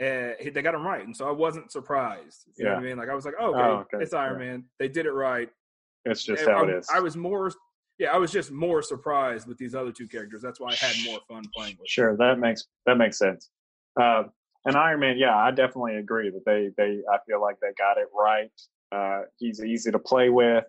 Uh, 0.01 0.31
they 0.53 0.61
got 0.61 0.75
him 0.75 0.85
right, 0.85 1.05
and 1.05 1.15
so 1.15 1.27
I 1.27 1.31
wasn't 1.31 1.71
surprised. 1.71 2.45
You 2.57 2.65
know 2.65 2.71
what 2.75 2.79
I 2.79 2.83
mean? 2.83 2.97
Like 2.97 3.09
I 3.09 3.15
was 3.15 3.25
like, 3.25 3.35
oh, 3.39 3.53
okay, 3.53 3.61
Oh, 3.61 3.85
okay. 3.93 4.03
it's 4.03 4.13
Iron 4.13 4.39
Man. 4.39 4.63
They 4.77 4.87
did 4.87 5.05
it 5.05 5.11
right. 5.11 5.49
it's 6.05 6.23
just 6.23 6.43
And 6.43 6.51
how 6.51 6.63
I, 6.65 6.69
it 6.69 6.69
is. 6.69 6.87
I 6.93 6.99
was 6.99 7.17
more, 7.17 7.51
yeah, 7.99 8.11
I 8.13 8.17
was 8.17 8.31
just 8.31 8.51
more 8.51 8.81
surprised 8.81 9.47
with 9.47 9.57
these 9.57 9.75
other 9.75 9.91
two 9.91 10.07
characters. 10.07 10.41
That's 10.41 10.59
why 10.59 10.71
I 10.71 10.75
had 10.75 10.95
more 11.05 11.19
fun 11.27 11.43
playing 11.53 11.77
with. 11.79 11.87
Sure, 11.89 12.15
that 12.17 12.39
makes 12.39 12.65
that 12.85 12.97
makes 12.97 13.17
sense. 13.17 13.49
Uh, 13.99 14.23
and 14.65 14.75
Iron 14.75 14.99
Man, 15.01 15.17
yeah, 15.17 15.37
I 15.37 15.51
definitely 15.51 15.97
agree 15.97 16.29
that 16.31 16.43
they 16.45 16.69
they 16.77 17.01
I 17.11 17.17
feel 17.27 17.41
like 17.41 17.59
they 17.61 17.73
got 17.77 17.97
it 17.97 18.07
right. 18.13 18.51
Uh, 18.91 19.23
he's 19.37 19.63
easy 19.63 19.91
to 19.91 19.99
play 19.99 20.29
with 20.29 20.63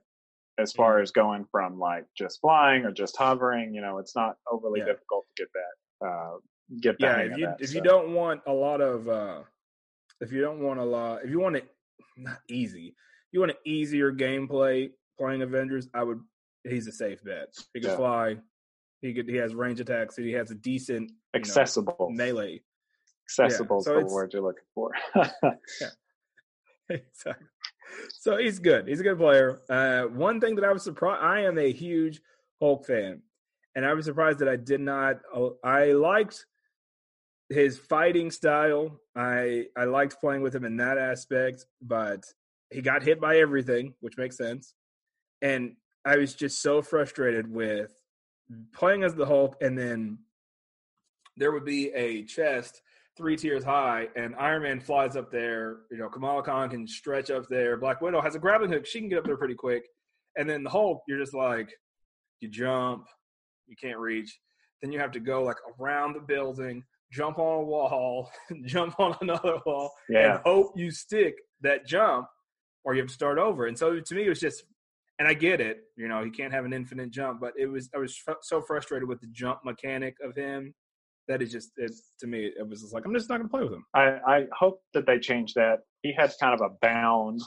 as 0.58 0.72
far 0.72 0.94
Mm-hmm. 0.94 1.02
as 1.02 1.10
going 1.12 1.46
from 1.50 1.78
like 1.78 2.04
just 2.16 2.40
flying 2.40 2.84
or 2.84 2.92
just 2.92 3.16
hovering. 3.16 3.74
You 3.74 3.80
know, 3.80 3.98
it's 3.98 4.14
not 4.16 4.36
overly 4.50 4.80
Yeah. 4.80 4.86
difficult 4.86 5.26
to 5.36 5.42
get 5.42 5.48
that 5.54 6.06
uh, 6.06 6.36
get 6.80 6.98
the 6.98 7.06
Yeah, 7.06 7.18
if 7.18 7.36
you 7.36 7.46
that, 7.46 7.56
if 7.60 7.70
so. 7.70 7.74
you 7.76 7.80
don't 7.82 8.12
want 8.14 8.42
a 8.46 8.52
lot 8.52 8.80
of, 8.80 9.08
uh 9.08 9.42
if 10.20 10.32
you 10.32 10.40
don't 10.42 10.60
want 10.60 10.78
a 10.80 10.84
lot, 10.84 11.24
if 11.24 11.30
you 11.30 11.40
want 11.40 11.56
it 11.56 11.70
not 12.16 12.40
easy, 12.48 12.94
you 13.32 13.40
want 13.40 13.52
an 13.52 13.58
easier 13.64 14.12
gameplay 14.12 14.90
playing 15.18 15.42
Avengers. 15.42 15.88
I 15.94 16.02
would. 16.02 16.20
He's 16.68 16.86
a 16.86 16.92
safe 16.92 17.22
bet. 17.24 17.48
He 17.74 17.80
can 17.80 17.90
Yeah. 17.90 17.96
fly. 17.96 18.36
He 19.00 19.14
could. 19.14 19.28
He 19.28 19.36
has 19.36 19.54
range 19.54 19.80
attacks. 19.80 20.16
He 20.16 20.32
has 20.32 20.50
a 20.50 20.54
decent 20.54 21.10
you 21.10 21.16
know, 21.34 21.40
accessible, 21.40 22.10
melee. 22.12 22.62
accessible 23.26 23.80
so 23.82 23.98
is 23.98 24.08
the 24.08 24.14
word 24.14 24.32
you're 24.32 24.42
looking 24.42 24.64
for. 24.74 24.92
exactly. 26.90 27.46
So 28.18 28.36
he's 28.36 28.58
good. 28.58 28.86
He's 28.86 29.00
a 29.00 29.02
good 29.02 29.18
player. 29.18 29.62
Uh, 29.68 30.02
one 30.04 30.40
thing 30.40 30.54
that 30.56 30.64
I 30.64 30.72
was 30.72 30.82
surprised, 30.84 31.22
I 31.22 31.40
am 31.42 31.58
a 31.58 31.72
huge 31.72 32.20
Hulk 32.60 32.86
fan, 32.86 33.22
and 33.74 33.86
I 33.86 33.94
was 33.94 34.04
surprised 34.04 34.38
that 34.40 34.48
I 34.48 34.56
did 34.56 34.80
not. 34.80 35.16
uh, 35.34 35.50
I 35.64 35.92
liked 35.92 36.44
his 37.48 37.78
fighting 37.78 38.30
style. 38.30 39.00
I 39.16 39.66
I 39.76 39.84
liked 39.84 40.20
playing 40.20 40.42
with 40.42 40.54
him 40.54 40.64
in 40.64 40.76
that 40.76 40.98
aspect, 40.98 41.64
but 41.80 42.24
he 42.70 42.82
got 42.82 43.02
hit 43.02 43.20
by 43.20 43.38
everything, 43.38 43.94
which 44.00 44.18
makes 44.18 44.36
sense. 44.36 44.74
And 45.42 45.76
I 46.04 46.16
was 46.16 46.34
just 46.34 46.62
so 46.62 46.82
frustrated 46.82 47.50
with 47.50 47.92
playing 48.72 49.04
as 49.04 49.14
the 49.14 49.26
Hulk, 49.26 49.56
and 49.60 49.76
then 49.76 50.18
there 51.36 51.52
would 51.52 51.64
be 51.64 51.90
a 51.90 52.24
chest 52.24 52.82
three 53.16 53.36
tiers 53.36 53.64
high, 53.64 54.08
and 54.16 54.34
Iron 54.36 54.62
Man 54.62 54.80
flies 54.80 55.16
up 55.16 55.30
there. 55.30 55.80
You 55.90 55.98
know, 55.98 56.08
Kamala 56.08 56.42
Khan 56.42 56.70
can 56.70 56.86
stretch 56.86 57.30
up 57.30 57.48
there. 57.48 57.76
Black 57.76 58.00
Widow 58.00 58.20
has 58.20 58.34
a 58.34 58.38
grappling 58.38 58.72
hook; 58.72 58.86
she 58.86 59.00
can 59.00 59.08
get 59.08 59.18
up 59.18 59.24
there 59.24 59.36
pretty 59.36 59.54
quick. 59.54 59.84
And 60.36 60.48
then 60.48 60.62
the 60.62 60.70
Hulk, 60.70 61.02
you're 61.08 61.18
just 61.18 61.34
like, 61.34 61.70
you 62.40 62.48
jump, 62.48 63.06
you 63.66 63.76
can't 63.76 63.98
reach. 63.98 64.38
Then 64.80 64.92
you 64.92 64.98
have 65.00 65.10
to 65.12 65.20
go 65.20 65.42
like 65.42 65.56
around 65.78 66.14
the 66.14 66.20
building, 66.20 66.82
jump 67.12 67.38
on 67.38 67.60
a 67.60 67.64
wall, 67.64 68.30
jump 68.64 68.98
on 68.98 69.16
another 69.20 69.58
wall, 69.66 69.92
yeah, 70.08 70.36
and 70.36 70.40
hope 70.44 70.72
you 70.76 70.90
stick 70.90 71.34
that 71.60 71.86
jump, 71.86 72.26
or 72.84 72.94
you 72.94 73.00
have 73.00 73.08
to 73.08 73.14
start 73.14 73.38
over. 73.38 73.66
And 73.66 73.78
so 73.78 74.00
to 74.00 74.14
me, 74.14 74.24
it 74.24 74.28
was 74.30 74.40
just, 74.40 74.64
and 75.20 75.28
I 75.28 75.34
get 75.34 75.60
it. 75.60 75.84
You 75.96 76.08
know, 76.08 76.24
he 76.24 76.30
can't 76.30 76.52
have 76.52 76.64
an 76.64 76.72
infinite 76.72 77.10
jump, 77.10 77.40
but 77.40 77.52
it 77.56 77.66
was 77.66 77.88
I 77.94 77.98
was 77.98 78.16
fr- 78.16 78.32
so 78.42 78.60
frustrated 78.60 79.06
with 79.08 79.20
the 79.20 79.28
jump 79.28 79.60
mechanic 79.64 80.16
of 80.24 80.34
him 80.34 80.74
that 81.28 81.40
it 81.42 81.46
just 81.46 81.70
it, 81.76 81.92
to 82.18 82.26
me 82.26 82.50
it 82.58 82.66
was 82.68 82.80
just 82.80 82.92
like 82.94 83.04
I'm 83.04 83.14
just 83.14 83.28
not 83.28 83.36
going 83.36 83.48
to 83.48 83.52
play 83.52 83.62
with 83.62 83.72
him. 83.74 83.84
I, 83.94 84.18
I 84.26 84.46
hope 84.58 84.80
that 84.94 85.06
they 85.06 85.20
change 85.20 85.54
that. 85.54 85.80
He 86.02 86.12
has 86.14 86.36
kind 86.40 86.54
of 86.54 86.60
a 86.62 86.74
bound 86.82 87.40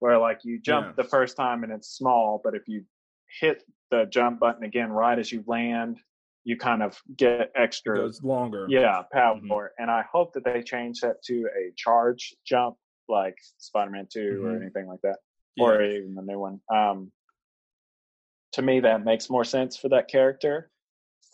where 0.00 0.18
like 0.18 0.40
you 0.44 0.58
jump 0.60 0.86
Yeah. 0.88 0.92
the 1.02 1.08
first 1.08 1.36
time 1.36 1.62
and 1.62 1.70
it's 1.72 1.90
small, 1.90 2.40
but 2.42 2.54
if 2.56 2.66
you 2.66 2.84
hit 3.40 3.62
the 3.90 4.06
jump 4.06 4.40
button 4.40 4.64
again 4.64 4.90
right 4.90 5.18
as 5.18 5.30
you 5.30 5.44
land, 5.46 6.00
you 6.44 6.56
kind 6.56 6.82
of 6.82 6.98
get 7.16 7.40
It 7.40 7.52
extra 7.54 7.96
goes 7.96 8.22
longer. 8.22 8.64
yeah 8.70 9.02
power. 9.12 9.38
Mhm. 9.38 9.68
And 9.78 9.90
I 9.90 10.02
hope 10.10 10.32
that 10.32 10.44
they 10.44 10.62
change 10.62 11.00
that 11.02 11.22
to 11.24 11.46
a 11.54 11.72
charge 11.76 12.34
jump 12.46 12.76
like 13.08 13.36
Spider-Man 13.58 14.06
2 14.10 14.42
or 14.44 14.52
Mhm. 14.52 14.62
anything 14.62 14.86
like 14.86 15.00
that, 15.02 15.18
Yeah. 15.56 15.64
or 15.64 15.82
even 15.82 16.14
the 16.14 16.22
new 16.22 16.38
one. 16.38 16.60
Um, 16.72 17.10
to 18.52 18.62
me, 18.62 18.80
that 18.80 19.04
makes 19.04 19.30
more 19.30 19.44
sense 19.44 19.76
for 19.76 19.88
that 19.90 20.08
character. 20.08 20.70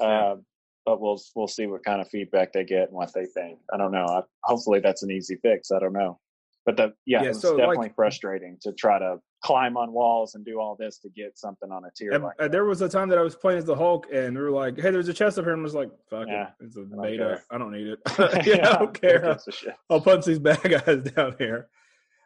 Yeah. 0.01 0.07
Uh, 0.07 0.37
but 0.85 1.01
we'll 1.01 1.21
we'll 1.35 1.49
see 1.49 1.67
what 1.67 1.85
kind 1.85 2.01
of 2.01 2.09
feedback 2.09 2.53
they 2.53 2.65
get 2.65 2.89
and 2.89 2.93
what 2.93 3.13
they 3.13 3.27
think. 3.27 3.59
I 3.73 3.77
don't 3.77 3.91
know. 3.93 4.05
I, 4.07 4.21
hopefully, 4.45 4.81
that's 4.81 5.03
an 5.03 5.11
easy 5.11 5.37
fix. 5.37 5.71
I 5.73 5.79
don't 5.81 5.93
know. 5.93 6.21
But 6.65 6.77
the 6.77 6.93
yeah, 7.07 7.23
Yeah, 7.23 7.31
it's 7.31 7.41
so, 7.41 7.57
definitely 7.57 7.77
like- 7.89 7.95
frustrating 7.97 8.57
to 8.63 8.73
try 8.73 8.99
to 8.99 9.17
climb 9.45 9.77
on 9.77 9.93
walls 9.93 10.35
and 10.35 10.45
do 10.45 10.59
all 10.61 10.77
this 10.79 10.99
to 10.99 11.09
get 11.11 11.39
something 11.39 11.71
on 11.71 11.85
a 11.85 11.91
tier 11.97 12.11
And, 12.13 12.25
like 12.25 12.51
there 12.51 12.65
was 12.65 12.83
a 12.83 12.89
time 12.89 13.09
that 13.11 13.19
I 13.19 13.23
was 13.23 13.37
playing 13.37 13.59
as 13.59 13.65
the 13.65 13.75
Hulk, 13.77 14.07
and 14.13 14.37
we 14.37 14.43
were 14.43 14.51
like, 14.51 14.77
"Hey, 14.77 14.91
there's 14.91 15.09
a 15.09 15.15
chest 15.15 15.39
up 15.39 15.45
here," 15.45 15.53
and 15.55 15.61
I 15.61 15.65
was 15.65 15.75
like, 15.75 15.91
"Fuck 16.11 16.27
Yeah, 16.29 16.49
it, 16.61 16.67
it's 16.67 16.77
a 16.77 16.81
beta. 16.83 17.17
care. 17.17 17.45
I 17.51 17.59
don't 17.59 17.73
need 17.73 17.87
it. 17.89 17.99
yeah, 18.47 18.71
I 18.75 18.79
don't 18.79 19.01
care. 19.01 19.21
gives 19.21 19.49
a 19.49 19.53
shit? 19.53 19.75
I'll 19.91 20.01
punch 20.01 20.25
these 20.25 20.39
bad 20.41 20.63
guys 20.63 21.03
down 21.13 21.35
here." 21.39 21.69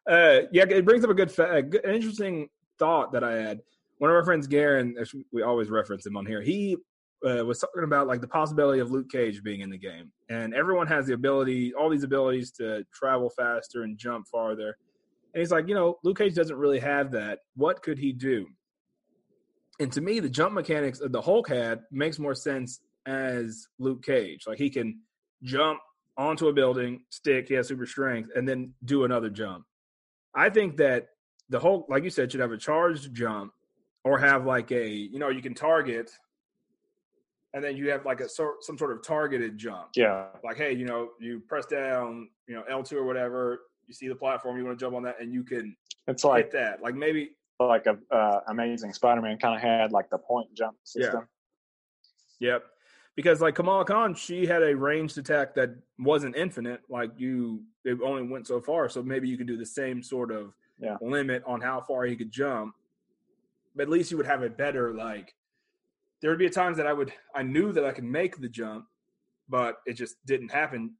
Uh, 0.09 0.41
yeah, 0.53 0.65
it 0.69 0.85
brings 0.85 1.05
up 1.05 1.11
a 1.11 1.15
good, 1.15 1.31
fa- 1.31 1.63
good, 1.63 1.85
an 1.85 1.95
interesting 1.95 2.49
thought 2.79 3.13
that 3.13 3.23
I 3.25 3.37
had. 3.37 3.61
One 3.99 4.11
of 4.11 4.17
our 4.17 4.25
friends, 4.25 4.47
Garen, 4.47 4.97
we 5.33 5.43
always 5.43 5.69
reference 5.69 6.07
him 6.07 6.17
on 6.17 6.25
here. 6.25 6.41
He 6.41 6.77
uh, 7.25 7.45
was 7.45 7.59
talking 7.59 7.85
about 7.85 8.07
like 8.07 8.21
the 8.21 8.29
possibility 8.29 8.81
of 8.81 8.91
Luke 8.91 9.11
Cage 9.11 9.43
being 9.43 9.61
in 9.61 9.71
the 9.71 9.79
game, 9.79 10.11
and 10.31 10.55
everyone 10.55 10.87
has 10.87 11.07
the 11.07 11.13
ability, 11.13 11.75
all 11.75 11.91
these 11.91 12.03
abilities 12.03 12.51
to 12.53 12.85
travel 12.95 13.31
faster 13.31 13.83
and 13.83 13.99
jump 13.99 14.27
farther. 14.27 14.77
And 15.35 15.41
he's 15.41 15.51
like, 15.51 15.69
you 15.69 15.75
know, 15.75 15.99
Luke 16.03 16.19
Cage 16.19 16.35
doesn't 16.35 16.57
really 16.57 16.81
have 16.81 17.13
that. 17.13 17.41
What 17.55 17.83
could 17.83 17.99
he 17.99 18.13
do? 18.13 18.47
And 19.79 19.93
to 19.93 20.01
me, 20.01 20.19
the 20.21 20.29
jump 20.29 20.55
mechanics 20.55 21.01
of 21.01 21.13
the 21.13 21.21
Hulk 21.21 21.49
had 21.49 21.81
makes 21.91 22.19
more 22.19 22.35
sense 22.35 22.81
as 23.07 23.67
Luke 23.79 24.03
Cage. 24.03 24.45
Like 24.47 24.59
he 24.59 24.71
can 24.71 25.01
jump 25.43 25.79
onto 26.17 26.49
a 26.49 26.53
building, 26.53 27.03
stick, 27.11 27.49
he 27.49 27.55
has 27.55 27.69
super 27.69 27.87
strength, 27.87 28.31
and 28.35 28.49
then 28.49 28.75
do 28.85 29.05
another 29.05 29.31
jump. 29.31 29.65
I 30.35 30.51
think 30.51 30.77
that 30.79 31.09
the 31.49 31.59
Hulk, 31.59 31.87
like 31.89 32.05
you 32.05 32.11
said, 32.11 32.31
should 32.31 32.41
have 32.41 32.53
a 32.53 32.59
charged 32.59 33.15
jump 33.15 33.53
or 34.05 34.19
have 34.19 34.47
like 34.47 34.71
a, 34.71 34.89
you 34.89 35.19
know, 35.19 35.29
you 35.29 35.43
can 35.43 35.55
target 35.55 36.11
and 37.53 37.65
then 37.65 37.77
you 37.77 37.91
have 37.91 38.05
like 38.07 38.21
a 38.21 38.29
sort 38.29 38.63
some 38.63 38.79
sort 38.79 38.93
of 38.93 39.03
targeted 39.03 39.59
jump. 39.59 39.89
Yeah, 39.97 40.27
Like, 40.45 40.57
hey, 40.57 40.73
you 40.73 40.85
know, 40.85 41.11
you 41.19 41.41
press 41.41 41.67
down, 41.67 42.29
you 42.47 42.55
know, 42.55 42.63
L2 42.71 42.93
or 42.93 43.05
whatever, 43.05 43.63
you 43.87 43.95
see 43.95 44.09
the 44.09 44.15
platform, 44.15 44.57
you 44.57 44.65
want 44.65 44.79
to 44.79 44.85
jump 44.85 44.95
on 44.95 45.03
that, 45.03 45.21
and 45.21 45.33
you 45.33 45.43
can 45.43 45.77
it's 46.07 46.25
like 46.25 46.45
hit 46.45 46.53
that. 46.53 46.83
Like 46.83 46.95
maybe 46.95 47.31
like 47.59 47.87
a 47.87 47.99
uh, 48.15 48.41
Amazing 48.49 48.93
Spider-Man 48.93 49.39
kind 49.39 49.55
of 49.55 49.61
had 49.61 49.93
like 49.93 50.09
the 50.11 50.19
point 50.19 50.55
jump 50.55 50.77
system. 50.85 51.27
Yeah. 52.39 52.53
Yep. 52.53 52.65
Because 53.21 53.43
like 53.43 53.55
Kamala 53.55 53.85
Khan, 53.85 54.15
she 54.15 54.47
had 54.47 54.63
a 54.63 54.75
ranged 54.75 55.19
attack 55.19 55.55
that 55.57 55.69
wasn't 55.99 56.35
infinite. 56.37 56.81
Like 56.89 57.11
you, 57.19 57.63
it 57.85 57.99
only 58.03 58.23
went 58.23 58.47
so 58.47 58.63
far. 58.63 58.89
So 58.89 59.03
maybe 59.03 59.29
you 59.29 59.37
could 59.37 59.47
do 59.47 59.59
the 59.59 59.67
same 59.67 60.03
sort 60.03 60.31
of 60.31 60.55
Yeah. 60.79 60.97
limit 61.03 61.43
on 61.47 61.61
how 61.61 61.83
far 61.83 62.05
he 62.07 62.17
could 62.17 62.31
jump. 62.33 62.75
But 63.77 63.83
at 63.83 63.89
least 63.91 64.11
you 64.11 64.17
would 64.17 64.25
have 64.25 64.43
a 64.43 64.49
better 64.49 64.95
like. 64.95 65.35
There 66.23 66.31
would 66.31 66.39
be 66.39 66.49
times 66.49 66.79
that 66.79 66.87
I 66.87 66.95
would, 66.95 67.13
I 67.35 67.43
knew 67.43 67.73
that 67.73 67.85
I 67.85 67.93
could 67.93 68.05
make 68.05 68.41
the 68.41 68.49
jump, 68.49 68.87
but 69.51 69.81
it 69.85 69.95
just 69.95 70.17
didn't 70.25 70.51
happen. 70.51 70.95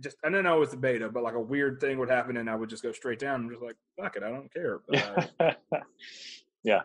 Just 0.00 0.16
I 0.24 0.30
don't 0.30 0.42
know 0.42 0.62
it's 0.62 0.74
a 0.74 0.76
beta, 0.76 1.08
but 1.10 1.22
like 1.22 1.34
a 1.34 1.40
weird 1.40 1.80
thing 1.80 1.96
would 2.00 2.10
happen, 2.10 2.38
and 2.38 2.50
I 2.50 2.56
would 2.56 2.70
just 2.70 2.82
go 2.82 2.90
straight 2.90 3.20
down. 3.20 3.42
I'm 3.44 3.50
just 3.50 3.62
like, 3.62 3.76
fuck 3.96 4.16
it, 4.16 4.24
I 4.24 4.30
don't 4.30 4.52
care. 4.52 4.80
Uh, 4.92 5.52
yeah. 6.64 6.80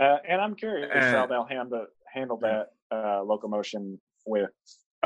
Uh, 0.00 0.16
and 0.28 0.40
I'm 0.40 0.56
curious 0.56 0.90
how 0.92 1.22
Uh, 1.22 1.26
they'll 1.28 1.44
handle 1.44 1.86
handle 2.12 2.38
that 2.38 2.72
uh, 2.94 3.22
locomotion 3.24 4.00
with 4.26 4.50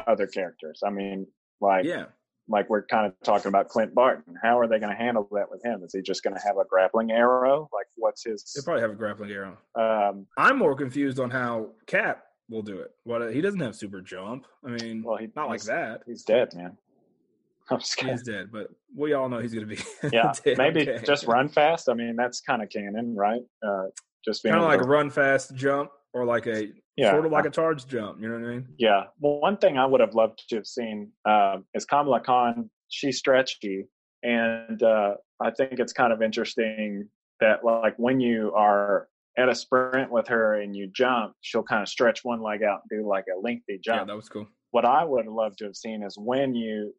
other 0.07 0.27
characters. 0.27 0.83
I 0.87 0.91
mean, 0.91 1.27
like 1.61 1.85
yeah, 1.85 2.07
like 2.49 2.69
we're 2.71 2.87
kind 2.87 3.07
of 3.07 3.13
talking 3.25 3.49
about 3.49 3.69
Clint 3.69 3.95
Barton. 3.95 4.35
How 4.43 4.59
are 4.59 4.67
they 4.69 4.79
going 4.79 4.93
to 4.97 4.97
handle 4.97 5.29
that 5.33 5.51
with 5.51 5.63
him? 5.65 5.83
Is 5.83 5.93
he 5.93 6.03
just 6.03 6.23
going 6.23 6.35
to 6.35 6.41
have 6.47 6.57
a 6.57 6.65
grappling 6.69 7.11
arrow? 7.11 7.69
Like, 7.73 7.87
what's 7.97 8.25
his 8.25 8.43
they 8.55 8.59
his? 8.59 8.65
probably 8.65 8.83
have 8.83 8.91
a 8.91 8.95
grappling 8.95 9.31
arrow. 9.31 9.59
Um, 9.75 10.27
I'm 10.37 10.59
more 10.59 10.75
confused 10.75 11.19
on 11.21 11.31
how 11.31 11.71
Cap 11.87 12.25
will 12.49 12.63
do 12.63 12.79
it. 12.81 12.91
What 13.05 13.35
he 13.35 13.41
doesn't 13.41 13.61
have 13.61 13.75
super 13.77 14.01
jump. 14.01 14.47
I 14.65 14.71
mean, 14.71 15.03
well, 15.03 15.17
he, 15.17 15.29
not 15.37 15.49
like 15.49 15.63
that. 15.63 16.03
He's 16.07 16.23
dead, 16.23 16.55
man. 16.55 16.77
I'm 17.71 17.81
kidding. 17.81 18.13
He's 18.13 18.23
dead, 18.23 18.51
but 18.51 18.69
we 18.97 19.13
all 19.13 19.29
know 19.29 19.41
he's 19.41 19.53
going 19.53 19.69
to 19.69 19.77
be. 19.77 19.83
Yeah, 20.13 20.33
maybe 20.57 20.89
Okay. 20.89 21.05
just 21.05 21.27
run 21.27 21.49
fast. 21.51 21.89
I 21.91 21.95
mean, 21.95 22.17
that's 22.17 22.41
kind 22.41 22.63
of 22.63 22.71
canon, 22.71 23.15
right? 23.15 23.43
Uh, 23.63 23.89
just 24.25 24.43
being 24.43 24.55
kind 24.55 24.65
of 24.65 24.71
like 24.71 24.81
to- 24.81 24.89
run 24.89 25.11
fast 25.11 25.55
jump, 25.55 25.91
or 26.15 26.25
like 26.25 26.47
a 26.47 26.69
yeah, 26.99 27.13
sort 27.13 27.27
of 27.27 27.33
like 27.33 27.47
a 27.47 27.51
charge 27.51 27.87
jump. 27.87 28.21
You 28.21 28.29
know 28.29 28.35
what 28.35 28.49
I 28.49 28.53
mean? 28.55 28.67
Yeah. 28.79 29.05
Well, 29.21 29.41
one 29.41 29.57
thing 29.57 29.79
I 29.79 29.87
would 29.87 30.01
have 30.01 30.15
loved 30.15 30.43
to 30.49 30.57
have 30.57 30.67
seen 30.67 31.13
um, 31.25 31.65
is 31.75 31.85
Kamala 31.85 32.21
Khan. 32.21 32.69
She's 32.89 33.19
stretchy, 33.19 33.87
and 34.23 34.83
uh, 34.83 35.15
I 35.41 35.51
think 35.51 35.79
it's 35.79 35.93
kind 35.93 36.13
of 36.13 36.23
interesting 36.23 37.09
that 37.41 37.65
like 37.65 37.95
when 37.99 38.21
you 38.21 38.53
are 38.57 39.09
at 39.39 39.49
a 39.49 39.55
sprint 39.55 40.11
with 40.11 40.27
her 40.27 40.61
and 40.61 40.75
you 40.75 40.91
jump, 40.93 41.35
she'll 41.41 41.63
kind 41.63 41.83
of 41.83 41.89
stretch 41.89 42.25
one 42.25 42.43
leg 42.43 42.63
out 42.65 42.81
and 42.91 43.01
do 43.01 43.09
like 43.09 43.25
a 43.33 43.41
lengthy 43.41 43.79
jump. 43.79 44.01
Yeah, 44.01 44.05
that 44.07 44.17
was 44.17 44.29
cool. 44.29 44.49
what 44.73 44.85
I 44.85 45.05
would 45.05 45.25
have 45.25 45.35
loved 45.35 45.59
to 45.59 45.67
have 45.67 45.77
seen 45.77 46.03
is 46.03 46.17
when 46.19 46.55
you 46.55 46.93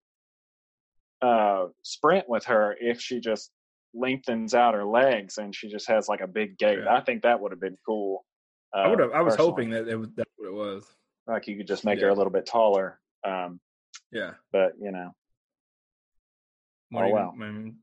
uh, 1.22 1.66
sprint 1.84 2.30
with 2.30 2.46
her, 2.46 2.76
if 2.80 3.02
she 3.02 3.20
just 3.20 3.52
lengthens 3.94 4.54
out 4.54 4.74
her 4.74 4.86
legs 4.86 5.38
and 5.38 5.54
she 5.54 5.68
just 5.68 5.88
has 5.88 6.08
like 6.08 6.22
a 6.22 6.28
big 6.28 6.58
gait. 6.58 6.80
Yeah. 6.84 6.94
I 6.94 7.02
think 7.02 7.24
that 7.24 7.40
would 7.40 7.52
have 7.52 7.60
been 7.60 7.78
cool. 7.86 8.26
Uh, 8.76 8.80
I 8.82 8.88
would 8.88 9.00
have. 9.00 9.12
I 9.12 9.22
was 9.22 9.34
personally. 9.36 9.52
hoping 9.52 9.70
that 9.72 9.88
it 9.88 9.96
was 9.96 10.10
that's 10.16 10.30
what 10.38 10.48
it 10.48 10.54
was. 10.54 10.86
like 11.28 11.48
you 11.48 11.58
could 11.58 11.68
just 11.68 11.86
make 11.86 12.00
her 12.02 12.10
a 12.10 12.14
little 12.14 12.32
bit 12.32 12.46
taller. 12.46 13.00
Um, 13.24 13.60
Yeah. 14.12 14.32
but 14.52 14.74
you 14.80 14.92
know, 14.92 15.14
What 16.92 17.04
Oh, 17.04 17.08
you 17.08 17.14
wow. 17.14 17.32
gonna- 17.32 17.46
I 17.46 17.52
mean, 17.52 17.78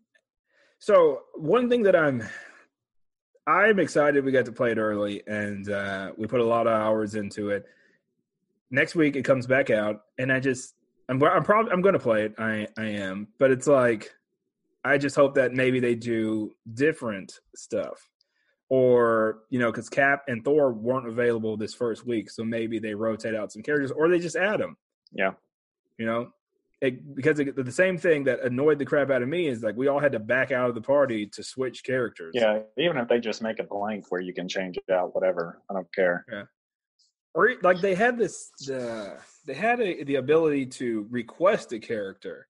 so 0.78 1.22
one 1.34 1.68
thing 1.68 1.82
that 1.84 1.94
I'm 1.96 2.22
I'm 3.46 3.78
excited 3.78 4.24
we 4.24 4.32
got 4.32 4.44
to 4.46 4.52
play 4.52 4.72
it 4.72 4.78
early 4.78 5.22
and 5.28 5.68
uh, 5.70 6.12
we 6.16 6.26
put 6.26 6.40
a 6.40 6.44
lot 6.44 6.66
of 6.66 6.72
hours 6.72 7.14
into 7.14 7.50
it. 7.50 7.64
Next 8.70 8.96
week 8.96 9.14
it 9.14 9.22
comes 9.22 9.46
back 9.46 9.70
out 9.70 10.02
and 10.18 10.32
I 10.32 10.40
just 10.40 10.74
I'm 11.08 11.22
I'm 11.22 11.44
probably 11.44 11.70
I'm 11.72 11.80
going 11.82 11.92
to 11.92 11.98
play 12.00 12.24
it. 12.24 12.34
I 12.38 12.66
I 12.76 12.86
am, 12.86 13.28
but 13.38 13.50
it's 13.52 13.68
like 13.68 14.12
I 14.84 14.98
just 14.98 15.14
hope 15.16 15.34
that 15.36 15.52
maybe 15.52 15.78
they 15.80 15.94
do 15.94 16.54
different 16.74 17.40
stuff. 17.54 18.08
Or, 18.68 19.40
you 19.48 19.59
know, 19.60 19.70
cuz 19.70 19.88
Cap 19.88 20.24
and 20.26 20.44
Thor 20.44 20.72
weren't 20.72 21.06
available 21.06 21.56
this 21.56 21.72
first 21.72 22.05
week, 22.05 22.30
so 22.30 22.44
maybe 22.44 22.78
they 22.78 22.94
rotate 22.94 23.34
out 23.34 23.52
some 23.52 23.62
characters 23.62 23.93
or 23.93 24.09
they 24.09 24.18
just 24.18 24.36
add 24.36 24.60
them 24.60 24.76
yeah, 25.12 25.32
you 25.98 26.06
know 26.06 26.30
it, 26.80 27.14
because 27.14 27.38
it, 27.38 27.56
the 27.56 27.72
same 27.72 27.97
thing 27.97 28.24
that 28.24 28.40
annoyed 28.43 28.78
the 28.78 28.84
crap 28.84 29.10
out 29.10 29.22
of 29.22 29.28
me 29.28 29.47
is 29.47 29.62
like 29.62 29.76
we 29.76 29.88
all 29.88 30.01
had 30.01 30.12
to 30.12 30.18
back 30.18 30.52
out 30.52 30.68
of 30.68 30.74
the 30.74 30.80
party 30.80 31.26
to 31.26 31.43
switch 31.43 31.84
characters 31.84 32.32
yeah. 32.34 32.60
Even 32.76 32.98
if 32.98 33.09
they 33.09 33.18
just 33.18 33.40
make 33.40 33.59
a 33.59 33.64
blank 33.64 34.05
where 34.10 34.20
you 34.20 34.34
can 34.34 34.48
change 34.48 34.76
it 34.76 34.93
out, 34.93 35.14
whatever. 35.14 35.62
I 35.70 35.74
don't 35.74 35.93
care. 35.94 36.24
yeah 36.30 36.43
or 37.36 37.52
like 37.62 37.80
they 37.80 37.94
had 37.94 38.18
this 38.18 38.51
uh, 38.68 39.16
they 39.47 39.55
had 39.55 39.80
a, 39.80 40.02
the 40.05 40.16
ability 40.16 40.66
to 40.66 41.06
request 41.10 41.72
a 41.72 41.78
character 41.78 42.48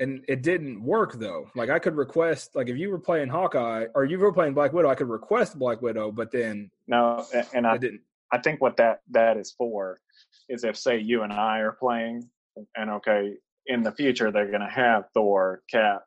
and 0.00 0.24
it 0.28 0.42
didn't 0.42 0.82
work 0.82 1.12
though 1.14 1.48
like 1.54 1.70
i 1.70 1.78
could 1.78 1.94
request 1.94 2.54
like 2.56 2.68
if 2.68 2.76
you 2.76 2.90
were 2.90 2.98
playing 2.98 3.28
hawkeye 3.28 3.86
or 3.94 4.04
you 4.04 4.18
were 4.18 4.32
playing 4.32 4.52
black 4.54 4.72
widow 4.72 4.88
i 4.90 4.94
could 4.94 5.08
request 5.08 5.58
black 5.58 5.80
widow 5.82 6.10
but 6.10 6.30
then 6.32 6.70
No, 6.88 7.24
and 7.54 7.66
I 7.66 7.76
didn't 7.78 8.02
I 8.32 8.38
think 8.38 8.60
what 8.60 8.76
that 8.78 9.00
that 9.10 9.36
is 9.36 9.52
for 9.56 10.00
is 10.48 10.64
if 10.64 10.76
say 10.76 10.98
you 10.98 11.22
and 11.22 11.32
I 11.32 11.60
are 11.60 11.72
playing, 11.72 12.28
and 12.76 12.90
okay, 12.90 13.34
in 13.66 13.82
the 13.82 13.92
future 13.92 14.32
they're 14.32 14.50
going 14.50 14.60
to 14.68 14.74
have 14.84 15.04
Thor, 15.14 15.62
Cap, 15.70 16.02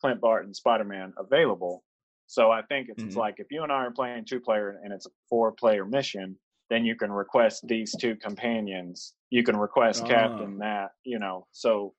Clint 0.00 0.20
Barton, 0.20 0.52
Spider 0.52 0.84
Man 0.84 1.12
available. 1.16 1.84
So 2.26 2.50
I 2.50 2.62
think 2.62 2.88
it's 2.88 3.04
Mhm. 3.04 3.16
like 3.16 3.36
if 3.38 3.46
you 3.52 3.62
and 3.62 3.70
I 3.70 3.84
are 3.86 3.90
playing 3.92 4.24
two 4.24 4.40
player 4.40 4.80
and 4.82 4.92
it's 4.92 5.06
a 5.06 5.10
four 5.28 5.52
player 5.52 5.84
mission, 5.84 6.36
then 6.70 6.84
you 6.84 6.96
can 6.96 7.12
request 7.12 7.66
these 7.68 7.94
two 7.96 8.16
companions. 8.16 9.14
You 9.30 9.42
can 9.44 9.56
request 9.56 10.02
Ah. 10.04 10.08
Captain 10.08 10.58
that, 10.58 10.90
you 11.04 11.18
know. 11.20 11.46
So 11.52 11.94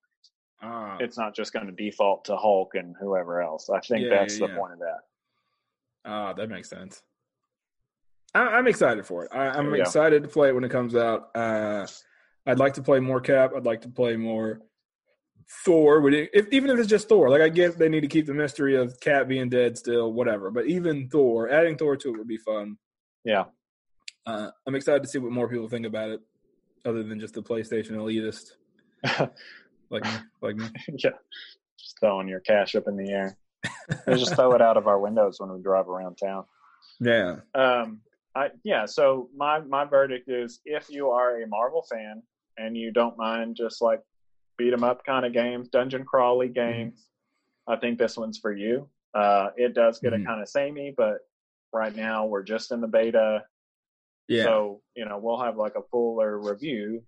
ah, 0.61 0.97
it's 0.99 1.17
not 1.17 1.35
just 1.35 1.53
going 1.53 1.65
to 1.67 1.71
default 1.71 2.25
to 2.25 2.35
Hulk 2.37 2.75
and 2.75 2.95
whoever 2.99 3.41
else. 3.41 3.69
I 3.69 3.79
think 3.79 4.03
Yeah, 4.05 4.09
that's 4.19 4.39
yeah, 4.39 4.47
the 4.47 4.53
yeah. 4.53 4.59
point 4.59 4.73
of 4.73 4.79
that. 4.79 4.99
Ah, 6.05 6.33
that 6.33 6.49
makes 6.49 6.69
sense. 6.69 7.01
I, 8.33 8.41
I'm 8.41 8.67
excited 8.67 9.05
for 9.05 9.25
it. 9.25 9.31
I, 9.33 9.47
I'm 9.49 9.63
There 9.65 9.71
we 9.71 9.77
go. 9.79 9.83
excited 9.83 10.23
to 10.23 10.29
play 10.29 10.49
it 10.49 10.55
when 10.55 10.63
it 10.63 10.71
comes 10.71 10.95
out. 10.95 11.29
Uh, 11.35 11.85
I'd 12.45 12.59
like 12.59 12.73
to 12.75 12.81
play 12.81 12.99
more 12.99 13.21
Cap. 13.21 13.51
I'd 13.55 13.65
like 13.65 13.81
to 13.81 13.89
play 13.89 14.15
more 14.15 14.61
Thor. 15.65 15.99
Would 16.01 16.13
If, 16.13 16.47
even 16.51 16.69
if 16.69 16.79
it's 16.79 16.87
just 16.87 17.09
Thor, 17.09 17.29
like 17.29 17.41
I 17.41 17.49
get 17.49 17.77
they 17.77 17.89
need 17.89 18.01
to 18.01 18.07
keep 18.07 18.25
the 18.25 18.33
mystery 18.33 18.75
of 18.75 18.99
Cap 18.99 19.27
being 19.27 19.49
dead 19.49 19.77
still, 19.77 20.13
whatever. 20.13 20.49
But 20.49 20.65
even 20.67 21.09
Thor, 21.09 21.49
adding 21.49 21.77
Thor 21.77 21.97
to 21.97 22.09
it 22.13 22.17
would 22.17 22.27
be 22.27 22.37
fun. 22.37 22.77
Yeah. 23.25 23.45
Uh, 24.25 24.49
I'm 24.65 24.75
excited 24.75 25.03
to 25.03 25.09
see 25.09 25.17
what 25.19 25.31
more 25.31 25.49
people 25.49 25.67
think 25.67 25.85
about 25.85 26.09
it, 26.09 26.21
other 26.85 27.03
than 27.03 27.19
just 27.19 27.33
the 27.33 27.41
PlayStation 27.43 27.91
elitist 27.91 28.51
like 29.91 30.03
me, 30.03 30.11
like 30.41 30.55
me. 30.55 30.65
yeah. 30.97 31.11
Just 31.77 31.99
throwing 31.99 32.27
your 32.27 32.39
cash 32.39 32.75
up 32.75 32.87
in 32.87 32.95
the 32.97 33.11
air. 33.11 33.37
We 34.07 34.15
just 34.15 34.35
throw 34.35 34.53
it 34.53 34.61
out 34.61 34.77
of 34.77 34.87
our 34.87 34.99
windows 34.99 35.39
when 35.39 35.51
we 35.51 35.61
drive 35.61 35.87
around 35.89 36.15
town. 36.15 36.45
Yeah, 36.99 37.37
Um, 37.53 38.01
I, 38.35 38.49
yeah. 38.63 38.85
So 38.85 39.29
my 39.35 39.59
my 39.59 39.85
verdict 39.85 40.29
is, 40.29 40.61
if 40.65 40.89
you 40.89 41.09
are 41.09 41.41
a 41.41 41.47
Marvel 41.47 41.85
fan 41.89 42.23
and 42.57 42.75
you 42.77 42.91
don't 42.91 43.17
mind 43.17 43.55
just 43.55 43.81
like 43.81 44.01
beat 44.57 44.73
'em 44.73 44.83
up 44.83 45.03
kind 45.05 45.25
of 45.25 45.33
games, 45.33 45.67
dungeon 45.69 46.05
crawly 46.05 46.47
games, 46.47 47.07
I 47.67 47.75
think 47.75 47.99
this 47.99 48.17
one's 48.17 48.37
for 48.37 48.51
you. 48.53 48.87
Uh, 49.13 49.49
it 49.57 49.73
does 49.73 49.99
get 49.99 50.13
Mhm. 50.13 50.23
a 50.23 50.25
kind 50.25 50.41
of 50.41 50.47
samey, 50.47 50.93
but 50.95 51.17
right 51.73 51.95
now 51.95 52.25
we're 52.25 52.43
just 52.43 52.71
in 52.71 52.81
the 52.81 52.87
beta, 52.87 53.43
yeah, 54.27 54.43
so 54.43 54.81
you 54.95 55.05
know 55.05 55.17
we'll 55.17 55.41
have 55.41 55.57
like 55.57 55.75
a 55.75 55.81
fuller 55.91 56.37
review. 56.39 57.03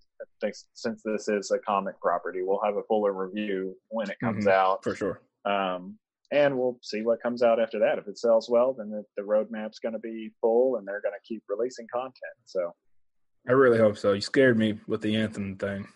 Since 0.73 1.01
this 1.03 1.27
is 1.27 1.51
a 1.51 1.59
comic 1.59 1.99
property, 2.01 2.41
we'll 2.43 2.61
have 2.63 2.75
a 2.77 2.83
fuller 2.83 3.13
review 3.13 3.75
when 3.89 4.09
it 4.09 4.19
comes 4.19 4.45
Mhm. 4.45 4.51
out. 4.51 4.83
for 4.83 4.95
sure. 4.95 5.21
Um, 5.45 5.97
and 6.31 6.57
we'll 6.57 6.79
see 6.81 7.01
what 7.03 7.21
comes 7.21 7.43
out 7.43 7.59
after 7.59 7.79
that. 7.79 7.97
If 7.99 8.07
it 8.07 8.17
sells 8.17 8.49
well, 8.49 8.73
then 8.73 8.89
the, 8.89 9.03
the 9.17 9.21
roadmap's 9.23 9.79
going 9.79 9.93
to 9.93 9.99
be 9.99 10.31
full, 10.41 10.77
and 10.77 10.87
they're 10.87 11.01
going 11.01 11.13
to 11.13 11.27
keep 11.27 11.43
releasing 11.47 11.87
content. 11.93 12.15
So, 12.45 12.73
I 13.47 13.51
really 13.51 13.77
hope 13.77 13.97
so. 13.97 14.13
You 14.13 14.21
scared 14.21 14.57
me 14.57 14.79
with 14.87 15.01
the 15.01 15.15
Anthem 15.15 15.57
thing. 15.57 15.87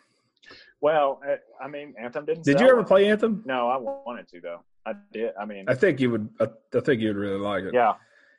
well, 0.82 1.22
I, 1.62 1.68
mean, 1.68 1.96
Anthem 2.00 2.26
didn't. 2.26 2.44
Did 2.44 2.60
you 2.60 2.70
ever 2.70 2.84
play 2.84 3.08
Anthem? 3.10 3.42
No, 3.46 3.68
I 3.70 3.78
wanted 3.78 4.28
to 4.30 4.42
though. 4.42 4.64
I 4.86 4.94
did. 5.12 5.32
I 5.40 5.46
mean, 5.46 5.66
I 5.68 5.74
think 5.74 6.00
you 6.00 6.12
would. 6.12 6.30
I, 6.40 6.48
I 6.76 6.80
think 6.82 7.02
you 7.02 7.08
would 7.10 7.18
really 7.18 7.40
like 7.40 7.64
it. 7.64 7.74
yeah. 7.74 7.94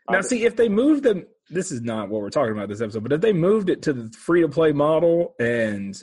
I 0.08 0.12
Now, 0.12 0.20
see, 0.22 0.44
if 0.44 0.56
they 0.56 0.68
moved 0.68 1.04
them, 1.04 1.26
this 1.50 1.70
is 1.70 1.80
not 1.82 2.08
what 2.08 2.22
we're 2.22 2.30
talking 2.30 2.52
about 2.52 2.68
this 2.68 2.80
episode, 2.80 3.02
but 3.02 3.12
if 3.12 3.20
they 3.20 3.32
moved 3.32 3.70
it 3.70 3.82
to 3.82 3.92
the 3.92 4.10
free 4.16 4.40
to 4.40 4.48
play 4.48 4.72
model 4.72 5.34
and 5.38 6.00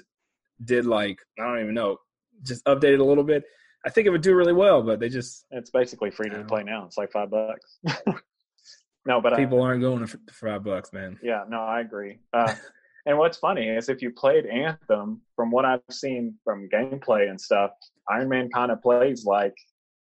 did 0.64 0.86
like, 0.86 1.20
I 1.40 1.44
don't 1.44 1.62
even 1.62 1.74
know, 1.74 1.98
just 2.44 2.64
update 2.66 2.94
it 2.94 3.00
a 3.00 3.06
little 3.06 3.24
bit, 3.24 3.44
I 3.86 3.90
think 3.90 4.08
it 4.08 4.10
would 4.10 4.22
do 4.22 4.36
really 4.36 4.54
well, 4.54 4.82
but 4.82 5.00
they 5.00 5.10
just, 5.10 5.46
it's 5.52 5.70
basically 5.70 6.12
free 6.12 6.30
to 6.30 6.44
play 6.44 6.64
now. 6.64 6.86
It's 6.86 6.98
like 6.98 7.12
five 7.12 7.30
bucks. 7.30 7.80
no, 9.06 9.22
but 9.22 9.34
I, 9.34 9.38
people 9.38 9.62
aren't 9.62 9.82
going 9.82 10.06
to 10.06 10.08
for 10.08 10.50
five 10.50 10.64
bucks, 10.64 10.92
man. 10.92 11.20
Yeah, 11.22 11.44
no, 11.48 11.62
I 11.62 11.82
agree. 11.82 12.20
Uh, 12.34 12.54
and 13.06 13.18
what's 13.18 13.38
funny 13.38 13.68
is 13.68 13.90
if 13.90 14.02
you 14.02 14.12
played 14.12 14.46
Anthem, 14.48 15.22
from 15.36 15.52
what 15.52 15.66
I've 15.66 15.82
seen 15.92 16.36
from 16.44 16.68
gameplay 16.70 17.30
and 17.30 17.40
stuff, 17.40 17.72
Iron 18.10 18.30
Man 18.30 18.50
kind 18.50 18.72
of 18.72 18.82
plays 18.82 19.26
like 19.26 19.56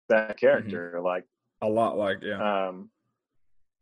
that 0.08 0.38
character. 0.38 1.00
Like, 1.02 1.24
A 1.62 1.68
lot 1.68 1.98
like, 1.98 2.18
yeah. 2.22 2.68
um, 2.68 2.90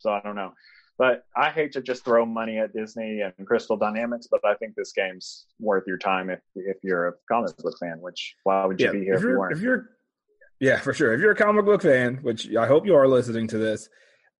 so 0.04 0.12
I 0.12 0.20
don't 0.20 0.36
know. 0.36 0.52
But 0.98 1.24
I 1.34 1.50
hate 1.50 1.72
to 1.72 1.82
just 1.82 2.04
throw 2.04 2.24
money 2.24 2.58
at 2.58 2.72
Disney 2.72 3.20
and 3.22 3.46
Crystal 3.46 3.76
Dynamics, 3.76 4.28
but 4.30 4.40
I 4.44 4.54
think 4.54 4.74
this 4.76 4.92
game's 4.92 5.46
worth 5.58 5.84
your 5.88 5.98
time 5.98 6.30
if 6.30 6.40
if 6.54 6.76
you're 6.84 7.08
a 7.08 7.12
comic 7.28 7.56
book 7.56 7.74
fan. 7.80 7.96
Which 8.00 8.36
why 8.44 8.64
would 8.66 8.78
you 8.78 8.86
yeah, 8.86 8.92
be 8.92 9.00
here 9.00 9.14
if 9.14 9.18
if 9.18 9.22
you 9.24 9.28
you're, 9.30 9.38
weren't? 9.40 9.56
if 9.56 9.62
you're, 9.62 9.90
yeah, 10.60 10.78
for 10.78 10.92
sure. 10.94 11.12
If 11.14 11.20
you're 11.20 11.32
a 11.32 11.36
comic 11.36 11.64
book 11.64 11.82
fan, 11.82 12.18
which 12.22 12.54
I 12.54 12.66
hope 12.66 12.86
you 12.86 12.94
are 12.94 13.08
listening 13.08 13.48
to 13.48 13.58
this, 13.58 13.88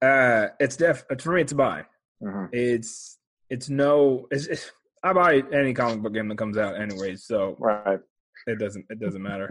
uh, 0.02 0.48
it's 0.60 0.76
def 0.76 1.04
for 1.18 1.32
me. 1.32 1.40
It's 1.40 1.52
a 1.52 1.56
buy. 1.56 1.86
Mhm. 2.22 2.50
It's 2.52 3.18
it's 3.50 3.68
no. 3.68 4.28
It's, 4.30 4.46
it's, 4.46 4.70
I 5.02 5.12
buy 5.12 5.42
any 5.52 5.74
comic 5.74 6.02
book 6.02 6.14
game 6.14 6.28
that 6.28 6.38
comes 6.38 6.56
out 6.56 6.80
anyway, 6.80 7.16
so 7.16 7.56
Right. 7.58 7.98
it 8.46 8.58
doesn't 8.60 8.84
it 8.90 9.00
doesn't 9.00 9.22
matter. 9.22 9.48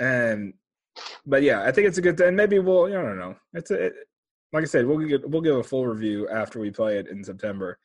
and 0.00 0.54
but 1.24 1.42
yeah, 1.42 1.62
I 1.62 1.70
think 1.70 1.86
it's 1.86 1.98
a 1.98 2.02
good 2.02 2.18
thing. 2.18 2.34
Maybe 2.34 2.58
we'll. 2.58 2.86
I 2.86 2.90
don't 2.90 3.18
know. 3.18 3.36
It's 3.54 3.70
a. 3.70 3.84
It, 3.86 3.92
like 4.52 4.62
I 4.62 4.66
said, 4.66 4.86
we'll 4.86 4.98
give 4.98 5.22
we'll 5.24 5.40
give 5.42 5.56
a 5.56 5.62
full 5.62 5.86
review 5.86 6.28
after 6.28 6.58
we 6.60 6.70
play 6.70 6.98
it 6.98 7.08
in 7.08 7.24
September. 7.24 7.78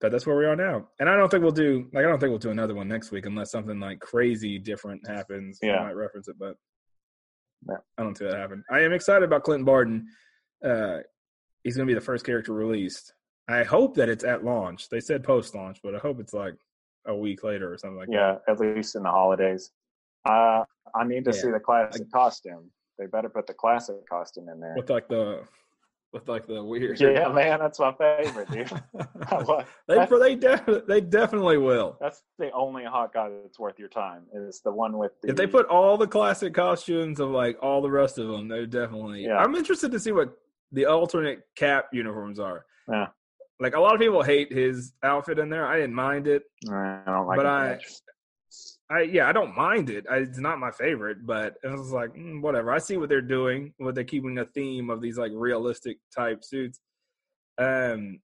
But 0.00 0.10
that's 0.10 0.26
where 0.26 0.36
we 0.36 0.46
are 0.46 0.56
now, 0.56 0.88
and 0.98 1.08
I 1.08 1.16
don't 1.16 1.28
think 1.30 1.42
we'll 1.44 1.52
do 1.52 1.88
like 1.92 2.04
I 2.04 2.08
don't 2.08 2.18
think 2.18 2.30
we'll 2.30 2.38
do 2.38 2.50
another 2.50 2.74
one 2.74 2.88
next 2.88 3.12
week 3.12 3.26
unless 3.26 3.52
something 3.52 3.78
like 3.78 4.00
crazy 4.00 4.58
different 4.58 5.06
happens. 5.08 5.58
Yeah. 5.62 5.82
might 5.84 5.92
reference 5.94 6.26
it, 6.26 6.36
but 6.38 6.56
Yeah. 7.68 7.76
I 7.98 8.02
don't 8.02 8.18
see 8.18 8.24
that 8.24 8.36
happen. 8.36 8.64
I 8.70 8.80
am 8.80 8.92
excited 8.92 9.22
about 9.24 9.44
Clinton 9.44 9.64
Barton. 9.64 10.08
Uh, 10.64 10.98
he's 11.62 11.76
going 11.76 11.86
to 11.86 11.90
be 11.90 11.94
the 11.94 12.04
first 12.04 12.26
character 12.26 12.52
released. 12.52 13.14
I 13.48 13.62
hope 13.62 13.94
that 13.96 14.08
it's 14.08 14.24
at 14.24 14.42
launch. 14.44 14.88
They 14.88 14.98
said 15.00 15.22
post 15.22 15.54
launch, 15.54 15.78
but 15.84 15.94
I 15.94 15.98
hope 15.98 16.18
it's 16.18 16.32
like 16.34 16.54
a 17.06 17.14
week 17.14 17.44
later 17.44 17.72
or 17.72 17.78
something 17.78 17.98
like 17.98 18.08
that. 18.08 18.14
Yeah, 18.48 18.52
at 18.52 18.58
least 18.58 18.96
in 18.96 19.04
the 19.04 19.10
holidays. 19.10 19.70
Uh, 20.28 20.64
I 20.96 21.04
need 21.04 21.24
to 21.26 21.30
Yeah. 21.32 21.40
see 21.40 21.50
the 21.52 21.60
classic 21.60 22.10
costume. 22.12 22.72
They 22.98 23.06
better 23.06 23.28
put 23.28 23.46
the 23.46 23.54
classic 23.54 24.06
costume 24.08 24.48
in 24.48 24.60
there. 24.60 24.74
with 24.76 24.90
like 24.90 25.08
the 25.08 25.42
with 26.12 26.28
like 26.28 26.46
the 26.46 26.62
weird. 26.62 27.00
Yeah, 27.00 27.28
man, 27.28 27.58
that's 27.58 27.78
my 27.78 27.92
favorite, 27.92 28.50
dude. 28.50 28.70
They 29.88 30.06
they 30.06 30.34
definitely 30.36 30.82
they 30.86 31.00
definitely 31.00 31.56
will. 31.58 31.96
that's 32.00 32.22
the 32.38 32.50
only 32.52 32.84
Hawkeye 32.84 33.30
that's 33.42 33.58
worth 33.58 33.78
your 33.78 33.88
time. 33.88 34.24
Is 34.34 34.60
the 34.62 34.72
one 34.72 34.98
with 34.98 35.12
the. 35.22 35.30
If 35.30 35.36
they 35.36 35.46
put 35.46 35.66
all 35.66 35.96
the 35.96 36.06
classic 36.06 36.52
costumes 36.54 37.18
of 37.18 37.30
like 37.30 37.56
all 37.62 37.80
the 37.80 37.90
rest 37.90 38.18
of 38.18 38.28
them, 38.28 38.48
they 38.48 38.66
definitely. 38.66 39.24
Yeah. 39.24 39.36
I'm 39.38 39.54
interested 39.54 39.90
to 39.92 39.98
see 40.00 40.12
what 40.12 40.36
the 40.70 40.86
alternate 40.86 41.40
Cap 41.56 41.86
uniforms 41.92 42.38
are. 42.38 42.66
Yeah. 42.90 43.06
Like 43.60 43.74
a 43.74 43.80
lot 43.80 43.94
of 43.94 44.00
people 44.00 44.22
hate 44.22 44.52
his 44.52 44.92
outfit 45.02 45.38
in 45.38 45.48
there. 45.48 45.66
I 45.66 45.76
didn't 45.76 45.94
mind 45.94 46.26
it. 46.26 46.42
I 46.70 47.00
don't 47.06 47.26
like 47.26 47.36
but 47.38 47.46
it 47.46 47.48
I- 47.48 47.68
much. 47.70 47.86
I 48.92 49.02
yeah, 49.02 49.28
I 49.28 49.32
don't 49.32 49.56
mind 49.56 49.88
it. 49.90 50.04
I, 50.10 50.16
it's 50.18 50.38
not 50.38 50.58
my 50.58 50.70
favorite, 50.70 51.24
but 51.26 51.54
it 51.62 51.68
was 51.68 51.92
like 51.92 52.12
mm, 52.14 52.40
whatever. 52.42 52.72
I 52.72 52.78
see 52.78 52.96
what 52.96 53.08
they're 53.08 53.20
doing. 53.22 53.72
What 53.78 53.94
they're 53.94 54.04
keeping 54.04 54.38
a 54.38 54.44
theme 54.44 54.90
of 54.90 55.00
these 55.00 55.16
like 55.18 55.32
realistic 55.34 55.98
type 56.14 56.44
suits. 56.44 56.78
Um, 57.58 58.20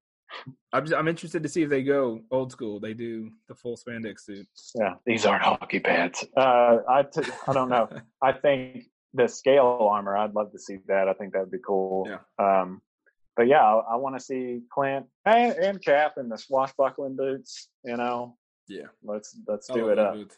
I'm 0.71 0.85
just, 0.85 0.95
I'm 0.95 1.07
interested 1.07 1.41
to 1.43 1.49
see 1.49 1.63
if 1.63 1.69
they 1.69 1.81
go 1.81 2.21
old 2.29 2.51
school. 2.51 2.79
They 2.79 2.93
do 2.93 3.31
the 3.47 3.55
full 3.55 3.77
spandex 3.77 4.21
suit. 4.21 4.47
Yeah, 4.79 4.93
these 5.05 5.25
aren't 5.25 5.43
hockey 5.43 5.79
pads. 5.79 6.23
Uh, 6.37 6.77
I 6.87 7.03
t- 7.03 7.31
I 7.47 7.53
don't 7.53 7.69
know. 7.69 7.89
I 8.21 8.33
think 8.33 8.85
the 9.15 9.27
scale 9.27 9.87
armor. 9.89 10.15
I'd 10.15 10.35
love 10.35 10.51
to 10.51 10.59
see 10.59 10.77
that. 10.87 11.07
I 11.07 11.13
think 11.13 11.33
that'd 11.33 11.49
be 11.51 11.57
cool. 11.65 12.07
Yeah. 12.07 12.19
Um, 12.61 12.81
but 13.35 13.47
yeah, 13.47 13.63
I, 13.63 13.93
I 13.93 13.95
want 13.95 14.17
to 14.17 14.19
see 14.23 14.61
Clint 14.71 15.07
and, 15.25 15.53
and 15.53 15.83
Cap 15.83 16.13
in 16.17 16.29
the 16.29 16.37
swashbuckling 16.37 17.15
boots. 17.15 17.69
You 17.83 17.97
know, 17.97 18.35
Yeah. 18.67 18.87
let's 19.03 19.35
let's 19.47 19.67
do 19.67 19.89
it 19.89 19.97
up. 19.97 20.13
booth. 20.13 20.37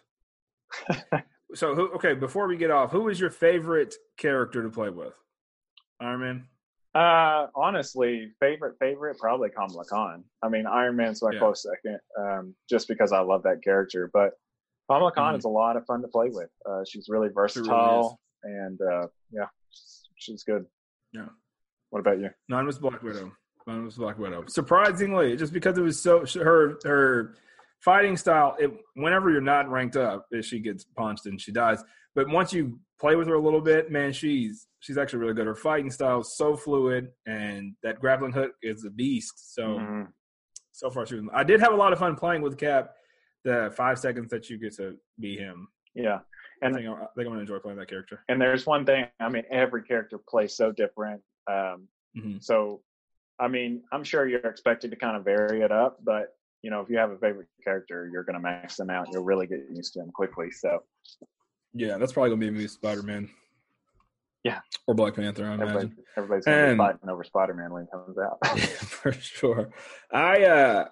So 1.56 1.76
who? 1.76 1.92
Okay, 1.94 2.14
before 2.14 2.48
we 2.48 2.58
get 2.58 2.72
off, 2.72 2.92
who 2.92 3.10
is 3.10 3.20
your 3.20 3.30
favorite 3.30 3.94
character 4.18 4.64
to 4.64 4.70
play 4.70 4.90
with? 4.90 5.14
Iron 6.00 6.20
Man. 6.22 6.48
Uh, 6.94 7.48
honestly, 7.56 8.32
favorite 8.40 8.76
favorite 8.80 9.18
probably 9.18 9.50
Kamala 9.50 9.86
Khan. 9.86 10.24
I 10.44 10.50
mean, 10.50 10.66
Iron 10.68 10.98
Man's 10.98 11.22
my 11.24 11.32
Yeah. 11.32 11.40
close 11.40 11.64
second, 11.64 12.00
um, 12.20 12.56
just 12.70 12.88
because 12.88 13.14
I 13.14 13.20
love 13.22 13.44
that 13.44 13.64
character. 13.64 14.10
But 14.12 14.34
Kamala 14.90 15.12
Khan 15.14 15.34
Mhm. 15.36 15.38
is 15.38 15.46
a 15.46 15.50
lot 15.50 15.78
of 15.78 15.86
fun 15.86 16.02
to 16.02 16.08
play 16.10 16.30
with. 16.30 16.50
Uh, 16.66 16.84
she's 16.86 17.08
really 17.08 17.30
versatile, 17.30 18.20
and 18.44 18.82
uh, 18.82 19.08
yeah, 19.32 19.48
she's, 19.70 20.10
she's 20.16 20.44
good. 20.44 20.66
Yeah. 21.14 21.30
What 21.92 22.00
about 22.00 22.20
you? 22.20 22.30
Mine 22.50 22.66
was 22.66 22.78
Black 22.80 23.02
Widow. 23.04 23.32
Mine 23.68 23.86
was 23.86 23.96
Black 23.98 24.18
Widow. 24.18 24.44
Surprisingly, 24.48 25.38
just 25.38 25.54
because 25.54 25.78
it 25.78 25.82
was 25.82 26.02
so 26.02 26.26
her 26.44 26.78
her 26.84 27.36
fighting 27.82 28.16
style. 28.18 28.56
It 28.60 28.72
whenever 28.96 29.30
you're 29.32 29.42
not 29.42 29.70
ranked 29.70 29.98
up, 29.98 30.28
she 30.42 30.60
gets 30.60 30.84
punched 30.84 31.26
and 31.26 31.40
she 31.40 31.52
dies. 31.52 31.84
But 32.16 32.28
once 32.30 32.52
you 32.54 32.80
play 33.00 33.16
with 33.16 33.28
her 33.28 33.36
a 33.36 33.40
little 33.40 33.62
bit, 33.62 33.92
man, 33.92 34.12
she's 34.14 34.68
she's 34.80 34.98
actually 34.98 35.20
really 35.20 35.34
good. 35.34 35.48
Her 35.48 35.56
fighting 35.56 35.92
style 35.92 36.22
is 36.22 36.36
so 36.36 36.56
fluid, 36.56 37.10
and 37.26 37.74
that 37.84 38.00
grappling 38.00 38.34
hook 38.34 38.52
is 38.62 38.86
a 38.86 38.90
beast. 38.90 39.54
So 39.56 39.64
Mhm. 39.80 40.08
so 40.72 40.90
far, 40.90 41.06
she 41.06 41.16
was. 41.16 41.26
I 41.34 41.44
did 41.44 41.60
have 41.60 41.74
a 41.74 41.76
lot 41.76 41.94
of 41.94 42.00
fun 42.00 42.16
playing 42.16 42.42
with 42.42 42.58
Cap. 42.58 42.96
The 43.44 43.74
five 43.76 43.98
seconds 43.98 44.30
that 44.30 44.50
you 44.50 44.60
get 44.60 44.76
to 44.76 44.98
be 45.20 45.36
him, 45.36 45.68
Yeah, 45.96 46.20
I 46.62 46.66
and 46.68 46.76
think 46.76 46.88
I, 46.88 46.92
I 46.92 46.96
think 46.98 47.10
I'm 47.18 47.26
gonna 47.26 47.40
enjoy 47.40 47.58
playing 47.58 47.80
that 47.80 47.90
character. 47.90 48.24
and 48.30 48.40
there's 48.40 48.68
one 48.68 48.86
thing. 48.86 49.08
I 49.20 49.30
mean, 49.30 49.44
every 49.50 49.82
character 49.82 50.20
plays 50.20 50.56
so 50.56 50.72
different. 50.72 51.24
Um, 51.48 51.88
hmm 52.16 52.38
so, 52.40 52.84
I 53.40 53.48
mean, 53.48 53.84
I'm 53.92 54.04
sure 54.04 54.28
you're 54.28 54.42
expected 54.42 54.92
to 54.92 54.98
kind 54.98 55.18
of 55.18 55.26
vary 55.26 55.62
it 55.62 55.72
up, 55.72 55.98
but 56.04 56.36
you 56.62 56.70
know, 56.70 56.82
if 56.82 56.90
you 56.90 56.98
have 56.98 57.12
a 57.12 57.18
favorite 57.18 57.48
character, 57.64 58.10
you're 58.12 58.24
going 58.24 58.36
to 58.36 58.40
max 58.42 58.76
them 58.76 58.90
out. 58.90 59.08
You'll 59.12 59.24
really 59.24 59.48
get 59.48 59.60
used 59.74 59.94
to 59.94 60.00
them 60.00 60.12
quickly. 60.12 60.52
So, 60.52 60.84
Yeah, 61.74 61.98
that's 61.98 62.14
probably 62.14 62.30
gonna 62.32 62.40
be 62.42 62.52
me, 62.52 62.68
Spider 62.68 63.04
Man. 63.04 63.30
Yeah. 64.44 64.60
or 64.88 64.96
Black 64.96 65.16
Panther. 65.16 65.46
I 65.46 65.54
everybody, 65.54 65.72
imagine. 65.72 65.98
everybody's 66.18 66.46
going 66.46 66.66
to 66.70 66.74
be 66.74 66.78
fighting 66.78 67.10
over 67.10 67.24
Spider-Man 67.24 67.72
when 67.74 67.84
he 67.84 67.90
comes 67.92 68.18
out. 68.18 68.60
for 68.60 69.12
sure. 69.12 69.70
I 70.12 70.44
uh 70.46 70.86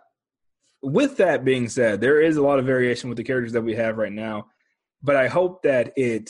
with 0.83 1.17
that 1.17 1.43
being 1.43 1.67
said, 1.67 1.99
there 1.99 2.21
is 2.21 2.37
a 2.37 2.41
lot 2.43 2.59
of 2.59 2.65
variation 2.65 3.09
with 3.09 3.17
the 3.17 3.23
characters 3.23 3.51
that 3.53 3.63
we 3.63 3.75
have 3.75 3.97
right 3.97 4.11
now, 4.11 4.47
but 5.01 5.15
I 5.15 5.27
hope 5.27 5.63
that 5.63 5.93
it 5.97 6.29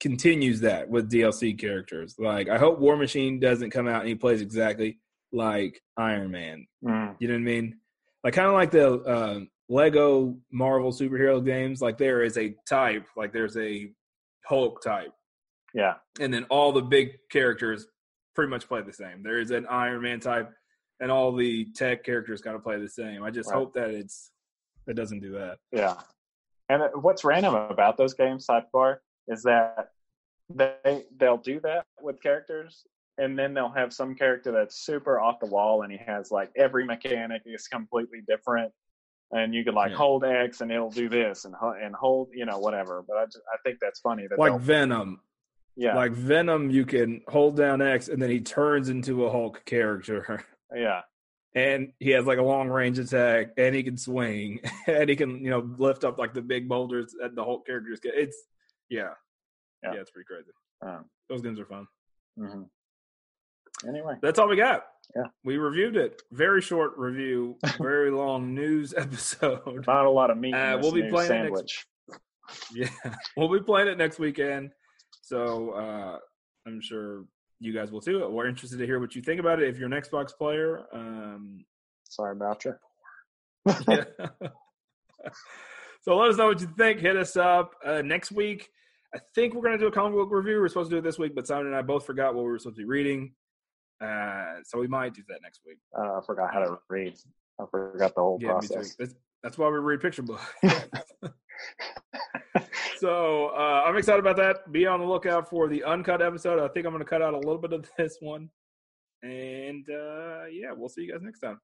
continues 0.00 0.60
that 0.60 0.88
with 0.88 1.10
DLC 1.10 1.58
characters. 1.58 2.14
Like 2.18 2.48
I 2.48 2.58
hope 2.58 2.78
War 2.78 2.96
Machine 2.96 3.40
doesn't 3.40 3.70
come 3.70 3.88
out 3.88 4.00
and 4.00 4.08
he 4.08 4.14
plays 4.14 4.42
exactly 4.42 4.98
like 5.32 5.80
Iron 5.96 6.30
Man. 6.30 6.66
Mm, 6.84 7.16
You 7.20 7.28
know 7.28 7.34
what 7.34 7.40
I 7.40 7.42
mean? 7.42 7.78
Like 8.24 8.34
kind 8.34 8.48
of 8.48 8.54
like 8.54 8.70
the 8.70 8.92
uh, 9.02 9.40
Lego 9.68 10.36
Marvel 10.50 10.92
superhero 10.92 11.44
games. 11.44 11.80
Like 11.80 11.98
there 11.98 12.22
is 12.22 12.36
a 12.36 12.54
type, 12.68 13.06
like 13.16 13.32
there's 13.32 13.56
a 13.56 13.90
Hulk 14.44 14.82
type, 14.82 15.12
yeah, 15.74 15.94
and 16.18 16.32
then 16.32 16.44
all 16.44 16.72
the 16.72 16.82
big 16.82 17.10
characters 17.30 17.86
pretty 18.34 18.50
much 18.50 18.66
play 18.66 18.80
the 18.82 18.92
same. 18.92 19.22
There 19.22 19.38
is 19.38 19.50
an 19.50 19.66
Iron 19.66 20.02
Man 20.02 20.20
type, 20.20 20.50
and 21.00 21.10
all 21.10 21.32
the 21.34 21.66
tech 21.74 22.02
characters 22.04 22.40
kind 22.40 22.56
of 22.56 22.62
play 22.64 22.78
the 22.80 22.88
same. 22.88 23.22
I 23.22 23.30
just 23.30 23.50
Right. 23.50 23.56
hope 23.58 23.74
that 23.74 23.90
it's 23.90 24.30
it 24.86 24.94
doesn't 24.94 25.20
do 25.20 25.32
that. 25.32 25.58
yeah. 25.70 25.94
And 26.70 26.82
uh, 26.82 26.88
what's 26.94 27.24
random 27.24 27.54
about 27.54 27.96
those 27.96 28.14
games, 28.14 28.46
sidebar, 28.46 28.98
is 29.26 29.42
that 29.42 29.90
they 30.50 31.04
they'll 31.18 31.36
do 31.36 31.60
that 31.60 31.84
with 32.00 32.22
characters, 32.22 32.84
and 33.18 33.38
then 33.38 33.52
they'll 33.54 33.68
have 33.68 33.92
some 33.92 34.14
character 34.14 34.52
that's 34.52 34.76
super 34.76 35.20
off 35.20 35.40
the 35.40 35.46
wall, 35.46 35.82
and 35.82 35.92
he 35.92 35.98
has 36.06 36.30
like 36.30 36.50
every 36.56 36.84
mechanic 36.84 37.42
is 37.44 37.66
completely 37.68 38.20
different, 38.26 38.72
and 39.32 39.52
you 39.54 39.64
can 39.64 39.74
like 39.74 39.90
Yeah. 39.90 39.96
hold 39.98 40.24
X 40.24 40.60
and 40.60 40.70
it'll 40.72 40.90
do 40.90 41.08
this, 41.08 41.44
and 41.44 41.54
and 41.82 41.94
hold 41.94 42.28
you 42.32 42.46
know 42.46 42.58
whatever. 42.58 43.04
But 43.06 43.16
I 43.18 43.24
just, 43.26 43.40
I 43.52 43.56
think 43.64 43.78
that's 43.80 44.00
funny 44.00 44.26
that 44.28 44.38
Like 44.38 44.58
Venom, 44.60 45.20
yeah 45.76 45.94
like 45.96 46.12
Venom, 46.12 46.70
you 46.70 46.86
can 46.86 47.20
hold 47.28 47.56
down 47.56 47.82
X, 47.82 48.08
and 48.08 48.20
then 48.22 48.30
he 48.30 48.40
turns 48.40 48.88
into 48.88 49.26
a 49.26 49.30
Hulk 49.30 49.64
character. 49.64 50.44
yeah 50.74 51.00
And 51.54 51.92
he 51.98 52.10
has 52.10 52.26
like 52.26 52.38
a 52.38 52.42
long 52.42 52.68
range 52.68 52.98
attack, 52.98 53.48
and 53.56 53.74
he 53.74 53.82
can 53.82 53.96
swing, 53.96 54.60
and 54.86 55.08
he 55.10 55.16
can 55.16 55.42
you 55.44 55.50
know 55.50 55.68
lift 55.78 56.04
up 56.04 56.18
like 56.18 56.34
the 56.34 56.42
big 56.42 56.68
boulders 56.68 57.14
that 57.20 57.34
the 57.34 57.42
Hulk 57.44 57.66
characters 57.66 58.00
get. 58.00 58.14
It's 58.14 58.36
yeah, 58.88 59.10
Yeah. 59.82 59.94
yeah, 59.94 60.00
it's 60.00 60.10
pretty 60.10 60.26
crazy. 60.26 60.50
Um, 60.80 61.04
Those 61.28 61.42
games 61.42 61.58
are 61.58 61.66
fun. 61.66 61.86
hmm 62.38 62.62
Anyway, 63.86 64.14
That's 64.22 64.38
all 64.38 64.48
we 64.48 64.56
got. 64.56 64.84
Yeah. 65.16 65.24
We 65.44 65.56
reviewed 65.56 65.96
it. 65.96 66.22
Very 66.32 66.60
short 66.60 66.92
review, 66.96 67.56
very 67.80 68.10
long 68.10 68.54
news 68.54 68.92
episode. 68.96 69.84
not 69.86 70.04
a 70.06 70.10
lot 70.10 70.30
of 70.30 70.38
meat. 70.38 70.54
Uh, 70.54 70.78
we'll 70.80 70.92
be 70.92 71.08
playing 71.08 71.30
it 71.32 71.50
next- 71.52 71.84
sandwich. 71.86 71.86
Yeah. 72.74 72.88
We'll 73.36 73.48
be 73.52 73.60
playing 73.60 73.88
it 73.88 73.98
next 73.98 74.18
weekend. 74.18 74.72
So 75.22 75.70
uh, 75.72 76.18
I'm 76.66 76.80
sure 76.80 77.24
you 77.60 77.72
guys 77.74 77.90
will 77.90 78.00
too. 78.00 78.26
We're 78.28 78.46
interested 78.48 78.78
to 78.78 78.86
hear 78.86 79.00
what 79.00 79.14
you 79.14 79.22
think 79.22 79.40
about 79.40 79.60
it. 79.62 79.68
If 79.68 79.78
you're 79.78 79.92
an 79.92 80.00
Xbox 80.02 80.36
player, 80.36 80.84
um, 80.92 81.64
Sorry 82.08 82.32
about 82.32 82.64
you. 82.64 82.74
yeah. 83.86 84.04
so 86.02 86.16
let 86.16 86.30
us 86.30 86.36
know 86.36 86.46
what 86.46 86.60
you 86.60 86.68
think. 86.78 87.00
Hit 87.00 87.16
us 87.16 87.36
up 87.36 87.72
uh, 87.84 88.02
next 88.02 88.32
week. 88.32 88.68
I 89.14 89.18
think 89.34 89.54
we're 89.54 89.62
going 89.62 89.72
to 89.72 89.78
do 89.78 89.86
a 89.88 89.92
comic 89.92 90.14
book 90.14 90.28
review. 90.30 90.54
We 90.54 90.60
were 90.60 90.68
supposed 90.68 90.90
to 90.90 90.96
do 90.96 90.98
it 90.98 91.02
this 91.04 91.18
week, 91.18 91.34
but 91.34 91.46
Simon 91.46 91.66
and 91.66 91.76
I 91.76 91.82
both 91.82 92.04
forgot 92.06 92.34
what 92.34 92.44
we 92.44 92.50
were 92.50 92.58
supposed 92.58 92.76
to 92.76 92.82
be 92.82 92.88
reading. 92.88 93.32
Uh, 94.00 94.56
so 94.64 94.78
we 94.78 94.86
might 94.86 95.14
do 95.14 95.22
that 95.28 95.40
next 95.42 95.60
week. 95.66 95.78
Uh, 95.96 96.18
I 96.18 96.20
forgot 96.24 96.52
how 96.52 96.60
to 96.60 96.78
read. 96.88 97.14
I 97.60 97.64
forgot 97.70 98.14
the 98.14 98.20
whole 98.20 98.38
Yeah, 98.40 98.52
process. 98.52 98.94
That's, 98.98 99.14
that's 99.42 99.58
why 99.58 99.68
we 99.68 99.78
read 99.78 100.00
picture 100.00 100.22
books. 100.22 100.44
so 102.98 103.48
uh, 103.48 103.84
I'm 103.86 103.96
excited 103.96 104.20
about 104.20 104.36
that. 104.36 104.70
Be 104.72 104.86
on 104.86 105.00
the 105.00 105.06
lookout 105.06 105.48
for 105.48 105.68
the 105.68 105.84
uncut 105.84 106.22
episode. 106.22 106.62
I 106.62 106.68
think 106.68 106.86
I'm 106.86 106.92
going 106.92 107.04
to 107.04 107.08
cut 107.08 107.22
out 107.22 107.34
a 107.34 107.38
little 107.38 107.58
bit 107.58 107.72
of 107.72 107.88
this 107.98 108.18
one. 108.20 108.50
And 109.22 109.86
uh, 109.88 110.44
yeah, 110.50 110.72
we'll 110.72 110.88
see 110.88 111.02
you 111.02 111.12
guys 111.12 111.22
next 111.22 111.40
time. 111.40 111.60